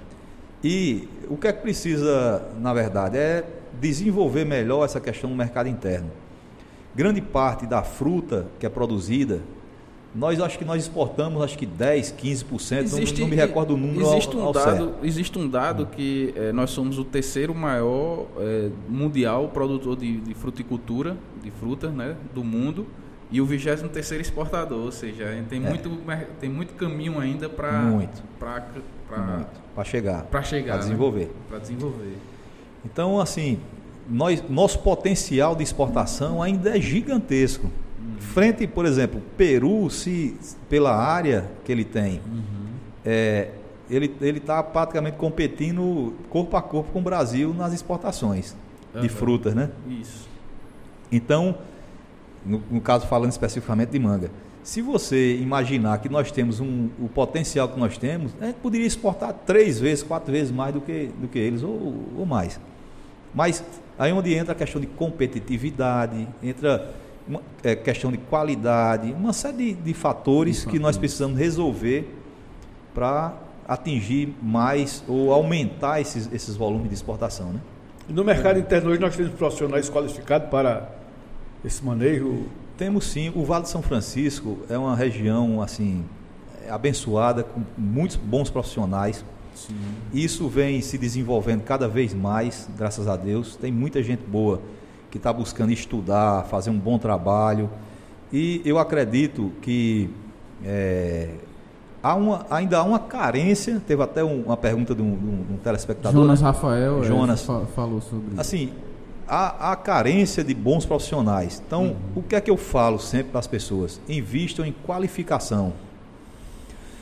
E 0.62 1.08
o 1.28 1.36
que 1.36 1.48
é 1.48 1.52
que 1.52 1.60
precisa, 1.60 2.48
na 2.60 2.72
verdade, 2.72 3.16
é 3.16 3.44
desenvolver 3.80 4.44
melhor 4.44 4.84
essa 4.84 5.00
questão 5.00 5.30
no 5.30 5.36
mercado 5.36 5.68
interno. 5.68 6.10
Grande 6.94 7.20
parte 7.20 7.66
da 7.66 7.82
fruta 7.82 8.48
que 8.58 8.66
é 8.66 8.68
produzida 8.68 9.40
nós 10.14 10.40
acho 10.40 10.58
que 10.58 10.64
nós 10.64 10.82
exportamos 10.82 11.42
acho 11.42 11.56
que 11.56 11.64
10, 11.64 12.14
15%, 12.18 12.82
existe, 12.82 13.20
não, 13.20 13.28
não 13.28 13.28
me 13.28 13.36
recordo 13.36 13.74
o 13.74 13.76
número 13.76 14.06
existe 14.08 14.36
um 14.36 14.40
ao, 14.40 14.46
ao 14.48 14.52
dado, 14.52 14.84
certo. 14.84 15.06
Existe 15.06 15.38
um 15.38 15.48
dado 15.48 15.86
que 15.86 16.34
é, 16.36 16.52
nós 16.52 16.70
somos 16.70 16.98
o 16.98 17.04
terceiro 17.04 17.54
maior 17.54 18.26
é, 18.38 18.70
mundial 18.88 19.48
produtor 19.48 19.96
de, 19.96 20.20
de, 20.20 20.34
fruticultura, 20.34 21.16
de 21.42 21.50
frutas, 21.52 21.92
né, 21.92 22.16
do 22.34 22.42
mundo, 22.42 22.86
e 23.30 23.40
o 23.40 23.46
23 23.46 23.88
terceiro 23.92 24.22
exportador, 24.22 24.80
ou 24.86 24.90
seja, 24.90 25.26
tem, 25.48 25.64
é. 25.64 25.68
muito, 25.68 25.90
tem 26.40 26.50
muito 26.50 26.74
caminho 26.74 27.20
ainda 27.20 27.48
para 27.48 27.92
para 29.74 29.84
chegar, 29.84 30.24
para 30.24 30.42
chegar, 30.42 30.72
para 30.72 30.82
desenvolver. 30.82 31.26
Né? 31.26 31.32
Para 31.48 31.58
desenvolver. 31.60 32.16
Então, 32.84 33.20
assim, 33.20 33.60
nós, 34.10 34.42
nosso 34.50 34.80
potencial 34.80 35.54
de 35.54 35.62
exportação 35.62 36.42
ainda 36.42 36.76
é 36.76 36.80
gigantesco. 36.80 37.70
Frente, 38.18 38.66
por 38.66 38.84
exemplo, 38.84 39.22
Peru, 39.36 39.88
se 39.88 40.36
pela 40.68 40.94
área 40.94 41.48
que 41.64 41.70
ele 41.70 41.84
tem, 41.84 42.20
uhum. 42.26 42.42
é, 43.04 43.50
ele 43.88 44.14
está 44.20 44.62
praticamente 44.62 45.16
competindo 45.16 46.14
corpo 46.28 46.56
a 46.56 46.62
corpo 46.62 46.92
com 46.92 46.98
o 46.98 47.02
Brasil 47.02 47.54
nas 47.54 47.72
exportações 47.72 48.54
uhum. 48.94 49.00
de 49.00 49.08
frutas, 49.08 49.54
né? 49.54 49.70
Isso. 49.88 50.28
Então, 51.10 51.56
no, 52.44 52.62
no, 52.70 52.80
caso 52.80 53.06
falando 53.06 53.30
especificamente 53.30 53.90
de 53.90 53.98
manga, 53.98 54.30
se 54.62 54.80
você 54.80 55.36
imaginar 55.36 55.98
que 55.98 56.08
nós 56.08 56.30
temos 56.30 56.60
um, 56.60 56.88
o 57.00 57.08
potencial 57.08 57.68
que 57.68 57.78
nós 57.78 57.96
temos, 57.96 58.32
a 58.40 58.46
gente 58.46 58.56
poderia 58.56 58.86
exportar 58.86 59.32
três 59.46 59.80
vezes, 59.80 60.04
quatro 60.04 60.30
vezes 60.30 60.52
mais 60.52 60.74
do 60.74 60.80
que, 60.80 61.10
do 61.20 61.26
que 61.26 61.38
eles, 61.38 61.62
ou, 61.62 61.96
ou 62.16 62.26
mais. 62.26 62.60
Mas 63.34 63.64
aí 64.00 64.10
é 64.10 64.14
onde 64.14 64.34
entra 64.34 64.52
a 64.52 64.56
questão 64.56 64.80
de 64.80 64.86
competitividade, 64.86 66.26
entra 66.42 66.90
uma 67.28 67.42
é, 67.62 67.76
questão 67.76 68.10
de 68.10 68.16
qualidade, 68.16 69.12
uma 69.12 69.34
série 69.34 69.56
de, 69.56 69.74
de 69.74 69.94
fatores 69.94 70.64
que 70.64 70.78
nós 70.78 70.96
precisamos 70.96 71.38
resolver 71.38 72.10
para 72.94 73.34
atingir 73.68 74.34
mais 74.42 75.04
ou 75.06 75.32
aumentar 75.34 76.00
esses, 76.00 76.32
esses 76.32 76.56
volumes 76.56 76.88
de 76.88 76.94
exportação. 76.94 77.52
Né? 77.52 77.60
no 78.08 78.24
mercado 78.24 78.56
é. 78.56 78.60
interno 78.60 78.90
hoje 78.90 79.00
nós 79.00 79.14
temos 79.14 79.32
profissionais 79.34 79.88
qualificados 79.90 80.48
para 80.48 80.88
esse 81.62 81.84
manejo? 81.84 82.46
Temos 82.78 83.04
sim. 83.04 83.30
O 83.36 83.44
Vale 83.44 83.64
de 83.64 83.68
São 83.68 83.82
Francisco 83.82 84.60
é 84.70 84.78
uma 84.78 84.96
região 84.96 85.60
assim 85.60 86.04
abençoada 86.68 87.44
com 87.44 87.60
muitos 87.76 88.16
bons 88.16 88.48
profissionais. 88.48 89.22
Sim. 89.66 89.74
Isso 90.12 90.48
vem 90.48 90.80
se 90.80 90.96
desenvolvendo 90.96 91.62
cada 91.62 91.88
vez 91.88 92.14
mais, 92.14 92.68
graças 92.76 93.06
a 93.08 93.16
Deus. 93.16 93.56
Tem 93.56 93.70
muita 93.70 94.02
gente 94.02 94.22
boa 94.24 94.60
que 95.10 95.16
está 95.16 95.32
buscando 95.32 95.72
estudar, 95.72 96.44
fazer 96.44 96.70
um 96.70 96.78
bom 96.78 96.98
trabalho. 96.98 97.68
E 98.32 98.62
eu 98.64 98.78
acredito 98.78 99.52
que 99.60 100.08
é, 100.64 101.30
há 102.02 102.14
uma, 102.14 102.46
ainda 102.50 102.78
há 102.78 102.82
uma 102.82 102.98
carência. 102.98 103.82
Teve 103.86 104.02
até 104.02 104.22
um, 104.22 104.42
uma 104.42 104.56
pergunta 104.56 104.94
de 104.94 105.02
um, 105.02 105.16
de 105.16 105.52
um 105.54 105.56
telespectador. 105.56 106.22
Jonas 106.22 106.40
Rafael 106.40 107.02
é, 107.02 107.06
Jonas 107.06 107.42
é, 107.42 107.66
falou 107.74 108.00
sobre 108.00 108.32
isso. 108.32 108.40
Assim, 108.40 108.72
há, 109.26 109.72
há 109.72 109.76
carência 109.76 110.44
de 110.44 110.54
bons 110.54 110.86
profissionais. 110.86 111.62
Então, 111.66 111.84
uhum. 111.84 111.96
o 112.16 112.22
que 112.22 112.34
é 112.34 112.40
que 112.40 112.50
eu 112.50 112.56
falo 112.56 112.98
sempre 112.98 113.30
para 113.30 113.40
as 113.40 113.46
pessoas? 113.46 114.00
Invistam 114.08 114.64
em 114.64 114.72
qualificação. 114.72 115.72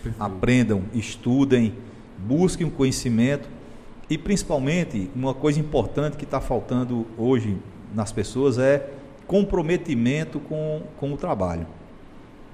Perfeito. 0.02 0.22
Aprendam, 0.22 0.82
estudem, 0.94 1.74
busquem 2.18 2.66
o 2.66 2.70
conhecimento 2.70 3.48
e 4.10 4.16
principalmente 4.16 5.10
uma 5.14 5.34
coisa 5.34 5.60
importante 5.60 6.16
que 6.16 6.24
está 6.24 6.40
faltando 6.40 7.06
hoje 7.16 7.56
nas 7.94 8.10
pessoas 8.10 8.58
é 8.58 8.90
comprometimento 9.26 10.40
com, 10.40 10.82
com 10.96 11.12
o 11.12 11.16
trabalho. 11.16 11.66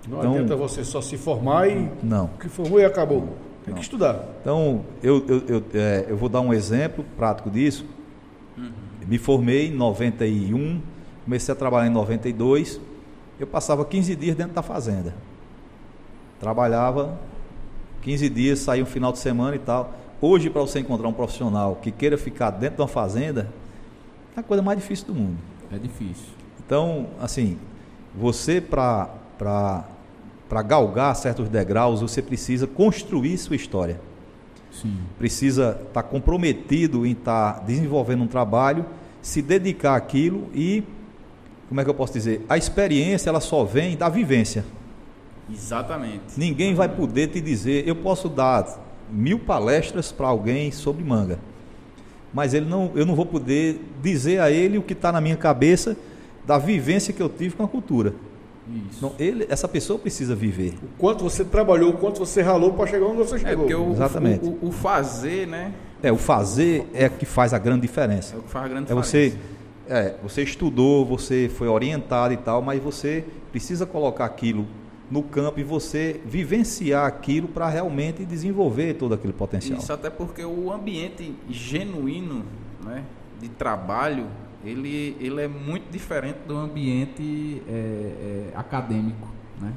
Não 0.08 0.18
então, 0.18 0.32
adianta 0.32 0.56
você 0.56 0.84
só 0.84 1.00
se 1.00 1.16
formar 1.16 1.68
e 1.68 1.88
não. 2.02 2.28
que 2.38 2.48
formou 2.48 2.80
e 2.80 2.84
acabou. 2.84 3.28
Tem 3.64 3.72
não. 3.72 3.74
que 3.74 3.80
estudar. 3.80 4.26
Então, 4.40 4.84
eu, 5.02 5.24
eu, 5.26 5.42
eu, 5.48 5.64
é, 5.72 6.06
eu, 6.08 6.16
vou 6.16 6.28
dar 6.28 6.40
um 6.40 6.52
exemplo 6.52 7.04
prático 7.16 7.48
disso. 7.48 7.86
Uhum. 8.56 8.70
me 9.06 9.18
formei 9.18 9.68
em 9.68 9.72
91, 9.72 10.80
comecei 11.24 11.52
a 11.52 11.56
trabalhar 11.56 11.86
em 11.86 11.92
92. 11.92 12.80
Eu 13.38 13.46
passava 13.46 13.84
15 13.84 14.14
dias 14.16 14.36
dentro 14.36 14.52
da 14.52 14.62
fazenda. 14.62 15.14
Trabalhava 16.38 17.18
15 18.05 18.28
dias, 18.28 18.59
saía 18.59 18.82
um 18.82 18.86
final 18.86 19.10
de 19.10 19.18
semana 19.18 19.56
e 19.56 19.59
tal. 19.59 19.94
Hoje, 20.20 20.51
para 20.51 20.60
você 20.60 20.78
encontrar 20.78 21.09
um 21.09 21.12
profissional 21.12 21.76
que 21.76 21.90
queira 21.90 22.18
ficar 22.18 22.51
dentro 22.51 22.76
de 22.76 22.82
uma 22.82 22.89
fazenda, 22.89 23.48
é 24.36 24.40
a 24.40 24.43
coisa 24.43 24.62
mais 24.62 24.78
difícil 24.78 25.06
do 25.06 25.14
mundo. 25.14 25.39
É 25.72 25.78
difícil. 25.78 26.26
Então, 26.64 27.06
assim, 27.18 27.59
você 28.14 28.60
para 28.60 29.09
galgar 30.66 31.16
certos 31.16 31.48
degraus, 31.48 32.02
você 32.02 32.20
precisa 32.20 32.66
construir 32.66 33.39
sua 33.39 33.56
história. 33.56 33.98
Sim. 34.70 34.98
Precisa 35.18 35.70
estar 35.70 36.02
tá 36.02 36.02
comprometido 36.02 37.06
em 37.06 37.12
estar 37.12 37.55
tá 37.55 37.60
desenvolvendo 37.60 38.22
um 38.22 38.26
trabalho, 38.26 38.85
se 39.22 39.40
dedicar 39.40 39.97
àquilo 39.97 40.48
e, 40.55 40.85
como 41.68 41.81
é 41.81 41.85
que 41.85 41.89
eu 41.89 41.94
posso 41.94 42.12
dizer? 42.12 42.44
A 42.51 42.59
experiência 42.59 43.31
ela 43.31 43.40
só 43.40 43.64
vem 43.64 43.97
da 43.97 44.10
vivência. 44.10 44.62
Exatamente. 45.52 46.38
Ninguém 46.38 46.74
vai 46.74 46.88
poder 46.88 47.28
te 47.28 47.40
dizer, 47.40 47.86
eu 47.86 47.96
posso 47.96 48.28
dar 48.28 48.82
mil 49.10 49.38
palestras 49.38 50.10
para 50.10 50.28
alguém 50.28 50.70
sobre 50.70 51.04
manga, 51.04 51.38
mas 52.32 52.54
ele 52.54 52.66
não, 52.66 52.90
eu 52.94 53.04
não 53.04 53.14
vou 53.14 53.26
poder 53.26 53.80
dizer 54.02 54.40
a 54.40 54.50
ele 54.50 54.78
o 54.78 54.82
que 54.82 54.92
está 54.92 55.12
na 55.12 55.20
minha 55.20 55.36
cabeça 55.36 55.96
da 56.46 56.58
vivência 56.58 57.12
que 57.12 57.22
eu 57.22 57.28
tive 57.28 57.54
com 57.54 57.64
a 57.64 57.68
cultura. 57.68 58.14
Isso. 58.66 58.98
Então, 58.98 59.12
ele, 59.18 59.46
essa 59.50 59.68
pessoa 59.68 59.98
precisa 59.98 60.34
viver. 60.34 60.74
O 60.82 60.98
quanto 60.98 61.22
você 61.22 61.44
trabalhou, 61.44 61.90
o 61.90 61.98
quanto 61.98 62.18
você 62.18 62.40
ralou 62.40 62.72
para 62.72 62.86
chegar 62.86 63.06
onde 63.06 63.18
você 63.18 63.36
é, 63.36 63.38
chegou. 63.38 63.70
É 63.70 63.76
o, 63.76 63.92
Exatamente. 63.92 64.44
O, 64.44 64.58
o, 64.62 64.68
o, 64.68 64.72
fazer, 64.72 65.46
né? 65.46 65.74
É, 66.02 66.10
o 66.10 66.16
fazer 66.16 66.88
é 66.94 67.08
que 67.08 67.26
faz 67.26 67.52
a 67.52 67.58
grande 67.58 67.82
diferença. 67.82 68.34
É 68.34 68.38
o 68.38 68.42
que 68.42 68.50
faz 68.50 68.64
a 68.64 68.68
grande 68.68 68.90
é 68.90 68.94
diferença. 68.94 69.10
Você, 69.10 69.38
é, 69.86 70.14
você 70.22 70.42
estudou, 70.42 71.04
você 71.04 71.50
foi 71.54 71.68
orientado 71.68 72.32
e 72.32 72.38
tal, 72.38 72.62
mas 72.62 72.82
você 72.82 73.24
precisa 73.52 73.84
colocar 73.84 74.24
aquilo 74.24 74.66
no 75.10 75.22
campo 75.22 75.60
e 75.60 75.62
você 75.62 76.20
vivenciar 76.24 77.06
aquilo 77.06 77.48
para 77.48 77.68
realmente 77.68 78.24
desenvolver 78.24 78.94
todo 78.94 79.14
aquele 79.14 79.32
potencial. 79.32 79.78
Isso 79.78 79.93
até 79.93 80.10
porque 80.10 80.44
o 80.44 80.72
ambiente 80.72 81.35
genuíno 81.48 82.44
né, 82.85 83.05
de 83.40 83.48
trabalho 83.48 84.26
ele, 84.64 85.16
ele 85.20 85.40
é 85.43 85.48
muito 85.48 85.90
diferente 85.90 86.39
do 86.47 86.56
ambiente 86.56 87.62
é, 87.68 87.72
é, 87.72 88.52
acadêmico, 88.56 89.28
né? 89.60 89.72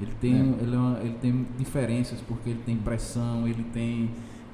Ele 0.00 0.12
tem, 0.20 0.34
é. 0.34 0.62
Ele, 0.62 0.76
é 0.76 1.04
ele, 1.04 1.16
tem 1.20 1.46
diferenças 1.58 2.20
porque 2.26 2.50
ele 2.50 2.60
tem 2.64 2.76
pressão, 2.76 3.46
ele 3.46 3.64
tem 3.72 4.10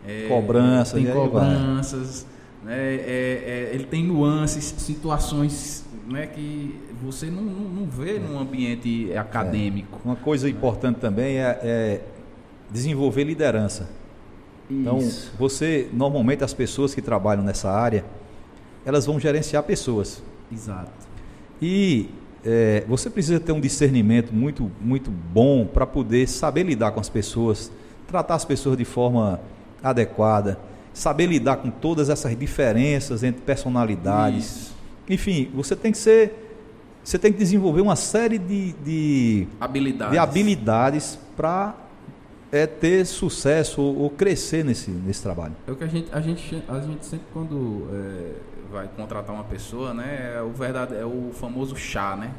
é, 0.07 0.27
cobranças, 0.29 0.93
tem 0.93 1.13
cobranças, 1.13 2.27
né? 2.65 2.77
É, 2.77 3.71
ele 3.73 3.85
tem 3.85 4.05
nuances, 4.05 4.65
situações 4.65 5.87
né, 6.09 6.27
que 6.27 6.75
você 7.03 7.27
não, 7.27 7.43
não, 7.43 7.69
não 7.69 7.87
vê 7.87 8.19
num 8.19 8.39
ambiente 8.39 9.13
acadêmico. 9.17 10.01
Uma 10.05 10.17
coisa 10.17 10.49
importante 10.49 10.99
também 10.99 11.39
é, 11.39 12.01
desenvolver 12.71 13.25
liderança. 13.25 13.89
Então, 14.71 14.99
Isso. 14.99 15.27
Então, 15.27 15.39
você 15.39 15.89
normalmente 15.93 16.45
as 16.45 16.55
pessoas 16.55 16.95
que 16.95 17.03
trabalham 17.03 17.43
nessa 17.43 17.71
área 17.71 18.05
elas 18.85 19.07
vão 19.07 19.19
gerenciar 19.21 19.63
pessoas. 19.63 20.23
Exato. 20.51 20.91
E 21.61 22.09
é, 22.45 22.85
você 22.89 23.11
precisa 23.11 23.39
ter 23.39 23.53
um 23.53 23.61
discernimento 23.61 24.33
muito, 24.33 24.71
muito 24.81 25.11
bom 25.11 25.67
para 25.67 25.87
poder 25.87 26.27
saber 26.29 26.63
lidar 26.63 26.93
com 26.93 27.01
as 27.01 27.09
pessoas, 27.09 27.71
tratar 28.07 28.35
as 28.35 28.45
pessoas 28.45 28.77
de 28.77 28.85
forma 28.85 29.41
adequada, 29.83 30.59
saber 30.93 31.27
lidar 31.27 31.57
com 31.57 31.71
todas 31.71 32.09
essas 32.09 32.37
diferenças 32.37 33.23
entre 33.23 33.43
personalidades. 33.43 34.45
Isso. 34.45 34.75
Enfim, 35.09 35.51
você 35.55 35.77
tem 35.77 35.93
que 35.93 35.99
ser. 35.99 36.50
Você 37.03 37.19
tem 37.19 37.33
que 37.33 37.39
desenvolver 37.39 37.81
uma 37.81 37.97
série 37.97 38.39
de, 38.39 38.73
de 38.75 39.49
habilidades, 39.61 40.13
de 40.13 40.19
habilidades 40.19 41.19
para 41.37 41.75
é, 42.53 42.67
ter 42.67 43.05
sucesso 43.07 43.81
ou, 43.81 43.99
ou, 44.01 44.11
crescer 44.11 44.65
nesse, 44.65 44.91
nesse 44.91 45.23
trabalho. 45.23 45.55
É 45.67 45.73
o 45.73 45.77
que 45.77 45.85
a 45.85 45.87
gente, 45.87 46.09
a 46.13 46.21
gente, 46.21 46.63
a 46.69 46.81
gente 46.81 47.07
sempre 47.07 47.27
quando 47.33 47.89
é 47.93 48.51
vai 48.71 48.89
contratar 48.89 49.35
uma 49.35 49.45
pessoa, 49.45 49.93
né, 49.93 50.35
é 50.37 50.43
o 50.43 50.51
verdade, 50.51 50.95
é 50.95 51.05
o 51.05 51.31
famoso 51.33 51.77
chá, 51.77 52.17
né? 52.17 52.33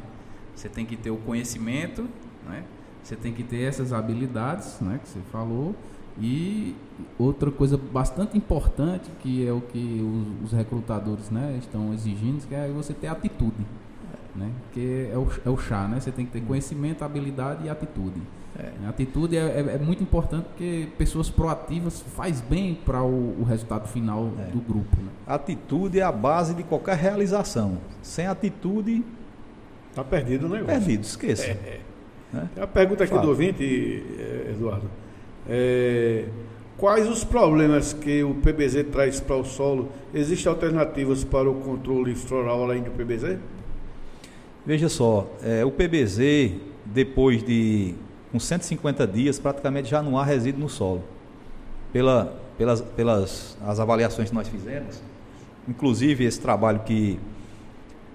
Você 0.56 0.70
tem 0.70 0.86
que 0.86 0.96
ter 0.96 1.12
o 1.12 1.18
conhecimento, 1.18 2.08
né? 2.48 2.64
Você 3.04 3.16
tem 3.16 3.34
que 3.34 3.44
ter 3.44 3.64
essas 3.64 3.92
habilidades, 3.92 4.80
né, 4.80 5.00
que 5.04 5.10
você 5.10 5.20
falou. 5.32 5.76
E 6.20 6.76
outra 7.18 7.50
coisa 7.50 7.78
bastante 7.78 8.38
importante 8.38 9.10
que 9.22 9.48
é 9.48 9.52
o 9.52 9.62
que 9.62 10.02
os, 10.02 10.52
os 10.52 10.58
recrutadores, 10.58 11.30
né, 11.30 11.58
estão 11.60 11.94
exigindo, 11.94 12.46
que 12.48 12.54
é 12.54 12.68
você 12.70 12.94
ter 12.94 13.08
atitude, 13.08 13.66
né? 14.36 14.50
Que 14.72 15.10
é 15.12 15.18
o, 15.18 15.28
é 15.46 15.50
o 15.50 15.58
chá, 15.58 15.88
né? 15.88 16.00
Você 16.00 16.12
tem 16.12 16.26
que 16.26 16.32
ter 16.32 16.42
conhecimento, 16.42 17.04
habilidade 17.04 17.66
e 17.66 17.70
atitude. 17.70 18.22
É. 18.58 18.86
A 18.86 18.90
atitude 18.90 19.38
é, 19.38 19.40
é, 19.40 19.60
é, 19.76 19.78
muito 19.78 20.04
importante 20.04 20.46
porque 20.50 20.88
pessoas 20.98 21.30
proativas 21.30 22.02
faz 22.16 22.42
bem 22.42 22.76
para 22.86 23.02
o, 23.02 23.40
o, 23.40 23.44
resultado 23.44 23.88
final 23.88 24.32
é. 24.40 24.52
do 24.52 24.60
grupo. 24.60 24.98
Né? 24.98 25.10
Atitude 25.26 26.00
é 26.00 26.04
a 26.04 26.12
base 26.12 26.54
de 26.54 26.64
qualquer 26.64 26.98
realização. 26.98 27.78
Sem 28.02 28.28
atitude. 28.28 29.04
Está 29.90 30.04
perdido 30.04 30.48
o 30.48 30.50
negócio. 30.50 30.68
Perdido, 30.68 31.04
esqueça. 31.04 31.46
É, 31.46 31.50
é. 31.52 31.82
Né? 32.34 32.50
Uma 32.58 32.68
pergunta 32.68 33.04
aqui 33.04 33.12
Fala. 33.12 33.24
do 33.24 33.30
ouvinte, 33.30 33.64
eh, 33.64 34.52
Eduardo. 34.52 34.90
É, 35.50 36.26
quais 36.78 37.10
os 37.10 37.24
problemas 37.24 37.94
que 37.94 38.24
o 38.24 38.36
PBZ 38.36 38.86
traz 38.92 39.20
para 39.20 39.36
o 39.36 39.44
solo? 39.44 39.92
Existem 40.14 40.52
alternativas 40.52 41.24
para 41.24 41.50
o 41.50 41.56
controle 41.56 42.16
floral 42.16 42.64
além 42.64 42.84
do 42.84 42.92
PBZ? 42.92 43.38
Veja 44.66 44.90
só, 44.90 45.28
é, 45.42 45.66
o 45.66 45.72
PBZ, 45.72 46.54
depois 46.86 47.44
de 47.44 47.96
com 48.32 48.40
150 48.40 49.06
dias, 49.08 49.38
praticamente 49.40 49.90
já 49.90 50.02
não 50.02 50.18
há 50.18 50.24
resíduo 50.24 50.62
no 50.62 50.70
solo. 50.70 51.04
Pela, 51.92 52.34
pelas, 52.58 52.82
pelas 52.82 53.58
as 53.66 53.80
avaliações 53.80 54.30
que 54.30 54.36
nós 54.36 54.48
fizemos, 54.48 55.02
inclusive 55.68 56.24
esse 56.24 56.40
trabalho 56.40 56.80
que 56.80 57.20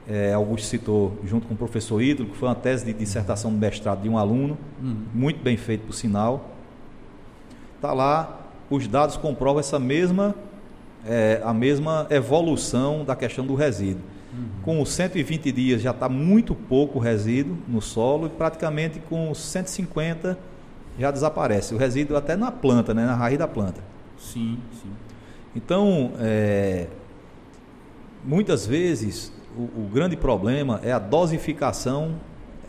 é, 0.09 0.33
Augusto 0.33 0.67
citou 0.67 1.19
junto 1.25 1.47
com 1.47 1.55
o 1.55 1.57
professor 1.57 2.01
Hidro, 2.01 2.27
que 2.27 2.37
foi 2.37 2.49
uma 2.49 2.55
tese 2.55 2.85
de 2.85 2.93
dissertação 2.93 3.51
de 3.51 3.59
mestrado 3.59 4.03
de 4.03 4.09
um 4.09 4.17
aluno, 4.17 4.57
uhum. 4.81 4.97
muito 5.13 5.43
bem 5.43 5.57
feito 5.57 5.87
por 5.87 5.93
sinal. 5.93 6.51
Está 7.75 7.93
lá, 7.93 8.41
os 8.71 8.87
dados 8.87 9.17
comprovam 9.17 9.61
essa 9.61 9.79
mesma, 9.79 10.35
é, 11.05 11.41
a 11.45 11.53
mesma 11.53 12.07
evolução 12.09 13.05
da 13.05 13.15
questão 13.15 13.45
do 13.45 13.55
resíduo. 13.55 14.03
Uhum. 14.37 14.49
Com 14.63 14.83
os 14.83 14.91
120 14.91 15.51
dias 15.51 15.81
já 15.81 15.93
está 15.93 16.09
muito 16.09 16.55
pouco 16.55 16.99
resíduo 16.99 17.57
no 17.67 17.81
solo 17.81 18.27
e 18.27 18.31
praticamente 18.31 19.01
com 19.09 19.31
os 19.31 19.39
150 19.39 20.39
já 20.99 21.11
desaparece. 21.11 21.75
O 21.75 21.79
resíduo 21.79 22.17
até 22.17 22.37
na 22.37 22.53
planta, 22.53 22.93
né, 22.93 23.07
na 23.07 23.15
raiz 23.15 23.39
da 23.39 23.49
planta. 23.49 23.81
Sim, 24.19 24.59
sim. 24.83 24.91
Então, 25.55 26.13
é, 26.19 26.87
muitas 28.25 28.67
vezes 28.67 29.33
o, 29.57 29.63
o, 29.63 29.91
grande 29.93 30.17
problema 30.17 30.81
é 30.83 30.93
a 30.93 30.99
dosificação 30.99 32.17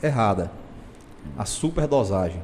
errada, 0.01 0.51
a 1.37 1.43
superdosagem. 1.43 2.41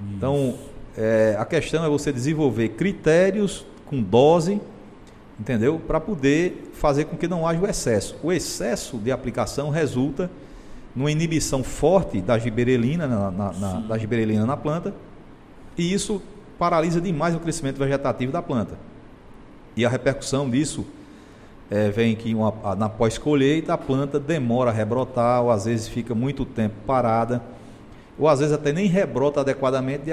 Isso. 0.00 0.16
Então, 0.16 0.54
é, 0.96 1.36
a 1.38 1.44
questão 1.44 1.84
é 1.84 1.88
você 1.88 2.10
desenvolver 2.10 2.70
critérios 2.70 3.66
com 3.84 4.02
dose 4.02 4.60
entendeu? 5.38 5.78
Para 5.78 6.00
poder 6.00 6.70
fazer 6.74 7.04
com 7.04 7.16
que 7.16 7.28
não 7.28 7.46
haja 7.46 7.60
o 7.60 7.66
excesso. 7.66 8.16
O 8.22 8.32
excesso 8.32 8.98
de 8.98 9.12
aplicação 9.12 9.70
resulta 9.70 10.30
numa 10.94 11.10
inibição 11.10 11.62
forte 11.62 12.20
da 12.20 12.38
giberelina 12.38 13.06
na, 13.06 13.30
na, 13.30 13.52
na, 13.52 13.80
da 13.80 13.98
giberelina 13.98 14.46
na 14.46 14.56
planta 14.56 14.94
e 15.76 15.92
isso 15.92 16.22
paralisa 16.58 17.00
demais 17.00 17.34
o 17.34 17.40
crescimento 17.40 17.76
vegetativo 17.76 18.32
da 18.32 18.40
planta. 18.40 18.78
E 19.76 19.84
a 19.84 19.88
repercussão 19.88 20.48
disso 20.48 20.86
é, 21.70 21.90
vem 21.90 22.16
que 22.16 22.34
uma, 22.34 22.74
na 22.74 22.88
pós-colheita 22.88 23.74
a 23.74 23.78
planta 23.78 24.18
demora 24.18 24.70
a 24.70 24.72
rebrotar, 24.72 25.42
ou 25.42 25.50
às 25.50 25.66
vezes 25.66 25.86
fica 25.86 26.14
muito 26.14 26.46
tempo 26.46 26.74
parada, 26.86 27.42
ou 28.18 28.26
às 28.26 28.38
vezes 28.38 28.54
até 28.54 28.72
nem 28.72 28.86
rebrota 28.86 29.40
adequadamente 29.42 30.04
de, 30.04 30.12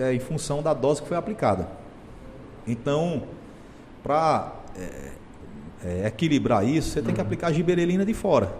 é, 0.00 0.14
em 0.14 0.20
função 0.20 0.62
da 0.62 0.72
dose 0.72 1.02
que 1.02 1.08
foi 1.08 1.16
aplicada. 1.16 1.68
Então, 2.66 3.24
para 4.02 4.52
é, 4.76 5.10
é, 5.84 6.06
equilibrar 6.06 6.66
isso, 6.66 6.90
você 6.90 7.02
tem 7.02 7.14
que 7.14 7.20
uhum. 7.20 7.26
aplicar 7.26 7.48
a 7.48 7.52
giberelina 7.52 8.04
de 8.04 8.14
fora. 8.14 8.54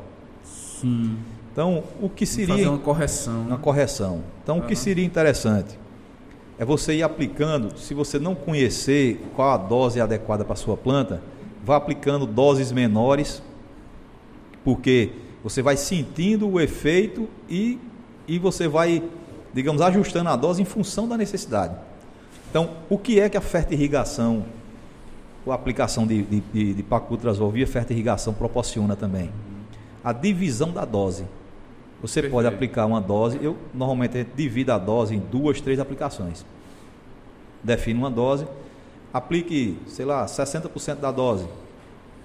Sim. 0.44 1.16
Então, 1.52 1.84
o 2.00 2.08
que 2.08 2.24
seria. 2.24 2.54
Fazer 2.54 2.68
uma 2.68 2.78
correção. 2.78 3.40
Uma 3.42 3.56
né? 3.56 3.58
correção. 3.60 4.22
Então, 4.42 4.58
uhum. 4.58 4.64
o 4.64 4.66
que 4.66 4.76
seria 4.76 5.04
interessante 5.04 5.78
é 6.58 6.64
você 6.64 6.94
ir 6.94 7.02
aplicando, 7.02 7.78
se 7.78 7.94
você 7.94 8.18
não 8.18 8.34
conhecer 8.34 9.20
qual 9.34 9.50
a 9.50 9.56
dose 9.56 10.00
adequada 10.00 10.44
para 10.44 10.52
a 10.52 10.56
sua 10.56 10.76
planta, 10.76 11.22
vá 11.64 11.76
aplicando 11.76 12.26
doses 12.26 12.70
menores, 12.70 13.42
porque 14.62 15.10
você 15.42 15.62
vai 15.62 15.76
sentindo 15.76 16.46
o 16.46 16.60
efeito 16.60 17.28
e, 17.48 17.78
e 18.28 18.38
você 18.38 18.68
vai, 18.68 19.02
digamos, 19.54 19.80
ajustando 19.80 20.28
a 20.28 20.36
dose 20.36 20.60
em 20.60 20.66
função 20.66 21.08
da 21.08 21.16
necessidade. 21.16 21.74
Então, 22.50 22.70
o 22.90 22.98
que 22.98 23.20
é 23.20 23.28
que 23.28 23.38
a 23.38 23.40
fertirrigação 23.40 24.44
a 25.52 25.54
aplicação 25.54 26.06
de, 26.06 26.22
de, 26.22 26.74
de, 26.74 26.82
paclutrazol 26.82 27.50
via 27.50 27.66
fertirrigação 27.66 28.32
proporciona 28.32 28.96
também? 28.96 29.30
A 30.02 30.12
divisão 30.12 30.72
da 30.72 30.84
dose. 30.84 31.24
Você 32.00 32.22
Perfeito. 32.22 32.32
pode 32.32 32.48
aplicar 32.48 32.86
uma 32.86 33.00
dose, 33.00 33.38
eu 33.42 33.56
normalmente 33.74 34.26
divido 34.34 34.72
a 34.72 34.78
dose 34.78 35.14
em 35.14 35.18
duas, 35.18 35.60
três 35.60 35.78
aplicações. 35.78 36.44
Define 37.62 37.98
uma 37.98 38.10
dose, 38.10 38.46
aplique, 39.12 39.78
sei 39.86 40.06
lá, 40.06 40.24
60% 40.24 40.96
da 40.96 41.12
dose. 41.12 41.46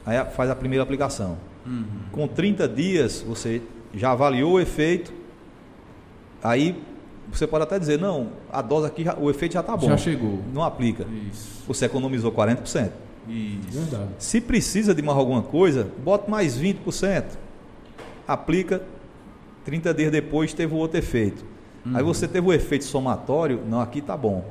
Aí 0.05 0.23
faz 0.31 0.49
a 0.49 0.55
primeira 0.55 0.83
aplicação. 0.83 1.37
Uhum. 1.65 1.85
Com 2.11 2.27
30 2.27 2.67
dias, 2.69 3.21
você 3.27 3.61
já 3.93 4.11
avaliou 4.11 4.53
o 4.53 4.59
efeito. 4.59 5.11
Aí 6.41 6.81
você 7.31 7.47
pode 7.47 7.63
até 7.63 7.79
dizer, 7.79 7.99
não, 7.99 8.29
a 8.51 8.61
dose 8.61 8.87
aqui, 8.87 9.03
o 9.19 9.29
efeito 9.29 9.53
já 9.53 9.61
está 9.61 9.75
bom. 9.75 9.87
Já 9.87 9.97
chegou. 9.97 10.39
Não 10.53 10.63
aplica. 10.63 11.05
Isso. 11.31 11.63
Você 11.67 11.85
economizou 11.85 12.31
40%. 12.31 12.91
Isso. 13.27 13.79
Verdade. 13.79 14.09
Se 14.19 14.39
precisa 14.41 14.93
de 14.93 15.01
mais 15.01 15.17
alguma 15.17 15.41
coisa, 15.41 15.87
bota 16.03 16.29
mais 16.29 16.57
20%. 16.57 17.23
Aplica, 18.27 18.81
30 19.63 19.93
dias 19.93 20.11
depois 20.11 20.53
teve 20.53 20.73
o 20.73 20.77
outro 20.77 20.97
efeito. 20.97 21.43
Uhum. 21.85 21.97
Aí 21.97 22.03
você 22.03 22.27
teve 22.27 22.47
o 22.47 22.53
efeito 22.53 22.85
somatório, 22.85 23.61
não, 23.67 23.79
aqui 23.79 23.99
está 23.99 24.15
bom. 24.15 24.45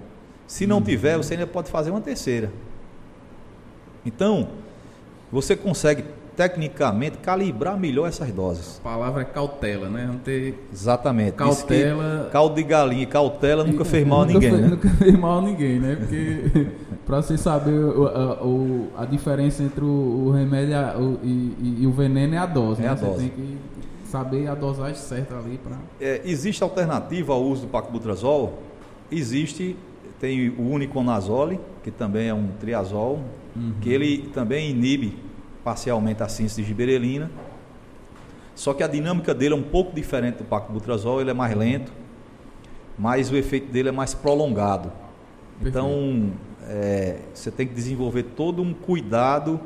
Se 0.47 0.67
não 0.67 0.77
uhum. 0.77 0.83
tiver, 0.83 1.17
você 1.17 1.35
ainda 1.35 1.47
pode 1.47 1.71
fazer 1.71 1.91
uma 1.91 2.01
terceira. 2.01 2.53
Então, 4.05 4.49
você 5.33 5.57
consegue 5.57 6.05
tecnicamente 6.37 7.19
calibrar 7.19 7.79
melhor 7.79 8.09
essas 8.09 8.31
doses. 8.33 8.79
A 8.81 8.89
palavra 8.89 9.23
é 9.23 9.25
cautela, 9.25 9.89
né? 9.89 10.07
Não 10.07 10.19
ter 10.19 10.55
Exatamente. 10.73 11.33
Cautela. 11.33 12.29
Caldo 12.33 12.57
de 12.57 12.63
galinha 12.63 13.07
cautela 13.07 13.65
nunca 13.65 13.85
fez 13.85 14.07
mal 14.07 14.23
a 14.23 14.27
ninguém, 14.27 14.51
nunca, 14.51 14.63
né? 14.63 14.69
Nunca 14.69 14.89
fez 14.91 15.19
mal 15.19 15.39
a 15.39 15.43
ninguém, 15.43 15.79
né? 15.79 15.97
Porque 15.97 16.67
para 17.07 17.21
você 17.21 17.37
saber 17.37 17.73
o, 17.73 18.07
a, 18.07 18.45
o, 18.45 18.89
a, 18.97 19.05
diferença 19.05 19.63
entre 19.63 19.85
o, 19.85 20.27
o 20.27 20.31
remédio 20.31 20.77
o, 20.99 21.21
e, 21.23 21.83
e, 21.83 21.87
o 21.87 21.93
veneno 21.93 22.35
é 22.35 22.39
a 22.39 22.47
dose, 22.47 22.81
é 22.81 22.85
né? 22.85 22.91
A 22.91 22.95
você 22.95 23.05
dose. 23.05 23.19
tem 23.19 23.31
que 23.31 23.59
saber 24.05 24.49
a 24.49 24.55
dosagem 24.55 24.97
certa 24.97 25.37
ali 25.37 25.59
para. 25.59 25.77
É, 26.01 26.23
existe 26.25 26.63
alternativa 26.63 27.33
ao 27.33 27.43
uso 27.43 27.63
do 27.63 27.69
paclobutrazol? 27.69 28.63
Existe, 29.11 29.77
tem 30.19 30.49
o 30.51 30.71
uniconazole, 30.71 31.61
que 31.83 31.91
também 31.91 32.29
é 32.29 32.35
um 32.35 32.49
triazol, 32.59 33.21
uhum. 33.55 33.75
que 33.81 33.91
ele 33.91 34.31
também 34.33 34.71
inibe 34.71 35.19
parcialmente 35.63 36.23
a 36.23 36.29
síntese 36.29 36.63
de 36.63 36.69
giberelina. 36.69 37.31
Só 38.55 38.73
que 38.73 38.83
a 38.83 38.87
dinâmica 38.87 39.35
dele 39.35 39.55
é 39.55 39.57
um 39.57 39.63
pouco 39.63 39.95
diferente 39.95 40.39
do 40.39 40.45
paclobutrazol, 40.45 41.21
ele 41.21 41.31
é 41.31 41.35
mais 41.35 41.55
lento, 41.57 41.93
mas 42.99 43.31
o 43.31 43.37
efeito 43.37 43.71
dele 43.71 43.89
é 43.89 43.93
mais 43.93 44.15
prolongado. 44.15 44.93
Então, 45.61 46.31
é, 46.69 47.17
você 47.33 47.51
tem 47.51 47.67
que 47.67 47.75
desenvolver 47.75 48.25
todo 48.37 48.63
um 48.63 48.73
cuidado 48.73 49.61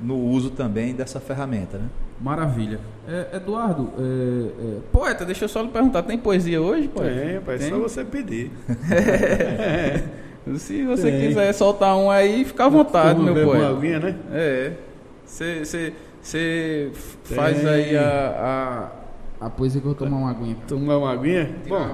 no 0.00 0.18
uso 0.18 0.50
também 0.50 0.94
dessa 0.94 1.20
ferramenta, 1.20 1.78
né? 1.78 1.86
Maravilha. 2.20 2.80
É, 3.06 3.36
Eduardo, 3.36 3.92
é, 3.98 4.02
é, 4.02 4.78
poeta, 4.90 5.24
deixa 5.24 5.44
eu 5.44 5.48
só 5.48 5.62
lhe 5.62 5.68
perguntar, 5.68 6.02
tem 6.02 6.18
poesia 6.18 6.60
hoje? 6.60 6.88
Poeta? 6.88 7.14
Tem, 7.14 7.40
pai, 7.40 7.54
é 7.56 7.58
só 7.58 7.78
você 7.78 8.04
pedir. 8.04 8.50
Se 10.56 10.84
você 10.84 11.10
tem. 11.10 11.28
quiser 11.28 11.52
soltar 11.52 11.96
um 11.96 12.10
aí, 12.10 12.44
fica 12.44 12.66
à 12.66 12.68
vontade, 12.68 13.20
meu 13.20 13.34
poeta. 13.34 13.66
Uma 13.66 13.76
aguinha, 13.76 13.98
né? 13.98 14.16
É. 14.32 14.72
Você 15.24 16.92
faz 17.24 17.66
aí 17.66 17.96
a, 17.96 18.90
a, 19.40 19.46
a 19.46 19.50
poesia 19.50 19.80
que 19.80 19.86
eu 19.86 19.92
vou 19.92 19.98
tomar 19.98 20.18
uma 20.18 20.30
aguinha. 20.30 20.56
Tomar 20.68 20.98
uma 20.98 21.12
aguinha? 21.12 21.52
Bom. 21.68 21.84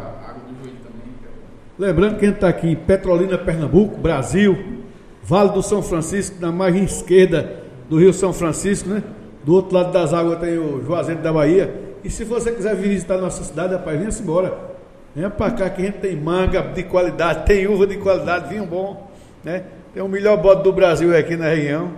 Lembrando 1.79 2.19
que 2.19 2.25
a 2.25 2.29
gente 2.29 2.37
está 2.37 2.49
aqui 2.49 2.69
em 2.69 2.77
Petrolina, 2.77 3.39
Pernambuco, 3.39 3.97
Brasil, 3.97 4.83
Vale 5.23 5.51
do 5.51 5.63
São 5.63 5.83
Francisco, 5.83 6.37
na 6.41 6.51
margem 6.51 6.83
esquerda 6.83 7.63
do 7.89 7.99
Rio 7.99 8.13
São 8.13 8.33
Francisco, 8.33 8.89
né? 8.89 9.03
Do 9.45 9.55
outro 9.55 9.75
lado 9.75 9.93
das 9.93 10.13
águas 10.13 10.39
tem 10.41 10.59
o 10.59 10.85
Juazeiro 10.85 11.21
da 11.21 11.33
Bahia. 11.33 11.73
E 12.03 12.11
se 12.11 12.25
você 12.25 12.51
quiser 12.51 12.75
visitar 12.75 13.19
nossa 13.19 13.45
cidade, 13.45 13.73
rapaz, 13.73 13.99
venha-se 13.99 14.23
embora. 14.23 14.73
Venha 15.15 15.31
para 15.31 15.53
cá 15.53 15.71
que 15.71 15.83
a 15.83 15.85
gente 15.85 15.99
tem 15.99 16.17
manga 16.17 16.63
de 16.63 16.83
qualidade, 16.85 17.47
tem 17.47 17.67
uva 17.67 17.87
de 17.87 17.97
qualidade, 17.99 18.49
vinho 18.49 18.67
bom, 18.67 19.11
né? 19.45 19.65
Tem 19.95 20.03
o 20.03 20.09
melhor 20.09 20.37
bode 20.39 20.63
do 20.63 20.73
Brasil 20.73 21.17
aqui 21.17 21.37
na 21.37 21.49
região. 21.49 21.91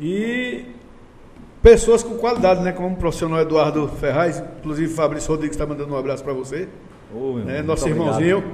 E 0.00 0.64
pessoas 1.62 2.02
com 2.02 2.16
qualidade, 2.16 2.62
né? 2.62 2.72
Como 2.72 2.94
o 2.94 2.96
profissional 2.96 3.40
Eduardo 3.40 3.88
Ferraz, 3.88 4.42
inclusive 4.58 4.92
Fabrício 4.92 5.30
Rodrigues 5.30 5.56
está 5.56 5.66
mandando 5.66 5.94
um 5.94 5.96
abraço 5.96 6.22
para 6.22 6.32
você. 6.32 6.68
Ô, 7.14 7.38
né? 7.38 7.62
Nosso 7.62 7.88
irmãozinho. 7.88 8.44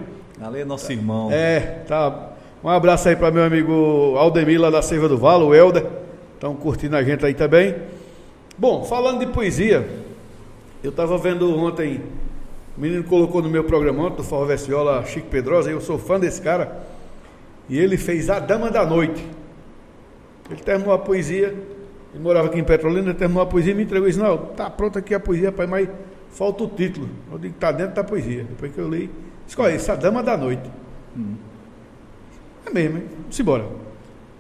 Ali 0.41 0.61
é 0.61 0.65
nosso 0.65 0.91
irmão. 0.93 1.31
É, 1.31 1.83
tá. 1.87 2.31
Um 2.63 2.69
abraço 2.69 3.09
aí 3.09 3.17
para 3.17 3.31
meu 3.31 3.45
amigo 3.45 4.17
Aldemir 4.17 4.61
lá 4.61 4.71
da 4.71 4.83
Seiva 4.83 5.09
do 5.09 5.17
Valo, 5.17 5.49
o 5.49 5.55
Helder. 5.55 5.87
Estão 6.35 6.55
curtindo 6.55 6.97
a 6.97 7.03
gente 7.03 7.25
aí 7.25 7.35
também. 7.35 7.75
Bom, 8.59 8.85
falando 8.85 9.21
de 9.21 9.27
poesia, 9.27 9.87
eu 10.83 10.91
estava 10.91 11.19
vendo 11.19 11.55
ontem, 11.59 12.01
o 12.77 12.81
menino 12.81 13.05
colocou 13.05 13.43
no 13.43 13.51
meu 13.51 13.65
programa 13.65 14.05
ontem, 14.05 14.17
do 14.17 14.23
Forró 14.23 14.47
Vestiola, 14.47 15.05
Chico 15.05 15.29
Pedrosa, 15.29 15.71
eu 15.71 15.81
sou 15.81 15.99
fã 15.99 16.19
desse 16.19 16.41
cara, 16.41 16.81
e 17.69 17.79
ele 17.79 17.97
fez 17.99 18.31
A 18.31 18.39
Dama 18.39 18.71
da 18.71 18.85
Noite. 18.85 19.25
Ele 20.51 20.61
terminou 20.61 20.95
a 20.95 20.99
poesia, 20.99 21.55
ele 22.15 22.23
morava 22.23 22.49
aqui 22.49 22.59
em 22.59 22.65
Petrolina, 22.65 23.13
terminou 23.13 23.43
a 23.43 23.47
poesia 23.47 23.73
e 23.73 23.75
me 23.75 23.83
entregou 23.83 24.09
e 24.09 24.11
disse, 24.11 24.23
não, 24.23 24.39
tá 24.39 24.71
pronta 24.71 25.01
aqui 25.01 25.15
a 25.15 25.21
poesia, 25.21 25.53
pai, 25.53 25.67
mas 25.67 25.89
falta 26.37 26.65
o 26.65 26.69
título. 26.69 27.09
Eu 27.33 27.39
digo, 27.39 27.55
tá 27.59 27.73
dentro 27.73 27.95
da 27.95 28.05
poesia. 28.05 28.45
Depois 28.45 28.73
que 28.73 28.79
eu 28.79 28.89
li, 28.89 29.11
escolhe 29.49 29.75
essa 29.75 29.97
dama 29.97 30.23
da 30.23 30.37
noite. 30.37 30.71
Hum. 31.17 31.35
É 32.67 32.71
mesmo, 32.71 32.99
hein? 32.99 33.05
Vamos 33.23 33.41
embora. 33.41 33.65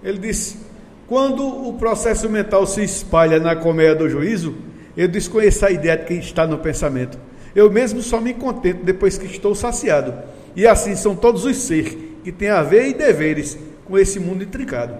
Ele 0.04 0.18
disse, 0.18 0.58
quando 1.06 1.46
o 1.46 1.72
processo 1.78 2.28
mental 2.28 2.66
se 2.66 2.84
espalha 2.84 3.40
na 3.40 3.56
colmeia 3.56 3.94
do 3.94 4.08
juízo, 4.08 4.54
eu 4.96 5.08
desconheço 5.08 5.64
a 5.64 5.70
ideia 5.70 5.96
de 5.96 6.04
quem 6.04 6.18
está 6.18 6.46
no 6.46 6.58
pensamento. 6.58 7.18
Eu 7.54 7.70
mesmo 7.70 8.02
só 8.02 8.20
me 8.20 8.34
contento 8.34 8.84
depois 8.84 9.16
que 9.16 9.26
estou 9.26 9.54
saciado. 9.54 10.14
E 10.54 10.66
assim 10.66 10.94
são 10.94 11.16
todos 11.16 11.44
os 11.44 11.56
seres 11.56 11.96
que 12.22 12.30
têm 12.30 12.50
a 12.50 12.62
ver 12.62 12.88
e 12.88 12.94
deveres 12.94 13.58
com 13.86 13.96
esse 13.96 14.20
mundo 14.20 14.44
intricado. 14.44 14.94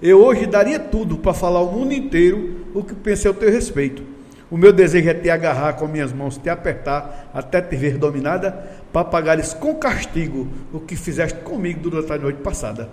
Eu 0.00 0.24
hoje 0.24 0.46
daria 0.46 0.78
tudo 0.78 1.18
para 1.18 1.34
falar 1.34 1.58
ao 1.58 1.70
mundo 1.70 1.92
inteiro 1.92 2.66
o 2.74 2.82
que 2.82 2.94
pensei 2.94 3.28
ao 3.28 3.34
teu 3.34 3.50
respeito. 3.50 4.11
O 4.52 4.58
meu 4.58 4.70
desejo 4.70 5.08
é 5.08 5.14
te 5.14 5.30
agarrar 5.30 5.72
com 5.72 5.88
minhas 5.88 6.12
mãos, 6.12 6.36
te 6.36 6.50
apertar 6.50 7.30
até 7.32 7.58
te 7.62 7.74
ver 7.74 7.96
dominada, 7.96 8.50
para 8.92 9.02
pagares 9.02 9.54
com 9.54 9.74
castigo 9.76 10.46
o 10.70 10.78
que 10.78 10.94
fizeste 10.94 11.38
comigo 11.38 11.80
durante 11.80 12.12
a 12.12 12.18
noite 12.18 12.42
passada. 12.42 12.90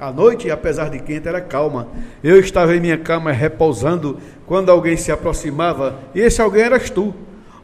A 0.00 0.10
noite, 0.10 0.50
apesar 0.50 0.90
de 0.90 0.98
quente, 0.98 1.28
era 1.28 1.40
calma. 1.40 1.86
Eu 2.24 2.40
estava 2.40 2.74
em 2.74 2.80
minha 2.80 2.98
cama 2.98 3.30
repousando 3.30 4.18
quando 4.46 4.68
alguém 4.68 4.96
se 4.96 5.12
aproximava, 5.12 5.94
e 6.12 6.18
esse 6.18 6.42
alguém 6.42 6.62
eras 6.62 6.90
tu. 6.90 7.14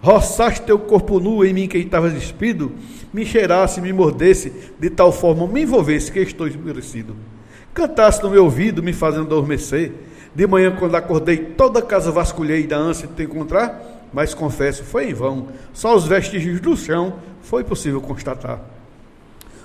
Roçaste 0.01 0.63
teu 0.63 0.79
corpo 0.79 1.19
nu 1.19 1.45
em 1.45 1.53
mim 1.53 1.67
que 1.67 1.79
estava 1.79 2.11
despido, 2.11 2.71
me 3.13 3.27
cheirasse, 3.27 3.81
me 3.81 3.93
mordesse, 3.93 4.53
de 4.79 4.89
tal 4.89 5.11
forma 5.11 5.49
me 5.49 5.63
envolvesse 5.63 6.13
que 6.13 6.21
estou 6.21 6.47
esmurecido. 6.47 7.17
Cantasse 7.75 8.23
no 8.23 8.31
meu 8.31 8.45
ouvido, 8.45 8.85
me 8.85 8.93
fazendo 8.93 9.27
adormecer. 9.27 9.91
De 10.35 10.47
manhã, 10.47 10.75
quando 10.75 10.95
acordei, 10.95 11.37
toda 11.37 11.81
a 11.81 11.83
casa 11.83 12.11
vasculhei 12.11 12.67
da 12.67 12.77
ânsia 12.77 13.07
de 13.07 13.15
te 13.15 13.23
encontrar, 13.23 14.09
mas 14.13 14.33
confesso, 14.33 14.83
foi 14.83 15.11
em 15.11 15.15
vão. 15.15 15.49
Só 15.73 15.95
os 15.95 16.07
vestígios 16.07 16.61
do 16.61 16.77
chão 16.77 17.15
foi 17.43 17.63
possível 17.65 18.01
constatar. 18.01 18.61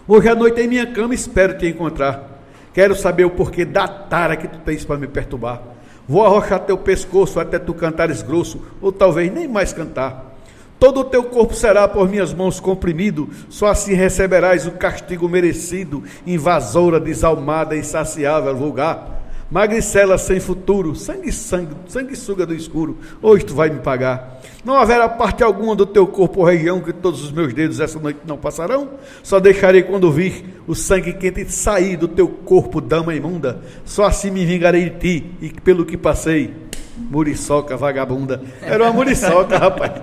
Hoje 0.08 0.30
à 0.30 0.36
noite 0.36 0.62
em 0.62 0.68
minha 0.68 0.88
cama 0.88 1.14
espero 1.14 1.58
te 1.58 1.68
encontrar. 1.68 2.42
Quero 2.74 2.96
saber 2.96 3.26
o 3.26 3.32
porquê 3.32 3.66
da 3.66 3.88
tara 3.88 4.36
que 4.36 4.48
tu 4.48 4.60
tens 4.60 4.86
para 4.86 4.98
me 4.98 5.08
perturbar. 5.08 5.62
Vou 6.08 6.26
arrochar 6.26 6.60
teu 6.60 6.78
pescoço 6.78 7.40
até 7.40 7.60
tu 7.60 7.74
cantares 7.74 8.22
grosso, 8.22 8.62
ou 8.82 8.92
talvez 8.92 9.32
nem 9.32 9.48
mais 9.48 9.74
cantar. 9.74 10.38
Todo 10.80 11.00
o 11.00 11.04
teu 11.04 11.24
corpo 11.24 11.56
será 11.56 11.88
por 11.88 12.08
minhas 12.08 12.34
mãos 12.34 12.60
comprimido, 12.60 13.30
só 13.50 13.68
assim 13.68 13.94
receberás 13.94 14.68
o 14.68 14.72
castigo 14.72 15.28
merecido, 15.28 16.04
invasora, 16.26 17.00
desalmada, 17.00 17.76
insaciável, 17.76 18.56
vulgar. 18.56 19.17
Magricela 19.50 20.18
sem 20.18 20.42
futuro, 20.42 20.94
sangue, 20.94 21.32
sangue, 21.32 21.74
sanguessuga 21.88 22.46
do 22.46 22.54
escuro, 22.54 22.98
hoje 23.22 23.46
tu 23.46 23.56
vai 23.56 23.70
me 23.70 23.80
pagar. 23.80 24.42
Não 24.66 24.76
haverá 24.76 25.08
parte 25.08 25.42
alguma 25.42 25.74
do 25.74 25.86
teu 25.86 26.06
corpo 26.06 26.42
ou 26.42 26.46
região 26.46 26.82
que 26.82 26.92
todos 26.92 27.24
os 27.24 27.32
meus 27.32 27.54
dedos 27.54 27.80
essa 27.80 27.98
noite 27.98 28.20
não 28.26 28.38
passarão. 28.38 28.90
Só 29.24 29.40
deixarei 29.40 29.84
quando 29.84 30.12
vir 30.12 30.62
o 30.68 30.76
sangue 30.76 31.14
quente 31.14 31.50
sair 31.50 31.96
do 31.96 32.10
teu 32.10 32.28
corpo, 32.28 32.82
dama 32.82 33.16
imunda. 33.16 33.62
Só 33.86 34.04
assim 34.04 34.30
me 34.30 34.46
vingarei 34.46 34.90
de 34.90 35.00
ti 35.00 35.32
e 35.42 35.50
pelo 35.50 35.86
que 35.86 35.96
passei. 35.96 36.54
Muriçoca 36.98 37.78
vagabunda. 37.78 38.42
Era 38.62 38.84
uma 38.84 38.92
muriçoca, 38.92 39.56
rapaz. 39.58 39.94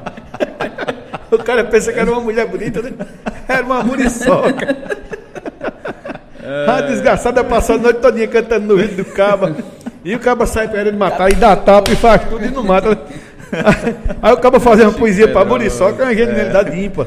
O 1.31 1.39
cara 1.39 1.65
pensa 1.65 1.93
que 1.93 1.99
era 1.99 2.11
uma 2.11 2.21
mulher 2.21 2.47
bonita, 2.47 2.81
né? 2.81 2.93
Era 3.47 3.63
uma 3.63 3.83
muriçoca. 3.83 5.05
É... 6.45 6.71
A 6.71 6.81
desgraçada 6.83 7.43
passando 7.43 7.81
a 7.81 7.83
noite 7.85 8.01
todinha 8.01 8.29
cantando 8.29 8.67
no 8.67 8.77
vídeo 8.77 9.03
do 9.03 9.05
caba. 9.07 9.57
E 10.05 10.15
o 10.15 10.21
caba 10.21 10.45
sai 10.47 10.69
querendo 10.69 10.99
matar 10.99 11.33
e 11.33 11.35
dá 11.35 11.57
tapa 11.57 11.91
e 11.91 11.97
faz 11.97 12.23
tudo 12.29 12.45
e 12.45 12.51
não 12.51 12.63
mata. 12.63 12.99
Aí 14.21 14.33
o 14.33 14.37
caba 14.37 14.61
faz 14.61 14.79
uma 14.81 14.93
poesia 14.93 15.27
para 15.29 15.45
Muriçoca, 15.45 16.03
é 16.03 16.07
uma 16.07 16.15
genialidade 16.15 16.71
é. 16.71 16.85
ímpar. 16.85 17.07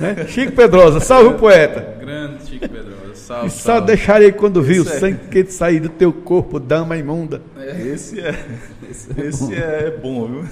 Né? 0.00 0.26
Chico 0.26 0.52
Pedrosa, 0.52 0.98
salve 0.98 1.28
o 1.28 1.34
poeta. 1.34 1.94
Grande 2.00 2.44
Chico 2.46 2.68
Pedrosa. 2.68 2.94
Salve, 3.14 3.50
Só 3.50 3.72
salve. 3.72 3.86
deixarei 3.86 4.32
quando 4.32 4.60
viu, 4.60 4.82
é. 4.82 4.86
sem 4.86 5.14
que 5.14 5.44
sair 5.46 5.80
do 5.80 5.88
teu 5.88 6.12
corpo, 6.12 6.58
dama 6.58 6.96
imunda. 6.96 7.40
É. 7.56 7.80
Esse 7.86 8.20
é, 8.20 8.34
esse 8.90 9.08
é, 9.16 9.26
esse 9.26 9.54
é 9.54 9.94
bom, 10.02 10.26
viu? 10.26 10.44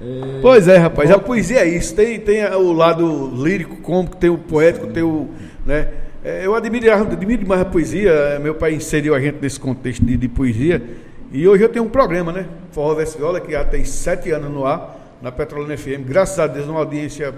É... 0.00 0.38
Pois 0.40 0.68
é, 0.68 0.76
rapaz, 0.76 1.10
a 1.10 1.18
poesia 1.18 1.60
é 1.60 1.68
isso. 1.68 1.94
Tem, 1.94 2.20
tem 2.20 2.44
o 2.54 2.72
lado 2.72 3.32
lírico, 3.34 3.76
cômico, 3.76 4.16
tem 4.16 4.30
o 4.30 4.38
poético, 4.38 4.86
tem 4.86 5.02
o. 5.02 5.28
Né? 5.68 5.88
É, 6.24 6.46
eu 6.46 6.54
admiro, 6.54 6.90
admiro 6.90 7.42
demais 7.42 7.60
a 7.60 7.64
poesia. 7.66 8.38
Meu 8.42 8.54
pai 8.54 8.72
inseriu 8.72 9.14
a 9.14 9.20
gente 9.20 9.36
nesse 9.40 9.60
contexto 9.60 10.02
de, 10.02 10.16
de 10.16 10.26
poesia. 10.26 10.82
E 11.30 11.46
hoje 11.46 11.62
eu 11.62 11.68
tenho 11.68 11.84
um 11.84 11.90
programa, 11.90 12.32
né? 12.32 12.46
Forró 12.72 12.94
Viola, 12.94 13.38
que 13.38 13.52
já 13.52 13.62
tem 13.66 13.84
sete 13.84 14.30
anos 14.30 14.50
no 14.50 14.64
ar, 14.64 14.98
na 15.20 15.30
Petrolina 15.30 15.76
FM. 15.76 16.06
Graças 16.06 16.38
a 16.38 16.46
Deus, 16.46 16.66
uma 16.66 16.78
audiência 16.78 17.34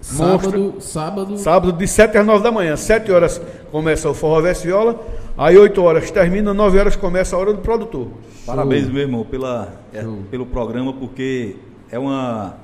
Sábado, 0.00 0.76
sábado. 0.80 1.38
Sábado 1.38 1.72
de 1.72 1.88
7 1.88 2.16
às 2.16 2.24
9 2.24 2.42
da 2.42 2.52
manhã. 2.52 2.76
7 2.76 3.10
horas 3.10 3.42
começa 3.70 4.08
o 4.08 4.14
Forró 4.14 4.40
Veste 4.40 4.68
Viola, 4.68 5.04
aí 5.36 5.58
8 5.58 5.82
horas 5.82 6.10
termina, 6.10 6.54
9 6.54 6.78
horas 6.78 6.94
começa 6.94 7.34
a 7.34 7.38
hora 7.38 7.52
do 7.52 7.60
produtor. 7.60 8.08
Parabéns, 8.46 8.88
meu 8.88 9.02
irmão, 9.02 9.24
pela, 9.24 9.74
é, 9.92 10.04
pelo 10.30 10.46
programa, 10.46 10.92
porque 10.92 11.56
é 11.90 11.98
uma, 11.98 12.54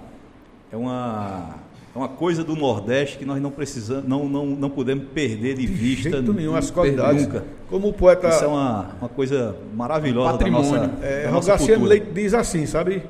é 0.72 0.76
uma, 0.76 1.56
é 1.98 2.00
uma 2.00 2.08
coisa 2.08 2.44
do 2.44 2.54
Nordeste 2.54 3.18
que 3.18 3.24
nós 3.24 3.42
não 3.42 3.50
precisamos, 3.50 4.08
não, 4.08 4.28
não, 4.28 4.46
não 4.46 4.70
podemos 4.70 5.06
perder 5.12 5.54
de, 5.54 5.66
de 5.66 5.66
vista. 5.66 6.10
Jeito 6.10 6.32
nenhum, 6.32 6.54
as 6.54 6.70
qualidades. 6.70 7.26
Nunca. 7.26 7.44
Como 7.68 7.88
o 7.88 7.92
poeta. 7.92 8.28
Isso 8.28 8.44
é 8.44 8.46
uma, 8.46 8.90
uma 9.00 9.08
coisa 9.08 9.56
maravilhosa 9.74 10.32
patrimônio. 10.32 10.70
da 10.70 10.86
nossa, 10.86 11.04
é, 11.04 11.24
da 11.24 11.30
nossa 11.32 11.76
Leite 11.78 12.06
diz 12.12 12.34
assim, 12.34 12.66
sabe? 12.66 13.02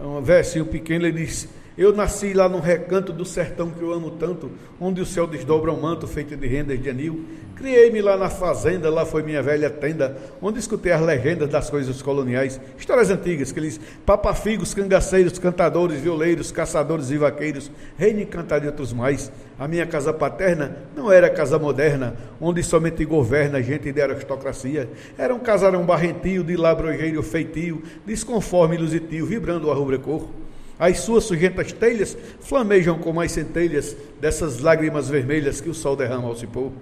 É 0.00 0.04
um 0.04 0.22
versinho 0.22 0.64
pequeno, 0.64 1.06
ele 1.06 1.24
diz 1.24 1.48
eu 1.76 1.92
nasci 1.94 2.32
lá 2.34 2.48
no 2.48 2.60
recanto 2.60 3.12
do 3.12 3.24
sertão 3.24 3.70
que 3.70 3.80
eu 3.80 3.92
amo 3.92 4.10
tanto, 4.10 4.50
onde 4.80 5.00
o 5.00 5.06
céu 5.06 5.26
desdobra 5.26 5.72
um 5.72 5.80
manto 5.80 6.06
feito 6.06 6.36
de 6.36 6.46
rendas 6.46 6.80
de 6.80 6.90
anil. 6.90 7.24
Criei-me 7.56 8.02
lá 8.02 8.16
na 8.16 8.28
fazenda, 8.28 8.90
lá 8.90 9.06
foi 9.06 9.22
minha 9.22 9.42
velha 9.42 9.70
tenda, 9.70 10.16
onde 10.40 10.58
escutei 10.58 10.90
as 10.90 11.00
legendas 11.00 11.48
das 11.48 11.70
coisas 11.70 12.02
coloniais, 12.02 12.60
histórias 12.76 13.10
antigas, 13.10 13.50
aqueles 13.50 13.80
papafigos, 14.04 14.74
cangaceiros, 14.74 15.38
cantadores, 15.38 16.00
violeiros, 16.00 16.50
caçadores 16.50 17.10
e 17.10 17.16
vaqueiros, 17.16 17.70
reino 17.96 18.20
encantado 18.20 18.64
e 18.64 18.68
outros 18.68 18.92
mais. 18.92 19.30
A 19.58 19.68
minha 19.68 19.86
casa 19.86 20.12
paterna 20.12 20.76
não 20.96 21.12
era 21.12 21.30
casa 21.30 21.58
moderna, 21.58 22.16
onde 22.40 22.62
somente 22.62 23.04
governa 23.04 23.62
gente 23.62 23.92
de 23.92 24.02
aristocracia. 24.02 24.90
Era 25.16 25.34
um 25.34 25.38
casarão 25.38 25.86
barrentio, 25.86 26.42
de 26.42 26.56
labrojeiro 26.56 27.22
feitio, 27.22 27.82
desconforme 28.04 28.76
lusitio, 28.76 29.24
vibrando 29.24 29.70
a 29.70 29.74
rubra-cor. 29.74 30.28
As 30.82 30.98
suas 30.98 31.22
sujentas 31.22 31.70
telhas 31.70 32.18
flamejam 32.40 32.98
como 32.98 33.20
as 33.20 33.30
centelhas 33.30 33.96
dessas 34.20 34.58
lágrimas 34.58 35.08
vermelhas 35.08 35.60
que 35.60 35.70
o 35.70 35.74
sol 35.74 35.94
derrama 35.94 36.26
ao 36.26 36.34
pôr. 36.34 36.72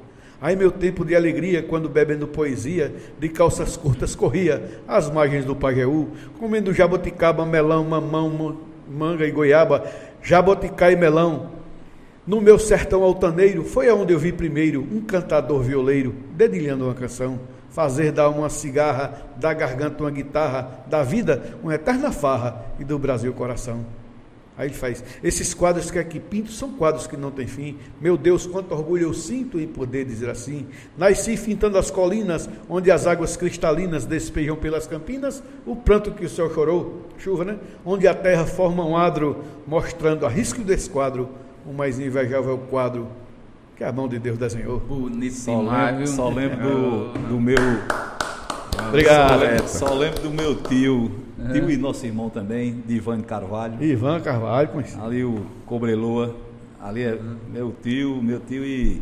Ai, 0.41 0.57
meu 0.57 0.71
tempo 0.73 1.05
de 1.05 1.15
alegria, 1.15 1.63
quando 1.63 1.87
bebendo 1.87 2.27
poesia, 2.27 2.91
de 3.19 3.29
calças 3.29 3.77
curtas 3.77 4.15
corria 4.15 4.81
às 4.89 5.11
margens 5.11 5.45
do 5.45 5.55
Pajeú, 5.55 6.09
comendo 6.39 6.73
jaboticaba, 6.73 7.45
melão, 7.45 7.85
mamão, 7.85 8.57
manga 8.91 9.27
e 9.27 9.31
goiaba, 9.31 9.85
jaboticá 10.23 10.91
e 10.91 10.97
melão. 10.97 11.51
No 12.27 12.41
meu 12.41 12.59
sertão 12.59 13.03
altaneiro, 13.03 13.65
foi 13.65 13.91
aonde 13.91 14.15
eu 14.15 14.19
vi 14.19 14.33
primeiro 14.33 14.81
um 14.81 15.03
cantador 15.03 15.61
violeiro 15.61 16.15
dedilhando 16.33 16.87
uma 16.87 16.95
canção 16.95 17.39
fazer 17.71 18.13
dar 18.13 18.29
uma 18.29 18.51
cigarra, 18.51 19.23
da 19.37 19.55
garganta 19.55 20.03
uma 20.03 20.11
guitarra, 20.11 20.85
da 20.87 21.03
vida 21.03 21.57
uma 21.63 21.75
eterna 21.75 22.13
farra 22.13 22.65
e 22.79 22.85
do 22.85 22.99
Brasil 22.99 23.33
coração. 23.33 23.85
Aí 24.59 24.67
ele 24.67 24.75
faz. 24.75 25.03
Esses 25.25 25.55
quadros 25.55 25.91
que 25.91 25.99
aqui 25.99 26.21
pinto 26.21 26.53
são 26.53 26.75
quadros 26.75 27.07
que 27.07 27.17
não 27.17 27.31
têm 27.31 27.47
fim. 27.47 27.79
Meu 27.99 28.15
Deus, 28.15 28.47
quanto 28.47 28.73
orgulho 28.75 29.05
eu 29.05 29.15
sinto 29.15 29.59
em 29.59 29.67
poder 29.67 30.05
dizer 30.05 30.29
assim. 30.29 30.67
Nasci 30.99 31.35
fintando 31.39 31.79
as 31.79 31.91
colinas, 31.91 32.47
onde 32.69 32.91
as 32.91 33.07
águas 33.07 33.39
cristalinas 33.39 34.05
despejam 34.05 34.57
pelas 34.57 34.87
campinas 34.87 35.43
o 35.65 35.75
pranto 35.75 36.11
que 36.11 36.27
o 36.27 36.29
céu 36.29 36.53
chorou, 36.53 37.07
chuva, 37.17 37.43
né? 37.43 37.59
Onde 37.87 38.07
a 38.07 38.13
terra 38.13 38.45
forma 38.45 38.85
um 38.85 38.99
adro, 38.99 39.43
mostrando 39.67 40.27
a 40.27 40.29
risco 40.29 40.61
desse 40.63 40.91
quadro, 40.91 41.31
o 41.65 41.73
mais 41.73 41.99
invejável 41.99 42.59
quadro 42.59 43.09
que 43.81 43.85
a 43.85 43.91
mão 43.91 44.07
de 44.07 44.19
Deus 44.19 44.37
desenhou. 44.37 44.79
Bonito 44.79 45.35
só 45.37 45.59
lembro, 45.63 46.07
Só 46.07 46.29
lembro 46.29 46.59
do, 46.59 47.13
do 47.29 47.41
meu. 47.41 47.57
Obrigado. 48.89 49.31
Só 49.31 49.37
lembro, 49.39 49.69
só 49.69 49.95
lembro 49.95 50.21
do 50.21 50.31
meu 50.31 50.55
tio, 50.55 51.11
é. 51.49 51.53
tio 51.55 51.71
e 51.71 51.79
nosso 51.79 52.05
irmão 52.05 52.29
também, 52.29 52.83
de 52.87 52.97
Ivan 52.97 53.23
Carvalho. 53.23 53.83
Ivan 53.83 54.21
Carvalho, 54.21 54.69
conhecido. 54.69 55.03
Ali 55.03 55.25
o 55.25 55.47
Cobreloa, 55.65 56.37
ali 56.79 57.05
é 57.05 57.19
meu 57.51 57.75
tio, 57.83 58.23
meu 58.23 58.39
tio 58.39 58.63
e 58.67 59.01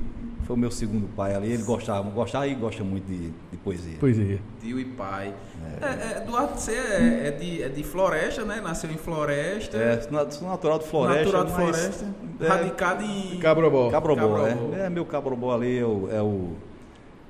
foi 0.49 0.57
o 0.57 0.59
meu 0.59 0.71
segundo 0.71 1.07
pai 1.15 1.35
ali. 1.35 1.53
Ele 1.53 1.63
gostava, 1.63 2.09
gostava 2.09 2.47
e 2.47 2.55
gosta 2.55 2.83
muito 2.83 3.05
de, 3.05 3.29
de 3.29 3.57
poesia. 3.63 3.99
Poesia. 4.01 4.41
Tio 4.59 4.81
e 4.81 4.85
pai. 4.87 5.35
É. 5.63 5.85
É, 5.85 5.89
é, 5.89 6.23
Eduardo, 6.23 6.59
você 6.59 6.73
é, 6.73 7.27
é, 7.27 7.31
de, 7.33 7.63
é 7.63 7.69
de 7.69 7.85
Floresta, 7.85 8.47
né? 8.47 8.59
Nasceu 8.59 8.91
em 8.91 8.97
Floresta. 8.97 9.77
É, 9.77 10.01
sou 10.01 10.49
natural 10.49 10.79
de 10.79 10.87
Floresta. 10.87 11.25
Natural 11.25 11.45
de 11.45 11.53
Floresta. 11.53 12.07
É, 12.41 12.49
radicado 12.49 13.05
em. 13.05 13.39
Cabrobó. 13.39 13.91
Cabrobó, 13.91 14.23
Cabrobó. 14.23 14.75
É. 14.75 14.87
é. 14.87 14.91
meu 14.91 15.05
Cabrobó 15.05 15.55
ali 15.55 15.79
é 15.79 15.85
o. 15.85 16.09
É 16.11 16.23
o 16.23 16.57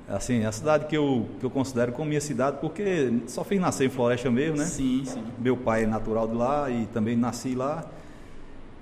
assim, 0.09 0.45
a 0.45 0.53
cidade 0.53 0.87
que 0.87 0.97
eu, 0.97 1.27
que 1.41 1.45
eu 1.45 1.51
considero 1.51 1.91
como 1.93 2.09
minha 2.09 2.21
cidade, 2.21 2.59
porque 2.61 3.13
só 3.27 3.43
fiz 3.43 3.61
nascer 3.61 3.87
em 3.87 3.91
Floresta 3.91 4.31
mesmo, 4.31 4.57
né? 4.57 4.65
Sim, 4.65 5.03
sim. 5.05 5.25
Meu 5.41 5.57
pai 5.57 5.83
é 5.83 5.87
natural 5.89 6.29
de 6.29 6.35
lá 6.35 6.71
e 6.71 6.87
também 6.87 7.17
nasci 7.17 7.57
lá. 7.57 7.85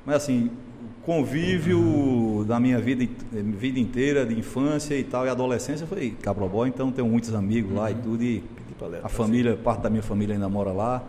Mas 0.05 0.17
assim, 0.17 0.51
convívio 1.03 2.45
da 2.47 2.59
minha 2.59 2.81
vida, 2.81 3.07
vida 3.33 3.79
inteira, 3.79 4.27
de 4.27 4.39
infância 4.39 4.95
e 4.95 5.05
tal, 5.05 5.27
e 5.27 5.29
adolescência, 5.29 5.87
foi 5.87 6.11
Cabrobó, 6.23 6.67
então 6.67 6.91
tenho 6.91 7.09
muitos 7.09 7.35
amigos 7.35 7.75
lá 7.75 7.85
uhum. 7.85 7.91
e 7.91 7.95
tudo, 7.95 8.23
e 8.23 8.45
a 9.03 9.09
família, 9.09 9.57
parte 9.57 9.83
da 9.83 9.91
minha 9.91 10.03
família 10.03 10.35
ainda 10.35 10.49
mora 10.49 10.73
lá. 10.73 11.03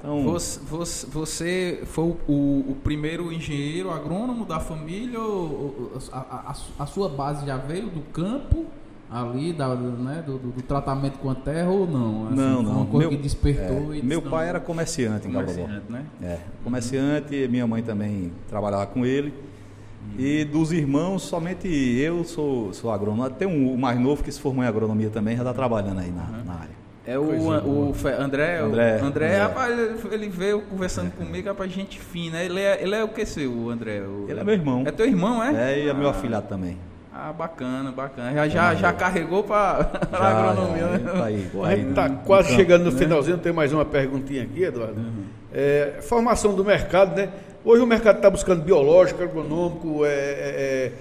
Então, 0.00 0.24
você, 0.24 0.58
você, 0.60 1.06
você 1.06 1.82
foi 1.86 2.16
o, 2.26 2.32
o, 2.70 2.76
primeiro 2.82 3.32
engenheiro 3.32 3.90
agrônomo 3.90 4.44
da 4.44 4.58
família 4.58 5.20
ou 5.20 5.92
a, 6.10 6.18
a, 6.18 6.56
a, 6.80 6.86
sua 6.86 7.08
base 7.08 7.46
já 7.46 7.56
veio 7.56 7.86
do 7.86 8.00
campo 8.12 8.66
ali, 9.12 9.52
da, 9.52 9.74
né, 9.74 10.22
do, 10.26 10.38
do, 10.38 10.62
tratamento 10.62 11.18
com 11.18 11.30
a 11.30 11.34
terra 11.34 11.68
ou 11.68 11.86
não? 11.86 12.28
Assim, 12.28 12.36
não, 12.36 12.62
não. 12.62 12.76
Uma 12.78 12.86
coisa 12.86 13.08
meu, 13.08 13.10
que 13.10 13.22
despertou. 13.22 13.94
É, 13.94 14.00
meu 14.02 14.22
pai 14.22 14.48
era 14.48 14.58
comerciante, 14.58 15.28
comerciante 15.28 15.82
em. 15.88 15.92
Né? 15.92 16.06
É, 16.22 16.38
comerciante, 16.64 17.46
minha 17.48 17.66
mãe 17.66 17.82
também 17.82 18.32
trabalhava 18.48 18.86
com 18.86 19.04
ele. 19.04 19.28
Uhum. 19.28 20.24
E 20.24 20.44
dos 20.44 20.72
irmãos, 20.72 21.22
somente 21.22 21.68
eu 21.68 22.24
sou, 22.24 22.72
sou 22.72 22.90
agrônomo. 22.90 23.28
Tem 23.30 23.46
um 23.46 23.74
o 23.74 23.78
mais 23.78 24.00
novo 24.00 24.24
que 24.24 24.32
se 24.32 24.40
formou 24.40 24.64
em 24.64 24.66
agronomia 24.66 25.10
também, 25.10 25.36
já 25.36 25.42
está 25.42 25.52
trabalhando 25.52 26.00
aí 26.00 26.10
na, 26.10 26.22
uhum. 26.22 26.44
na 26.46 26.54
área. 26.54 26.82
É 27.04 27.18
o, 27.18 27.22
o, 27.22 27.90
o 27.90 27.94
André, 28.18 28.60
André, 28.60 29.00
o 29.02 29.04
André, 29.04 29.38
rapaz, 29.38 30.04
ele 30.12 30.28
veio 30.28 30.62
conversando 30.62 31.08
é. 31.08 31.10
comigo, 31.10 31.48
rapaz, 31.48 31.70
gente 31.70 31.98
fina. 31.98 32.40
Ele 32.40 32.60
é, 32.60 32.80
ele 32.80 32.94
é 32.94 33.02
o 33.02 33.08
que 33.08 33.26
seu, 33.26 33.68
André? 33.68 34.00
O, 34.00 34.26
ele 34.28 34.38
é 34.38 34.44
meu 34.44 34.54
irmão. 34.54 34.84
É 34.86 34.92
teu 34.92 35.06
irmão, 35.06 35.42
é? 35.42 35.72
É, 35.72 35.84
e 35.84 35.88
é 35.88 35.92
meu 35.92 36.06
ah. 36.06 36.12
afilhado 36.12 36.46
também. 36.46 36.78
Ah, 37.24 37.32
bacana, 37.32 37.92
bacana. 37.92 38.32
Já, 38.32 38.48
já, 38.50 38.74
já 38.74 38.92
carregou 38.92 39.44
para 39.44 39.88
a 40.12 40.28
agronomia, 40.28 40.86
né? 40.86 40.98
Tá 40.98 41.24
aí, 41.24 41.50
tá 41.52 41.66
aí 41.68 41.84
tá 41.94 42.10
quase 42.10 42.48
campo, 42.48 42.60
chegando 42.60 42.84
no 42.86 42.90
né? 42.90 42.98
finalzinho, 42.98 43.38
tem 43.38 43.52
mais 43.52 43.72
uma 43.72 43.84
perguntinha 43.84 44.42
aqui, 44.42 44.64
Eduardo. 44.64 45.00
Uhum. 45.00 45.24
É, 45.52 45.98
formação 46.02 46.52
do 46.52 46.64
mercado, 46.64 47.14
né? 47.14 47.28
Hoje 47.64 47.80
o 47.80 47.86
mercado 47.86 48.16
está 48.16 48.28
buscando 48.28 48.64
biológico, 48.64 49.22
agronômico, 49.22 50.04
é, 50.04 50.08
é, 50.08 50.12
é 50.12 50.92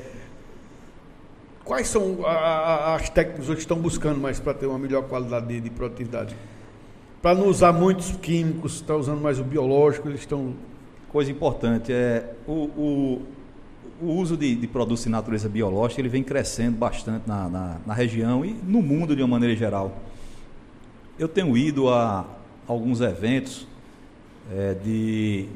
Quais 1.66 1.88
são 1.88 2.20
a, 2.24 2.32
a, 2.32 2.96
as 2.96 3.10
técnicas 3.10 3.48
que 3.48 3.54
estão 3.54 3.78
buscando 3.78 4.20
mais 4.20 4.40
para 4.40 4.54
ter 4.54 4.68
uma 4.68 4.78
melhor 4.78 5.04
qualidade 5.04 5.48
de, 5.48 5.60
de 5.60 5.70
produtividade? 5.72 6.36
Para 7.20 7.34
não 7.34 7.48
usar 7.48 7.72
muitos 7.72 8.12
químicos, 8.18 8.76
está 8.76 8.96
usando 8.96 9.22
mais 9.22 9.40
o 9.40 9.44
biológico, 9.44 10.08
eles 10.08 10.20
estão. 10.20 10.54
Coisa 11.10 11.32
importante 11.32 11.92
é 11.92 12.34
o, 12.48 12.52
o, 12.52 13.22
o 14.02 14.14
uso 14.14 14.36
de, 14.36 14.56
de, 14.56 14.68
produtos 14.68 15.04
de 15.04 15.10
natureza 15.10 15.48
biológica 15.48 16.02
ele 16.02 16.10
vem 16.10 16.24
crescendo 16.24 16.78
bastante 16.78 17.28
na, 17.28 17.48
na, 17.48 17.78
na, 17.86 17.94
região 17.94 18.44
e 18.44 18.54
no 18.54 18.82
mundo 18.82 19.16
de 19.16 19.22
uma 19.22 19.28
maneira 19.28 19.56
geral. 19.56 20.02
Eu 21.20 21.28
tenho 21.28 21.56
ido 21.56 21.90
a 21.90 22.26
alguns 22.68 23.02
eventos 23.02 23.68
é, 24.52 24.74
de, 24.74 25.48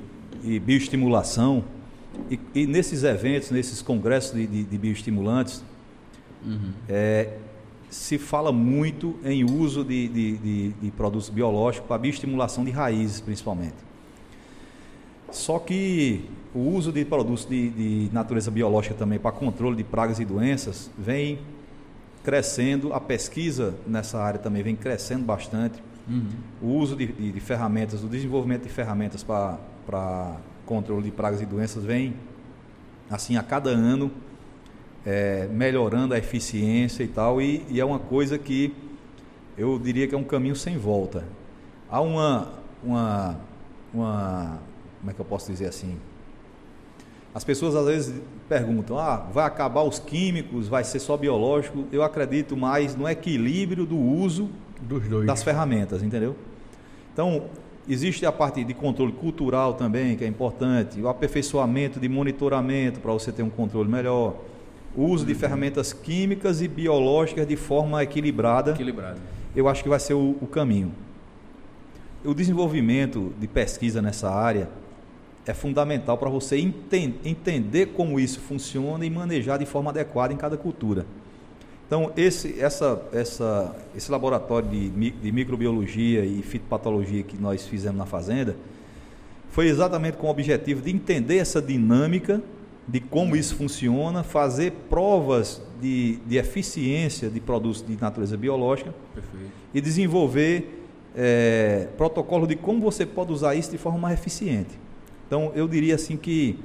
de 0.43 0.59
bioestimulação 0.59 1.63
e, 2.29 2.39
e, 2.53 2.67
nesses 2.67 3.03
eventos, 3.03 3.51
nesses 3.51 3.81
congressos 3.81 4.33
de, 4.33 4.45
de, 4.45 4.77
bioestimulantes, 4.77 5.63
Uhum. 6.45 6.73
É, 6.87 7.37
se 7.89 8.17
fala 8.17 8.51
muito 8.51 9.15
em 9.23 9.43
uso 9.43 9.83
de 9.83 10.91
produtos 10.95 11.29
biológicos 11.29 11.87
para 11.87 11.97
bioestimulação 11.97 12.63
de 12.63 12.71
raízes, 12.71 13.19
principalmente. 13.19 13.75
Só 15.31 15.59
que 15.59 16.29
o 16.53 16.59
uso 16.59 16.91
de 16.91 17.03
produtos 17.03 17.45
de, 17.45 17.69
de, 17.69 18.09
natureza 18.13 18.49
biológica 18.49 18.95
também 18.95 19.19
para 19.19 19.31
controle 19.31 19.75
de 19.75 19.83
pragas 19.83 20.19
e 20.19 20.25
doenças 20.25 20.89
vem 20.97 21.39
crescendo, 22.23 22.93
a 22.93 22.99
pesquisa 22.99 23.75
nessa 23.85 24.19
área 24.19 24.39
também 24.39 24.63
vem 24.63 24.75
crescendo 24.75 25.25
bastante. 25.25 25.83
Uhum. 26.07 26.29
O 26.61 26.67
uso 26.77 26.95
de, 26.95 27.07
de, 27.07 27.31
de, 27.31 27.39
ferramentas, 27.39 28.03
o 28.03 28.07
desenvolvimento 28.07 28.63
de 28.63 28.69
ferramentas 28.69 29.21
para, 29.21 30.37
controle 30.65 31.03
de 31.03 31.11
pragas 31.11 31.41
e 31.41 31.45
doenças 31.45 31.83
vem, 31.83 32.15
assim, 33.09 33.37
a 33.37 33.43
cada 33.43 33.69
ano 33.69 34.09
é, 35.05 35.47
melhorando 35.51 36.13
a 36.13 36.17
eficiência 36.17 37.03
e 37.03 37.07
tal, 37.07 37.41
e, 37.41 37.63
e, 37.69 37.79
é 37.79 37.85
uma 37.85 37.99
coisa 37.99 38.39
que 38.39 38.73
eu 39.57 39.77
diria 39.77 40.07
que 40.07 40.15
é 40.15 40.17
um 40.17 40.23
caminho 40.23 40.55
sem 40.55 40.77
volta. 40.77 41.23
Há 41.89 42.01
uma, 42.01 42.53
uma, 42.83 43.39
uma 43.93 44.59
como 45.05 45.11
é 45.11 45.13
que 45.13 45.21
eu 45.21 45.25
posso 45.25 45.51
dizer 45.51 45.67
assim? 45.67 45.97
As 47.31 47.43
pessoas 47.43 47.75
às 47.75 47.85
vezes 47.85 48.21
perguntam: 48.49 48.97
ah, 48.97 49.17
vai 49.31 49.45
acabar 49.45 49.83
os 49.83 49.99
químicos, 49.99 50.67
vai 50.67 50.83
ser 50.83 50.99
só 50.99 51.15
biológico? 51.15 51.85
Eu 51.91 52.01
acredito 52.01 52.57
mais 52.57 52.95
no 52.95 53.07
equilíbrio 53.07 53.85
do 53.85 53.97
uso 53.97 54.49
das 55.27 55.43
ferramentas, 55.43 56.01
entendeu? 56.01 56.35
Então, 57.13 57.43
existe 57.87 58.25
a 58.25 58.31
parte 58.31 58.63
de 58.63 58.73
controle 58.73 59.11
cultural 59.11 59.75
também, 59.75 60.17
que 60.17 60.23
é 60.23 60.27
importante, 60.27 60.99
o 60.99 61.07
aperfeiçoamento 61.07 61.99
de 61.99 62.09
monitoramento 62.09 62.99
para 62.99 63.13
você 63.13 63.31
ter 63.31 63.43
um 63.43 63.49
controle 63.49 63.87
melhor, 63.87 64.37
o 64.95 65.03
uso 65.03 65.23
de 65.23 65.33
uhum. 65.33 65.39
ferramentas 65.39 65.93
químicas 65.93 66.63
e 66.63 66.67
biológicas 66.67 67.47
de 67.47 67.55
forma 67.55 68.01
equilibrada. 68.01 68.71
Equilibrada. 68.71 69.19
Eu 69.55 69.67
acho 69.67 69.83
que 69.83 69.89
vai 69.89 69.99
ser 69.99 70.15
o, 70.15 70.35
o 70.41 70.47
caminho. 70.47 70.91
O 72.23 72.33
desenvolvimento 72.33 73.31
de 73.39 73.47
pesquisa 73.47 74.01
nessa 74.01 74.31
área 74.31 74.67
é 75.45 75.53
fundamental 75.53 76.17
para 76.17 76.29
você 76.29 76.57
enten 76.57 77.15
entender 77.23 77.87
como 77.87 78.19
isso 78.19 78.39
funciona 78.39 79.05
e 79.05 79.09
manejar 79.09 79.59
de 79.59 79.65
forma 79.65 79.91
adequada 79.91 80.33
em 80.33 80.37
cada 80.37 80.57
cultura. 80.57 81.05
Então, 81.85 82.11
esse, 82.17 82.59
essa, 82.59 83.01
essa, 83.13 83.75
esse 83.95 84.11
laboratório 84.11 84.67
de, 84.67 85.11
de 85.11 85.31
microbiologia 85.31 86.25
e 86.25 86.41
fitopatologia 86.41 87.21
que 87.21 87.37
nós 87.37 87.67
fizemos 87.67 87.97
na 87.97 88.07
fazenda 88.07 88.55
foi 89.51 89.67
exatamente 89.67 90.17
com 90.17 90.27
o 90.27 90.29
objetivo 90.29 90.81
de 90.81 90.91
entender 90.91 91.37
essa 91.37 91.61
dinâmica 91.61 92.41
de 92.87 92.99
como 92.99 93.35
isso 93.35 93.55
funciona, 93.55 94.23
fazer 94.23 94.71
provas 94.89 95.61
de, 95.81 96.17
de 96.25 96.37
eficiência 96.37 97.29
de 97.29 97.39
produtos 97.39 97.85
de 97.85 97.99
natureza 97.99 98.35
biológica 98.35 98.93
Perfeito. 99.13 99.51
e 99.73 99.81
desenvolver 99.81 100.83
é, 101.15 101.87
protocolo 101.97 102.45
de 102.45 102.55
como 102.55 102.81
você 102.81 103.05
pode 103.05 103.31
usar 103.31 103.55
isso 103.55 103.71
de 103.71 103.77
forma 103.77 103.97
mais 103.97 104.19
eficiente. 104.19 104.77
Então, 105.27 105.51
eu 105.55 105.67
diria 105.67 105.95
assim 105.95 106.17
que 106.17 106.59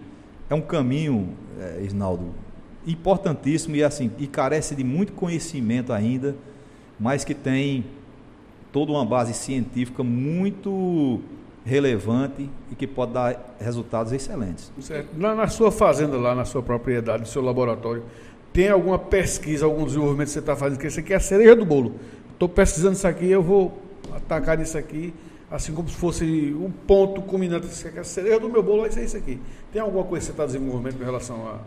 é 0.49 0.55
um 0.55 0.61
caminho, 0.61 1.31
é, 1.59 1.83
Isnaldo, 1.83 2.35
importantíssimo 2.87 3.77
e 3.77 3.85
assim 3.85 4.11
e 4.19 4.27
carece 4.27 4.75
de 4.75 4.83
muito 4.83 5.13
conhecimento 5.13 5.93
ainda, 5.93 6.35
mas 6.99 7.25
que 7.25 7.35
tem 7.35 7.85
toda 8.73 8.93
uma 8.93 9.05
base 9.05 9.35
científica 9.35 10.03
muito 10.03 11.21
relevante 11.65 12.49
e 12.71 12.75
que 12.75 12.87
pode 12.87 13.13
dar 13.13 13.57
resultados 13.61 14.13
excelentes. 14.13 14.73
Certo. 14.81 15.09
Na, 15.17 15.47
sua 15.49 15.71
fazenda, 15.71 16.17
lá 16.17 16.35
na 16.35 16.45
sua 16.45 16.63
propriedade, 16.63 17.21
no 17.21 17.27
seu 17.27 17.43
laboratório, 17.43 18.03
tem 18.53 18.69
alguma 18.69 18.99
pesquisa, 18.99 19.65
algum 19.65 19.85
desenvolvimento 19.85 20.29
que 20.29 20.33
você 20.33 20.39
está 20.41 20.57
fazendo? 20.57 20.79
Que 20.79 20.87
isso 20.87 21.01
aqui 21.01 21.13
é 21.13 21.17
a 21.17 21.21
cereja 21.21 21.55
do 21.55 21.65
bolo. 21.65 21.95
Estou 22.33 22.49
pesquisando 22.49 22.95
isso 22.95 23.07
aqui, 23.07 23.31
eu 23.31 23.43
vou 23.43 23.79
atacar 24.13 24.57
nisso 24.57 24.77
aqui 24.77 25.13
assim 25.51 25.75
como 25.75 25.89
se 25.89 25.97
fosse 25.97 26.25
um 26.55 26.71
ponto 26.71 27.21
culminante, 27.23 27.67
a 27.99 28.05
cereja 28.05 28.39
do 28.39 28.49
meu 28.49 28.63
bolo 28.63 28.83
vai 28.83 28.93
ser 28.93 29.05
isso 29.05 29.17
aqui. 29.17 29.41
Tem 29.73 29.83
alguma 29.83 30.05
coisa 30.05 30.21
que 30.21 30.27
você 30.27 30.31
está 30.31 30.47
desenvolvendo 30.47 31.01
em 31.01 31.05
relação 31.05 31.37
a... 31.49 31.59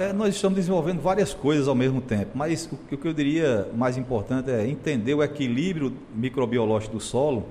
É, 0.00 0.12
nós 0.12 0.36
estamos 0.36 0.56
desenvolvendo 0.56 1.00
várias 1.00 1.34
coisas 1.34 1.66
ao 1.66 1.74
mesmo 1.74 2.00
tempo, 2.00 2.30
mas 2.34 2.66
o, 2.70 2.76
o 2.94 2.96
que 2.96 3.08
eu 3.08 3.12
diria 3.12 3.68
mais 3.74 3.96
importante 3.96 4.50
é 4.50 4.68
entender 4.68 5.14
o 5.14 5.22
equilíbrio 5.22 5.92
microbiológico 6.14 6.94
do 6.94 7.00
solo 7.00 7.44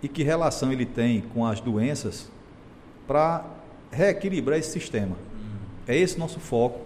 e 0.00 0.06
que 0.06 0.22
relação 0.22 0.72
ele 0.72 0.86
tem 0.86 1.22
com 1.34 1.44
as 1.44 1.60
doenças 1.60 2.30
para 3.04 3.44
reequilibrar 3.90 4.60
esse 4.60 4.70
sistema. 4.70 5.16
É 5.88 5.96
esse 5.96 6.18
nosso 6.18 6.38
foco, 6.38 6.80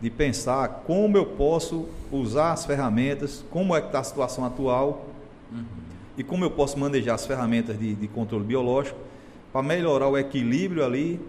de 0.00 0.10
pensar 0.10 0.82
como 0.86 1.16
eu 1.16 1.26
posso 1.26 1.86
usar 2.10 2.52
as 2.52 2.64
ferramentas, 2.64 3.44
como 3.50 3.76
é 3.76 3.80
que 3.80 3.88
está 3.88 4.00
a 4.00 4.04
situação 4.04 4.44
atual, 4.44 5.06
uhum 5.52 5.87
e 6.18 6.24
como 6.24 6.44
eu 6.44 6.50
posso 6.50 6.76
manejar 6.76 7.14
as 7.14 7.24
ferramentas 7.24 7.78
de, 7.78 7.94
de 7.94 8.08
controle 8.08 8.44
biológico 8.44 8.98
para 9.52 9.62
melhorar 9.62 10.08
o 10.08 10.18
equilíbrio 10.18 10.84
ali 10.84 11.20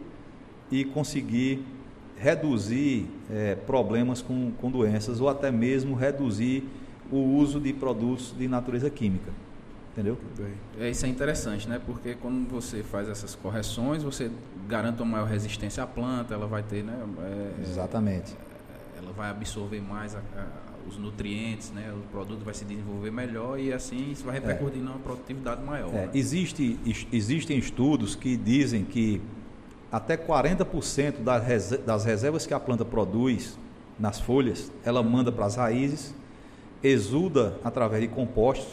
e 0.72 0.84
conseguir 0.84 1.64
reduzir 2.18 3.08
é, 3.32 3.56
problemas 3.56 4.22
com, 4.22 4.52
com 4.60 4.70
doenças 4.70 5.22
ou 5.22 5.30
até 5.30 5.52
mesmo 5.52 5.96
reduzir 5.96 6.68
o 7.12 7.18
uso 7.18 7.60
de 7.60 7.72
produtos 7.72 8.34
de 8.38 8.48
natureza 8.48 8.90
química. 8.90 9.32
Entendeu? 9.92 10.18
É, 10.80 10.90
isso 10.90 11.06
é 11.06 11.10
interessante, 11.10 11.68
né? 11.68 11.80
Porque 11.84 12.16
quando 12.16 12.50
você 12.50 12.84
faz 12.84 13.10
essas 13.10 13.36
correções, 13.36 14.04
você 14.04 14.32
garante 14.68 15.02
uma 15.02 15.14
maior 15.14 15.28
resistência 15.28 15.84
à 15.84 15.88
planta, 15.88 16.34
ela 16.34 16.48
vai 16.48 16.64
ter, 16.64 16.84
né? 16.84 16.98
É, 17.22 17.62
Exatamente. 17.62 18.36
Ela 18.98 19.12
vai 19.12 19.30
absorver 19.30 19.82
mais 19.82 20.16
a, 20.16 20.20
a 20.20 20.69
os 20.90 20.98
nutrientes, 20.98 21.72
né, 21.72 21.94
o 21.94 22.02
produto 22.12 22.44
vai 22.44 22.54
se 22.54 22.66
desenvolver 22.66 23.12
melhor 23.12 23.60
e 23.60 23.72
assim 23.72 24.12
isso 24.12 24.24
vai 24.24 24.34
repercutir 24.34 24.82
é. 24.82 24.84
numa 24.84 24.98
produtividade 25.00 25.64
maior. 25.64 25.90
É. 25.90 26.06
Né? 26.06 26.10
Existe, 26.14 26.80
existem 27.12 27.58
estudos 27.58 28.16
que 28.16 28.36
dizem 28.36 28.84
que 28.84 29.22
até 29.92 30.18
40% 30.18 31.24
das, 31.24 31.70
das 31.80 32.06
reservas 32.06 32.46
que 32.46 32.54
a 32.54 32.60
planta 32.60 32.84
produz 32.84 33.58
nas 34.00 34.20
folhas, 34.20 34.72
ela 34.84 35.04
manda 35.04 35.32
para 35.32 35.46
as 35.46 35.56
raízes, 35.56 36.14
exuda 36.82 37.58
através 37.64 38.02
de 38.02 38.08
compostos 38.08 38.68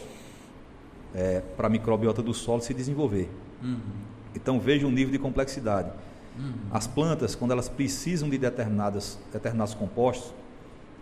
é, 1.13 1.41
para 1.55 1.67
a 1.67 1.69
microbiota 1.69 2.21
do 2.21 2.33
solo 2.33 2.61
se 2.61 2.73
desenvolver. 2.73 3.29
Uhum. 3.61 3.79
Então 4.35 4.59
veja 4.59 4.87
o 4.87 4.91
nível 4.91 5.11
de 5.11 5.19
complexidade. 5.19 5.91
Uhum. 6.37 6.53
As 6.71 6.87
plantas, 6.87 7.35
quando 7.35 7.51
elas 7.51 7.67
precisam 7.67 8.29
de 8.29 8.37
determinadas, 8.37 9.19
determinados 9.33 9.73
compostos, 9.73 10.33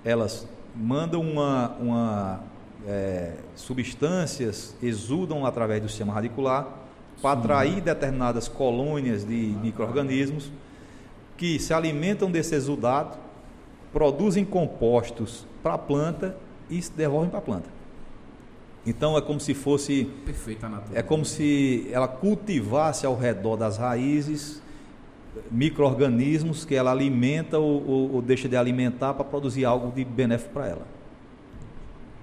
elas 0.03 0.47
mandam 0.75 1.21
uma, 1.21 1.75
uma 1.79 2.39
é, 2.87 3.33
substâncias, 3.55 4.75
exudam 4.81 5.45
através 5.45 5.81
do 5.81 5.89
sistema 5.89 6.13
radicular 6.13 6.67
para 7.21 7.39
atrair 7.39 7.81
determinadas 7.81 8.47
colônias 8.47 9.25
de 9.25 9.55
micro-organismos 9.61 10.51
que 11.37 11.59
se 11.59 11.73
alimentam 11.73 12.29
desse 12.31 12.55
exudado, 12.55 13.17
produzem 13.91 14.43
compostos 14.45 15.45
para 15.63 15.73
a 15.73 15.77
planta 15.77 16.37
e 16.69 16.81
se 16.81 16.91
devolvem 16.91 17.29
para 17.29 17.39
a 17.39 17.41
planta. 17.41 17.69
Então 18.85 19.17
é 19.17 19.21
como 19.21 19.39
se 19.39 19.53
fosse. 19.53 20.05
Perfeita 20.25 20.69
natureza. 20.69 20.99
É 20.99 21.01
como 21.01 21.25
se 21.25 21.87
ela 21.91 22.07
cultivasse 22.07 23.05
ao 23.05 23.17
redor 23.17 23.57
das 23.57 23.77
raízes 23.77 24.61
micro-organismos 25.51 26.65
que 26.65 26.75
ela 26.75 26.91
alimenta 26.91 27.57
ou, 27.59 27.87
ou, 27.87 28.13
ou 28.15 28.21
deixa 28.21 28.47
de 28.47 28.55
alimentar 28.55 29.13
para 29.13 29.23
produzir 29.23 29.65
algo 29.65 29.91
de 29.91 30.03
benéfico 30.03 30.53
para 30.53 30.67
ela. 30.67 30.87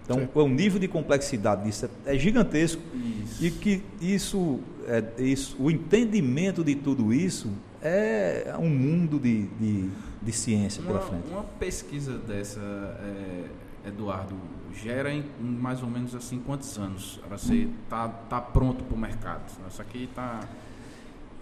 Então, 0.05 0.18
Sim. 0.18 0.28
o 0.34 0.48
nível 0.48 0.80
de 0.80 0.89
complexidade 0.89 1.64
disso 1.64 1.89
é, 2.05 2.14
é 2.14 2.18
gigantesco 2.18 2.82
isso. 3.22 3.44
e 3.44 3.51
que 3.51 3.82
isso, 4.01 4.60
é, 4.86 5.05
isso, 5.22 5.56
o 5.59 5.70
entendimento 5.70 6.64
de 6.64 6.74
tudo 6.74 7.12
isso 7.12 7.51
é 7.80 8.55
um 8.59 8.68
mundo 8.68 9.18
de, 9.18 9.47
de, 9.47 9.90
de 10.20 10.32
ciência 10.32 10.82
uma, 10.82 10.93
pela 10.93 11.01
frente. 11.01 11.28
Uma 11.30 11.44
pesquisa 11.44 12.18
dessa, 12.18 12.60
é, 12.60 13.89
Eduardo, 13.89 14.34
gera 14.74 15.12
em 15.12 15.24
mais 15.40 15.82
ou 15.82 15.89
menos 15.89 16.14
assim 16.14 16.39
quantos 16.39 16.78
anos? 16.78 17.20
Você 17.30 17.68
está 17.84 18.09
tá 18.09 18.40
pronto 18.40 18.84
para 18.84 18.97
o 18.97 18.98
mercado? 18.98 19.43
Isso 19.68 19.82
aqui 19.82 20.05
está 20.05 20.40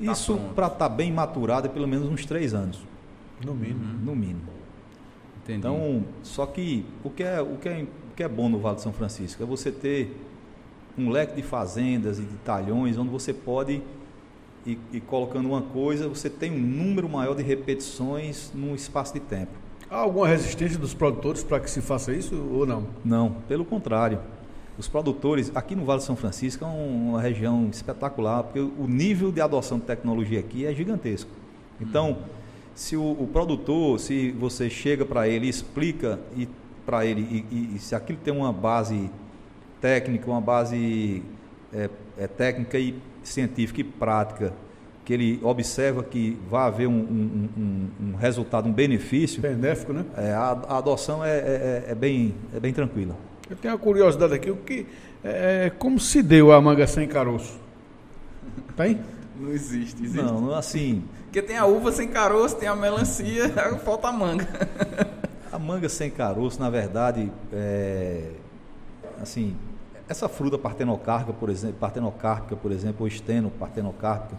Tá 0.04 0.12
Isso 0.12 0.38
para 0.54 0.66
estar 0.66 0.78
tá 0.78 0.88
bem 0.88 1.12
maturado 1.12 1.66
é 1.66 1.70
pelo 1.70 1.86
menos 1.86 2.08
uns 2.08 2.24
três 2.24 2.54
anos. 2.54 2.80
No 3.44 3.54
mínimo. 3.54 3.84
Uhum. 3.84 3.98
No 4.04 4.16
mínimo. 4.16 4.40
Entendi. 5.42 5.58
Então, 5.58 6.04
só 6.22 6.46
que 6.46 6.84
o 7.04 7.10
que, 7.10 7.22
é, 7.22 7.40
o, 7.40 7.56
que 7.56 7.68
é, 7.68 7.82
o 7.82 8.14
que 8.16 8.22
é 8.22 8.28
bom 8.28 8.48
no 8.48 8.58
Vale 8.58 8.76
de 8.76 8.82
São 8.82 8.92
Francisco 8.92 9.42
é 9.42 9.46
você 9.46 9.70
ter 9.70 10.16
um 10.96 11.10
leque 11.10 11.36
de 11.36 11.42
fazendas 11.42 12.18
e 12.18 12.22
de 12.22 12.34
talhões 12.44 12.98
onde 12.98 13.10
você 13.10 13.32
pode 13.32 13.82
e, 14.66 14.78
e 14.92 15.00
colocando 15.00 15.48
uma 15.48 15.62
coisa, 15.62 16.08
você 16.08 16.28
tem 16.28 16.50
um 16.52 16.58
número 16.58 17.08
maior 17.08 17.34
de 17.34 17.42
repetições 17.42 18.50
num 18.54 18.74
espaço 18.74 19.14
de 19.14 19.20
tempo. 19.20 19.52
Há 19.90 19.96
alguma 19.96 20.28
resistência 20.28 20.78
dos 20.78 20.94
produtores 20.94 21.42
para 21.42 21.58
que 21.58 21.70
se 21.70 21.80
faça 21.80 22.12
isso 22.12 22.36
ou 22.52 22.66
não? 22.66 22.86
Não, 23.04 23.36
pelo 23.48 23.64
contrário. 23.64 24.20
Os 24.80 24.88
produtores, 24.88 25.52
aqui 25.54 25.76
no 25.76 25.84
Vale 25.84 25.98
de 25.98 26.06
São 26.06 26.16
Francisco, 26.16 26.64
é 26.64 26.66
uma 26.66 27.20
região 27.20 27.68
espetacular, 27.70 28.44
porque 28.44 28.60
o 28.60 28.86
nível 28.88 29.30
de 29.30 29.38
adoção 29.38 29.78
de 29.78 29.84
tecnologia 29.84 30.40
aqui 30.40 30.64
é 30.64 30.72
gigantesco. 30.72 31.30
Então, 31.78 32.16
se 32.74 32.96
o, 32.96 33.02
o 33.02 33.28
produtor, 33.30 34.00
se 34.00 34.30
você 34.30 34.70
chega 34.70 35.04
para 35.04 35.28
ele 35.28 35.46
explica 35.50 36.18
e 36.34 36.48
para 36.86 37.04
ele, 37.04 37.44
e, 37.50 37.76
e, 37.76 37.78
se 37.78 37.94
aquilo 37.94 38.18
tem 38.24 38.32
uma 38.32 38.54
base 38.54 39.10
técnica, 39.82 40.30
uma 40.30 40.40
base 40.40 41.22
é, 41.74 41.90
é, 42.16 42.26
técnica 42.26 42.78
e 42.78 42.98
científica 43.22 43.82
e 43.82 43.84
prática, 43.84 44.50
que 45.04 45.12
ele 45.12 45.40
observa 45.42 46.02
que 46.02 46.38
vai 46.48 46.66
haver 46.66 46.88
um, 46.88 46.92
um, 46.92 47.48
um, 47.54 47.88
um 48.12 48.16
resultado, 48.16 48.66
um 48.66 48.72
benefício. 48.72 49.42
Benéfico, 49.42 49.92
né? 49.92 50.06
É, 50.16 50.32
a, 50.32 50.52
a, 50.52 50.78
adoção 50.78 51.22
é, 51.22 51.36
é, 51.36 51.84
é, 51.88 51.94
bem, 51.94 52.34
é 52.54 52.58
bem 52.58 52.72
tranquila. 52.72 53.14
Eu 53.50 53.56
tenho 53.56 53.74
uma 53.74 53.80
curiosidade 53.80 54.32
aqui, 54.32 54.48
o 54.48 54.56
que, 54.58 54.86
é, 55.24 55.72
como 55.76 55.98
se 55.98 56.22
deu 56.22 56.52
a 56.52 56.60
manga 56.60 56.86
sem 56.86 57.08
caroço? 57.08 57.58
Tem? 58.76 59.00
Não 59.40 59.50
existe, 59.50 60.04
existe. 60.04 60.22
Não, 60.22 60.54
assim. 60.54 61.02
Porque 61.24 61.42
tem 61.42 61.56
a 61.56 61.66
uva 61.66 61.90
sem 61.90 62.06
caroço, 62.06 62.54
tem 62.54 62.68
a 62.68 62.76
melancia, 62.76 63.48
falta 63.84 64.06
a 64.06 64.12
manga. 64.12 64.46
A, 65.50 65.58
manga 65.58 65.88
sem 65.88 66.08
caroço, 66.12 66.60
na 66.60 66.70
verdade, 66.70 67.32
é, 67.52 68.30
assim, 69.20 69.56
essa 70.08 70.28
fruta 70.28 70.56
partenocárpica, 70.56 71.32
por 71.32 71.50
exemplo, 71.50 71.76
partenocárpica, 71.80 72.54
por 72.54 72.70
exemplo, 72.70 72.98
ou 73.00 73.08
esteno 73.08 73.50
partenocárpica, 73.50 74.36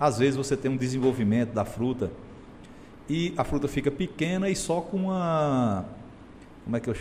às 0.00 0.18
vezes 0.18 0.36
você 0.36 0.56
tem 0.56 0.68
um 0.68 0.76
desenvolvimento 0.76 1.52
da 1.52 1.64
fruta 1.64 2.10
e 3.08 3.32
a 3.36 3.44
fruta 3.44 3.68
fica 3.68 3.90
pequena 3.90 4.48
e 4.50 4.56
só 4.56 4.80
com 4.80 4.96
uma 4.96 5.84
como 6.68 6.76
é 6.76 6.80
que 6.80 6.90
eu, 6.90 6.96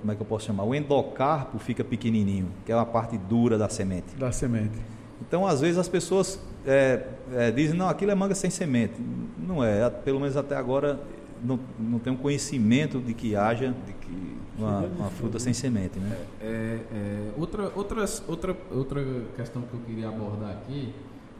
como 0.00 0.12
é 0.12 0.14
que 0.14 0.22
eu 0.22 0.26
posso 0.26 0.46
chamar? 0.46 0.62
O 0.62 0.72
endocarpo 0.72 1.58
fica 1.58 1.82
pequenininho, 1.82 2.46
que 2.64 2.70
é 2.70 2.76
uma 2.76 2.86
parte 2.86 3.18
dura 3.18 3.58
da 3.58 3.68
semente. 3.68 4.14
Da 4.16 4.30
semente. 4.30 4.78
Então, 5.20 5.44
às 5.44 5.60
vezes 5.60 5.78
as 5.78 5.88
pessoas 5.88 6.40
é, 6.64 7.08
é, 7.32 7.50
dizem, 7.50 7.76
não, 7.76 7.88
aquilo 7.88 8.12
é 8.12 8.14
manga 8.14 8.36
sem 8.36 8.50
semente. 8.50 8.94
Não 9.36 9.64
é, 9.64 9.90
pelo 9.90 10.20
menos 10.20 10.36
até 10.36 10.54
agora 10.54 11.00
não, 11.42 11.58
não 11.76 11.98
tem 11.98 12.12
um 12.12 12.16
conhecimento 12.16 13.00
de 13.00 13.12
que 13.12 13.34
haja 13.34 13.74
de 13.84 13.92
que 13.94 14.38
uma, 14.56 14.78
uma 14.78 15.10
fruta 15.10 15.40
sem 15.40 15.52
semente. 15.52 15.98
Né? 15.98 16.16
É, 16.40 16.78
é, 16.92 17.30
outra, 17.36 17.72
outras, 17.74 18.22
outra, 18.28 18.56
outra 18.70 19.04
questão 19.34 19.62
que 19.62 19.74
eu 19.74 19.80
queria 19.80 20.08
abordar 20.08 20.50
aqui, 20.50 20.94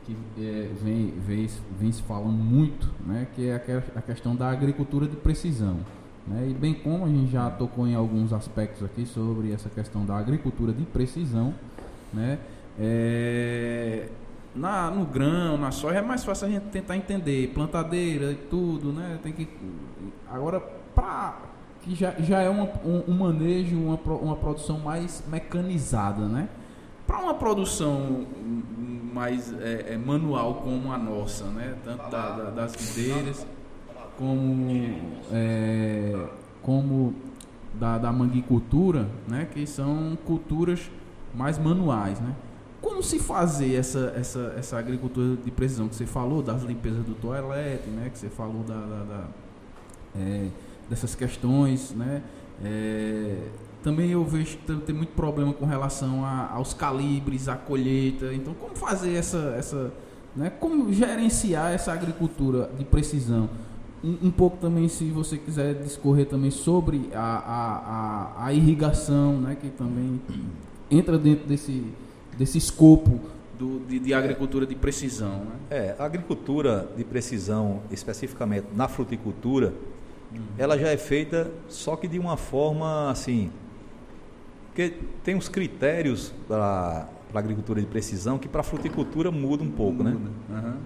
que 0.05 0.17
é, 0.41 0.71
vem, 0.83 1.15
vem, 1.25 1.49
vem 1.79 1.93
se 1.93 2.03
falando 2.03 2.33
muito, 2.33 2.93
né, 3.07 3.29
que 3.33 3.49
é 3.49 3.55
a, 3.55 3.99
a 4.01 4.03
questão 4.03 4.35
da 4.35 4.51
agricultura 4.51 5.07
de 5.07 5.15
precisão. 5.15 5.79
Né? 6.31 6.49
E 6.49 6.55
bem 6.55 6.73
como 6.73 7.05
a 7.05 7.09
gente 7.09 7.33
já 7.33 7.51
tocou 7.51 7.89
em 7.89 7.95
alguns 7.97 8.33
aspectos 8.33 8.85
aqui 8.85 9.05
sobre 9.05 9.53
essa 9.53 9.69
questão 9.69 10.07
da 10.07 10.17
agricultura 10.17 10.73
de 10.73 10.85
precisão, 10.85 11.53
né? 12.15 12.39
É, 12.79 14.09
na, 14.55 14.93
no 14.93 15.05
grão, 15.05 15.59
na 15.59 15.73
soja 15.73 15.99
é 15.99 16.03
mais 16.03 16.25
fácil 16.25 16.47
a 16.47 16.51
gente 16.51 16.67
tentar 16.67 16.97
entender, 16.97 17.49
plantadeira 17.53 18.31
e 18.31 18.37
tudo, 18.37 18.93
né? 18.93 19.19
Tem 19.25 19.33
que 19.33 19.49
agora 20.31 20.61
para 20.95 21.37
que 21.83 21.97
já, 21.97 22.13
já 22.21 22.41
é 22.41 22.49
uma, 22.49 22.69
um, 22.85 23.03
um, 23.09 23.19
manejo, 23.19 23.77
uma, 23.77 23.97
uma 23.97 24.37
produção 24.37 24.79
mais 24.79 25.25
mecanizada, 25.27 26.27
né? 26.27 26.49
Para 27.09 27.19
uma 27.19 27.35
produção 27.35 28.25
mais 29.13 29.53
é, 29.61 29.95
é, 29.95 29.97
manual 29.99 30.55
como 30.63 30.93
a 30.93 30.99
nossa, 30.99 31.47
né? 31.47 31.75
Tanto 31.85 32.09
da, 32.09 32.31
da, 32.31 32.51
das 32.51 32.77
videiras 32.77 33.45
como, 34.21 34.71
é, 35.33 36.29
como 36.63 37.15
da, 37.73 37.97
da 37.97 38.13
manguicultura, 38.13 39.09
né, 39.27 39.49
que 39.51 39.67
são 39.67 40.19
culturas 40.27 40.91
mais 41.35 41.59
manuais. 41.59 42.21
Né? 42.21 42.37
Como 42.83 43.03
se 43.03 43.19
fazer 43.19 43.75
essa, 43.75 44.13
essa, 44.15 44.55
essa 44.59 44.79
agricultura 44.79 45.37
de 45.43 45.51
precisão 45.51 45.89
que 45.89 45.95
você 45.95 46.05
falou, 46.05 46.43
das 46.43 46.63
limpezas 46.63 47.03
do 47.03 47.15
toalete, 47.15 47.89
né, 47.89 48.11
que 48.11 48.19
você 48.19 48.29
falou 48.29 48.63
da, 48.63 48.75
da, 48.75 49.05
da 49.05 49.25
é, 50.15 50.49
dessas 50.89 51.15
questões, 51.15 51.93
né? 51.93 52.23
É, 52.63 53.39
também 53.83 54.11
eu 54.11 54.23
vejo 54.25 54.59
que 54.59 54.77
tem 54.81 54.95
muito 54.95 55.15
problema 55.15 55.55
com 55.55 55.65
relação 55.65 56.25
a, 56.25 56.51
aos 56.51 56.75
calibres, 56.75 57.49
à 57.49 57.55
colheita. 57.55 58.35
Então, 58.35 58.53
como 58.55 58.75
fazer 58.75 59.15
essa, 59.15 59.55
essa 59.57 59.93
né? 60.35 60.51
Como 60.51 60.93
gerenciar 60.93 61.73
essa 61.73 61.93
agricultura 61.93 62.71
de 62.77 62.85
precisão? 62.85 63.49
Um, 64.03 64.29
um, 64.29 64.31
pouco 64.31 64.57
também, 64.57 64.89
se 64.89 65.05
você 65.11 65.37
quiser 65.37 65.75
discorrer 65.75 66.27
também 66.27 66.51
sobre 66.51 67.11
a, 67.15 67.21
a, 67.21 67.77
a, 67.77 68.47
a, 68.47 68.53
irrigação, 68.53 69.41
né, 69.41 69.57
que 69.61 69.69
também 69.69 70.21
entra 70.91 71.19
dentro 71.19 71.47
desse, 71.47 71.85
desse 72.37 72.59
escopo 72.59 73.21
do, 73.59 73.81
de, 73.81 73.99
de 73.99 74.15
agricultura 74.15 74.67
de 74.67 74.75
precisão. 74.75 75.45
Né? 75.45 75.53
É, 75.71 75.97
a 75.99 76.05
agricultura 76.05 76.89
de 76.97 77.05
precisão, 77.05 77.83
especificamente 77.91 78.69
na 78.75 78.89
fruticultura, 78.89 79.75
uhum. 80.33 80.41
ela 80.57 80.79
já 80.79 80.89
é 80.89 80.97
feita 80.97 81.51
só 81.69 81.95
que 81.95 82.09
de 82.09 82.19
uma 82.19 82.39
forma 82.39 83.11
assim, 83.11 83.51
porque 84.69 84.95
tem 85.23 85.35
uns 85.35 85.49
critérios 85.49 86.33
para 86.49 87.07
a 87.35 87.39
agricultura 87.39 87.81
de 87.81 87.87
precisão 87.87 88.39
que 88.39 88.49
para 88.49 88.63
a 88.63 88.65
fruticultura 88.65 89.31
muda 89.31 89.63
um 89.63 89.71
pouco, 89.71 90.03
né? 90.03 90.13
muda. 90.13 90.31
né? 90.49 90.63
Uhum. 90.65 90.81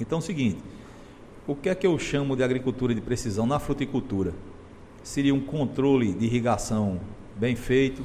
Então 0.00 0.18
é 0.18 0.20
o 0.20 0.24
seguinte, 0.24 0.58
o 1.46 1.54
que 1.54 1.68
é 1.68 1.74
que 1.74 1.86
eu 1.86 1.98
chamo 1.98 2.36
de 2.36 2.42
agricultura 2.42 2.94
de 2.94 3.00
precisão 3.00 3.46
na 3.46 3.58
fruticultura? 3.58 4.32
Seria 5.02 5.34
um 5.34 5.40
controle 5.40 6.12
de 6.12 6.24
irrigação 6.24 6.98
bem 7.36 7.54
feito, 7.54 8.02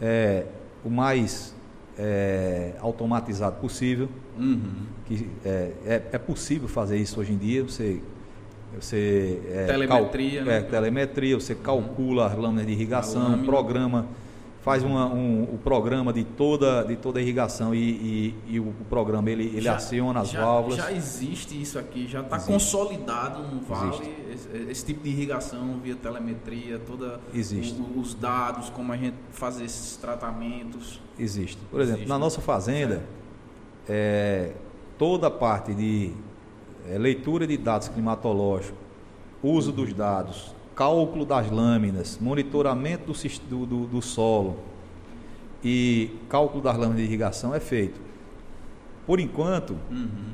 é, 0.00 0.46
o 0.84 0.90
mais 0.90 1.54
é, 1.98 2.72
automatizado 2.80 3.60
possível. 3.60 4.08
Uhum. 4.38 4.86
Que 5.06 5.28
é, 5.44 5.72
é, 5.84 6.02
é, 6.12 6.18
possível 6.18 6.68
fazer 6.68 6.96
isso 6.96 7.18
hoje 7.20 7.32
em 7.32 7.36
dia. 7.36 7.64
Você, 7.64 8.00
você 8.80 9.40
é, 9.50 9.66
telemetria, 9.66 10.38
cal, 10.38 10.46
né? 10.46 10.58
É, 10.58 10.62
telemetria, 10.62 11.34
você 11.34 11.54
calcula 11.54 12.26
as 12.26 12.36
lâminas 12.36 12.66
de 12.66 12.72
irrigação, 12.72 13.42
programa 13.44 14.06
faz 14.62 14.84
uma, 14.84 15.06
um, 15.06 15.42
o 15.42 15.58
programa 15.58 16.12
de 16.12 16.22
toda, 16.22 16.84
de 16.84 16.96
toda 16.96 17.18
a 17.18 17.22
irrigação 17.22 17.74
e, 17.74 17.78
e, 17.78 18.54
e 18.54 18.60
o, 18.60 18.72
programa 18.88 19.28
ele, 19.28 19.44
ele 19.44 19.62
já, 19.62 19.74
aciona 19.74 20.20
as 20.20 20.30
já, 20.30 20.44
válvulas. 20.44 20.78
Já 20.78 20.92
existe 20.92 21.60
isso 21.60 21.78
aqui, 21.78 22.06
já 22.06 22.20
está 22.20 22.38
consolidado 22.38 23.42
no 23.42 23.60
Vale 23.60 24.14
esse, 24.32 24.70
esse, 24.70 24.86
tipo 24.86 25.02
de 25.02 25.10
irrigação 25.10 25.80
via 25.82 25.96
telemetria, 25.96 26.78
toda 26.78 27.20
existe. 27.34 27.80
O, 27.80 27.98
os 28.00 28.14
dados, 28.14 28.70
como 28.70 28.92
a 28.92 28.96
gente 28.96 29.16
faz 29.32 29.60
esses 29.60 29.96
tratamentos. 29.96 31.00
Existe. 31.18 31.58
Por 31.68 31.80
exemplo, 31.80 32.02
existe. 32.02 32.08
na 32.08 32.18
nossa 32.18 32.40
fazenda, 32.40 33.04
é, 33.88 34.52
toda 34.96 35.26
a 35.26 35.30
parte 35.30 35.74
de 35.74 36.12
é, 36.88 36.96
leitura 36.98 37.48
de 37.48 37.56
dados 37.56 37.88
climatológicos, 37.88 38.78
uso 39.42 39.70
uhum. 39.70 39.76
dos 39.76 39.92
dados, 39.92 40.54
cálculo 40.82 41.24
das 41.24 41.48
lâminas, 41.48 42.18
monitoramento 42.20 43.12
do, 43.48 43.64
do, 43.64 43.86
do 43.86 44.02
solo 44.02 44.56
e 45.62 46.10
cálculo 46.28 46.60
das 46.60 46.76
lâminas 46.76 46.96
de 46.96 47.04
irrigação 47.04 47.54
é 47.54 47.60
feito. 47.60 48.00
Por 49.06 49.20
enquanto, 49.20 49.76
uhum. 49.88 50.32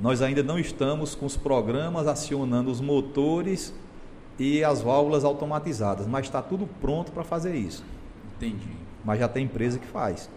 nós 0.00 0.20
ainda 0.20 0.42
não 0.42 0.58
estamos 0.58 1.14
com 1.14 1.26
os 1.26 1.36
programas 1.36 2.08
acionando 2.08 2.72
os 2.72 2.80
motores 2.80 3.72
e 4.36 4.64
as 4.64 4.82
válvulas 4.82 5.24
automatizadas, 5.24 6.08
mas 6.08 6.26
está 6.26 6.42
tudo 6.42 6.68
pronto 6.80 7.12
para 7.12 7.22
fazer 7.22 7.54
isso. 7.54 7.84
Entendi. 8.36 8.70
Mas 9.04 9.20
já 9.20 9.28
tem 9.28 9.44
empresa 9.44 9.78
que 9.78 9.86
faz. 9.86 10.28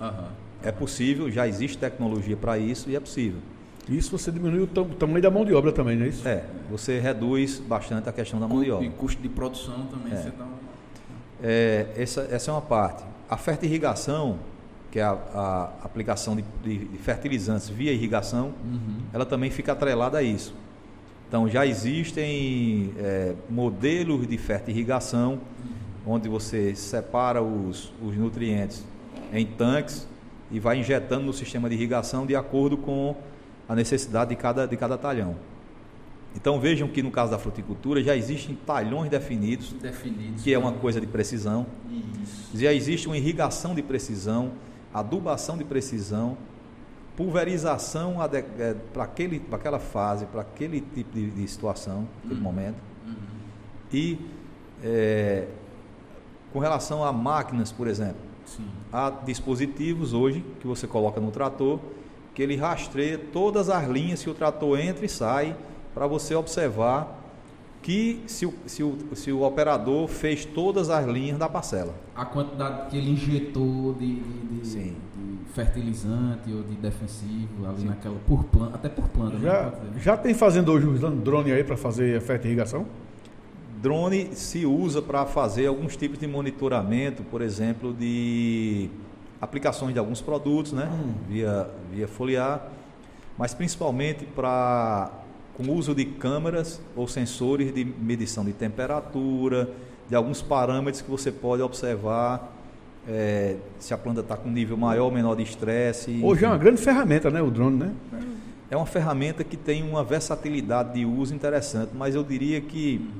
Uhum. 0.00 0.28
É 0.62 0.70
possível, 0.70 1.28
já 1.32 1.48
existe 1.48 1.76
tecnologia 1.76 2.36
para 2.36 2.58
isso 2.58 2.88
e 2.88 2.94
é 2.94 3.00
possível. 3.00 3.40
Isso 3.88 4.16
você 4.16 4.30
diminui 4.30 4.60
o 4.60 4.66
tamanho 4.66 5.22
da 5.22 5.30
mão 5.30 5.44
de 5.44 5.52
obra 5.52 5.72
também, 5.72 5.96
não 5.96 6.04
é 6.04 6.08
isso? 6.08 6.26
É, 6.26 6.44
você 6.70 7.00
reduz 7.00 7.58
bastante 7.58 8.08
a 8.08 8.12
questão 8.12 8.38
da 8.38 8.46
mão 8.46 8.62
de 8.62 8.70
obra. 8.70 8.86
E 8.86 8.90
custo 8.90 9.20
de 9.20 9.28
produção 9.28 9.86
também. 9.86 10.12
É. 10.12 10.16
Você 10.16 10.30
dá 10.30 10.46
é, 11.42 11.86
essa, 11.96 12.28
essa 12.30 12.50
é 12.50 12.54
uma 12.54 12.60
parte. 12.60 13.02
A 13.28 13.36
fertirrigação, 13.36 14.38
que 14.90 14.98
é 14.98 15.02
a, 15.02 15.12
a 15.34 15.64
aplicação 15.84 16.36
de, 16.36 16.44
de, 16.62 16.78
de, 16.86 16.98
fertilizantes 16.98 17.68
via 17.68 17.92
irrigação, 17.92 18.52
uhum. 18.64 18.98
ela 19.12 19.24
também 19.24 19.50
fica 19.50 19.72
atrelada 19.72 20.18
a 20.18 20.22
isso. 20.22 20.54
Então 21.28 21.48
já 21.48 21.64
existem 21.64 22.92
é, 22.98 23.34
modelos 23.48 24.26
de 24.26 24.36
fertirrigação, 24.36 25.34
uhum. 26.04 26.14
onde 26.14 26.28
você 26.28 26.74
separa 26.74 27.42
os, 27.42 27.92
os 28.02 28.16
nutrientes 28.16 28.84
em 29.32 29.46
tanques 29.46 30.06
e 30.50 30.58
vai 30.58 30.78
injetando 30.78 31.24
no 31.24 31.32
sistema 31.32 31.68
de 31.68 31.76
irrigação 31.76 32.26
de 32.26 32.34
acordo 32.34 32.76
com 32.76 33.16
a 33.70 33.74
necessidade 33.76 34.30
de 34.30 34.36
cada, 34.36 34.66
de 34.66 34.76
cada 34.76 34.98
talhão. 34.98 35.36
Então 36.34 36.58
vejam 36.58 36.88
que 36.88 37.04
no 37.04 37.10
caso 37.12 37.30
da 37.30 37.38
fruticultura 37.38 38.02
já 38.02 38.16
existem 38.16 38.56
talhões 38.66 39.08
definidos, 39.08 39.72
definidos 39.74 40.42
que 40.42 40.52
é 40.52 40.58
uma 40.58 40.72
coisa 40.72 41.00
de 41.00 41.06
precisão. 41.06 41.64
Isso. 42.20 42.58
Já 42.58 42.72
existe 42.72 43.06
uma 43.06 43.16
irrigação 43.16 43.72
de 43.72 43.80
precisão, 43.80 44.50
adubação 44.92 45.56
de 45.56 45.62
precisão, 45.62 46.36
pulverização 47.16 48.16
é, 48.58 48.74
para 48.92 49.04
aquela 49.04 49.78
fase, 49.78 50.26
para 50.26 50.40
aquele 50.40 50.80
tipo 50.80 51.14
de, 51.14 51.30
de 51.30 51.46
situação, 51.46 52.08
aquele 52.24 52.34
uhum. 52.34 52.40
momento. 52.40 52.78
Uhum. 53.06 53.14
E 53.92 54.18
é, 54.82 55.46
com 56.52 56.58
relação 56.58 57.04
a 57.04 57.12
máquinas, 57.12 57.70
por 57.70 57.86
exemplo, 57.86 58.20
Sim. 58.44 58.66
há 58.92 59.10
dispositivos 59.10 60.12
hoje 60.12 60.44
que 60.58 60.66
você 60.66 60.88
coloca 60.88 61.20
no 61.20 61.30
trator 61.30 61.78
que 62.34 62.42
ele 62.42 62.56
rastreia 62.56 63.18
todas 63.18 63.68
as 63.68 63.88
linhas 63.88 64.22
que 64.22 64.30
o 64.30 64.34
trator 64.34 64.78
entra 64.78 65.04
e 65.04 65.08
sai 65.08 65.56
para 65.94 66.06
você 66.06 66.34
observar 66.34 67.18
que 67.82 68.22
se 68.26 68.46
o, 68.46 68.54
se, 68.66 68.82
o, 68.82 68.98
se 69.14 69.32
o 69.32 69.42
operador 69.42 70.06
fez 70.06 70.44
todas 70.44 70.90
as 70.90 71.06
linhas 71.06 71.38
da 71.38 71.48
parcela. 71.48 71.94
A 72.14 72.24
quantidade 72.24 72.90
que 72.90 72.96
ele 72.96 73.10
injetou 73.10 73.94
de, 73.94 74.16
de, 74.16 74.60
de, 74.60 74.60
de 74.60 74.96
fertilizante 75.54 76.52
ou 76.52 76.62
de 76.62 76.74
defensivo 76.74 77.66
ali 77.66 77.80
Sim. 77.80 77.86
naquela 77.86 78.16
por 78.26 78.44
planta, 78.44 78.76
até 78.76 78.88
por 78.88 79.08
planta. 79.08 79.38
Né? 79.38 79.42
Já, 79.42 79.74
já 79.98 80.16
tem 80.16 80.34
fazendo 80.34 80.72
hoje 80.72 80.86
usando 80.86 81.22
drone 81.22 81.52
aí 81.52 81.64
para 81.64 81.76
fazer 81.76 82.18
a 82.18 82.20
fertirrigação? 82.20 82.86
Drone 83.80 84.34
se 84.34 84.66
usa 84.66 85.00
para 85.00 85.24
fazer 85.24 85.66
alguns 85.66 85.96
tipos 85.96 86.18
de 86.18 86.26
monitoramento, 86.26 87.22
por 87.22 87.40
exemplo, 87.40 87.94
de 87.94 88.90
aplicações 89.40 89.92
de 89.92 89.98
alguns 89.98 90.20
produtos, 90.20 90.72
né? 90.72 90.88
Hum. 90.92 91.14
Via, 91.28 91.68
via 91.92 92.08
foliar, 92.08 92.68
mas 93.38 93.54
principalmente 93.54 94.24
para 94.24 95.10
com 95.54 95.72
uso 95.72 95.94
de 95.94 96.04
câmeras 96.04 96.80
ou 96.96 97.06
sensores 97.06 97.74
de 97.74 97.84
medição 97.84 98.44
de 98.44 98.52
temperatura, 98.52 99.68
de 100.08 100.14
alguns 100.14 100.40
parâmetros 100.40 101.02
que 101.02 101.10
você 101.10 101.30
pode 101.30 101.62
observar 101.62 102.52
é, 103.06 103.56
se 103.78 103.92
a 103.92 103.98
planta 103.98 104.20
está 104.20 104.36
com 104.36 104.48
nível 104.50 104.76
maior 104.76 105.06
ou 105.06 105.10
menor 105.10 105.34
de 105.34 105.42
estresse. 105.42 106.20
Hoje 106.22 106.44
é 106.44 106.48
uma 106.48 106.58
grande 106.58 106.80
ferramenta, 106.80 107.30
né, 107.30 107.42
o 107.42 107.50
drone, 107.50 107.76
né? 107.76 107.94
É 108.70 108.76
uma 108.76 108.86
ferramenta 108.86 109.42
que 109.42 109.56
tem 109.56 109.82
uma 109.82 110.04
versatilidade 110.04 110.94
de 110.94 111.04
uso 111.04 111.34
interessante, 111.34 111.90
mas 111.94 112.14
eu 112.14 112.22
diria 112.22 112.60
que 112.60 113.10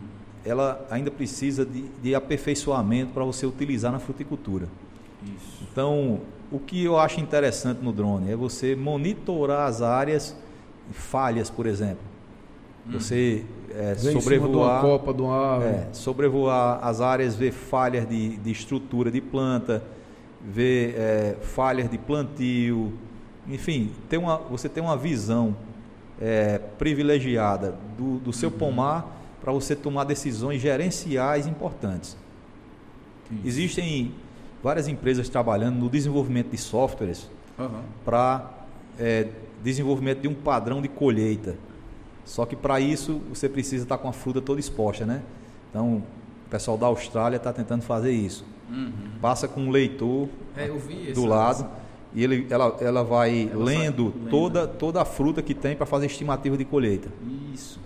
ela 0.45 0.87
ainda 0.91 1.11
precisa 1.11 1.67
de, 1.67 1.83
de 2.03 2.15
aperfeiçoamento 2.15 3.13
para 3.13 3.25
você 3.25 3.45
utilizar 3.47 3.91
na 3.91 3.99
fruticultura. 3.99 4.69
Então, 5.71 6.21
o 6.51 6.59
que 6.59 6.85
eu 6.85 6.99
acho 6.99 7.21
interessante 7.21 7.83
no 7.83 7.93
drone 7.93 8.33
é 8.33 8.37
você 8.37 8.75
monitorar 8.75 9.69
as 9.69 9.83
áreas 9.83 10.37
falhas, 10.93 11.49
por 11.49 11.67
exemplo. 11.67 12.03
Hum. 12.87 12.93
Você 12.93 13.45
é, 13.71 13.95
sobrevoar, 13.95 14.81
copa 14.81 15.33
ar. 15.33 15.63
É, 15.63 15.89
sobrevoar 15.93 16.81
as 16.83 17.01
áreas, 17.01 17.37
ver 17.37 17.53
falhas 17.53 18.09
de, 18.09 18.37
de 18.37 18.51
estrutura 18.51 19.11
de 19.11 19.21
planta, 19.21 19.83
ver 20.45 20.95
é, 20.97 21.37
falhas 21.41 21.91
de 21.91 21.99
plantio, 21.99 22.93
enfim, 23.49 23.91
tem 24.09 24.19
uma, 24.19 24.37
você 24.37 24.69
tem 24.69 24.83
uma 24.83 24.97
visão 24.97 25.57
é, 26.21 26.59
privilegiada 26.79 27.77
do, 27.97 28.19
do 28.19 28.33
seu 28.33 28.51
uhum. 28.51 28.59
pomar 28.59 29.17
para 29.41 29.53
você 29.53 29.75
tomar 29.75 30.05
decisões 30.05 30.61
gerenciais 30.61 31.47
importantes. 31.47 32.17
Isso. 33.31 33.41
Existem 33.47 34.13
várias 34.63 34.89
empresas 34.89 35.29
trabalhando 35.29 35.77
no 35.77 35.89
desenvolvimento 35.89 36.51
de 36.51 36.59
softwares 36.59 37.29
uhum. 37.59 37.83
para 38.05 38.51
é, 38.99 39.29
desenvolvimento 39.63 40.21
de 40.21 40.29
um 40.29 40.35
padrão 40.35 40.83
de 40.83 40.89
colheita. 40.89 41.57
Só 42.25 42.47
que 42.47 42.55
para 42.55 42.81
isso 42.81 43.21
você 43.29 43.49
precisa 43.49 43.85
estar 43.85 43.97
tá 43.97 44.03
com 44.03 44.09
a 44.09 44.13
fruta 44.13 44.41
toda 44.41 44.61
exposta, 44.61 45.05
né? 45.05 45.23
Então, 45.71 45.97
o 45.97 46.51
pessoal 46.51 46.77
da 46.77 46.87
Austrália 46.87 47.37
está 47.37 47.53
tentando 47.53 47.83
fazer 47.83 48.13
isso. 48.13 48.45
Uhum. 48.71 48.93
Passa 49.21 49.49
com 49.49 49.63
um 49.63 49.71
leitor 49.71 50.29
é, 50.57 50.69
do 51.13 51.25
lado 51.25 51.69
e 52.15 52.23
ele, 52.23 52.47
ela, 52.51 52.77
ela 52.81 53.05
vai 53.05 53.49
ela 53.53 53.65
lendo 53.65 54.13
toda, 54.29 54.67
toda 54.67 55.01
a 55.01 55.05
fruta 55.05 55.43
que 55.43 55.55
tem 55.55 55.77
para 55.77 55.87
fazer 55.87 56.07
estimativa 56.07 56.57
de 56.57 56.65
colheita. 56.65 57.09
Isso. 57.53 57.81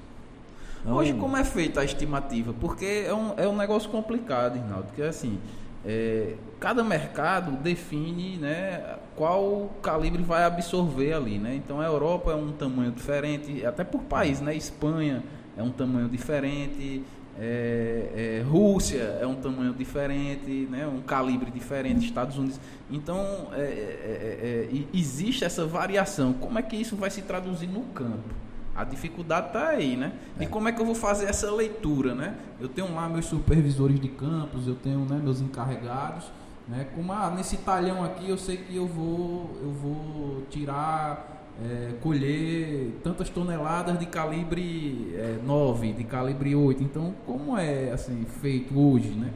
Então, 0.82 0.96
Hoje, 0.96 1.14
como 1.14 1.36
é 1.36 1.44
feita 1.44 1.80
a 1.80 1.84
estimativa? 1.84 2.54
Porque 2.60 3.04
é 3.06 3.14
um, 3.14 3.32
é 3.38 3.48
um 3.48 3.56
negócio 3.56 3.88
complicado, 3.88 4.54
Rinaldo, 4.56 4.84
porque 4.88 5.02
assim, 5.02 5.38
é, 5.86 6.34
cada 6.58 6.82
mercado 6.82 7.52
define 7.52 8.38
né, 8.38 8.96
qual 9.14 9.70
calibre 9.82 10.22
vai 10.22 10.44
absorver 10.44 11.12
ali. 11.12 11.38
Né? 11.38 11.56
Então 11.56 11.80
a 11.80 11.84
Europa 11.84 12.32
é 12.32 12.34
um 12.34 12.52
tamanho 12.52 12.90
diferente, 12.90 13.64
até 13.66 13.84
por 13.84 14.02
país, 14.02 14.40
né? 14.40 14.54
Espanha 14.54 15.22
é 15.56 15.62
um 15.62 15.70
tamanho 15.70 16.08
diferente, 16.08 17.04
é, 17.38 18.40
é, 18.40 18.42
Rússia 18.48 19.18
é 19.20 19.26
um 19.26 19.34
tamanho 19.34 19.74
diferente, 19.74 20.68
né? 20.70 20.86
um 20.86 21.00
calibre 21.02 21.50
diferente, 21.50 22.06
Estados 22.06 22.38
Unidos. 22.38 22.58
Então 22.90 23.48
é, 23.52 23.60
é, 23.60 24.68
é, 24.72 24.84
existe 24.92 25.44
essa 25.44 25.66
variação. 25.66 26.32
Como 26.32 26.58
é 26.58 26.62
que 26.62 26.76
isso 26.76 26.96
vai 26.96 27.10
se 27.10 27.22
traduzir 27.22 27.66
no 27.66 27.82
campo? 27.82 28.44
A 28.74 28.84
dificuldade 28.84 29.48
está 29.48 29.68
aí, 29.68 29.96
né? 29.96 30.12
E 30.40 30.44
é. 30.44 30.46
como 30.46 30.68
é 30.68 30.72
que 30.72 30.80
eu 30.80 30.86
vou 30.86 30.94
fazer 30.94 31.26
essa 31.26 31.50
leitura, 31.50 32.14
né? 32.14 32.34
Eu 32.60 32.68
tenho 32.68 32.92
lá 32.94 33.08
meus 33.08 33.26
supervisores 33.26 34.00
de 34.00 34.08
campos, 34.08 34.66
eu 34.66 34.74
tenho 34.74 35.00
né, 35.00 35.20
meus 35.22 35.40
encarregados, 35.40 36.24
né? 36.68 36.86
Como 36.94 37.12
ah, 37.12 37.32
nesse 37.34 37.58
talhão 37.58 38.02
aqui 38.02 38.28
eu 38.28 38.36
sei 38.36 38.56
que 38.56 38.74
eu 38.74 38.86
vou, 38.86 39.56
eu 39.62 39.70
vou 39.70 40.42
tirar, 40.50 41.46
é, 41.62 41.92
colher 42.00 42.98
tantas 43.02 43.30
toneladas 43.30 43.98
de 43.98 44.06
calibre 44.06 45.14
é, 45.14 45.38
9, 45.44 45.92
de 45.92 46.04
calibre 46.04 46.54
8. 46.54 46.82
Então, 46.82 47.14
como 47.24 47.56
é 47.56 47.92
assim 47.92 48.26
feito 48.40 48.78
hoje, 48.78 49.10
né? 49.10 49.30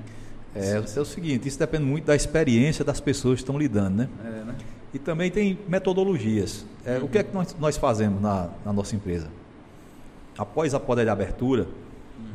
É, 0.54 0.72
é 0.74 1.00
o 1.00 1.04
seguinte, 1.04 1.46
isso 1.46 1.58
depende 1.58 1.84
muito 1.84 2.06
da 2.06 2.16
experiência 2.16 2.84
das 2.84 3.00
pessoas 3.00 3.36
que 3.36 3.42
estão 3.42 3.56
lidando, 3.58 3.98
né? 3.98 4.08
É, 4.24 4.44
né? 4.44 4.54
E 4.98 5.00
também 5.00 5.30
tem 5.30 5.56
metodologias. 5.68 6.66
É, 6.84 6.98
uhum. 6.98 7.04
O 7.04 7.08
que 7.08 7.18
é 7.18 7.22
que 7.22 7.32
nós, 7.32 7.54
nós 7.60 7.76
fazemos 7.76 8.20
na, 8.20 8.48
na, 8.64 8.72
nossa 8.72 8.96
empresa? 8.96 9.28
Após 10.36 10.74
a 10.74 10.80
poda 10.80 11.04
de 11.04 11.10
abertura, 11.10 11.62
uhum. 12.18 12.26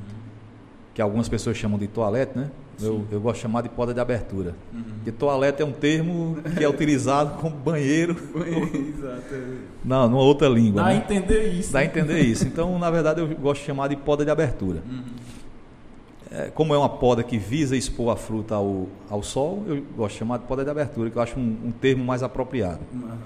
que 0.93 1.01
algumas 1.01 1.27
pessoas 1.27 1.57
chamam 1.57 1.77
de 1.77 1.87
toalete, 1.87 2.37
né? 2.37 2.49
Eu, 2.81 3.05
eu, 3.11 3.21
gosto 3.21 3.35
de 3.35 3.41
chamar 3.41 3.61
de 3.61 3.69
poda 3.69 3.93
de 3.93 3.99
abertura. 3.99 4.55
Uhum. 4.73 4.83
Porque 4.95 5.11
toalete 5.11 5.61
é 5.61 5.65
um 5.65 5.71
termo 5.71 6.37
que 6.57 6.63
é 6.63 6.67
utilizado 6.67 7.37
como 7.41 7.55
banheiro. 7.55 8.15
Exato. 8.33 9.35
Não, 9.85 10.09
numa 10.09 10.23
outra 10.23 10.47
língua. 10.47 10.81
Dá 10.81 10.87
né? 10.87 10.93
a 10.93 10.97
entender 10.97 11.49
isso. 11.49 11.71
Dá 11.71 11.79
a 11.79 11.85
entender 11.85 12.21
isso. 12.21 12.45
Então, 12.45 12.79
na 12.79 12.89
verdade, 12.89 13.21
eu 13.21 13.27
gosto 13.35 13.61
de 13.61 13.67
chamar 13.67 13.89
de 13.89 13.95
poda 13.95 14.25
de 14.25 14.31
abertura. 14.31 14.81
Uhum 14.89 15.03
é, 15.03 15.22
como 16.55 16.73
é 16.73 16.77
uma 16.77 16.89
poda 16.89 17.23
que 17.23 17.37
visa 17.37 17.75
expor 17.75 18.11
a 18.11 18.15
fruta 18.15 18.55
ao, 18.55 18.87
ao 19.09 19.21
sol, 19.21 19.63
eu 19.67 19.83
gosto 19.95 20.13
de 20.13 20.19
chamar 20.19 20.37
de 20.39 20.45
poda 20.45 20.63
de 20.63 20.69
abertura, 20.69 21.09
que 21.09 21.17
eu 21.17 21.21
acho 21.21 21.39
um, 21.39 21.57
um 21.65 21.71
termo 21.71 22.03
mais 22.03 22.23
apropriado. 22.23 22.79
Uhum. 22.91 23.17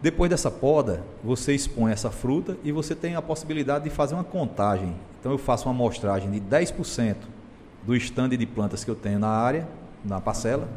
Depois 0.00 0.30
dessa 0.30 0.50
poda, 0.50 1.02
você 1.24 1.54
expõe 1.54 1.90
essa 1.90 2.10
fruta 2.10 2.56
e 2.62 2.70
você 2.70 2.94
tem 2.94 3.16
a 3.16 3.22
possibilidade 3.22 3.84
de 3.84 3.90
fazer 3.90 4.14
uma 4.14 4.22
contagem. 4.22 4.94
Então 5.18 5.32
eu 5.32 5.38
faço 5.38 5.66
uma 5.66 5.74
amostragem 5.74 6.30
de 6.30 6.40
10% 6.40 7.16
do 7.82 7.96
estande 7.96 8.36
de 8.36 8.46
plantas 8.46 8.84
que 8.84 8.90
eu 8.90 8.94
tenho 8.94 9.18
na 9.18 9.28
área, 9.28 9.66
na 10.04 10.20
parcela. 10.20 10.68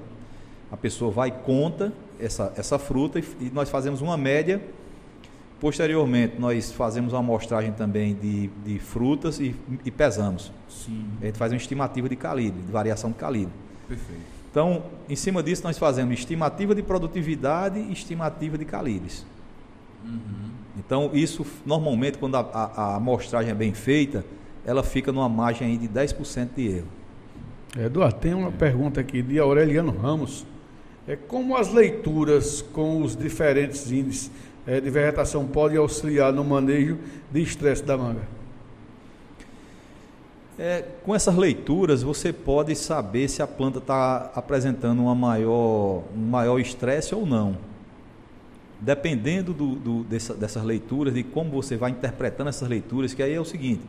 A 0.71 0.77
pessoa 0.77 1.11
vai 1.11 1.29
conta 1.29 1.91
essa, 2.19 2.53
essa 2.55 2.79
fruta 2.79 3.19
e, 3.19 3.23
e 3.41 3.51
nós 3.53 3.69
fazemos 3.69 4.01
uma 4.01 4.17
média 4.17 4.61
Posteriormente, 5.59 6.35
nós 6.39 6.71
fazemos 6.71 7.13
uma 7.13 7.19
amostragem 7.19 7.71
também 7.71 8.13
de, 8.13 8.47
de 8.63 8.77
frutas 8.77 9.39
e, 9.39 9.55
e, 9.83 9.89
pesamos. 9.89 10.51
Sim. 10.69 11.05
A 11.19 11.25
gente 11.25 11.37
faz 11.37 11.51
uma 11.51 11.57
estimativa 11.57 12.07
de 12.07 12.15
calibre, 12.15 12.61
de 12.61 12.71
variação 12.71 13.09
de 13.09 13.17
calibre. 13.17 13.53
Perfeito. 13.87 14.21
Então, 14.51 14.83
em 15.09 15.15
cima 15.15 15.41
disso, 15.41 15.63
nós 15.63 15.77
fazemos 15.77 16.13
estimativa 16.13 16.75
de 16.75 16.83
produtividade 16.83 17.79
e 17.79 17.91
estimativa 17.91 18.57
de 18.57 18.65
calibres. 18.65 19.25
Uhum. 20.03 20.51
Então, 20.77 21.09
isso, 21.13 21.45
normalmente, 21.65 22.19
quando 22.19 22.35
a, 22.35 22.39
a, 22.39 22.63
a, 22.65 22.95
amostragem 22.95 23.51
é 23.51 23.55
bem 23.55 23.73
feita, 23.73 24.23
ela 24.63 24.83
fica 24.83 25.11
numa 25.11 25.27
margem 25.27 25.67
aí 25.67 25.77
de 25.77 25.87
10% 25.87 26.49
de 26.55 26.67
erro. 26.67 26.87
Eduardo, 27.77 28.19
tem 28.19 28.33
uma 28.33 28.49
é. 28.49 28.51
pergunta 28.51 29.01
aqui 29.01 29.21
de 29.21 29.39
Aureliano 29.39 29.91
Ramos. 29.91 30.45
É 31.07 31.15
como 31.15 31.55
as 31.55 31.71
leituras 31.71 32.61
com 32.61 33.01
os 33.01 33.15
diferentes 33.15 33.91
índices 33.91 34.29
é, 34.67 34.81
de 34.81 34.89
vegetação 34.89 35.47
pode 35.47 35.77
auxiliar 35.77 36.33
no 36.33 36.43
manejo 36.43 36.97
de 37.31 37.41
estresse 37.41 37.81
da 37.81 37.97
manga? 37.97 38.21
É, 40.59 40.83
com 41.03 41.15
essas 41.15 41.35
leituras 41.35 42.03
você 42.03 42.33
pode 42.33 42.75
saber 42.75 43.29
se 43.29 43.41
a 43.41 43.47
planta 43.47 43.77
está 43.77 44.31
apresentando 44.35 45.01
uma 45.01 45.15
maior, 45.15 46.03
um 46.13 46.27
maior 46.29 46.59
estresse 46.59 47.15
ou 47.15 47.25
não. 47.25 47.57
Dependendo 48.79 49.53
do, 49.53 49.75
do, 49.75 50.03
dessa, 50.03 50.33
dessas 50.33 50.63
leituras, 50.63 51.13
de 51.13 51.23
como 51.23 51.49
você 51.49 51.77
vai 51.77 51.91
interpretando 51.91 52.49
essas 52.49 52.67
leituras, 52.67 53.13
que 53.13 53.23
aí 53.23 53.33
é 53.33 53.39
o 53.39 53.45
seguinte, 53.45 53.81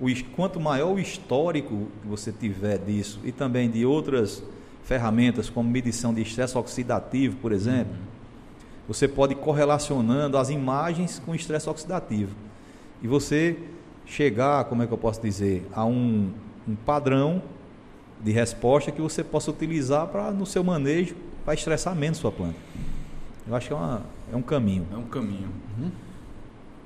o, 0.00 0.06
quanto 0.36 0.60
maior 0.60 0.92
o 0.92 0.98
histórico 0.98 1.88
que 2.02 2.08
você 2.08 2.30
tiver 2.30 2.78
disso 2.78 3.18
e 3.24 3.32
também 3.32 3.70
de 3.70 3.86
outras 3.86 4.42
ferramentas 4.84 5.48
como 5.48 5.68
medição 5.68 6.12
de 6.12 6.22
estresse 6.22 6.56
oxidativo, 6.56 7.36
por 7.36 7.52
exemplo, 7.52 7.92
uhum 7.92 8.17
você 8.88 9.06
pode 9.06 9.34
ir 9.34 9.36
correlacionando 9.36 10.38
as 10.38 10.48
imagens 10.48 11.20
com 11.24 11.34
estresse 11.34 11.68
oxidativo. 11.68 12.34
E 13.02 13.06
você 13.06 13.58
chegar, 14.06 14.64
como 14.64 14.82
é 14.82 14.86
que 14.86 14.92
eu 14.92 14.98
posso 14.98 15.20
dizer, 15.20 15.68
a 15.72 15.84
um, 15.84 16.32
um 16.66 16.74
padrão 16.74 17.42
de 18.24 18.32
resposta 18.32 18.90
que 18.90 19.00
você 19.00 19.22
possa 19.22 19.50
utilizar 19.50 20.06
para 20.08 20.30
no 20.32 20.46
seu 20.46 20.64
manejo 20.64 21.14
para 21.44 21.54
estressar 21.54 21.94
menos 21.94 22.18
sua 22.18 22.32
planta. 22.32 22.56
Eu 23.46 23.54
acho 23.54 23.68
que 23.68 23.72
é, 23.72 23.76
uma, 23.76 24.02
é 24.32 24.36
um 24.36 24.42
caminho. 24.42 24.86
É 24.92 24.96
um 24.96 25.04
caminho. 25.04 25.48
Uhum. 25.78 25.90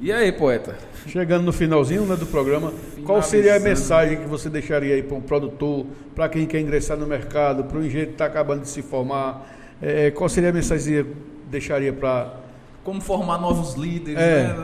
E 0.00 0.10
aí, 0.10 0.32
poeta? 0.32 0.76
Chegando 1.06 1.44
no 1.44 1.52
finalzinho 1.52 2.04
né, 2.04 2.16
do 2.16 2.26
programa, 2.26 2.72
qual 3.04 3.22
seria 3.22 3.56
a 3.56 3.60
mensagem 3.60 4.18
que 4.18 4.26
você 4.26 4.50
deixaria 4.50 4.96
aí 4.96 5.02
para 5.02 5.16
um 5.16 5.20
produtor, 5.20 5.86
para 6.14 6.28
quem 6.28 6.46
quer 6.46 6.60
ingressar 6.60 6.96
no 6.96 7.06
mercado, 7.06 7.64
para 7.64 7.78
o 7.78 7.84
engenheiro 7.84 8.08
que 8.08 8.14
está 8.14 8.26
acabando 8.26 8.62
de 8.62 8.68
se 8.68 8.82
formar? 8.82 9.48
É, 9.80 10.10
qual 10.10 10.28
seria 10.28 10.50
a 10.50 10.52
mensagem 10.52 11.06
deixaria 11.52 11.92
para. 11.92 12.40
Como 12.82 13.00
formar 13.00 13.38
novos 13.38 13.74
líderes, 13.74 14.20
é. 14.20 14.48
né? 14.48 14.54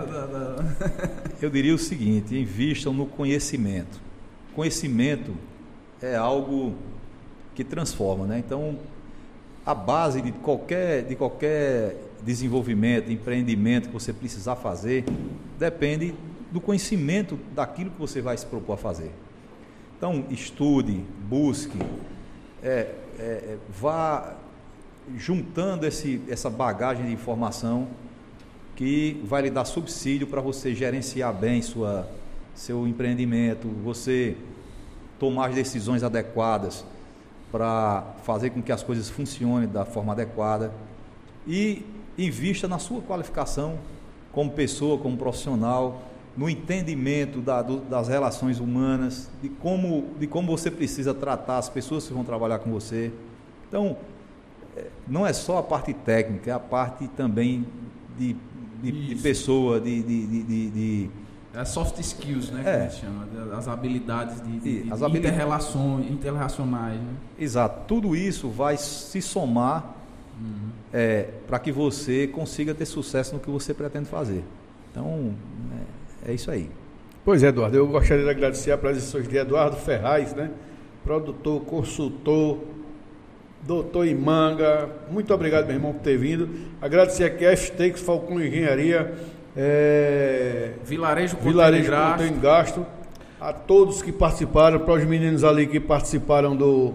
Eu 1.41 1.49
diria 1.51 1.73
o 1.73 1.79
seguinte: 1.79 2.37
invistam 2.37 2.93
no 2.93 3.07
conhecimento. 3.07 4.01
Conhecimento 4.57 5.33
é 6.03 6.17
algo 6.17 6.75
que 7.55 7.63
transforma, 7.63 8.27
né? 8.27 8.43
Então, 8.45 8.77
a 9.65 9.73
base 9.73 10.21
de 10.21 10.33
qualquer, 10.33 11.05
de 11.05 11.15
qualquer 11.15 11.97
desenvolvimento, 12.25 13.13
empreendimento 13.13 13.87
que 13.87 13.95
você 13.95 14.13
precisar 14.13 14.57
fazer, 14.57 15.05
depende 15.57 16.13
do 16.51 16.61
conhecimento 16.61 17.39
daquilo 17.55 17.91
que 17.91 18.01
você 18.01 18.21
vai 18.21 18.37
se 18.37 18.47
propor 18.47 18.73
a 18.73 18.77
fazer. 18.77 19.13
Então, 19.97 20.25
estude, 20.31 21.05
busque, 21.29 21.79
é, 22.63 22.95
é, 23.19 23.57
vá 23.81 24.37
juntando 25.17 25.87
esse, 25.87 26.21
essa 26.29 26.51
bagagem 26.51 27.07
de 27.07 27.13
informação 27.13 27.89
que 28.77 29.21
vai 29.25 29.43
lhe 29.43 29.51
dar 29.51 29.65
subsídio 29.65 30.27
para 30.27 30.41
você 30.41 30.75
gerenciar 30.75 31.35
bem 31.35 31.61
sua, 31.63 32.09
seu 32.55 32.87
empreendimento, 32.87 33.69
você 33.83 34.37
tomar 35.19 35.49
as 35.49 35.55
decisões 35.55 36.03
adequadas 36.03 36.85
para 37.51 38.15
fazer 38.23 38.51
com 38.51 38.63
que 38.63 38.71
as 38.71 38.83
coisas 38.83 39.09
funcionem 39.09 39.69
da 39.69 39.85
forma 39.85 40.13
adequada 40.13 40.73
e 41.47 41.85
invista 42.17 42.69
na 42.69 42.79
sua 42.79 43.01
qualificação 43.01 43.79
como 44.33 44.51
pessoa, 44.51 44.99
como 44.99 45.17
profissional, 45.17 46.03
no 46.37 46.49
entendimento 46.49 47.41
da, 47.41 47.63
do, 47.63 47.79
das 47.79 48.07
relações 48.07 48.61
humanas, 48.61 49.29
de 49.43 49.49
como, 49.49 50.11
de 50.21 50.27
como 50.29 50.47
você 50.47 50.71
precisa 50.71 51.13
tratar 51.13 51.59
as 51.59 51.69
pessoas 51.69 52.07
que 52.07 52.15
vão 52.15 52.23
trabalhar 52.23 52.61
com 52.61 52.71
você. 52.71 53.11
Então, 53.67 53.97
não 55.07 55.27
é 55.27 55.33
só 55.33 55.59
a 55.59 55.63
parte 55.63 55.93
técnica, 55.93 56.51
é 56.51 56.55
a 56.55 56.59
parte 56.59 57.09
também 57.09 57.67
de, 58.19 58.37
de, 58.83 59.15
de 59.15 59.23
pessoa, 59.23 59.81
de, 59.81 60.03
de, 60.03 60.27
de, 60.27 60.71
de 60.71 61.11
é 61.55 61.65
soft 61.65 61.99
skills, 61.99 62.51
né? 62.51 62.61
É. 62.61 62.63
Que 62.63 62.71
a 62.71 62.89
gente 62.89 63.01
chama, 63.01 63.29
as 63.57 63.67
habilidades 63.67 64.41
de, 64.41 64.61
de, 64.61 64.83
de 64.83 64.93
as 64.93 65.03
habilidades- 65.03 65.37
interrelações, 65.37 66.11
interrelacionais, 66.11 67.01
né? 67.01 67.13
Exato. 67.39 67.87
Tudo 67.87 68.15
isso 68.15 68.49
vai 68.49 68.77
se 68.77 69.21
somar 69.21 69.95
é, 70.93 71.31
para 71.47 71.59
que 71.59 71.73
você 71.73 72.27
consiga 72.29 72.75
ter 72.75 72.87
sucesso 72.87 73.35
no 73.35 73.41
que 73.41 73.51
você 73.51 73.75
pretende 73.75 74.07
fazer. 74.07 74.45
Então, 74.91 75.35
é, 76.25 76.31
é 76.31 76.35
isso 76.35 76.51
aí. 76.51 76.71
Pois 77.25 77.43
é, 77.43 77.49
Eduardo, 77.49 77.77
eu 77.77 77.87
gostaria 77.87 78.25
de 78.25 78.31
agradecer 78.31 78.71
a 78.71 78.79
presença 78.79 79.21
de 79.21 79.37
Eduardo 79.37 79.77
Ferraz, 79.77 80.35
né? 80.35 80.51
Produtor, 81.03 81.63
consultor, 81.63 82.59
doutor 83.67 84.07
em 84.07 84.15
manga. 84.15 84.89
Muito 85.11 85.33
obrigado, 85.35 85.67
meu 85.67 85.75
irmão, 85.77 85.93
por 85.93 86.01
ter 86.03 86.17
vindo. 86.17 86.49
Agradecer 86.81 87.25
aqui 87.25 87.45
a 87.47 87.53
F-Takes, 87.53 88.01
Falcão 88.03 88.41
Engenharia, 88.43 89.13
é, 89.57 90.71
Vilarejo 90.85 91.37
Vilarejo 91.39 91.87
Gráfico. 91.91 92.41
Gasto, 92.41 92.87
a 93.41 93.53
todos 93.53 94.03
que 94.03 94.13
participaram, 94.13 94.81
para 94.81 94.95
os 94.95 95.05
meninos 95.05 95.45
ali 95.45 95.67
que 95.67 95.79
participaram 95.81 96.57
do, 96.57 96.95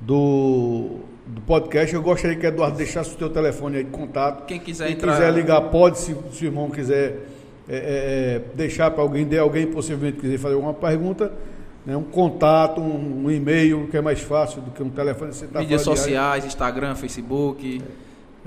do, 0.00 1.00
do 1.26 1.40
podcast. 1.46 1.94
Eu 1.94 2.02
gostaria 2.02 2.36
que 2.36 2.46
Eduardo 2.46 2.76
deixasse 2.76 3.14
o 3.14 3.16
teu 3.18 3.30
telefone 3.30 3.78
aí 3.78 3.84
de 3.84 3.90
contato. 3.90 4.46
Quem 4.46 4.60
quiser 4.60 4.86
Quem 4.86 4.96
entrar- 4.96 5.12
quiser 5.14 5.32
ligar, 5.32 5.60
pode, 5.62 5.98
se, 5.98 6.14
se 6.32 6.44
o 6.44 6.46
irmão 6.46 6.70
quiser 6.70 7.26
é, 7.68 7.76
é, 7.76 7.76
é, 7.76 8.40
deixar 8.54 8.90
para 8.90 9.02
alguém, 9.02 9.24
de 9.26 9.38
alguém 9.38 9.66
possivelmente 9.66 10.18
quiser 10.18 10.38
fazer 10.38 10.54
alguma 10.54 10.74
pergunta, 10.74 11.32
né, 11.86 11.96
um 11.96 12.02
contato, 12.02 12.80
um, 12.80 13.24
um 13.26 13.30
e-mail, 13.30 13.86
que 13.88 13.96
é 13.96 14.00
mais 14.00 14.20
fácil 14.20 14.62
do 14.62 14.70
que 14.70 14.82
um 14.82 14.90
telefone. 14.90 15.32
Você 15.32 15.46
tá 15.46 15.60
Mídias 15.60 15.82
sociais, 15.82 16.44
Instagram, 16.44 16.94
Facebook. 16.94 17.82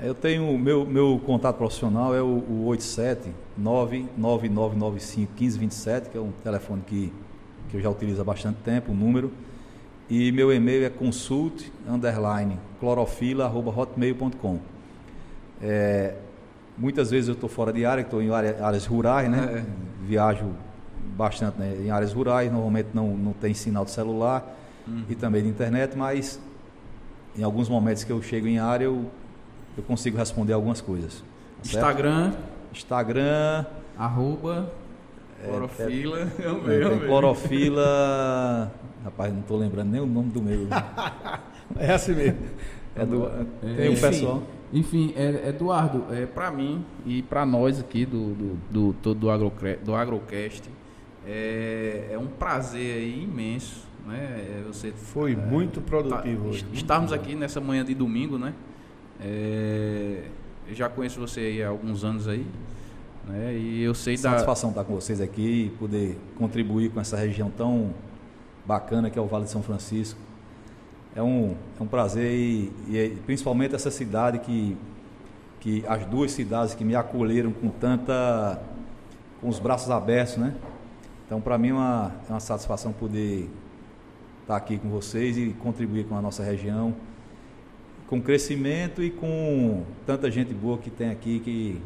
Eu 0.00 0.14
tenho 0.14 0.56
meu 0.58 0.86
meu 0.86 1.20
contato 1.26 1.56
profissional 1.56 2.14
é 2.14 2.22
o, 2.22 2.26
o 2.48 2.66
87 2.66 3.30
99995 3.56 5.32
1527, 5.38 6.10
que 6.10 6.16
é 6.18 6.20
um 6.20 6.30
telefone 6.42 6.82
que, 6.86 7.12
que 7.70 7.76
eu 7.76 7.80
já 7.80 7.90
utilizo 7.90 8.20
há 8.20 8.24
bastante 8.24 8.58
tempo, 8.64 8.92
o 8.92 8.94
número. 8.94 9.32
E 10.10 10.32
meu 10.32 10.52
e-mail 10.52 10.86
é 10.86 10.88
consult 10.88 11.64
underline 11.86 12.58
clorofila 12.80 13.44
arroba 13.44 13.70
hotmail.com. 13.76 14.58
É, 15.60 16.14
muitas 16.78 17.10
vezes 17.10 17.28
eu 17.28 17.34
estou 17.34 17.48
fora 17.48 17.72
de 17.72 17.84
área, 17.84 18.02
estou 18.02 18.22
em 18.22 18.30
área- 18.30 18.56
áreas 18.64 18.86
rurais, 18.86 19.28
né? 19.30 19.66
Viajo 20.06 20.46
bastante 21.18 21.58
né, 21.58 21.76
em 21.84 21.90
áreas 21.90 22.12
rurais, 22.12 22.50
normalmente 22.50 22.90
não, 22.94 23.08
não 23.16 23.32
tem 23.32 23.52
sinal 23.52 23.84
de 23.84 23.90
celular 23.90 24.54
e 25.08 25.14
também 25.16 25.42
de 25.42 25.48
internet, 25.48 25.94
mas 25.98 26.40
em 27.36 27.42
alguns 27.42 27.68
momentos 27.68 28.04
que 28.04 28.10
eu 28.12 28.22
chego 28.22 28.46
em 28.46 28.58
área 28.58 28.84
eu, 28.84 29.04
eu 29.76 29.82
consigo 29.82 30.16
responder 30.16 30.52
algumas 30.54 30.80
coisas. 30.80 31.16
tá 31.16 31.64
certo? 31.64 31.76
Instagram, 31.76 32.32
Instagram, 32.72 33.66
arroba, 33.98 34.72
É, 35.42 35.46
clorofila. 35.48 36.18
eu 36.38 36.54
tem 36.60 36.68
mesmo, 36.68 36.92
eu 36.92 37.06
clorofila. 37.06 38.72
Rapaz, 39.04 39.32
não 39.32 39.40
estou 39.40 39.58
lembrando 39.58 39.90
nem 39.90 40.00
o 40.00 40.06
nome 40.06 40.30
do 40.30 40.40
meu. 40.40 40.66
É 41.78 41.92
assim 41.92 42.14
mesmo. 42.14 42.38
É 42.96 43.04
do, 43.04 43.26
É, 43.26 43.74
tem 43.76 43.88
o 43.90 43.92
enfim, 43.92 44.00
pessoal. 44.00 44.42
Enfim, 44.72 45.12
é, 45.14 45.50
Eduardo, 45.50 46.06
é, 46.10 46.24
para 46.24 46.50
mim 46.50 46.82
e 47.04 47.20
para 47.22 47.44
nós 47.44 47.78
aqui 47.78 48.06
do, 48.06 48.34
do, 48.70 48.92
do, 49.02 49.14
do, 49.14 49.30
Agrocre- 49.30 49.76
do 49.84 49.94
Agrocast, 49.94 50.62
é, 51.30 52.08
é 52.12 52.18
um 52.18 52.26
prazer 52.26 52.96
aí 52.96 53.24
imenso, 53.24 53.86
né? 54.06 54.16
É, 54.18 54.62
Você 54.66 54.90
Foi 54.92 55.36
muito 55.36 55.80
produtivo 55.82 56.42
tá- 56.44 56.48
hoje. 56.48 56.64
est- 56.64 56.74
estarmos 56.74 57.12
aqui 57.12 57.34
nessa 57.34 57.60
manhã 57.60 57.84
de 57.84 57.94
domingo, 57.94 58.38
né? 58.38 58.54
É, 59.20 60.22
eu 60.68 60.74
já 60.74 60.88
conheço 60.88 61.20
você 61.20 61.40
aí 61.40 61.62
há 61.62 61.68
alguns 61.68 62.02
anos 62.04 62.26
aí, 62.28 62.46
né? 63.28 63.54
E 63.54 63.82
eu 63.82 63.94
sei 63.94 64.14
da 64.16 64.30
Satisfação 64.30 64.70
estar 64.70 64.84
com 64.84 64.94
vocês 64.94 65.20
aqui 65.20 65.66
e 65.66 65.70
poder 65.78 66.16
contribuir 66.36 66.90
com 66.90 67.00
essa 67.00 67.16
região 67.16 67.50
tão 67.50 67.90
bacana 68.64 69.10
que 69.10 69.18
é 69.18 69.22
o 69.22 69.26
Vale 69.26 69.44
de 69.44 69.50
São 69.50 69.62
Francisco. 69.62 70.18
É 71.16 71.22
um, 71.22 71.54
é 71.78 71.82
um 71.82 71.86
prazer 71.86 72.32
e, 72.32 72.72
e 72.88 72.96
é- 72.98 73.12
principalmente 73.26 73.74
essa 73.74 73.90
cidade 73.90 74.38
que, 74.38 74.76
que 75.60 75.84
as 75.88 76.06
duas 76.06 76.30
cidades 76.30 76.74
que 76.74 76.84
me 76.84 76.94
acolheram 76.94 77.52
com 77.52 77.68
tanta 77.68 78.60
com 79.40 79.48
os 79.48 79.58
braços 79.58 79.90
abertos, 79.90 80.36
né? 80.36 80.54
Então 81.28 81.40
para 81.40 81.58
mim 81.58 81.68
é 81.68 81.74
uma, 81.74 82.12
é 82.28 82.32
uma 82.32 82.40
satisfação 82.40 82.90
poder 82.92 83.48
estar 84.40 84.56
aqui 84.56 84.78
com 84.78 84.88
vocês 84.88 85.36
e 85.36 85.50
contribuir 85.60 86.04
com 86.06 86.16
a 86.16 86.22
nossa 86.22 86.42
região, 86.42 86.94
com 88.08 88.18
crescimento 88.20 89.02
e 89.02 89.10
com 89.10 89.84
tanta 90.06 90.30
gente 90.30 90.54
boa 90.54 90.78
que 90.78 90.88
tem 90.88 91.10
aqui 91.10 91.38
que 91.40 91.80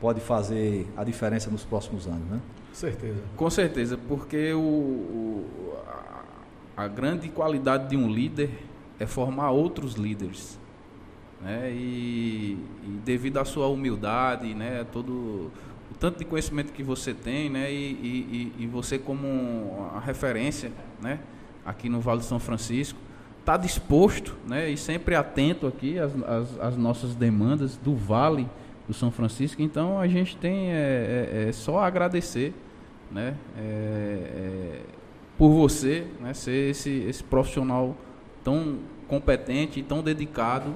pode 0.00 0.18
fazer 0.20 0.88
a 0.96 1.04
diferença 1.04 1.50
nos 1.50 1.62
próximos 1.62 2.06
anos, 2.06 2.26
né? 2.30 2.40
Com 2.70 2.74
certeza. 2.74 3.20
Com 3.36 3.50
certeza, 3.50 3.98
porque 4.08 4.52
o, 4.54 4.58
o- 4.60 5.74
a, 6.76 6.84
a 6.84 6.88
grande 6.88 7.28
qualidade 7.28 7.90
de 7.90 7.96
um 7.98 8.08
líder 8.10 8.50
é 8.98 9.04
formar 9.06 9.50
outros 9.50 9.94
líderes. 9.94 10.58
Né? 11.42 11.70
E, 11.72 12.56
e 12.84 12.88
devido 13.04 13.38
à 13.38 13.44
sua 13.44 13.66
humildade, 13.66 14.54
né? 14.54 14.86
todo 14.90 15.50
tanto 16.00 16.18
de 16.18 16.24
conhecimento 16.24 16.72
que 16.72 16.82
você 16.82 17.12
tem, 17.12 17.50
né? 17.50 17.70
e, 17.70 18.52
e, 18.58 18.64
e- 18.64 18.66
você 18.66 18.98
como 18.98 19.90
a 19.94 20.00
referência 20.00 20.72
né? 21.00 21.20
aqui 21.64 21.88
no 21.88 22.00
Vale 22.00 22.20
do 22.20 22.24
São 22.24 22.40
Francisco, 22.40 22.98
está 23.38 23.56
disposto 23.56 24.34
né? 24.48 24.70
e 24.70 24.76
sempre 24.76 25.14
atento 25.14 25.66
aqui 25.66 25.98
às, 25.98 26.12
às, 26.24 26.60
às 26.60 26.76
nossas 26.76 27.14
demandas 27.14 27.76
do 27.76 27.94
Vale 27.94 28.48
do 28.88 28.94
São 28.94 29.10
Francisco. 29.10 29.60
Então 29.60 30.00
a 30.00 30.08
gente 30.08 30.36
tem 30.38 30.72
é, 30.72 31.28
é- 31.32 31.48
é 31.48 31.52
só 31.52 31.78
agradecer 31.80 32.54
né? 33.10 33.34
É, 33.58 33.60
é, 33.62 34.80
por 35.36 35.50
você 35.50 36.06
né? 36.20 36.32
ser 36.32 36.70
esse, 36.70 36.90
esse 37.08 37.24
profissional 37.24 37.96
tão 38.44 38.78
competente 39.08 39.80
e 39.80 39.82
tão 39.82 40.02
dedicado 40.02 40.72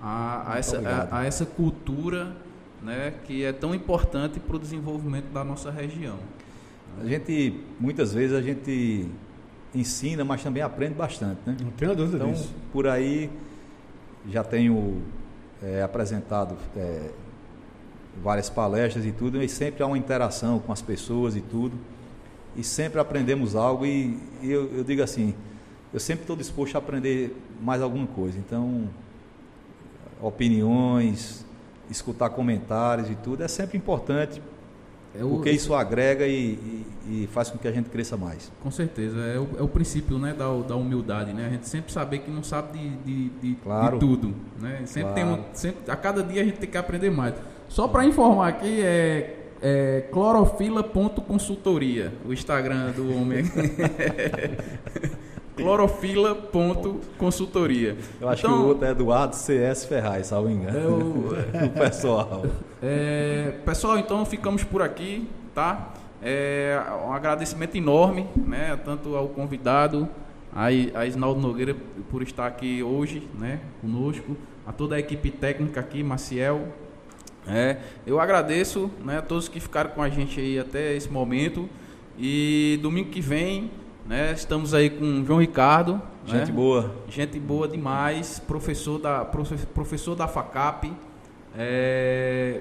a, 0.00 0.52
a, 0.54 0.58
essa, 0.58 0.78
a, 1.10 1.18
a 1.20 1.24
essa 1.24 1.44
cultura 1.44 2.36
né? 2.82 3.14
que 3.24 3.44
é 3.44 3.52
tão 3.52 3.74
importante 3.74 4.40
para 4.40 4.56
o 4.56 4.58
desenvolvimento 4.58 5.26
da 5.32 5.44
nossa 5.44 5.70
região. 5.70 6.18
A 7.00 7.06
gente, 7.06 7.60
muitas 7.80 8.12
vezes, 8.12 8.36
a 8.36 8.42
gente 8.42 9.08
ensina, 9.74 10.24
mas 10.24 10.42
também 10.42 10.62
aprende 10.62 10.94
bastante, 10.94 11.40
né? 11.46 11.56
Não 11.62 11.70
tenho 11.70 11.96
dúvida 11.96 12.18
Então, 12.18 12.32
disso. 12.32 12.52
por 12.72 12.86
aí, 12.86 13.30
já 14.28 14.44
tenho 14.44 15.00
é, 15.62 15.82
apresentado 15.82 16.56
é, 16.76 17.10
várias 18.22 18.50
palestras 18.50 19.06
e 19.06 19.12
tudo, 19.12 19.42
e 19.42 19.48
sempre 19.48 19.82
há 19.82 19.86
uma 19.86 19.96
interação 19.96 20.58
com 20.58 20.70
as 20.72 20.82
pessoas 20.82 21.34
e 21.34 21.40
tudo, 21.40 21.74
e 22.54 22.62
sempre 22.62 23.00
aprendemos 23.00 23.56
algo, 23.56 23.86
e, 23.86 24.18
e 24.42 24.50
eu, 24.50 24.70
eu 24.76 24.84
digo 24.84 25.02
assim, 25.02 25.34
eu 25.94 25.98
sempre 26.00 26.24
estou 26.24 26.36
disposto 26.36 26.74
a 26.74 26.78
aprender 26.78 27.34
mais 27.62 27.80
alguma 27.80 28.06
coisa, 28.06 28.38
então, 28.38 28.86
opiniões, 30.20 31.44
escutar 31.92 32.30
comentários 32.30 33.08
e 33.10 33.14
tudo, 33.14 33.42
é 33.44 33.48
sempre 33.48 33.76
importante, 33.78 34.42
É 35.14 35.22
o- 35.24 35.28
porque 35.28 35.50
isso 35.50 35.74
agrega 35.74 36.26
e, 36.26 36.54
e- 36.54 36.86
e 37.24 37.28
faz 37.32 37.50
com 37.50 37.58
que 37.58 37.68
a 37.68 37.72
gente 37.72 37.90
cresça 37.90 38.16
mais. 38.16 38.50
Com 38.62 38.70
certeza, 38.70 39.18
é 39.20 39.38
o, 39.38 39.46
é 39.58 39.62
o 39.62 39.68
princípio 39.68 40.18
né, 40.18 40.32
da, 40.32 40.46
da 40.66 40.74
humildade, 40.74 41.34
né? 41.34 41.44
A 41.46 41.50
gente 41.50 41.68
sempre 41.68 41.92
saber 41.92 42.20
que 42.20 42.30
não 42.30 42.42
sabe 42.42 42.78
de, 42.78 42.88
de, 43.04 43.28
de- 43.40 43.54
Claro. 43.56 43.98
de 43.98 44.06
tudo, 44.06 44.34
né? 44.60 44.80
Sempre 44.86 45.12
tem 45.12 45.24
um- 45.24 45.34
Claro. 45.36 45.44
sempre, 45.52 45.90
a 45.90 45.96
cada 45.96 46.22
dia 46.22 46.40
a 46.40 46.44
gente 46.44 46.56
tem 46.58 46.70
que 46.70 46.78
aprender 46.78 47.10
mais. 47.10 47.34
Só 47.68 47.86
para 47.88 48.06
informar 48.06 48.48
aqui, 48.48 48.80
é, 48.82 49.36
é 49.60 50.00
clorofila.consultoria, 50.10 52.10
o 52.26 52.32
Instagram 52.32 52.92
do 52.92 53.14
homem. 53.14 53.44
clorofila.consultoria. 55.56 57.96
Eu 58.20 58.28
acho 58.28 58.46
Então, 58.46 58.58
que 58.58 58.64
o 58.64 58.68
outro 58.68 58.84
é 58.86 58.90
Eduardo 58.90 59.36
CS 59.36 59.84
Ferraz, 59.84 60.28
salvo 60.28 60.50
engano. 60.50 60.78
É 60.78 60.86
o- 60.86 61.32
o 61.66 61.70
pessoal. 61.70 62.42
É, 62.82 63.52
pessoal, 63.64 63.98
então 63.98 64.24
ficamos 64.24 64.64
por 64.64 64.82
aqui, 64.82 65.28
tá? 65.54 65.92
É, 66.22 66.80
um 67.06 67.12
agradecimento 67.12 67.76
enorme, 67.76 68.26
né? 68.36 68.78
Tanto 68.84 69.16
ao 69.16 69.28
convidado, 69.28 70.08
a, 70.54 70.66
a 70.66 71.06
Isnaldo 71.06 71.40
Nogueira 71.40 71.74
por 72.10 72.22
estar 72.22 72.46
aqui 72.46 72.82
hoje, 72.82 73.26
né? 73.38 73.60
Conosco, 73.80 74.36
a 74.66 74.72
toda 74.72 74.96
a 74.96 75.00
equipe 75.00 75.30
técnica 75.30 75.80
aqui, 75.80 76.02
Maciel, 76.02 76.68
É, 77.44 77.78
eu 78.06 78.20
agradeço 78.20 78.88
né, 79.04 79.18
a 79.18 79.22
todos 79.22 79.48
que 79.48 79.58
ficaram 79.58 79.90
com 79.90 80.00
a 80.00 80.08
gente 80.08 80.38
aí 80.38 80.60
até 80.60 80.94
esse 80.94 81.10
momento. 81.10 81.68
E 82.16 82.78
domingo 82.80 83.10
que 83.10 83.20
vem, 83.20 83.68
né, 84.06 84.32
estamos 84.32 84.74
aí 84.74 84.90
com 84.90 85.04
o 85.04 85.24
João 85.24 85.40
Ricardo. 85.40 86.00
Gente 86.26 86.50
né? 86.50 86.52
boa. 86.52 86.94
Gente 87.08 87.38
boa 87.38 87.66
demais, 87.68 88.38
professor 88.38 88.98
da, 88.98 89.24
professor 89.24 90.14
da 90.14 90.28
FACAP, 90.28 90.92
é, 91.56 92.60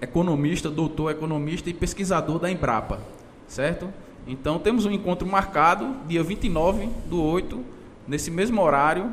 economista, 0.00 0.70
doutor 0.70 1.10
economista 1.10 1.68
e 1.68 1.74
pesquisador 1.74 2.38
da 2.38 2.50
Embrapa, 2.50 3.00
certo? 3.46 3.88
Então 4.26 4.58
temos 4.58 4.86
um 4.86 4.90
encontro 4.90 5.26
marcado, 5.26 5.96
dia 6.06 6.22
29 6.22 6.88
do 7.06 7.22
8, 7.22 7.60
nesse 8.06 8.30
mesmo 8.30 8.60
horário, 8.60 9.12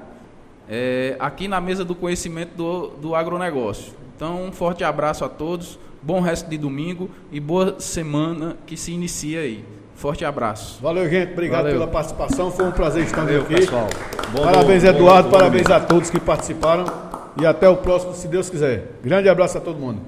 é, 0.68 1.16
aqui 1.20 1.48
na 1.48 1.60
mesa 1.60 1.84
do 1.84 1.96
conhecimento 1.96 2.56
do, 2.56 2.88
do 2.90 3.16
agronegócio. 3.16 3.94
Então 4.16 4.44
um 4.46 4.52
forte 4.52 4.84
abraço 4.84 5.26
a 5.26 5.30
todos, 5.30 5.80
bom 6.02 6.22
resto 6.22 6.50
de 6.50 6.58
domingo 6.58 7.10
e 7.32 7.40
boa 7.40 7.80
semana 7.80 8.58
que 8.66 8.78
se 8.78 8.92
inicia 8.92 9.42
aí. 9.42 9.66
Forte 10.00 10.24
abraço. 10.24 10.80
Valeu, 10.82 11.10
gente. 11.10 11.34
Obrigado 11.34 11.64
Valeu. 11.64 11.74
pela 11.74 11.88
participação. 11.88 12.50
Foi 12.50 12.64
um 12.66 12.72
prazer 12.72 13.04
estar 13.04 13.26
Valeu, 13.26 13.42
aqui. 13.42 13.56
pessoal. 13.56 13.86
Bom 14.32 14.44
parabéns, 14.44 14.84
domingo, 14.84 14.98
Eduardo. 15.04 15.30
bom 15.30 15.38
parabéns 15.38 15.70
a 15.70 15.78
todos 15.82 16.10
que 16.10 16.18
participaram. 16.22 16.86
E 17.38 17.46
até 17.46 17.68
o 17.68 17.76
próximo, 17.76 18.14
se 18.14 18.26
Deus 18.30 18.50
quiser. 18.50 18.94
Grande 19.04 19.28
abraço 19.28 19.58
a 19.58 19.62
todo 19.62 19.78
mundo. 19.78 20.00